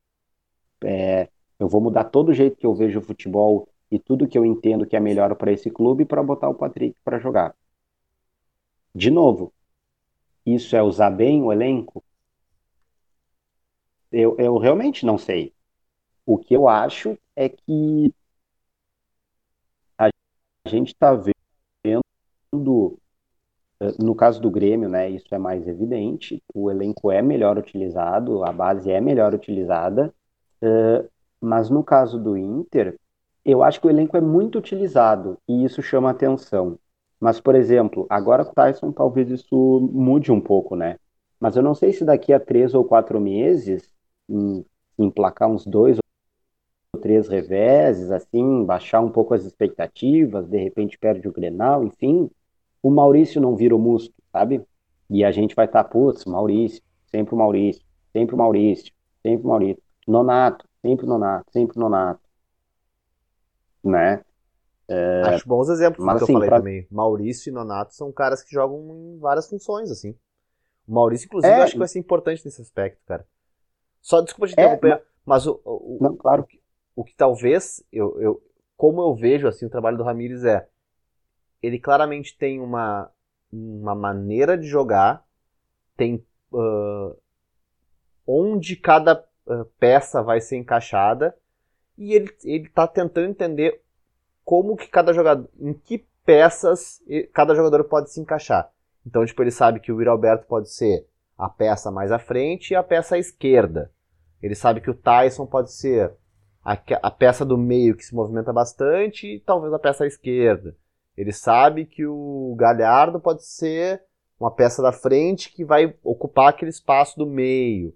É, 0.84 1.28
eu 1.60 1.68
vou 1.68 1.82
mudar 1.82 2.06
todo 2.06 2.30
o 2.30 2.34
jeito 2.34 2.58
que 2.58 2.66
eu 2.66 2.74
vejo 2.74 3.00
o 3.00 3.04
futebol 3.04 3.68
e 3.92 4.00
tudo 4.00 4.28
que 4.28 4.38
eu 4.38 4.46
entendo 4.46 4.86
que 4.86 4.96
é 4.96 5.00
melhor 5.00 5.36
para 5.36 5.52
esse 5.52 5.70
clube 5.70 6.06
para 6.06 6.24
botar 6.24 6.50
o 6.50 6.56
Patrick 6.56 6.96
para 7.04 7.20
jogar. 7.20 7.54
De 8.94 9.10
novo, 9.12 9.52
isso 10.56 10.76
é 10.76 10.82
usar 10.84 11.10
bem 11.12 11.42
o 11.44 11.52
elenco? 11.52 12.04
Eu, 14.12 14.36
eu 14.38 14.58
realmente 14.58 15.06
não 15.06 15.18
sei. 15.18 15.54
O 16.26 16.38
que 16.38 16.54
eu 16.56 16.68
acho 16.68 17.18
é 17.36 17.50
que 17.50 18.14
a 19.98 20.70
gente 20.70 20.90
está 20.90 21.14
vendo, 21.14 23.00
eh, 23.80 23.94
no 24.00 24.16
caso 24.16 24.42
do 24.42 24.52
Grêmio, 24.52 24.90
né, 24.90 25.10
isso 25.10 25.34
é 25.34 25.38
mais 25.38 25.68
evidente, 25.68 26.42
o 26.54 26.70
elenco 26.70 27.12
é 27.12 27.22
melhor 27.22 27.58
utilizado, 27.58 28.44
a 28.44 28.52
base 28.52 28.92
é 28.92 29.02
melhor 29.02 29.34
utilizada, 29.34 30.14
uh, 30.62 31.10
mas 31.42 31.70
no 31.70 31.84
caso 31.84 32.20
do 32.20 32.38
Inter, 32.38 32.96
eu 33.46 33.64
acho 33.64 33.80
que 33.82 33.88
o 33.88 33.90
elenco 33.90 34.18
é 34.18 34.22
muito 34.22 34.58
utilizado 34.60 35.38
e 35.48 35.64
isso 35.64 35.82
chama 35.82 36.10
atenção. 36.12 36.78
Mas, 37.20 37.40
por 37.40 37.56
exemplo, 37.56 38.06
agora 38.10 38.46
com 38.46 38.52
o 38.52 38.56
Tyson 38.56 38.92
talvez 38.92 39.30
isso 39.30 39.90
mude 39.92 40.32
um 40.32 40.40
pouco, 40.42 40.76
né? 40.76 40.98
Mas 41.40 41.56
eu 41.56 41.64
não 41.64 41.76
sei 41.76 41.94
se 41.94 42.06
daqui 42.06 42.34
a 42.34 42.40
três 42.40 42.74
ou 42.74 42.84
quatro 42.86 43.20
meses, 43.20 43.94
em, 44.30 44.66
emplacar 44.98 45.50
uns 45.50 45.66
dois 45.66 45.98
três 47.02 47.28
reveses, 47.28 48.12
assim, 48.12 48.66
baixar 48.66 49.02
um 49.02 49.10
pouco 49.10 49.34
as 49.34 49.46
expectativas, 49.46 50.48
de 50.48 50.58
repente 50.58 50.98
perde 50.98 51.28
o 51.28 51.32
Grenal, 51.32 51.84
enfim, 51.84 52.30
o 52.84 52.90
Maurício 52.92 53.42
não 53.42 53.56
vira 53.56 53.76
o 53.76 53.80
Musto, 53.80 54.14
sabe? 54.32 54.66
E 55.10 55.24
a 55.24 55.32
gente 55.32 55.56
vai 55.56 55.66
estar, 55.66 55.84
tá, 55.84 55.90
putz, 55.90 56.26
Maurício, 56.26 56.82
sempre 57.08 57.34
o 57.36 57.38
Maurício, 57.38 57.84
sempre 58.14 58.36
o 58.36 58.38
Maurício, 58.38 58.94
sempre 59.24 59.46
o 59.46 59.50
Maurício. 59.50 59.84
Nonato, 60.08 60.66
sempre 60.82 61.06
o 61.06 61.10
Nonato, 61.10 61.52
sempre 61.52 61.78
o 61.78 61.80
Nonato. 61.82 62.22
Né? 63.84 64.24
É... 64.90 65.22
Acho 65.22 65.48
bons 65.48 65.70
exemplos 65.70 66.04
Mas, 66.04 66.18
que 66.18 66.24
assim, 66.24 66.34
eu 66.34 66.36
falei 66.38 66.50
pra... 66.50 66.58
também. 66.58 66.88
Maurício 66.90 67.50
e 67.50 67.54
Nonato 67.54 67.94
são 67.94 68.12
caras 68.12 68.44
que 68.44 68.52
jogam 68.52 68.80
em 69.16 69.20
várias 69.20 69.48
funções, 69.48 69.92
assim. 69.92 70.16
O 70.88 70.94
Maurício, 70.94 71.28
inclusive, 71.28 71.54
é, 71.54 71.60
eu 71.60 71.64
acho 71.64 71.74
que 71.74 71.80
vai 71.80 71.88
ser 71.88 72.00
importante 72.00 72.44
nesse 72.44 72.62
aspecto, 72.62 73.00
cara. 73.06 73.26
Só 74.02 74.22
desculpa 74.22 74.48
te 74.48 74.60
é, 74.60 74.64
interromper, 74.64 74.94
é, 74.94 75.04
mas, 75.24 75.46
o, 75.46 75.62
o, 75.64 75.98
não, 76.02 76.16
claro. 76.16 76.48
o, 76.96 77.02
o 77.02 77.04
que 77.04 77.14
talvez, 77.16 77.84
eu, 77.92 78.20
eu, 78.20 78.44
como 78.76 79.02
eu 79.02 79.14
vejo 79.14 79.48
assim 79.48 79.66
o 79.66 79.70
trabalho 79.70 79.98
do 79.98 80.04
Ramires 80.04 80.44
é, 80.44 80.68
ele 81.62 81.78
claramente 81.78 82.36
tem 82.38 82.60
uma, 82.60 83.12
uma 83.52 83.94
maneira 83.94 84.58
de 84.58 84.66
jogar, 84.68 85.24
tem 85.96 86.26
uh, 86.52 87.16
onde 88.26 88.76
cada 88.76 89.24
uh, 89.46 89.66
peça 89.80 90.24
vai 90.24 90.40
ser 90.42 90.58
encaixada, 90.58 91.36
e 91.98 92.14
ele, 92.14 92.36
ele 92.44 92.70
tá 92.70 92.88
tentando 92.88 93.30
entender 93.30 93.82
como 94.50 94.76
que 94.76 94.88
cada 94.88 95.14
jogador, 95.14 95.48
em 95.60 95.74
que 95.74 96.08
peças 96.26 97.00
cada 97.36 97.54
jogador 97.54 97.84
pode 97.84 98.12
se 98.12 98.20
encaixar. 98.20 98.68
Então, 99.06 99.24
tipo, 99.24 99.44
ele 99.44 99.52
sabe 99.52 99.80
que 99.80 99.92
o 99.92 99.98
Will 99.98 100.10
Alberto 100.10 100.48
pode 100.48 100.74
ser 100.74 101.06
a 101.38 101.48
peça 101.48 101.92
mais 101.92 102.12
à 102.12 102.18
frente 102.18 102.72
e 102.72 102.76
a 102.76 102.82
peça 102.82 103.14
à 103.14 103.20
esquerda. 103.20 103.92
Ele 104.42 104.56
sabe 104.56 104.82
que 104.82 104.90
o 104.90 104.96
Tyson 104.96 105.46
pode 105.46 105.72
ser 105.72 106.12
a, 106.66 106.76
a 107.04 107.12
peça 107.12 107.46
do 107.46 107.60
meio 107.60 107.96
que 107.96 108.04
se 108.04 108.16
movimenta 108.16 108.52
bastante 108.52 109.28
e 109.28 109.40
talvez 109.40 109.72
a 109.72 109.78
peça 109.78 110.04
à 110.04 110.08
esquerda. 110.08 110.76
Ele 111.16 111.32
sabe 111.32 111.86
que 111.86 112.08
o 112.08 112.56
Galhardo 112.58 113.20
pode 113.20 113.46
ser 113.46 114.02
uma 114.40 114.50
peça 114.50 114.82
da 114.82 114.92
frente 114.92 115.54
que 115.54 115.64
vai 115.64 115.96
ocupar 116.04 116.50
aquele 116.50 116.72
espaço 116.72 117.20
do 117.20 117.28
meio. 117.28 117.94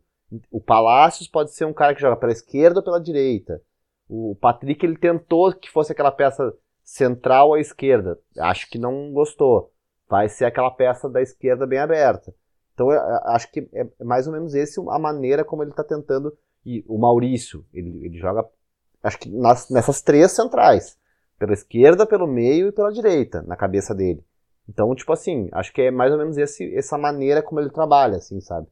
O 0.51 0.61
Palácios 0.61 1.27
pode 1.27 1.51
ser 1.51 1.65
um 1.65 1.73
cara 1.73 1.95
que 1.95 2.01
joga 2.01 2.15
pela 2.15 2.31
esquerda 2.31 2.79
ou 2.79 2.83
pela 2.83 3.01
direita. 3.01 3.59
O 4.07 4.35
Patrick 4.39 4.85
ele 4.85 4.97
tentou 4.97 5.53
que 5.53 5.69
fosse 5.69 5.91
aquela 5.91 6.11
peça 6.11 6.53
central 6.83 7.53
à 7.53 7.59
esquerda. 7.59 8.19
Acho 8.37 8.69
que 8.69 8.77
não 8.77 9.11
gostou. 9.11 9.71
Vai 10.09 10.29
ser 10.29 10.45
aquela 10.45 10.71
peça 10.71 11.09
da 11.09 11.21
esquerda 11.21 11.65
bem 11.65 11.79
aberta. 11.79 12.33
Então 12.73 12.89
acho 13.25 13.51
que 13.51 13.67
é 13.73 13.87
mais 14.03 14.27
ou 14.27 14.33
menos 14.33 14.53
esse 14.53 14.79
a 14.89 14.99
maneira 14.99 15.45
como 15.45 15.63
ele 15.63 15.71
está 15.71 15.83
tentando 15.83 16.35
e 16.65 16.83
o 16.87 16.97
Maurício, 16.97 17.65
ele, 17.73 18.05
ele 18.05 18.17
joga, 18.17 18.45
acho 19.01 19.19
que 19.19 19.29
nas, 19.29 19.69
nessas 19.69 20.01
três 20.01 20.31
centrais. 20.31 20.97
Pela 21.37 21.53
esquerda, 21.53 22.05
pelo 22.05 22.25
meio 22.25 22.69
e 22.69 22.71
pela 22.71 22.91
direita, 22.91 23.41
na 23.41 23.55
cabeça 23.55 23.93
dele. 23.93 24.23
Então, 24.69 24.95
tipo 24.95 25.11
assim, 25.11 25.49
acho 25.51 25.73
que 25.73 25.81
é 25.81 25.91
mais 25.91 26.11
ou 26.11 26.17
menos 26.17 26.37
esse, 26.37 26.73
essa 26.73 26.97
maneira 26.97 27.41
como 27.41 27.59
ele 27.59 27.69
trabalha, 27.69 28.17
assim, 28.17 28.39
sabe? 28.39 28.67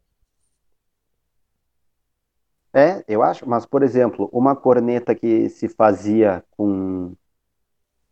É, 2.73 3.03
eu 3.07 3.21
acho, 3.21 3.47
mas, 3.47 3.65
por 3.65 3.83
exemplo, 3.83 4.29
uma 4.31 4.55
corneta 4.55 5.13
que 5.13 5.49
se 5.49 5.67
fazia 5.67 6.43
com, 6.51 7.13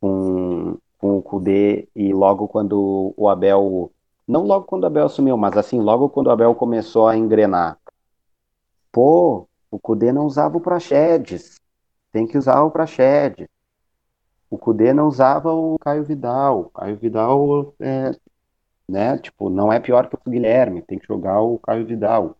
com, 0.01 0.77
com 0.97 1.17
o 1.17 1.21
Kudê 1.21 1.87
e 1.95 2.13
logo 2.13 2.47
quando 2.47 3.13
o 3.15 3.29
Abel. 3.29 3.91
Não 4.27 4.43
logo 4.43 4.65
quando 4.65 4.83
o 4.83 4.87
Abel 4.87 5.05
assumiu, 5.05 5.37
mas 5.37 5.57
assim, 5.57 5.79
logo 5.79 6.09
quando 6.09 6.27
o 6.27 6.31
Abel 6.31 6.53
começou 6.55 7.07
a 7.07 7.17
engrenar. 7.17 7.79
Pô, 8.91 9.47
o 9.71 9.79
Cudê 9.79 10.11
não 10.11 10.25
usava 10.25 10.57
o 10.57 10.61
Praxedes. 10.61 11.59
Tem 12.11 12.27
que 12.27 12.37
usar 12.37 12.61
o 12.63 12.71
Praxedes. 12.71 13.47
O 14.49 14.57
Cudê 14.57 14.93
não 14.93 15.07
usava 15.07 15.53
o 15.53 15.77
Caio 15.79 16.03
Vidal. 16.03 16.61
O 16.61 16.69
Caio 16.71 16.97
Vidal 16.97 17.73
é, 17.79 18.11
né, 18.87 19.17
tipo, 19.19 19.49
não 19.49 19.71
é 19.71 19.79
pior 19.79 20.09
que 20.09 20.15
o 20.15 20.29
Guilherme, 20.29 20.81
tem 20.81 20.97
que 20.99 21.07
jogar 21.07 21.41
o 21.41 21.59
Caio 21.59 21.85
Vidal. 21.85 22.35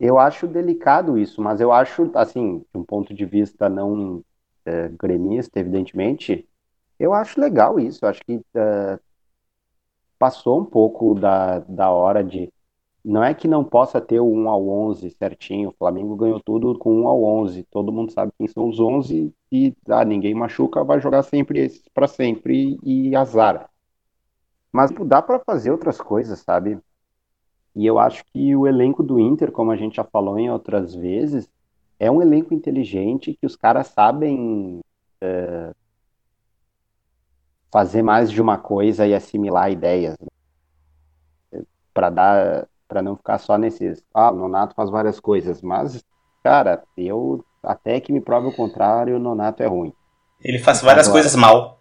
Eu 0.00 0.18
acho 0.18 0.46
delicado 0.46 1.18
isso, 1.18 1.42
mas 1.42 1.60
eu 1.60 1.72
acho, 1.72 2.10
assim, 2.14 2.58
de 2.60 2.78
um 2.80 2.84
ponto 2.84 3.12
de 3.14 3.24
vista 3.24 3.68
não 3.68 4.22
é, 4.64 4.88
gremista, 4.88 5.58
evidentemente, 5.60 6.48
eu 6.98 7.14
acho 7.14 7.40
legal 7.40 7.80
isso. 7.80 8.04
Eu 8.04 8.08
acho 8.10 8.20
que 8.24 8.40
é, 8.54 8.98
passou 10.18 10.60
um 10.60 10.64
pouco 10.64 11.14
da, 11.14 11.60
da 11.60 11.90
hora 11.90 12.22
de 12.22 12.52
não 13.04 13.24
é 13.24 13.32
que 13.34 13.48
não 13.48 13.64
possa 13.64 14.00
ter 14.00 14.20
o 14.20 14.30
1 14.30 14.48
ao 14.48 14.68
11 14.68 15.10
certinho. 15.10 15.70
O 15.70 15.74
Flamengo 15.78 16.16
ganhou 16.16 16.40
tudo 16.40 16.76
com 16.78 17.02
1 17.02 17.08
ao 17.08 17.22
11. 17.24 17.64
Todo 17.70 17.92
mundo 17.92 18.12
sabe 18.12 18.32
quem 18.36 18.46
são 18.48 18.68
os 18.68 18.78
11 18.80 19.32
e 19.50 19.74
ah, 19.88 20.04
ninguém 20.04 20.34
machuca, 20.34 20.84
vai 20.84 21.00
jogar 21.00 21.22
sempre 21.22 21.60
esses 21.60 21.88
para 21.94 22.06
sempre 22.06 22.78
e, 22.82 23.14
azar. 23.16 23.70
Mas 24.72 24.90
dá 25.06 25.22
para 25.22 25.40
fazer 25.40 25.70
outras 25.70 26.00
coisas, 26.00 26.40
sabe? 26.40 26.78
E 27.74 27.86
eu 27.86 27.98
acho 27.98 28.24
que 28.32 28.54
o 28.56 28.66
elenco 28.66 29.02
do 29.02 29.18
Inter, 29.18 29.52
como 29.52 29.70
a 29.70 29.76
gente 29.76 29.96
já 29.96 30.04
falou 30.04 30.38
em 30.38 30.50
outras 30.50 30.94
vezes, 30.94 31.48
é 31.98 32.10
um 32.10 32.22
elenco 32.22 32.54
inteligente 32.54 33.36
que 33.38 33.46
os 33.46 33.56
caras 33.56 33.88
sabem 33.88 34.80
é, 35.20 35.72
fazer 37.70 38.02
mais 38.02 38.30
de 38.30 38.40
uma 38.40 38.58
coisa 38.58 39.06
e 39.06 39.14
assimilar 39.14 39.70
ideias. 39.70 40.16
Né? 41.52 41.62
Para 41.92 42.10
dar 42.10 42.68
para 42.86 43.02
não 43.02 43.14
ficar 43.14 43.36
só 43.36 43.58
nesses, 43.58 44.02
ah, 44.14 44.30
o 44.30 44.34
Nonato 44.34 44.74
faz 44.74 44.88
várias 44.88 45.20
coisas, 45.20 45.60
mas 45.60 46.02
cara, 46.42 46.82
eu 46.96 47.44
até 47.62 48.00
que 48.00 48.10
me 48.10 48.20
prove 48.20 48.48
o 48.48 48.56
contrário, 48.56 49.16
o 49.16 49.18
Nonato 49.18 49.62
é 49.62 49.66
ruim. 49.66 49.92
Ele 50.40 50.58
faz 50.58 50.80
várias 50.80 51.06
Agora, 51.06 51.20
coisas 51.20 51.36
mal. 51.36 51.80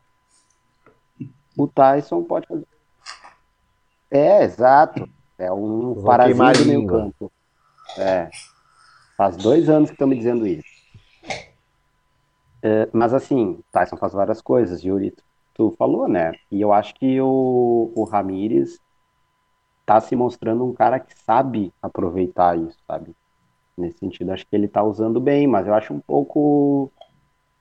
O 1.58 1.68
Tyson 1.68 2.24
pode 2.24 2.46
fazer. 2.46 2.68
É, 4.12 4.44
exato. 4.44 5.08
É 5.38 5.52
um 5.52 6.02
parasita 6.04 6.64
do 6.64 6.66
meio 6.66 6.88
campo. 6.88 7.32
É. 7.98 8.30
Faz 9.16 9.38
dois 9.38 9.70
anos 9.70 9.90
que 9.90 9.96
estão 9.96 10.08
me 10.08 10.16
dizendo 10.16 10.46
isso. 10.46 10.68
É, 12.62 12.90
mas 12.92 13.14
assim, 13.14 13.60
Tyson 13.72 13.98
faz 13.98 14.14
várias 14.14 14.42
coisas, 14.42 14.84
Yuri, 14.84 15.16
tu 15.54 15.74
falou, 15.78 16.08
né? 16.08 16.34
E 16.52 16.60
eu 16.62 16.74
acho 16.74 16.94
que 16.96 17.20
o, 17.22 17.92
o 17.96 18.04
Ramires 18.04 18.80
tá 19.86 20.02
se 20.02 20.16
mostrando 20.16 20.66
um 20.66 20.74
cara 20.74 21.00
que 21.00 21.18
sabe 21.20 21.74
aproveitar 21.82 22.58
isso, 22.58 22.78
sabe? 22.86 23.16
Nesse 23.78 24.00
sentido, 24.00 24.32
acho 24.32 24.46
que 24.46 24.56
ele 24.56 24.68
tá 24.68 24.84
usando 24.84 25.20
bem, 25.20 25.48
mas 25.48 25.68
eu 25.68 25.74
acho 25.74 25.94
um 25.94 26.00
pouco 26.00 26.92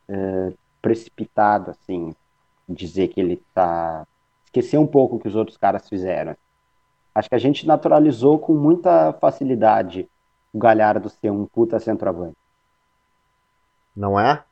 é, 0.09 0.53
precipitado, 0.83 1.71
assim, 1.71 2.15
dizer 2.69 3.09
que 3.09 3.21
ele 3.21 3.43
tá. 3.55 4.07
Esquecer 4.45 4.79
um 4.79 4.87
pouco 4.87 5.17
o 5.17 5.19
que 5.19 5.29
os 5.29 5.37
outros 5.37 5.57
caras 5.57 5.89
fizeram. 5.89 6.35
Acho 7.17 7.31
que 7.31 7.35
a 7.35 7.39
gente 7.39 7.67
naturalizou 7.67 8.39
com 8.39 8.53
muita 8.53 9.11
facilidade 9.15 10.07
o 10.53 10.59
Galhardo 10.59 11.09
ser 11.09 11.31
um 11.31 11.47
puta 11.47 11.81
centroavante. 11.81 12.37
Não 13.97 14.21
é? 14.21 14.43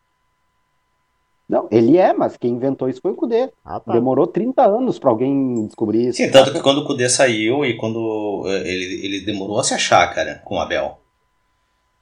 Não, 1.47 1.69
ele 1.71 1.99
é, 1.99 2.15
mas 2.15 2.39
quem 2.39 2.53
inventou 2.53 2.89
isso 2.89 3.03
foi 3.03 3.11
o 3.11 3.17
Kudê. 3.17 3.51
Ah, 3.63 3.79
tá. 3.81 3.93
Demorou 3.93 4.27
30 4.27 4.65
anos 4.65 4.99
para 4.99 5.11
alguém 5.11 5.67
descobrir 5.67 6.09
isso. 6.09 6.17
Sim, 6.17 6.31
tanto 6.31 6.55
que 6.55 6.61
quando 6.63 6.79
o 6.79 6.87
Kudê 6.87 7.07
saiu 7.07 7.67
e 7.67 7.77
quando 7.77 8.45
eh, 8.47 8.63
ele, 8.67 9.07
ele 9.07 9.27
demorou 9.27 9.59
a 9.59 9.63
se 9.63 9.75
achar, 9.75 10.07
cara, 10.15 10.41
com 10.43 10.57
o 10.57 10.59
Abel. 10.59 10.99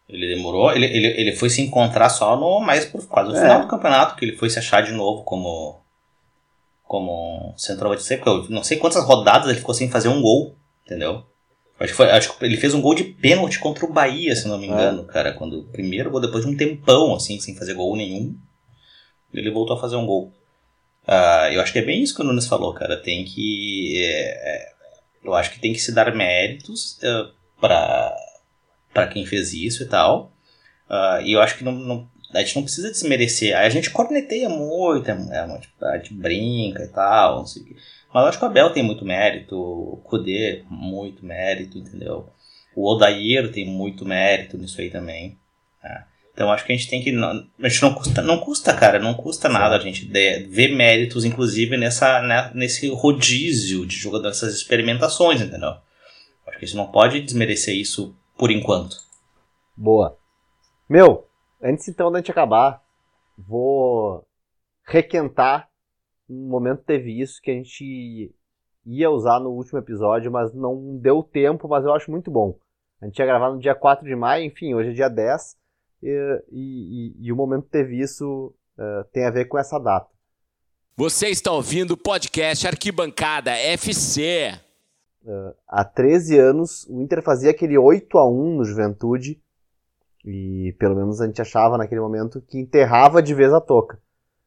Ele 0.08 0.32
demorou, 0.32 0.70
ele, 0.70 0.86
ele, 0.86 1.08
ele 1.08 1.32
foi 1.32 1.50
se 1.50 1.60
encontrar 1.60 2.08
só 2.08 2.36
no 2.36 2.60
mais 2.60 2.84
por 2.84 3.04
quase 3.08 3.30
no 3.30 3.36
é. 3.36 3.40
final 3.40 3.62
do 3.62 3.66
campeonato, 3.66 4.14
que 4.14 4.24
ele 4.24 4.36
foi 4.36 4.48
se 4.48 4.60
achar 4.60 4.80
de 4.84 4.92
novo 4.92 5.24
como 5.24 5.81
como 6.92 7.54
centroavante 7.56 8.02
sempre, 8.02 8.28
eu 8.28 8.46
não 8.50 8.62
sei 8.62 8.76
quantas 8.76 9.02
rodadas 9.04 9.48
ele 9.48 9.58
ficou 9.58 9.74
sem 9.74 9.90
fazer 9.90 10.08
um 10.08 10.20
gol, 10.20 10.54
entendeu? 10.84 11.24
Acho 11.80 11.92
que, 11.92 11.96
foi, 11.96 12.10
acho 12.10 12.36
que 12.36 12.44
ele 12.44 12.58
fez 12.58 12.74
um 12.74 12.82
gol 12.82 12.94
de 12.94 13.02
pênalti 13.02 13.58
contra 13.58 13.86
o 13.86 13.92
Bahia, 13.92 14.36
se 14.36 14.46
não 14.46 14.58
me 14.58 14.66
é. 14.66 14.68
engano, 14.68 15.06
é. 15.08 15.12
cara, 15.12 15.32
quando 15.32 15.60
o 15.60 15.64
primeiro 15.64 16.10
gol 16.10 16.20
depois 16.20 16.44
de 16.44 16.50
um 16.50 16.56
tempão 16.56 17.14
assim, 17.14 17.40
sem 17.40 17.56
fazer 17.56 17.72
gol 17.72 17.96
nenhum 17.96 18.36
ele 19.32 19.50
voltou 19.50 19.76
a 19.76 19.80
fazer 19.80 19.96
um 19.96 20.04
gol. 20.04 20.32
Uh, 21.08 21.48
eu 21.52 21.62
acho 21.62 21.72
que 21.72 21.78
é 21.78 21.84
bem 21.84 22.02
isso 22.02 22.14
que 22.14 22.20
o 22.20 22.24
Nunes 22.24 22.46
falou, 22.46 22.74
cara. 22.74 22.96
Tem 22.96 23.24
que. 23.24 23.94
É, 24.04 24.66
é 24.68 24.72
eu 25.24 25.34
acho 25.34 25.50
que 25.50 25.60
tem 25.60 25.72
que 25.72 25.78
se 25.78 25.92
dar 25.92 26.14
méritos 26.14 26.98
uh, 26.98 27.32
para 27.60 28.14
para 28.92 29.06
quem 29.06 29.24
fez 29.24 29.54
isso 29.54 29.82
e 29.82 29.86
tal. 29.86 30.30
Uh, 30.90 31.22
e 31.24 31.32
eu 31.32 31.40
acho 31.40 31.56
que 31.56 31.64
não, 31.64 31.72
não, 31.72 32.10
a 32.32 32.40
gente 32.40 32.56
não 32.56 32.62
precisa 32.62 32.90
desmerecer. 32.90 33.56
A 33.56 33.68
gente 33.68 33.90
corneteia 33.90 34.48
muito, 34.48 35.10
é, 35.10 35.12
é, 35.12 35.58
tipo, 35.58 35.84
a 35.84 35.96
gente 35.98 36.14
brinca 36.14 36.82
e 36.82 36.88
tal, 36.88 37.38
não 37.38 37.46
sei 37.46 37.62
o 37.62 37.64
quê. 37.66 37.76
Mas 38.12 38.22
eu 38.22 38.28
acho 38.28 38.38
que 38.38 38.44
o 38.44 38.48
Abel 38.48 38.70
tem 38.70 38.82
muito 38.82 39.04
mérito, 39.04 39.56
o 39.56 39.96
Kudê, 40.04 40.64
muito 40.68 41.24
mérito, 41.24 41.78
entendeu? 41.78 42.28
O 42.74 42.90
Odair 42.90 43.50
tem 43.52 43.66
muito 43.66 44.04
mérito 44.04 44.56
nisso 44.58 44.80
aí 44.80 44.90
também. 44.90 45.38
Né? 45.82 46.04
Então 46.32 46.50
acho 46.50 46.64
que 46.64 46.72
a 46.72 46.76
gente 46.76 46.88
tem 46.88 47.02
que. 47.02 47.10
A 47.10 47.68
gente 47.68 47.82
não 47.82 47.94
custa, 47.94 48.22
não 48.22 48.38
custa, 48.38 48.74
cara, 48.74 48.98
não 48.98 49.14
custa 49.14 49.48
nada 49.48 49.76
a 49.76 49.80
gente 49.80 50.06
ver 50.06 50.74
méritos, 50.74 51.24
inclusive, 51.24 51.76
nessa, 51.76 52.22
né, 52.22 52.50
nesse 52.54 52.88
rodízio 52.88 53.86
de 53.86 53.96
jogadores, 53.96 54.40
dessas 54.40 54.54
experimentações, 54.56 55.40
entendeu? 55.40 55.74
Acho 56.46 56.58
que 56.58 56.64
a 56.64 56.68
gente 56.68 56.76
não 56.76 56.86
pode 56.86 57.20
desmerecer 57.20 57.76
isso 57.76 58.14
por 58.36 58.50
enquanto. 58.50 58.96
Boa. 59.76 60.16
Meu, 60.88 61.26
antes 61.62 61.88
então 61.88 62.10
da 62.10 62.18
gente 62.18 62.30
acabar, 62.30 62.82
vou 63.38 64.26
requentar 64.84 65.70
um 66.32 66.48
momento 66.48 66.82
teve 66.84 67.20
isso 67.20 67.40
que 67.42 67.50
a 67.50 67.54
gente 67.54 68.34
ia 68.86 69.10
usar 69.10 69.38
no 69.38 69.50
último 69.50 69.78
episódio, 69.78 70.30
mas 70.30 70.52
não 70.52 70.96
deu 70.96 71.22
tempo, 71.22 71.68
mas 71.68 71.84
eu 71.84 71.92
acho 71.92 72.10
muito 72.10 72.30
bom. 72.30 72.58
A 73.00 73.06
gente 73.06 73.18
ia 73.18 73.26
gravar 73.26 73.50
no 73.50 73.58
dia 73.58 73.74
4 73.74 74.04
de 74.04 74.14
maio, 74.14 74.44
enfim, 74.44 74.74
hoje 74.74 74.90
é 74.90 74.94
dia 74.94 75.08
10 75.08 75.56
e, 76.02 76.44
e, 76.50 77.26
e 77.26 77.32
o 77.32 77.36
momento 77.36 77.66
teve 77.68 78.00
isso 78.00 78.54
uh, 78.78 79.04
tem 79.12 79.26
a 79.26 79.30
ver 79.30 79.46
com 79.46 79.58
essa 79.58 79.78
data. 79.78 80.10
Você 80.96 81.28
está 81.28 81.52
ouvindo 81.52 81.92
o 81.92 81.96
podcast 81.96 82.66
Arquibancada 82.66 83.52
FC. 83.52 84.58
Uh, 85.24 85.54
há 85.66 85.84
13 85.84 86.38
anos, 86.38 86.86
o 86.88 87.00
Inter 87.00 87.22
fazia 87.22 87.50
aquele 87.50 87.78
8 87.78 88.18
a 88.18 88.28
1 88.28 88.56
no 88.56 88.64
Juventude, 88.64 89.40
e 90.24 90.74
pelo 90.78 90.94
menos 90.94 91.20
a 91.20 91.26
gente 91.26 91.40
achava 91.40 91.76
naquele 91.76 92.00
momento 92.00 92.40
que 92.40 92.58
enterrava 92.58 93.22
de 93.22 93.34
vez 93.34 93.52
a 93.52 93.60
toca. 93.60 94.00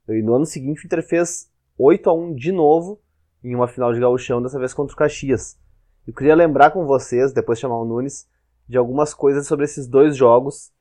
E 0.08 0.22
no 0.22 0.36
ano 0.36 0.46
seguinte 0.46 0.84
o 0.84 0.86
Inter 0.86 1.04
fez 1.06 1.52
8 1.78 2.10
a 2.10 2.14
1 2.14 2.36
de 2.36 2.52
novo, 2.52 3.02
em 3.44 3.56
uma 3.56 3.68
final 3.68 3.94
de 3.94 4.00
gauchão, 4.00 4.42
dessa 4.42 4.60
vez 4.60 4.74
contra 4.74 4.94
o 4.94 4.98
Caxias. 4.98 5.60
Eu 6.08 6.14
queria 6.14 6.36
lembrar 6.36 6.72
com 6.72 6.86
vocês, 6.86 7.34
depois 7.34 7.58
de 7.58 7.62
chamar 7.62 7.80
o 7.80 7.86
Nunes, 7.86 8.28
de 8.68 8.78
algumas 8.78 9.14
coisas 9.14 9.48
sobre 9.48 9.66
esses 9.66 9.88
dois 9.88 10.16
jogos 10.16 10.72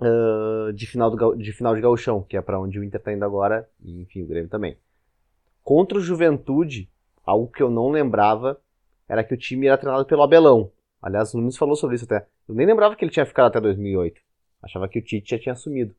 uh, 0.00 0.72
de, 0.72 0.86
final 0.86 1.10
do, 1.10 1.34
de 1.34 1.52
final 1.52 1.74
de 1.74 1.80
gauchão, 1.80 2.22
que 2.22 2.36
é 2.36 2.42
para 2.42 2.60
onde 2.60 2.78
o 2.78 2.84
Inter 2.84 3.00
está 3.00 3.12
indo 3.12 3.24
agora, 3.24 3.68
e 3.82 4.02
enfim, 4.02 4.22
o 4.22 4.26
Grêmio 4.26 4.48
também. 4.48 4.76
Contra 5.62 5.98
o 5.98 6.00
Juventude, 6.00 6.90
algo 7.24 7.50
que 7.50 7.62
eu 7.62 7.70
não 7.70 7.90
lembrava 7.90 8.60
era 9.08 9.24
que 9.24 9.34
o 9.34 9.36
time 9.36 9.66
era 9.66 9.78
treinado 9.78 10.04
pelo 10.06 10.22
Abelão. 10.22 10.70
Aliás, 11.04 11.34
o 11.34 11.38
Nunes 11.38 11.56
falou 11.56 11.76
sobre 11.76 11.96
isso 11.96 12.04
até. 12.04 12.26
Eu 12.48 12.54
nem 12.54 12.66
lembrava 12.66 12.96
que 12.96 13.04
ele 13.04 13.12
tinha 13.12 13.26
ficado 13.26 13.46
até 13.46 13.60
2008. 13.60 14.20
Achava 14.62 14.88
que 14.88 14.98
o 14.98 15.02
Tite 15.02 15.30
já 15.30 15.38
tinha 15.38 15.52
assumido. 15.52 15.94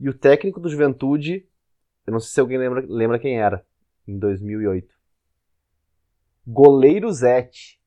E 0.00 0.08
o 0.08 0.14
técnico 0.14 0.58
do 0.58 0.68
Juventude, 0.68 1.46
eu 2.06 2.12
não 2.12 2.18
sei 2.18 2.30
se 2.30 2.40
alguém 2.40 2.58
lembra, 2.58 2.84
lembra 2.88 3.18
quem 3.18 3.38
era, 3.38 3.64
em 4.08 4.18
2008. 4.18 4.92
Goleiro 6.46 7.12
Zete. 7.12 7.78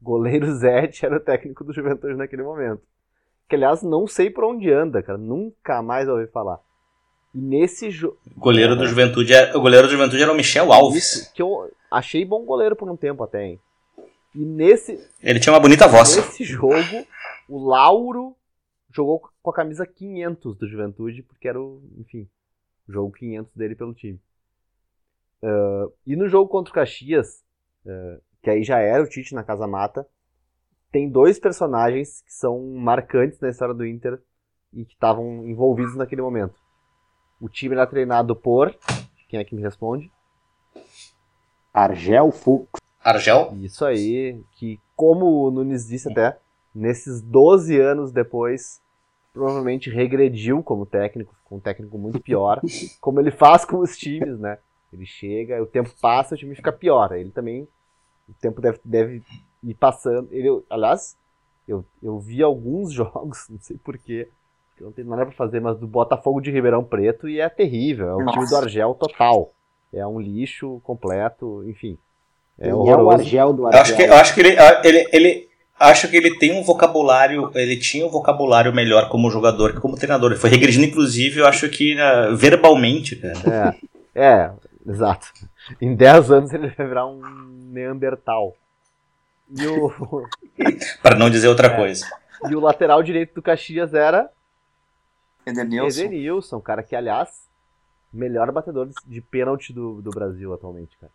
Goleiro 0.00 0.52
Zete 0.54 1.04
era 1.04 1.16
o 1.16 1.20
técnico 1.20 1.64
do 1.64 1.72
Juventude 1.72 2.14
naquele 2.14 2.42
momento 2.42 2.82
que 3.52 3.56
aliás 3.56 3.82
não 3.82 4.06
sei 4.06 4.30
por 4.30 4.44
onde 4.44 4.72
anda, 4.72 5.02
cara, 5.02 5.18
nunca 5.18 5.82
mais 5.82 6.08
ouvi 6.08 6.26
falar. 6.26 6.58
E 7.34 7.38
nesse 7.38 7.90
jogo. 7.90 8.16
Goleiro 8.34 8.74
do 8.74 8.86
Juventude, 8.86 9.34
é, 9.34 9.54
o 9.54 9.60
goleiro 9.60 9.86
do 9.86 9.90
Juventude 9.90 10.22
era 10.22 10.32
o 10.32 10.34
Michel 10.34 10.72
Alves. 10.72 11.04
Isso, 11.04 11.34
que 11.34 11.42
eu 11.42 11.70
achei 11.90 12.24
bom 12.24 12.46
goleiro 12.46 12.74
por 12.74 12.90
um 12.90 12.96
tempo 12.96 13.22
até, 13.22 13.44
hein? 13.44 13.60
E 14.34 14.44
nesse. 14.44 14.98
Ele 15.22 15.38
tinha 15.38 15.52
uma 15.52 15.60
bonita 15.60 15.86
voz. 15.86 16.16
Nesse 16.16 16.44
jogo, 16.44 17.06
o 17.48 17.58
Lauro 17.68 18.36
jogou 18.90 19.22
com 19.42 19.50
a 19.50 19.54
camisa 19.54 19.86
500 19.86 20.56
do 20.56 20.68
Juventude, 20.68 21.22
porque 21.22 21.48
era 21.48 21.60
o, 21.60 21.82
enfim, 21.98 22.28
o 22.88 22.92
jogo 22.92 23.12
500 23.12 23.54
dele 23.54 23.74
pelo 23.74 23.94
time. 23.94 24.20
Uh, 25.42 25.92
e 26.06 26.14
no 26.14 26.28
jogo 26.28 26.48
contra 26.48 26.70
o 26.70 26.74
Caxias, 26.74 27.42
uh, 27.84 28.22
que 28.42 28.50
aí 28.50 28.62
já 28.62 28.78
era 28.78 29.02
o 29.02 29.08
Tite 29.08 29.34
na 29.34 29.42
Casa 29.42 29.66
Mata, 29.66 30.06
tem 30.90 31.10
dois 31.10 31.38
personagens 31.38 32.22
que 32.22 32.32
são 32.32 32.62
marcantes 32.74 33.40
na 33.40 33.48
história 33.48 33.74
do 33.74 33.86
Inter 33.86 34.22
e 34.72 34.84
que 34.84 34.92
estavam 34.92 35.46
envolvidos 35.46 35.96
naquele 35.96 36.22
momento. 36.22 36.54
O 37.40 37.48
time 37.48 37.74
era 37.74 37.86
treinado 37.86 38.36
por. 38.36 38.76
Quem 39.28 39.40
é 39.40 39.44
que 39.44 39.54
me 39.54 39.62
responde? 39.62 40.12
Argel 41.72 42.30
Fux. 42.30 42.81
Argel? 43.04 43.56
Isso 43.60 43.84
aí, 43.84 44.40
que 44.52 44.78
como 44.96 45.26
o 45.26 45.50
Nunes 45.50 45.86
disse 45.86 46.10
até, 46.10 46.38
nesses 46.74 47.20
12 47.20 47.78
anos 47.78 48.12
depois, 48.12 48.80
provavelmente 49.32 49.90
regrediu 49.90 50.62
como 50.62 50.86
técnico, 50.86 51.34
com 51.44 51.56
um 51.56 51.60
técnico 51.60 51.98
muito 51.98 52.20
pior, 52.20 52.60
como 53.00 53.20
ele 53.20 53.30
faz 53.30 53.64
com 53.64 53.78
os 53.78 53.96
times, 53.96 54.38
né? 54.38 54.58
Ele 54.92 55.06
chega, 55.06 55.62
o 55.62 55.66
tempo 55.66 55.90
passa, 56.00 56.34
o 56.34 56.38
time 56.38 56.54
fica 56.54 56.70
pior. 56.70 57.12
Ele 57.12 57.30
também, 57.30 57.66
o 58.28 58.34
tempo 58.40 58.60
deve, 58.60 58.78
deve 58.84 59.22
e 59.62 59.72
passando. 59.72 60.28
Ele, 60.30 60.62
aliás, 60.68 61.16
eu, 61.66 61.84
eu 62.02 62.18
vi 62.18 62.42
alguns 62.42 62.92
jogos, 62.94 63.46
não 63.48 63.58
sei 63.58 63.76
porquê, 63.78 64.28
que 64.76 64.82
não 64.82 64.92
tem 64.92 65.04
nada 65.04 65.24
pra 65.24 65.34
fazer, 65.34 65.60
mas 65.60 65.78
do 65.78 65.86
Botafogo 65.86 66.40
de 66.40 66.50
Ribeirão 66.50 66.84
Preto 66.84 67.28
e 67.28 67.40
é 67.40 67.48
terrível. 67.48 68.08
É 68.08 68.14
o 68.14 68.18
Nossa. 68.18 68.38
time 68.38 68.48
do 68.48 68.56
Argel 68.56 68.94
total. 68.94 69.52
É 69.92 70.06
um 70.06 70.20
lixo 70.20 70.80
completo, 70.84 71.64
enfim. 71.68 71.98
É, 72.58 72.68
é 72.68 72.74
o 72.74 73.10
Argel 73.10 73.52
do 73.52 73.66
Argel. 73.66 73.78
Eu 73.78 73.82
acho 73.82 73.96
que, 73.96 74.02
eu 74.02 74.14
acho 74.14 74.34
que 74.34 74.40
ele, 74.40 74.56
ele, 74.84 75.08
ele, 75.12 75.48
acho 75.78 76.08
que 76.08 76.16
ele 76.16 76.38
tem 76.38 76.52
um 76.52 76.62
vocabulário, 76.62 77.50
ele 77.54 77.76
tinha 77.76 78.06
um 78.06 78.10
vocabulário 78.10 78.72
melhor 78.72 79.08
como 79.08 79.30
jogador 79.30 79.72
que 79.72 79.80
como 79.80 79.96
treinador. 79.96 80.32
Ele 80.32 80.40
foi 80.40 80.50
regredindo, 80.50 80.86
inclusive, 80.86 81.40
eu 81.40 81.46
acho 81.46 81.68
que 81.68 81.96
uh, 81.96 82.36
verbalmente, 82.36 83.16
cara. 83.16 83.76
É, 84.14 84.24
é, 84.24 84.50
exato. 84.86 85.28
Em 85.80 85.94
10 85.94 86.30
anos 86.30 86.52
ele 86.52 86.68
vai 86.68 86.86
virar 86.86 87.06
um 87.06 87.20
Neandertal. 87.72 88.54
E 89.56 89.66
o. 89.66 89.92
Para 91.02 91.16
não 91.16 91.30
dizer 91.30 91.48
outra 91.48 91.68
é. 91.68 91.76
coisa. 91.76 92.06
E 92.48 92.56
o 92.56 92.60
lateral 92.60 93.02
direito 93.02 93.34
do 93.34 93.42
Caxias 93.42 93.94
era. 93.94 94.30
Edenilson. 95.46 96.00
Edenilson, 96.00 96.60
cara 96.60 96.82
que, 96.82 96.94
aliás, 96.94 97.42
Melhor 98.12 98.52
batedor 98.52 98.90
de 99.06 99.20
pênalti 99.22 99.72
do, 99.72 100.02
do 100.02 100.10
Brasil 100.10 100.52
atualmente, 100.52 100.98
cara. 100.98 101.12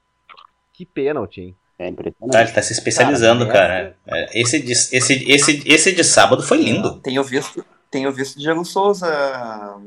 Que 0.77 0.85
pênalti, 0.85 1.41
hein? 1.41 1.55
É 1.79 1.87
impressionante. 1.87 2.37
Ah, 2.37 2.41
ele 2.41 2.51
tá 2.51 2.61
se 2.61 2.71
especializando, 2.71 3.47
cara. 3.47 3.95
cara. 4.05 4.27
É, 4.29 4.39
esse, 4.39 4.59
de, 4.59 4.73
esse, 4.73 5.31
esse, 5.31 5.63
esse 5.65 5.91
de 5.91 6.03
sábado 6.03 6.43
foi 6.43 6.59
lindo. 6.59 6.99
Tenho 6.99 7.23
visto, 7.23 7.65
tenho 7.89 8.11
visto 8.11 8.37
Diego 8.37 8.63
Souza. 8.63 9.07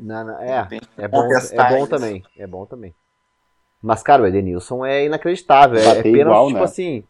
Não, 0.03 0.25
não, 0.25 0.41
é, 0.41 0.67
é 0.99 1.07
bom, 1.07 1.29
é 1.33 1.69
bom 1.69 1.87
também. 1.87 2.25
É 2.37 2.45
bom 2.45 2.67
também. 2.67 2.93
Mas, 3.81 4.03
cara, 4.03 4.23
o 4.23 4.27
Edenilson 4.27 4.85
é 4.85 5.05
inacreditável. 5.05 5.79
É, 5.79 5.99
é 5.99 6.03
pênalti, 6.03 6.21
igual, 6.23 6.47
tipo 6.49 6.59
né? 6.59 6.65
assim. 6.65 7.05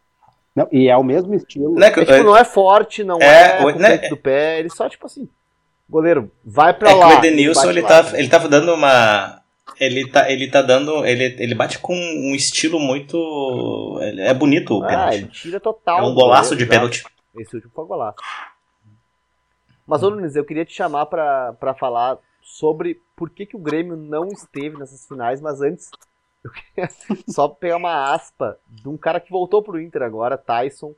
Não, 0.55 0.67
e 0.71 0.87
é 0.87 0.95
o 0.95 1.03
mesmo 1.03 1.33
estilo. 1.33 1.73
Não 1.73 1.81
é, 1.81 1.87
é, 1.87 1.91
tipo, 1.91 2.23
não 2.23 2.37
é 2.37 2.43
forte, 2.43 3.03
não 3.03 3.19
é, 3.19 3.61
é 3.61 3.65
o, 3.65 3.79
né, 3.79 3.97
do 4.09 4.17
pé, 4.17 4.59
ele 4.59 4.69
só, 4.69 4.87
tipo 4.87 5.07
assim. 5.07 5.27
Goleiro, 5.89 6.31
vai 6.45 6.71
pra 6.71 6.91
é 6.91 6.93
lá. 6.93 7.07
o 7.07 7.13
Edenilson, 7.13 7.71
ele, 7.71 7.79
ele 7.79 7.87
tá, 7.87 8.11
ele 8.13 8.29
tá 8.29 8.37
dando 8.37 8.75
uma 8.75 9.40
ele 9.79 10.09
tá, 10.09 10.31
ele 10.31 10.49
tá 10.49 10.61
dando. 10.61 11.05
Ele, 11.05 11.35
ele 11.39 11.55
bate 11.55 11.79
com 11.79 11.93
um 11.93 12.35
estilo 12.35 12.79
muito. 12.79 13.99
É 14.19 14.33
bonito 14.33 14.77
o 14.77 14.83
ah, 14.83 14.87
pênalti. 14.87 15.13
Ah, 15.13 15.15
ele 15.15 15.27
tira 15.27 15.59
total. 15.59 15.99
É 15.99 16.01
um 16.03 16.13
golaço 16.13 16.55
de 16.55 16.65
pênalti. 16.65 17.03
Esse 17.35 17.55
último 17.55 17.71
foi 17.73 17.85
um 17.85 17.87
golaço. 17.87 18.17
Mas, 19.87 20.03
ô 20.03 20.09
Nunes, 20.09 20.35
eu 20.35 20.45
queria 20.45 20.65
te 20.65 20.73
chamar 20.73 21.05
pra, 21.07 21.53
pra 21.53 21.73
falar 21.73 22.17
sobre 22.41 23.01
por 23.15 23.29
que, 23.29 23.45
que 23.45 23.55
o 23.55 23.59
Grêmio 23.59 23.95
não 23.95 24.27
esteve 24.27 24.77
nessas 24.77 25.07
finais, 25.07 25.41
mas 25.41 25.61
antes 25.61 25.89
eu 26.43 26.51
queria 26.51 26.89
só 27.27 27.47
pegar 27.47 27.77
uma 27.77 28.13
aspa 28.13 28.57
de 28.67 28.87
um 28.87 28.97
cara 28.97 29.19
que 29.19 29.31
voltou 29.31 29.61
pro 29.61 29.79
Inter 29.79 30.01
agora, 30.01 30.37
Tyson, 30.37 30.93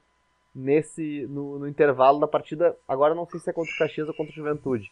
nesse 0.53 1.25
no, 1.27 1.59
no 1.59 1.67
intervalo 1.67 2.19
da 2.19 2.27
partida. 2.27 2.77
Agora 2.87 3.15
não 3.15 3.27
sei 3.27 3.39
se 3.39 3.49
é 3.49 3.53
contra 3.53 3.73
o 3.73 3.77
Caxias 3.77 4.07
ou 4.07 4.13
contra 4.13 4.31
o 4.31 4.35
Juventude. 4.35 4.91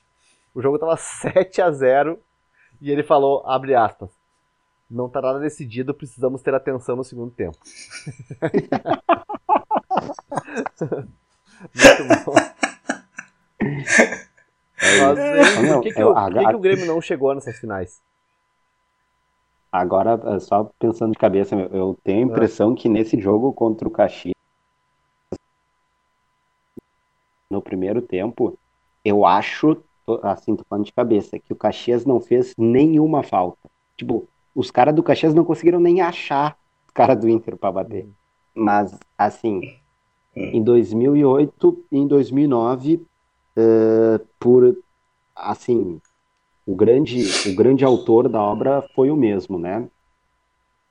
O 0.53 0.61
jogo 0.61 0.79
tava 0.79 0.95
7 0.97 1.61
a 1.61 1.71
0 1.71 2.19
e 2.81 2.89
ele 2.91 3.03
falou, 3.03 3.43
abre 3.45 3.75
aspas, 3.75 4.09
não 4.89 5.07
tá 5.07 5.21
nada 5.21 5.39
decidido, 5.39 5.93
precisamos 5.93 6.41
ter 6.41 6.53
atenção 6.53 6.95
no 6.95 7.03
segundo 7.03 7.31
tempo. 7.31 7.57
Muito 11.75 12.25
bom. 12.25 12.33
Mas, 14.81 15.19
hein, 15.19 15.73
por 15.73 15.83
que, 15.83 15.93
que, 15.93 16.03
o, 16.03 16.13
por 16.13 16.33
que, 16.33 16.39
que 16.47 16.55
o 16.55 16.59
Grêmio 16.59 16.87
não 16.87 16.99
chegou 16.99 17.35
nessas 17.35 17.59
finais? 17.59 18.01
Agora, 19.71 20.19
é, 20.35 20.39
só 20.39 20.69
pensando 20.77 21.13
de 21.13 21.19
cabeça, 21.19 21.55
eu 21.55 21.97
tenho 22.03 22.19
a 22.19 22.31
impressão 22.31 22.75
que 22.75 22.89
nesse 22.89 23.21
jogo 23.21 23.53
contra 23.53 23.87
o 23.87 23.91
Caxias, 23.91 24.33
no 27.49 27.61
primeiro 27.61 28.01
tempo, 28.01 28.57
eu 29.05 29.25
acho 29.25 29.81
assim, 30.23 30.55
tô 30.55 30.63
falando 30.67 30.85
de 30.85 30.93
cabeça, 30.93 31.39
que 31.39 31.53
o 31.53 31.55
Caxias 31.55 32.05
não 32.05 32.19
fez 32.19 32.53
nenhuma 32.57 33.23
falta. 33.23 33.69
Tipo, 33.95 34.27
os 34.55 34.71
caras 34.71 34.95
do 34.95 35.03
Caxias 35.03 35.33
não 35.33 35.45
conseguiram 35.45 35.79
nem 35.79 36.01
achar 36.01 36.57
os 36.87 36.93
caras 36.93 37.19
do 37.19 37.29
Inter 37.29 37.55
para 37.55 37.71
bater. 37.71 38.07
Mas, 38.53 38.97
assim, 39.17 39.77
em 40.35 40.63
2008 40.63 41.85
e 41.91 41.97
em 41.97 42.07
2009, 42.07 42.95
uh, 43.57 44.27
por, 44.39 44.77
assim, 45.35 46.01
o 46.65 46.75
grande, 46.75 47.23
o 47.49 47.55
grande 47.55 47.83
autor 47.83 48.29
da 48.29 48.41
obra 48.41 48.81
foi 48.93 49.09
o 49.09 49.15
mesmo, 49.15 49.57
né? 49.57 49.89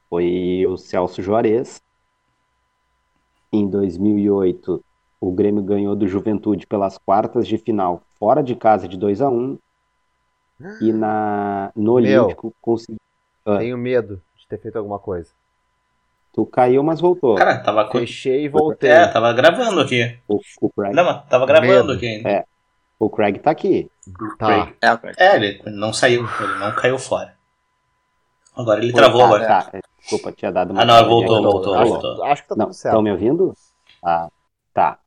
Foi 0.09 0.67
o 0.67 0.77
Celso 0.77 1.23
Juarez. 1.23 1.83
Em 3.53 3.69
2008, 3.69 4.83
o 5.21 5.31
Grêmio 5.31 5.63
ganhou 5.63 5.95
do 5.95 6.09
Juventude 6.09 6.67
pelas 6.67 6.97
quartas 6.97 7.47
de 7.47 7.59
final, 7.59 8.03
fora 8.19 8.43
de 8.43 8.55
casa 8.57 8.89
de 8.89 8.97
2 8.97 9.21
a 9.21 9.29
1 9.29 9.59
E 10.81 10.93
na, 10.93 11.71
no 11.77 11.93
Olímpico 11.93 12.55
conseguiu. 12.61 13.01
Ah. 13.45 13.59
Tenho 13.59 13.77
medo 13.77 14.21
de 14.37 14.47
ter 14.47 14.59
feito 14.59 14.77
alguma 14.77 14.99
coisa. 14.99 15.31
Tu 16.33 16.47
caiu, 16.47 16.83
mas 16.83 17.01
voltou. 17.01 17.35
Cara, 17.35 17.59
tava. 17.59 17.91
Fechei 17.91 18.45
e 18.45 18.49
voltei. 18.49 18.91
É, 18.91 19.07
tava 19.09 19.33
gravando 19.33 19.81
aqui. 19.81 20.19
O, 20.29 20.41
o 20.61 20.71
Craig. 20.71 20.95
Não, 20.95 21.05
mas 21.05 21.29
tava 21.29 21.45
gravando 21.45 21.73
medo. 21.73 21.93
aqui 21.93 22.07
ainda. 22.07 22.31
É. 22.31 22.45
O 22.99 23.11
Craig 23.11 23.39
tá 23.39 23.51
aqui. 23.51 23.91
Tá. 24.39 24.73
É, 24.81 25.25
é, 25.25 25.37
ele 25.37 25.63
não 25.67 25.93
saiu, 25.93 26.27
ele 26.41 26.59
não 26.59 26.73
caiu 26.75 26.99
fora. 26.99 27.35
Agora 28.55 28.83
ele 28.83 28.93
Pô, 28.93 28.99
travou 28.99 29.21
tá, 29.21 29.27
agora. 29.27 29.47
Tá. 29.47 29.81
Desculpa, 29.99 30.33
tinha 30.33 30.53
dado 30.53 30.73
uma. 30.73 30.83
Ah, 30.83 30.85
não, 30.85 31.09
voltou, 31.09 31.43
voltou, 31.43 31.77
voltou. 31.77 32.25
Acho 32.25 32.43
que 32.43 32.49
tá 32.49 32.55
tudo 32.55 32.67
não, 32.67 32.73
certo. 32.73 32.93
Estão 32.93 33.03
me 33.03 33.11
ouvindo? 33.11 33.55
Ah, 34.05 34.29
tá. 34.73 34.99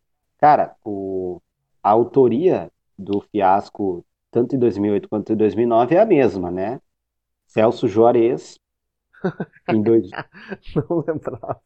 Cara, 0.43 0.75
o, 0.83 1.41
a 1.81 1.91
autoria 1.91 2.69
do 2.99 3.21
fiasco, 3.21 4.05
tanto 4.29 4.53
em 4.53 4.59
2008 4.59 5.07
quanto 5.07 5.31
em 5.31 5.37
2009, 5.37 5.95
é 5.95 6.01
a 6.01 6.05
mesma, 6.05 6.51
né? 6.51 6.81
Celso 7.47 7.87
Juarez, 7.87 8.59
em 9.69 9.81
dois... 9.81 10.09
Não 10.75 11.01
lembrava. 11.07 11.61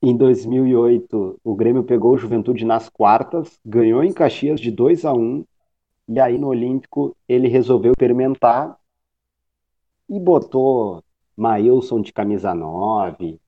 Em 0.00 0.16
2008, 0.16 1.40
o 1.42 1.56
Grêmio 1.56 1.82
pegou 1.82 2.14
o 2.14 2.16
Juventude 2.16 2.64
nas 2.64 2.88
quartas, 2.88 3.58
ganhou 3.66 4.04
em 4.04 4.12
Caxias 4.12 4.60
de 4.60 4.70
2 4.70 5.04
a 5.04 5.12
1 5.12 5.44
e 6.06 6.20
aí 6.20 6.38
no 6.38 6.46
Olímpico 6.46 7.16
ele 7.28 7.48
resolveu 7.48 7.90
experimentar 7.90 8.78
e 10.08 10.20
botou 10.20 11.02
Maílson 11.36 12.00
de 12.00 12.12
camisa 12.12 12.54
9, 12.54 13.40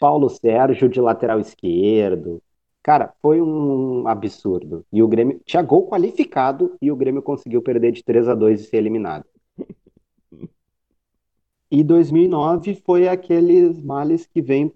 Paulo 0.00 0.30
Sérgio 0.30 0.88
de 0.88 0.98
lateral 0.98 1.38
esquerdo, 1.40 2.42
Cara, 2.86 3.12
foi 3.20 3.42
um 3.42 4.06
absurdo. 4.06 4.86
E 4.92 5.02
o 5.02 5.08
Grêmio 5.08 5.40
tinha 5.44 5.60
gol 5.60 5.88
qualificado 5.88 6.76
e 6.80 6.92
o 6.92 6.94
Grêmio 6.94 7.20
conseguiu 7.20 7.60
perder 7.60 7.90
de 7.90 8.04
3 8.04 8.28
a 8.28 8.34
2 8.36 8.60
e 8.60 8.64
ser 8.64 8.76
eliminado. 8.76 9.24
E 11.68 11.82
2009 11.82 12.80
foi 12.86 13.08
aqueles 13.08 13.82
males 13.82 14.24
que 14.24 14.40
vêm 14.40 14.72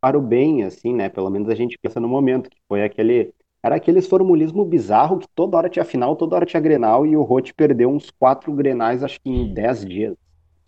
para 0.00 0.16
o 0.16 0.22
bem, 0.22 0.62
assim, 0.62 0.94
né? 0.94 1.08
Pelo 1.08 1.28
menos 1.30 1.48
a 1.48 1.54
gente 1.56 1.76
pensa 1.82 1.98
no 1.98 2.06
momento, 2.06 2.48
que 2.48 2.58
foi 2.68 2.84
aquele. 2.84 3.34
Era 3.60 3.74
aqueles 3.74 4.06
formulismo 4.06 4.64
bizarro 4.64 5.18
que 5.18 5.26
toda 5.34 5.56
hora 5.56 5.68
tinha 5.68 5.84
final, 5.84 6.14
toda 6.14 6.36
hora 6.36 6.46
tinha 6.46 6.62
Grenal 6.62 7.04
e 7.04 7.16
o 7.16 7.22
Rote 7.22 7.52
perdeu 7.52 7.90
uns 7.90 8.08
quatro 8.08 8.52
Grenais, 8.52 9.02
acho 9.02 9.20
que 9.20 9.30
em 9.30 9.52
10 9.52 9.84
dias, 9.84 10.16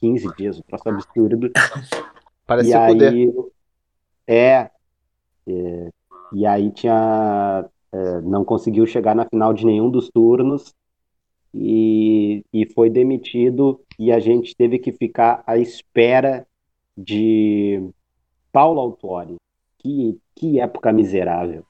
15 0.01 0.35
dias, 0.37 0.59
um 0.59 0.63
troço 0.63 0.89
absurdo. 0.89 1.53
Parecia 2.45 2.85
e 2.85 2.89
poder. 2.89 3.33
é, 4.27 4.71
é, 5.47 5.91
e 6.33 6.47
aí 6.47 6.71
tinha 6.71 7.65
é, 7.93 8.21
não 8.21 8.45
conseguiu 8.45 8.87
chegar 8.87 9.15
na 9.15 9.27
final 9.27 9.53
de 9.53 9.67
nenhum 9.67 9.91
dos 9.91 10.09
turnos 10.09 10.73
e, 11.53 12.45
e 12.53 12.67
foi 12.73 12.89
demitido 12.89 13.81
e 13.99 14.13
a 14.13 14.21
gente 14.21 14.55
teve 14.55 14.79
que 14.79 14.93
ficar 14.93 15.43
à 15.47 15.59
espera 15.59 16.47
de 16.97 17.91
Paulo 18.53 18.81
Autori. 18.81 19.37
Que, 19.79 20.19
que 20.37 20.61
época 20.61 20.93
miserável. 20.93 21.65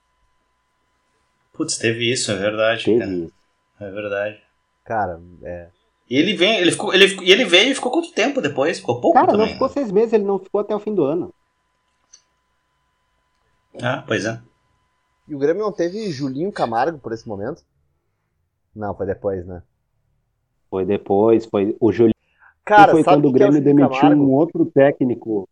Putz, 1.52 1.78
teve 1.78 2.10
isso, 2.10 2.32
é 2.32 2.34
verdade. 2.34 2.84
Teve 2.84 2.98
cara. 2.98 3.12
isso. 3.12 3.34
É 3.80 3.90
verdade. 3.90 4.42
Cara, 4.84 5.20
é. 5.44 5.68
E 6.08 6.16
ele 6.16 6.34
vem, 6.34 6.58
ele 6.58 6.72
ficou, 6.72 6.92
ele, 6.92 7.06
e 7.22 7.30
ele 7.30 7.44
veio 7.44 7.70
e 7.70 7.74
ficou 7.74 7.92
quanto 7.92 8.12
tempo 8.12 8.40
depois? 8.40 8.80
Ficou 8.80 9.00
pouco 9.00 9.14
Cara, 9.14 9.30
também, 9.30 9.46
não 9.46 9.52
ficou 9.52 9.68
né? 9.68 9.74
seis 9.74 9.92
meses, 9.92 10.12
ele 10.12 10.24
não 10.24 10.40
ficou 10.40 10.60
até 10.60 10.74
o 10.74 10.80
fim 10.80 10.92
do 10.92 11.04
ano. 11.04 11.32
Ah, 13.80 14.02
pois 14.04 14.24
é. 14.24 14.40
E 15.30 15.34
o 15.34 15.38
Grêmio 15.38 15.62
não 15.62 15.70
teve 15.70 16.10
Julinho 16.10 16.50
Camargo 16.50 16.98
por 16.98 17.12
esse 17.12 17.28
momento? 17.28 17.62
Não, 18.74 18.92
foi 18.96 19.06
depois, 19.06 19.46
né? 19.46 19.62
Foi 20.68 20.84
depois, 20.84 21.46
foi 21.46 21.76
o 21.78 21.92
Julinho. 21.92 22.14
Cara, 22.64 22.90
foi 22.90 23.04
quando 23.04 23.26
o 23.26 23.30
é 23.30 23.32
Grêmio 23.32 23.58
é 23.58 23.60
demitiu 23.60 24.00
Camargo? 24.00 24.22
um 24.24 24.32
outro 24.32 24.66
técnico. 24.66 25.48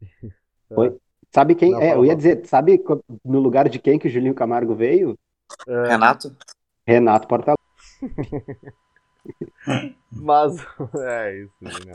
Foi. 0.74 0.96
Sabe 1.30 1.54
quem? 1.54 1.70
Não, 1.70 1.80
é, 1.80 1.94
eu 1.94 2.04
ia 2.04 2.16
dizer, 2.16 2.44
sabe 2.46 2.82
no 3.24 3.38
lugar 3.38 3.68
de 3.68 3.78
quem 3.78 3.98
que 3.98 4.08
o 4.08 4.10
Julinho 4.10 4.34
Camargo 4.34 4.74
veio? 4.74 5.16
É, 5.68 5.88
Renato? 5.88 6.34
Renato 6.84 7.28
Portaluppi. 7.28 7.62
mas. 10.10 10.56
É 10.98 11.42
isso, 11.42 11.54
né? 11.62 11.92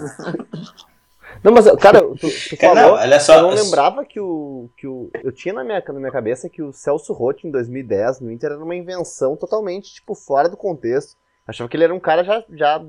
Não, 1.44 1.52
mas, 1.54 1.66
cara, 1.78 2.02
tu, 2.02 2.16
tu 2.18 2.58
Cara, 2.58 2.76
falou. 2.82 2.92
não, 2.98 3.02
olha 3.04 3.20
só, 3.20 3.36
eu 3.36 3.42
não 3.44 3.50
lembrava 3.54 4.04
que 4.06 4.20
o, 4.20 4.70
que 4.76 4.86
o. 4.88 5.10
Eu 5.24 5.32
tinha 5.32 5.54
na 5.54 5.64
minha, 5.64 5.82
na 5.88 5.94
minha 6.00 6.12
cabeça 6.12 6.50
que 6.50 6.62
o 6.62 6.74
Celso 6.74 7.14
Rotti 7.14 7.48
em 7.48 7.52
2010 7.52 8.20
no 8.20 8.32
Inter 8.32 8.52
era 8.52 8.64
uma 8.64 8.76
invenção 8.76 9.36
totalmente, 9.38 9.94
tipo, 9.94 10.14
fora 10.16 10.50
do 10.50 10.58
contexto. 10.58 11.16
Achava 11.48 11.70
que 11.70 11.78
ele 11.78 11.86
era 11.86 11.94
um 11.96 12.00
cara 12.00 12.24
já. 12.24 12.44
já 12.52 12.84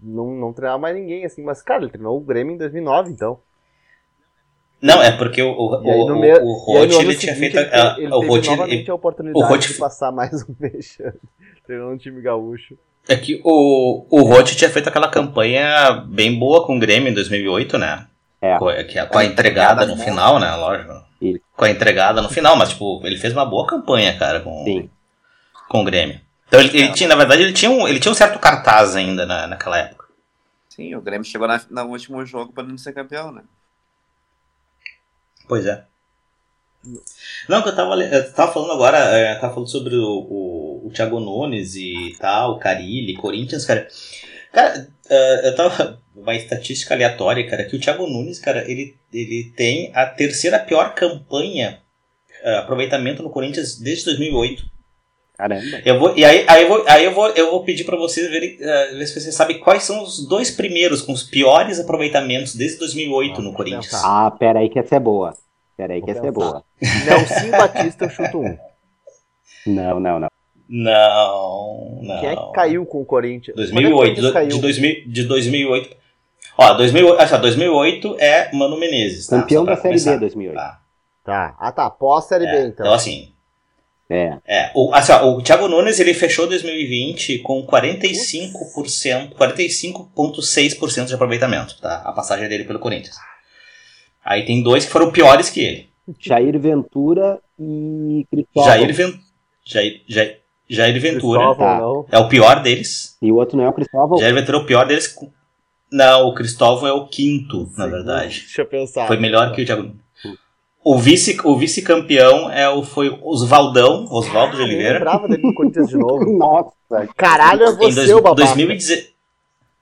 não, 0.00 0.26
não 0.34 0.52
treinava 0.52 0.78
mais 0.78 0.94
ninguém, 0.96 1.24
assim. 1.24 1.42
Mas, 1.42 1.62
cara, 1.62 1.82
ele 1.82 1.90
treinou 1.90 2.16
o 2.16 2.20
Grêmio 2.20 2.54
em 2.54 2.58
2009, 2.58 3.10
então. 3.12 3.40
Não, 4.80 5.02
é 5.02 5.10
porque 5.16 5.42
o, 5.42 5.50
o, 5.50 5.74
aí, 5.90 6.00
o, 6.00 6.46
o 6.46 6.52
Roth, 6.52 6.92
ele 7.00 7.16
tinha 7.16 7.34
feito. 7.34 7.56
ele, 7.58 7.68
a- 7.74 7.94
te- 7.94 8.00
ele 8.02 8.12
o 8.12 8.20
Roth, 8.20 8.44
novamente 8.46 8.82
ele- 8.82 8.90
a 8.90 8.94
oportunidade 8.94 9.44
o 9.44 9.48
Roth- 9.48 9.66
de 9.66 9.74
passar 9.74 10.10
mais 10.12 10.42
um 10.48 10.54
vexame. 10.58 11.18
Treinando 11.66 11.92
um 11.92 11.96
time 11.98 12.20
gaúcho. 12.22 12.78
É 13.08 13.16
que 13.16 13.40
o, 13.42 14.06
o 14.10 14.22
Roth 14.22 14.48
tinha 14.54 14.70
feito 14.70 14.88
aquela 14.88 15.08
campanha 15.08 15.90
bem 16.06 16.38
boa 16.38 16.64
com 16.66 16.76
o 16.76 16.78
Grêmio 16.80 17.08
em 17.10 17.14
2008, 17.14 17.78
né? 17.78 18.06
É. 18.40 18.58
Com, 18.58 18.68
a- 18.68 18.84
que 18.84 18.98
a- 18.98 19.06
com 19.06 19.18
a 19.18 19.24
entregada 19.24 19.86
no 19.86 19.96
final, 19.96 20.38
né? 20.38 20.54
Lógico. 20.54 20.92
Isso. 21.20 21.40
Com 21.56 21.64
a 21.64 21.70
entregada 21.70 22.22
no 22.22 22.28
final, 22.28 22.54
mas, 22.54 22.68
tipo, 22.70 23.00
ele 23.04 23.16
fez 23.16 23.32
uma 23.32 23.44
boa 23.44 23.66
campanha, 23.66 24.16
cara, 24.16 24.40
com, 24.40 24.62
Sim. 24.64 24.90
com 25.68 25.80
o 25.80 25.84
Grêmio. 25.84 26.20
Então, 26.46 26.60
ele, 26.60 26.78
ele 26.78 26.92
tinha, 26.92 27.08
na 27.08 27.16
verdade, 27.16 27.42
ele 27.42 27.52
tinha 27.52 27.70
um, 27.70 27.88
ele 27.88 27.98
tinha 27.98 28.12
um 28.12 28.14
certo 28.14 28.38
cartaz 28.38 28.94
ainda 28.94 29.26
na, 29.26 29.46
naquela 29.48 29.78
época. 29.78 30.06
Sim, 30.68 30.94
o 30.94 31.00
Grêmio 31.00 31.24
chegou 31.24 31.48
na, 31.48 31.60
no 31.70 31.84
último 31.86 32.24
jogo 32.24 32.52
para 32.52 32.62
não 32.62 32.78
ser 32.78 32.92
campeão, 32.92 33.32
né? 33.32 33.42
Pois 35.48 35.66
é. 35.66 35.84
Não, 37.48 37.60
que 37.62 37.68
eu 37.70 37.74
tava, 37.76 37.96
eu 37.96 38.32
tava 38.32 38.52
falando 38.52 38.72
agora, 38.72 38.96
é, 38.98 39.34
tava 39.34 39.52
falando 39.54 39.68
sobre 39.70 39.96
o, 39.96 40.06
o, 40.06 40.57
o 40.88 40.92
Thiago 40.92 41.20
Nunes 41.20 41.76
e 41.76 42.16
tal, 42.18 42.58
Carilli, 42.58 43.14
Corinthians, 43.14 43.64
cara. 43.64 43.86
Cara, 44.52 44.88
uh, 45.10 45.46
eu 45.46 45.54
tava. 45.54 46.00
Uma 46.16 46.34
estatística 46.34 46.94
aleatória, 46.94 47.48
cara, 47.48 47.62
que 47.62 47.76
o 47.76 47.80
Thiago 47.80 48.04
Nunes, 48.04 48.40
cara, 48.40 48.68
ele, 48.68 48.96
ele 49.12 49.52
tem 49.56 49.92
a 49.94 50.04
terceira 50.04 50.58
pior 50.58 50.92
campanha, 50.92 51.78
uh, 52.44 52.56
aproveitamento 52.58 53.22
no 53.22 53.30
Corinthians 53.30 53.78
desde 53.78 54.06
2008. 54.06 54.64
Caramba. 55.38 55.80
Eu 55.84 56.00
vou, 56.00 56.18
e 56.18 56.24
aí, 56.24 56.44
aí, 56.48 56.62
eu, 56.64 56.68
vou, 56.68 56.84
aí 56.88 57.04
eu, 57.04 57.14
vou, 57.14 57.28
eu 57.28 57.50
vou 57.52 57.62
pedir 57.62 57.84
para 57.84 57.96
vocês 57.96 58.28
verem, 58.28 58.56
uh, 58.56 58.98
ver 58.98 59.06
se 59.06 59.20
vocês 59.20 59.32
sabem 59.32 59.60
quais 59.60 59.84
são 59.84 60.02
os 60.02 60.26
dois 60.26 60.50
primeiros 60.50 61.02
com 61.02 61.12
os 61.12 61.22
piores 61.22 61.78
aproveitamentos 61.78 62.56
desde 62.56 62.78
2008 62.78 63.40
no 63.40 63.52
Corinthians. 63.52 63.94
Ah, 63.94 64.28
pera 64.36 64.58
aí 64.58 64.68
que 64.68 64.80
essa 64.80 64.96
é 64.96 65.00
boa. 65.00 65.32
Pera 65.76 65.94
aí 65.94 66.02
que 66.02 66.10
essa 66.10 66.26
é 66.26 66.32
boa. 66.32 66.64
Nelson 66.82 67.50
Batista, 67.52 68.06
eu 68.06 68.10
chuto 68.10 68.40
um. 68.40 68.58
Não, 69.64 70.00
não, 70.00 70.18
não. 70.18 70.27
Não, 70.68 71.98
não. 72.02 72.20
Quem 72.20 72.28
é 72.28 72.36
que 72.36 72.52
caiu 72.52 72.84
com 72.86 73.00
o 73.00 73.04
Corinthians? 73.04 73.56
2008, 73.56 74.14
Quando 74.14 74.26
é 74.26 74.28
o 74.28 74.32
Corinthians 74.32 74.54
de, 74.54 74.60
2000, 74.60 75.02
de 75.06 75.22
2008. 75.24 75.96
Ó, 76.58 76.74
2008, 76.74 77.34
ah, 77.34 77.36
2008 77.38 78.16
é 78.18 78.52
Mano 78.54 78.78
Menezes. 78.78 79.26
Tá? 79.26 79.40
Campeão 79.40 79.64
da 79.64 79.76
Série 79.76 79.88
começar. 79.88 80.12
B 80.14 80.18
2008. 80.20 80.56
Tá. 80.56 80.80
Tá. 81.24 81.56
Ah, 81.58 81.72
tá. 81.72 81.88
Pós-Série 81.90 82.46
É, 82.46 82.50
B, 82.52 82.58
então. 82.68 82.86
então 82.86 82.92
assim, 82.94 83.32
É. 84.10 84.38
É, 84.46 84.70
o, 84.74 84.92
assim, 84.94 85.12
ó, 85.12 85.26
o 85.36 85.42
Thiago 85.42 85.68
Nunes 85.68 86.00
ele 86.00 86.14
fechou 86.14 86.46
2020 86.46 87.38
com 87.40 87.62
45%, 87.66 89.34
45,6% 89.34 91.06
de 91.06 91.14
aproveitamento, 91.14 91.78
tá? 91.80 92.02
A 92.04 92.12
passagem 92.12 92.48
dele 92.48 92.64
pelo 92.64 92.78
Corinthians. 92.78 93.16
Aí 94.24 94.44
tem 94.44 94.62
dois 94.62 94.84
que 94.84 94.90
foram 94.90 95.10
piores 95.12 95.50
que 95.50 95.60
ele. 95.60 95.88
Jair 96.18 96.58
Ventura 96.58 97.38
e 97.58 98.26
Cristóvão. 98.30 98.68
Jair, 98.70 98.94
Ven- 98.94 99.20
Jair, 99.64 100.02
Jair, 100.08 100.40
Jair 100.68 101.00
Ventura 101.00 101.54
Tá. 101.56 101.80
é 102.12 102.18
o 102.18 102.28
pior 102.28 102.62
deles. 102.62 103.16
E 103.22 103.30
o 103.32 103.36
outro 103.36 103.56
não 103.56 103.64
é 103.64 103.68
o 103.68 103.72
Cristóvão? 103.72 104.18
Jair 104.18 104.34
Ventura 104.34 104.58
é 104.58 104.60
o 104.60 104.66
pior 104.66 104.86
deles. 104.86 105.14
Não, 105.90 106.28
o 106.28 106.34
Cristóvão 106.34 106.86
é 106.88 106.92
o 106.92 107.06
quinto, 107.06 107.60
na 107.62 107.84
Segundo. 107.84 107.90
verdade. 107.90 108.40
Deixa 108.40 108.60
eu 108.62 108.66
pensar. 108.66 109.06
Foi 109.06 109.16
melhor 109.18 109.52
que 109.52 109.62
o 109.62 109.66
Thiago. 109.66 109.92
O 110.84 110.96
vice, 110.98 111.38
o 111.44 111.56
vice-campeão 111.56 112.50
é 112.50 112.68
o, 112.68 112.82
foi 112.82 113.08
o 113.10 113.18
Osvaldão, 113.22 114.06
Oswaldo 114.10 114.56
de 114.56 114.62
Ah, 114.62 114.64
Oliveira. 114.64 114.94
lembrava 114.98 115.28
dele 115.28 115.42
no 115.42 115.54
Corinthians 115.54 115.88
de 115.88 115.96
novo. 115.98 116.24
Nossa, 116.38 117.08
Caralho, 117.16 117.64
é 117.64 117.70
Em 117.70 117.76
você, 117.76 117.94
dois, 117.94 118.10
o 118.12 118.20
babaca. 118.22 118.34
2016, 118.54 119.08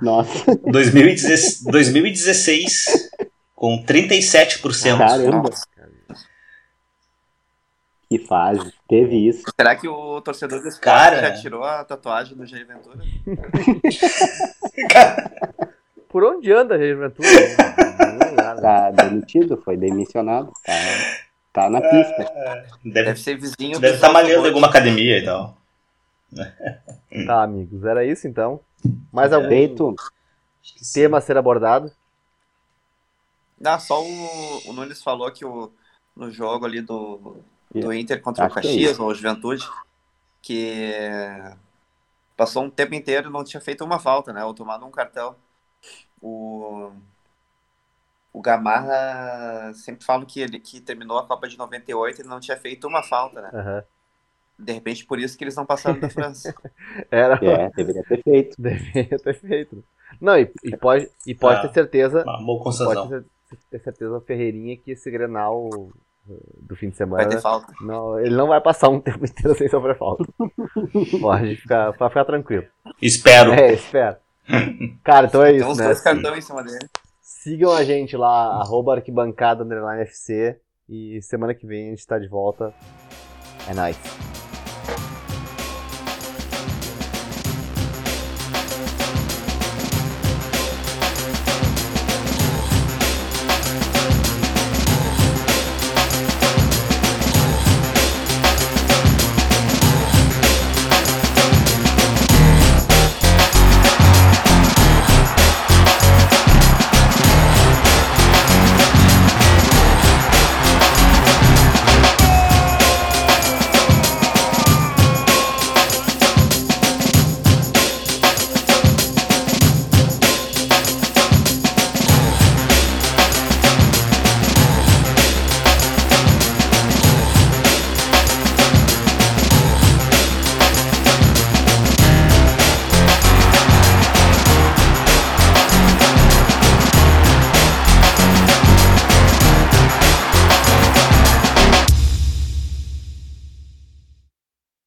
nossa. 0.01 0.57
2016, 0.67 1.63
2016 1.65 3.11
com 3.55 3.83
37%. 3.85 4.99
Caramba, 4.99 5.37
Nossa. 5.49 5.67
Que 8.09 8.19
fase. 8.19 8.73
Teve 8.89 9.29
isso. 9.29 9.43
Será 9.59 9.75
que 9.75 9.89
o 9.89 10.21
torcedor 10.21 10.61
do 10.61 10.69
esporte 10.69 10.85
Cara. 10.85 11.21
já 11.21 11.33
tirou 11.41 11.65
a 11.65 11.85
tatuagem 11.85 12.37
do 12.37 12.47
Jair 12.47 12.67
Ventura? 12.67 12.99
Por 16.09 16.25
onde 16.25 16.53
anda, 16.53 16.79
Jair 16.79 16.97
Ventura? 16.97 17.29
Não, 17.99 18.19
não, 18.27 18.35
nada. 18.35 18.63
Tá 18.63 18.91
demitido, 18.91 19.57
foi 19.57 19.77
demissionado. 19.77 20.53
Tá, 20.65 20.73
tá 21.53 21.71
na 21.71 21.81
pista. 21.81 22.33
Deve, 22.85 23.05
Deve 23.05 23.21
ser 23.21 23.37
vizinho 23.37 23.81
deve 23.81 23.93
do 23.93 23.95
estar 23.97 24.07
Celso 24.07 24.13
malhando 24.13 24.35
em 24.35 24.37
Roth. 24.37 24.47
alguma 24.47 24.67
academia 24.69 25.19
e 25.19 25.25
tal. 25.25 25.57
Tá, 27.27 27.43
amigos. 27.43 27.85
Era 27.85 28.05
isso, 28.05 28.29
então. 28.29 28.61
Mais 29.13 29.33
algum 29.33 29.49
Feito. 29.49 29.95
tema 30.95 31.19
a 31.19 31.21
ser 31.21 31.37
abordado? 31.37 31.91
Não, 33.59 33.81
só 33.81 34.03
o, 34.03 34.69
o 34.69 34.73
Nunes 34.73 35.03
falou 35.03 35.31
que 35.33 35.45
o, 35.45 35.73
no 36.15 36.31
jogo 36.31 36.67
ali 36.67 36.81
do, 36.83 37.39
do 37.81 37.93
Inter 37.93 38.21
contra 38.23 38.45
Acho 38.45 38.55
o 38.57 38.59
é 38.59 38.63
Caxias, 38.63 38.99
ou 38.99 39.15
Juventude, 39.15 39.65
que 40.43 40.93
passou 42.37 42.65
um 42.65 42.71
tempo 42.71 42.95
inteiro 42.95 43.29
e 43.29 43.33
não 43.33 43.45
tinha 43.45 43.61
feito 43.61 43.85
uma 43.85 43.99
falta, 43.99 44.33
né? 44.33 44.45
Ou 44.45 44.55
tomado 44.55 44.85
um 44.85 44.91
cartão. 44.91 45.37
O, 46.21 46.91
o 48.33 48.41
Gamarra 48.41 49.73
sempre 49.75 50.05
fala 50.05 50.25
que 50.27 50.41
ele 50.41 50.59
que 50.59 50.81
terminou 50.81 51.19
a 51.19 51.27
Copa 51.27 51.49
de 51.49 51.57
98 51.57 52.21
e 52.23 52.25
não 52.25 52.41
tinha 52.41 52.57
feito 52.57 52.87
uma 52.87 53.03
falta, 53.03 53.41
né? 53.43 53.51
Aham. 53.55 53.85
De 54.59 54.73
repente, 54.73 55.05
por 55.05 55.19
isso 55.19 55.37
que 55.37 55.45
eles 55.45 55.55
não 55.55 55.67
passaram 55.67 56.01
da 56.01 56.09
França. 56.09 56.55
Era. 57.11 57.35
É, 57.45 57.71
deveria 57.71 58.03
ter 58.05 58.23
feito. 58.23 58.57
Deveria 58.61 59.19
ter 59.19 59.35
feito. 59.35 59.85
Não, 60.21 60.39
e, 60.39 60.51
e 60.65 60.77
pode, 60.77 61.11
e 61.27 61.35
pode 61.35 61.59
Ah. 61.59 61.69
ter 61.69 61.75
certeza. 61.75 62.23
Uma 62.25 62.39
boa 62.39 62.59
Pode 62.59 62.65
concessão. 62.65 63.09
ter, 63.09 63.25
ter 63.71 63.81
certeza, 63.83 64.21
Ferreirinha, 64.23 64.77
que 64.77 64.93
esse 64.93 65.11
Grenal 65.11 65.91
do 66.61 66.77
fim 66.77 66.91
de 66.91 66.99
Vai 67.05 67.25
ter 67.25 67.39
semana. 67.39 67.41
falta. 67.41 67.73
Não, 67.81 68.19
ele 68.19 68.35
não 68.35 68.49
vai 68.49 68.61
passar 68.61 68.89
um 68.89 68.99
tempo 69.01 69.25
inteiro 69.25 69.57
sem 69.57 69.69
sofrer 69.69 69.97
falta. 69.97 70.25
Pode 71.21 71.57
ficar, 71.57 71.93
pode 71.93 72.11
ficar 72.11 72.25
tranquilo. 72.25 72.65
Espero. 73.01 73.53
É, 73.53 73.73
espera. 73.73 74.21
Cara, 75.03 75.27
então 75.27 75.43
é 75.43 75.53
isso, 75.53 75.69
uns 75.69 75.79
né? 75.79 75.85
dois 75.87 76.01
cartões 76.01 76.39
em 76.39 76.41
cima 76.41 76.63
dele. 76.63 76.87
Sigam 77.21 77.73
a 77.73 77.85
gente 77.85 78.17
lá, 78.17 78.61
arroba 78.61 78.95
arquibancada 78.95 79.65
underline 79.65 80.03
FC. 80.03 80.59
E 80.89 81.21
semana 81.23 81.55
que 81.55 81.67
vem 81.67 81.89
a 81.89 81.91
gente 81.91 82.07
tá 82.07 82.19
de 82.19 82.29
volta. 82.29 82.73
É 83.69 83.75
nóis. 83.75 83.97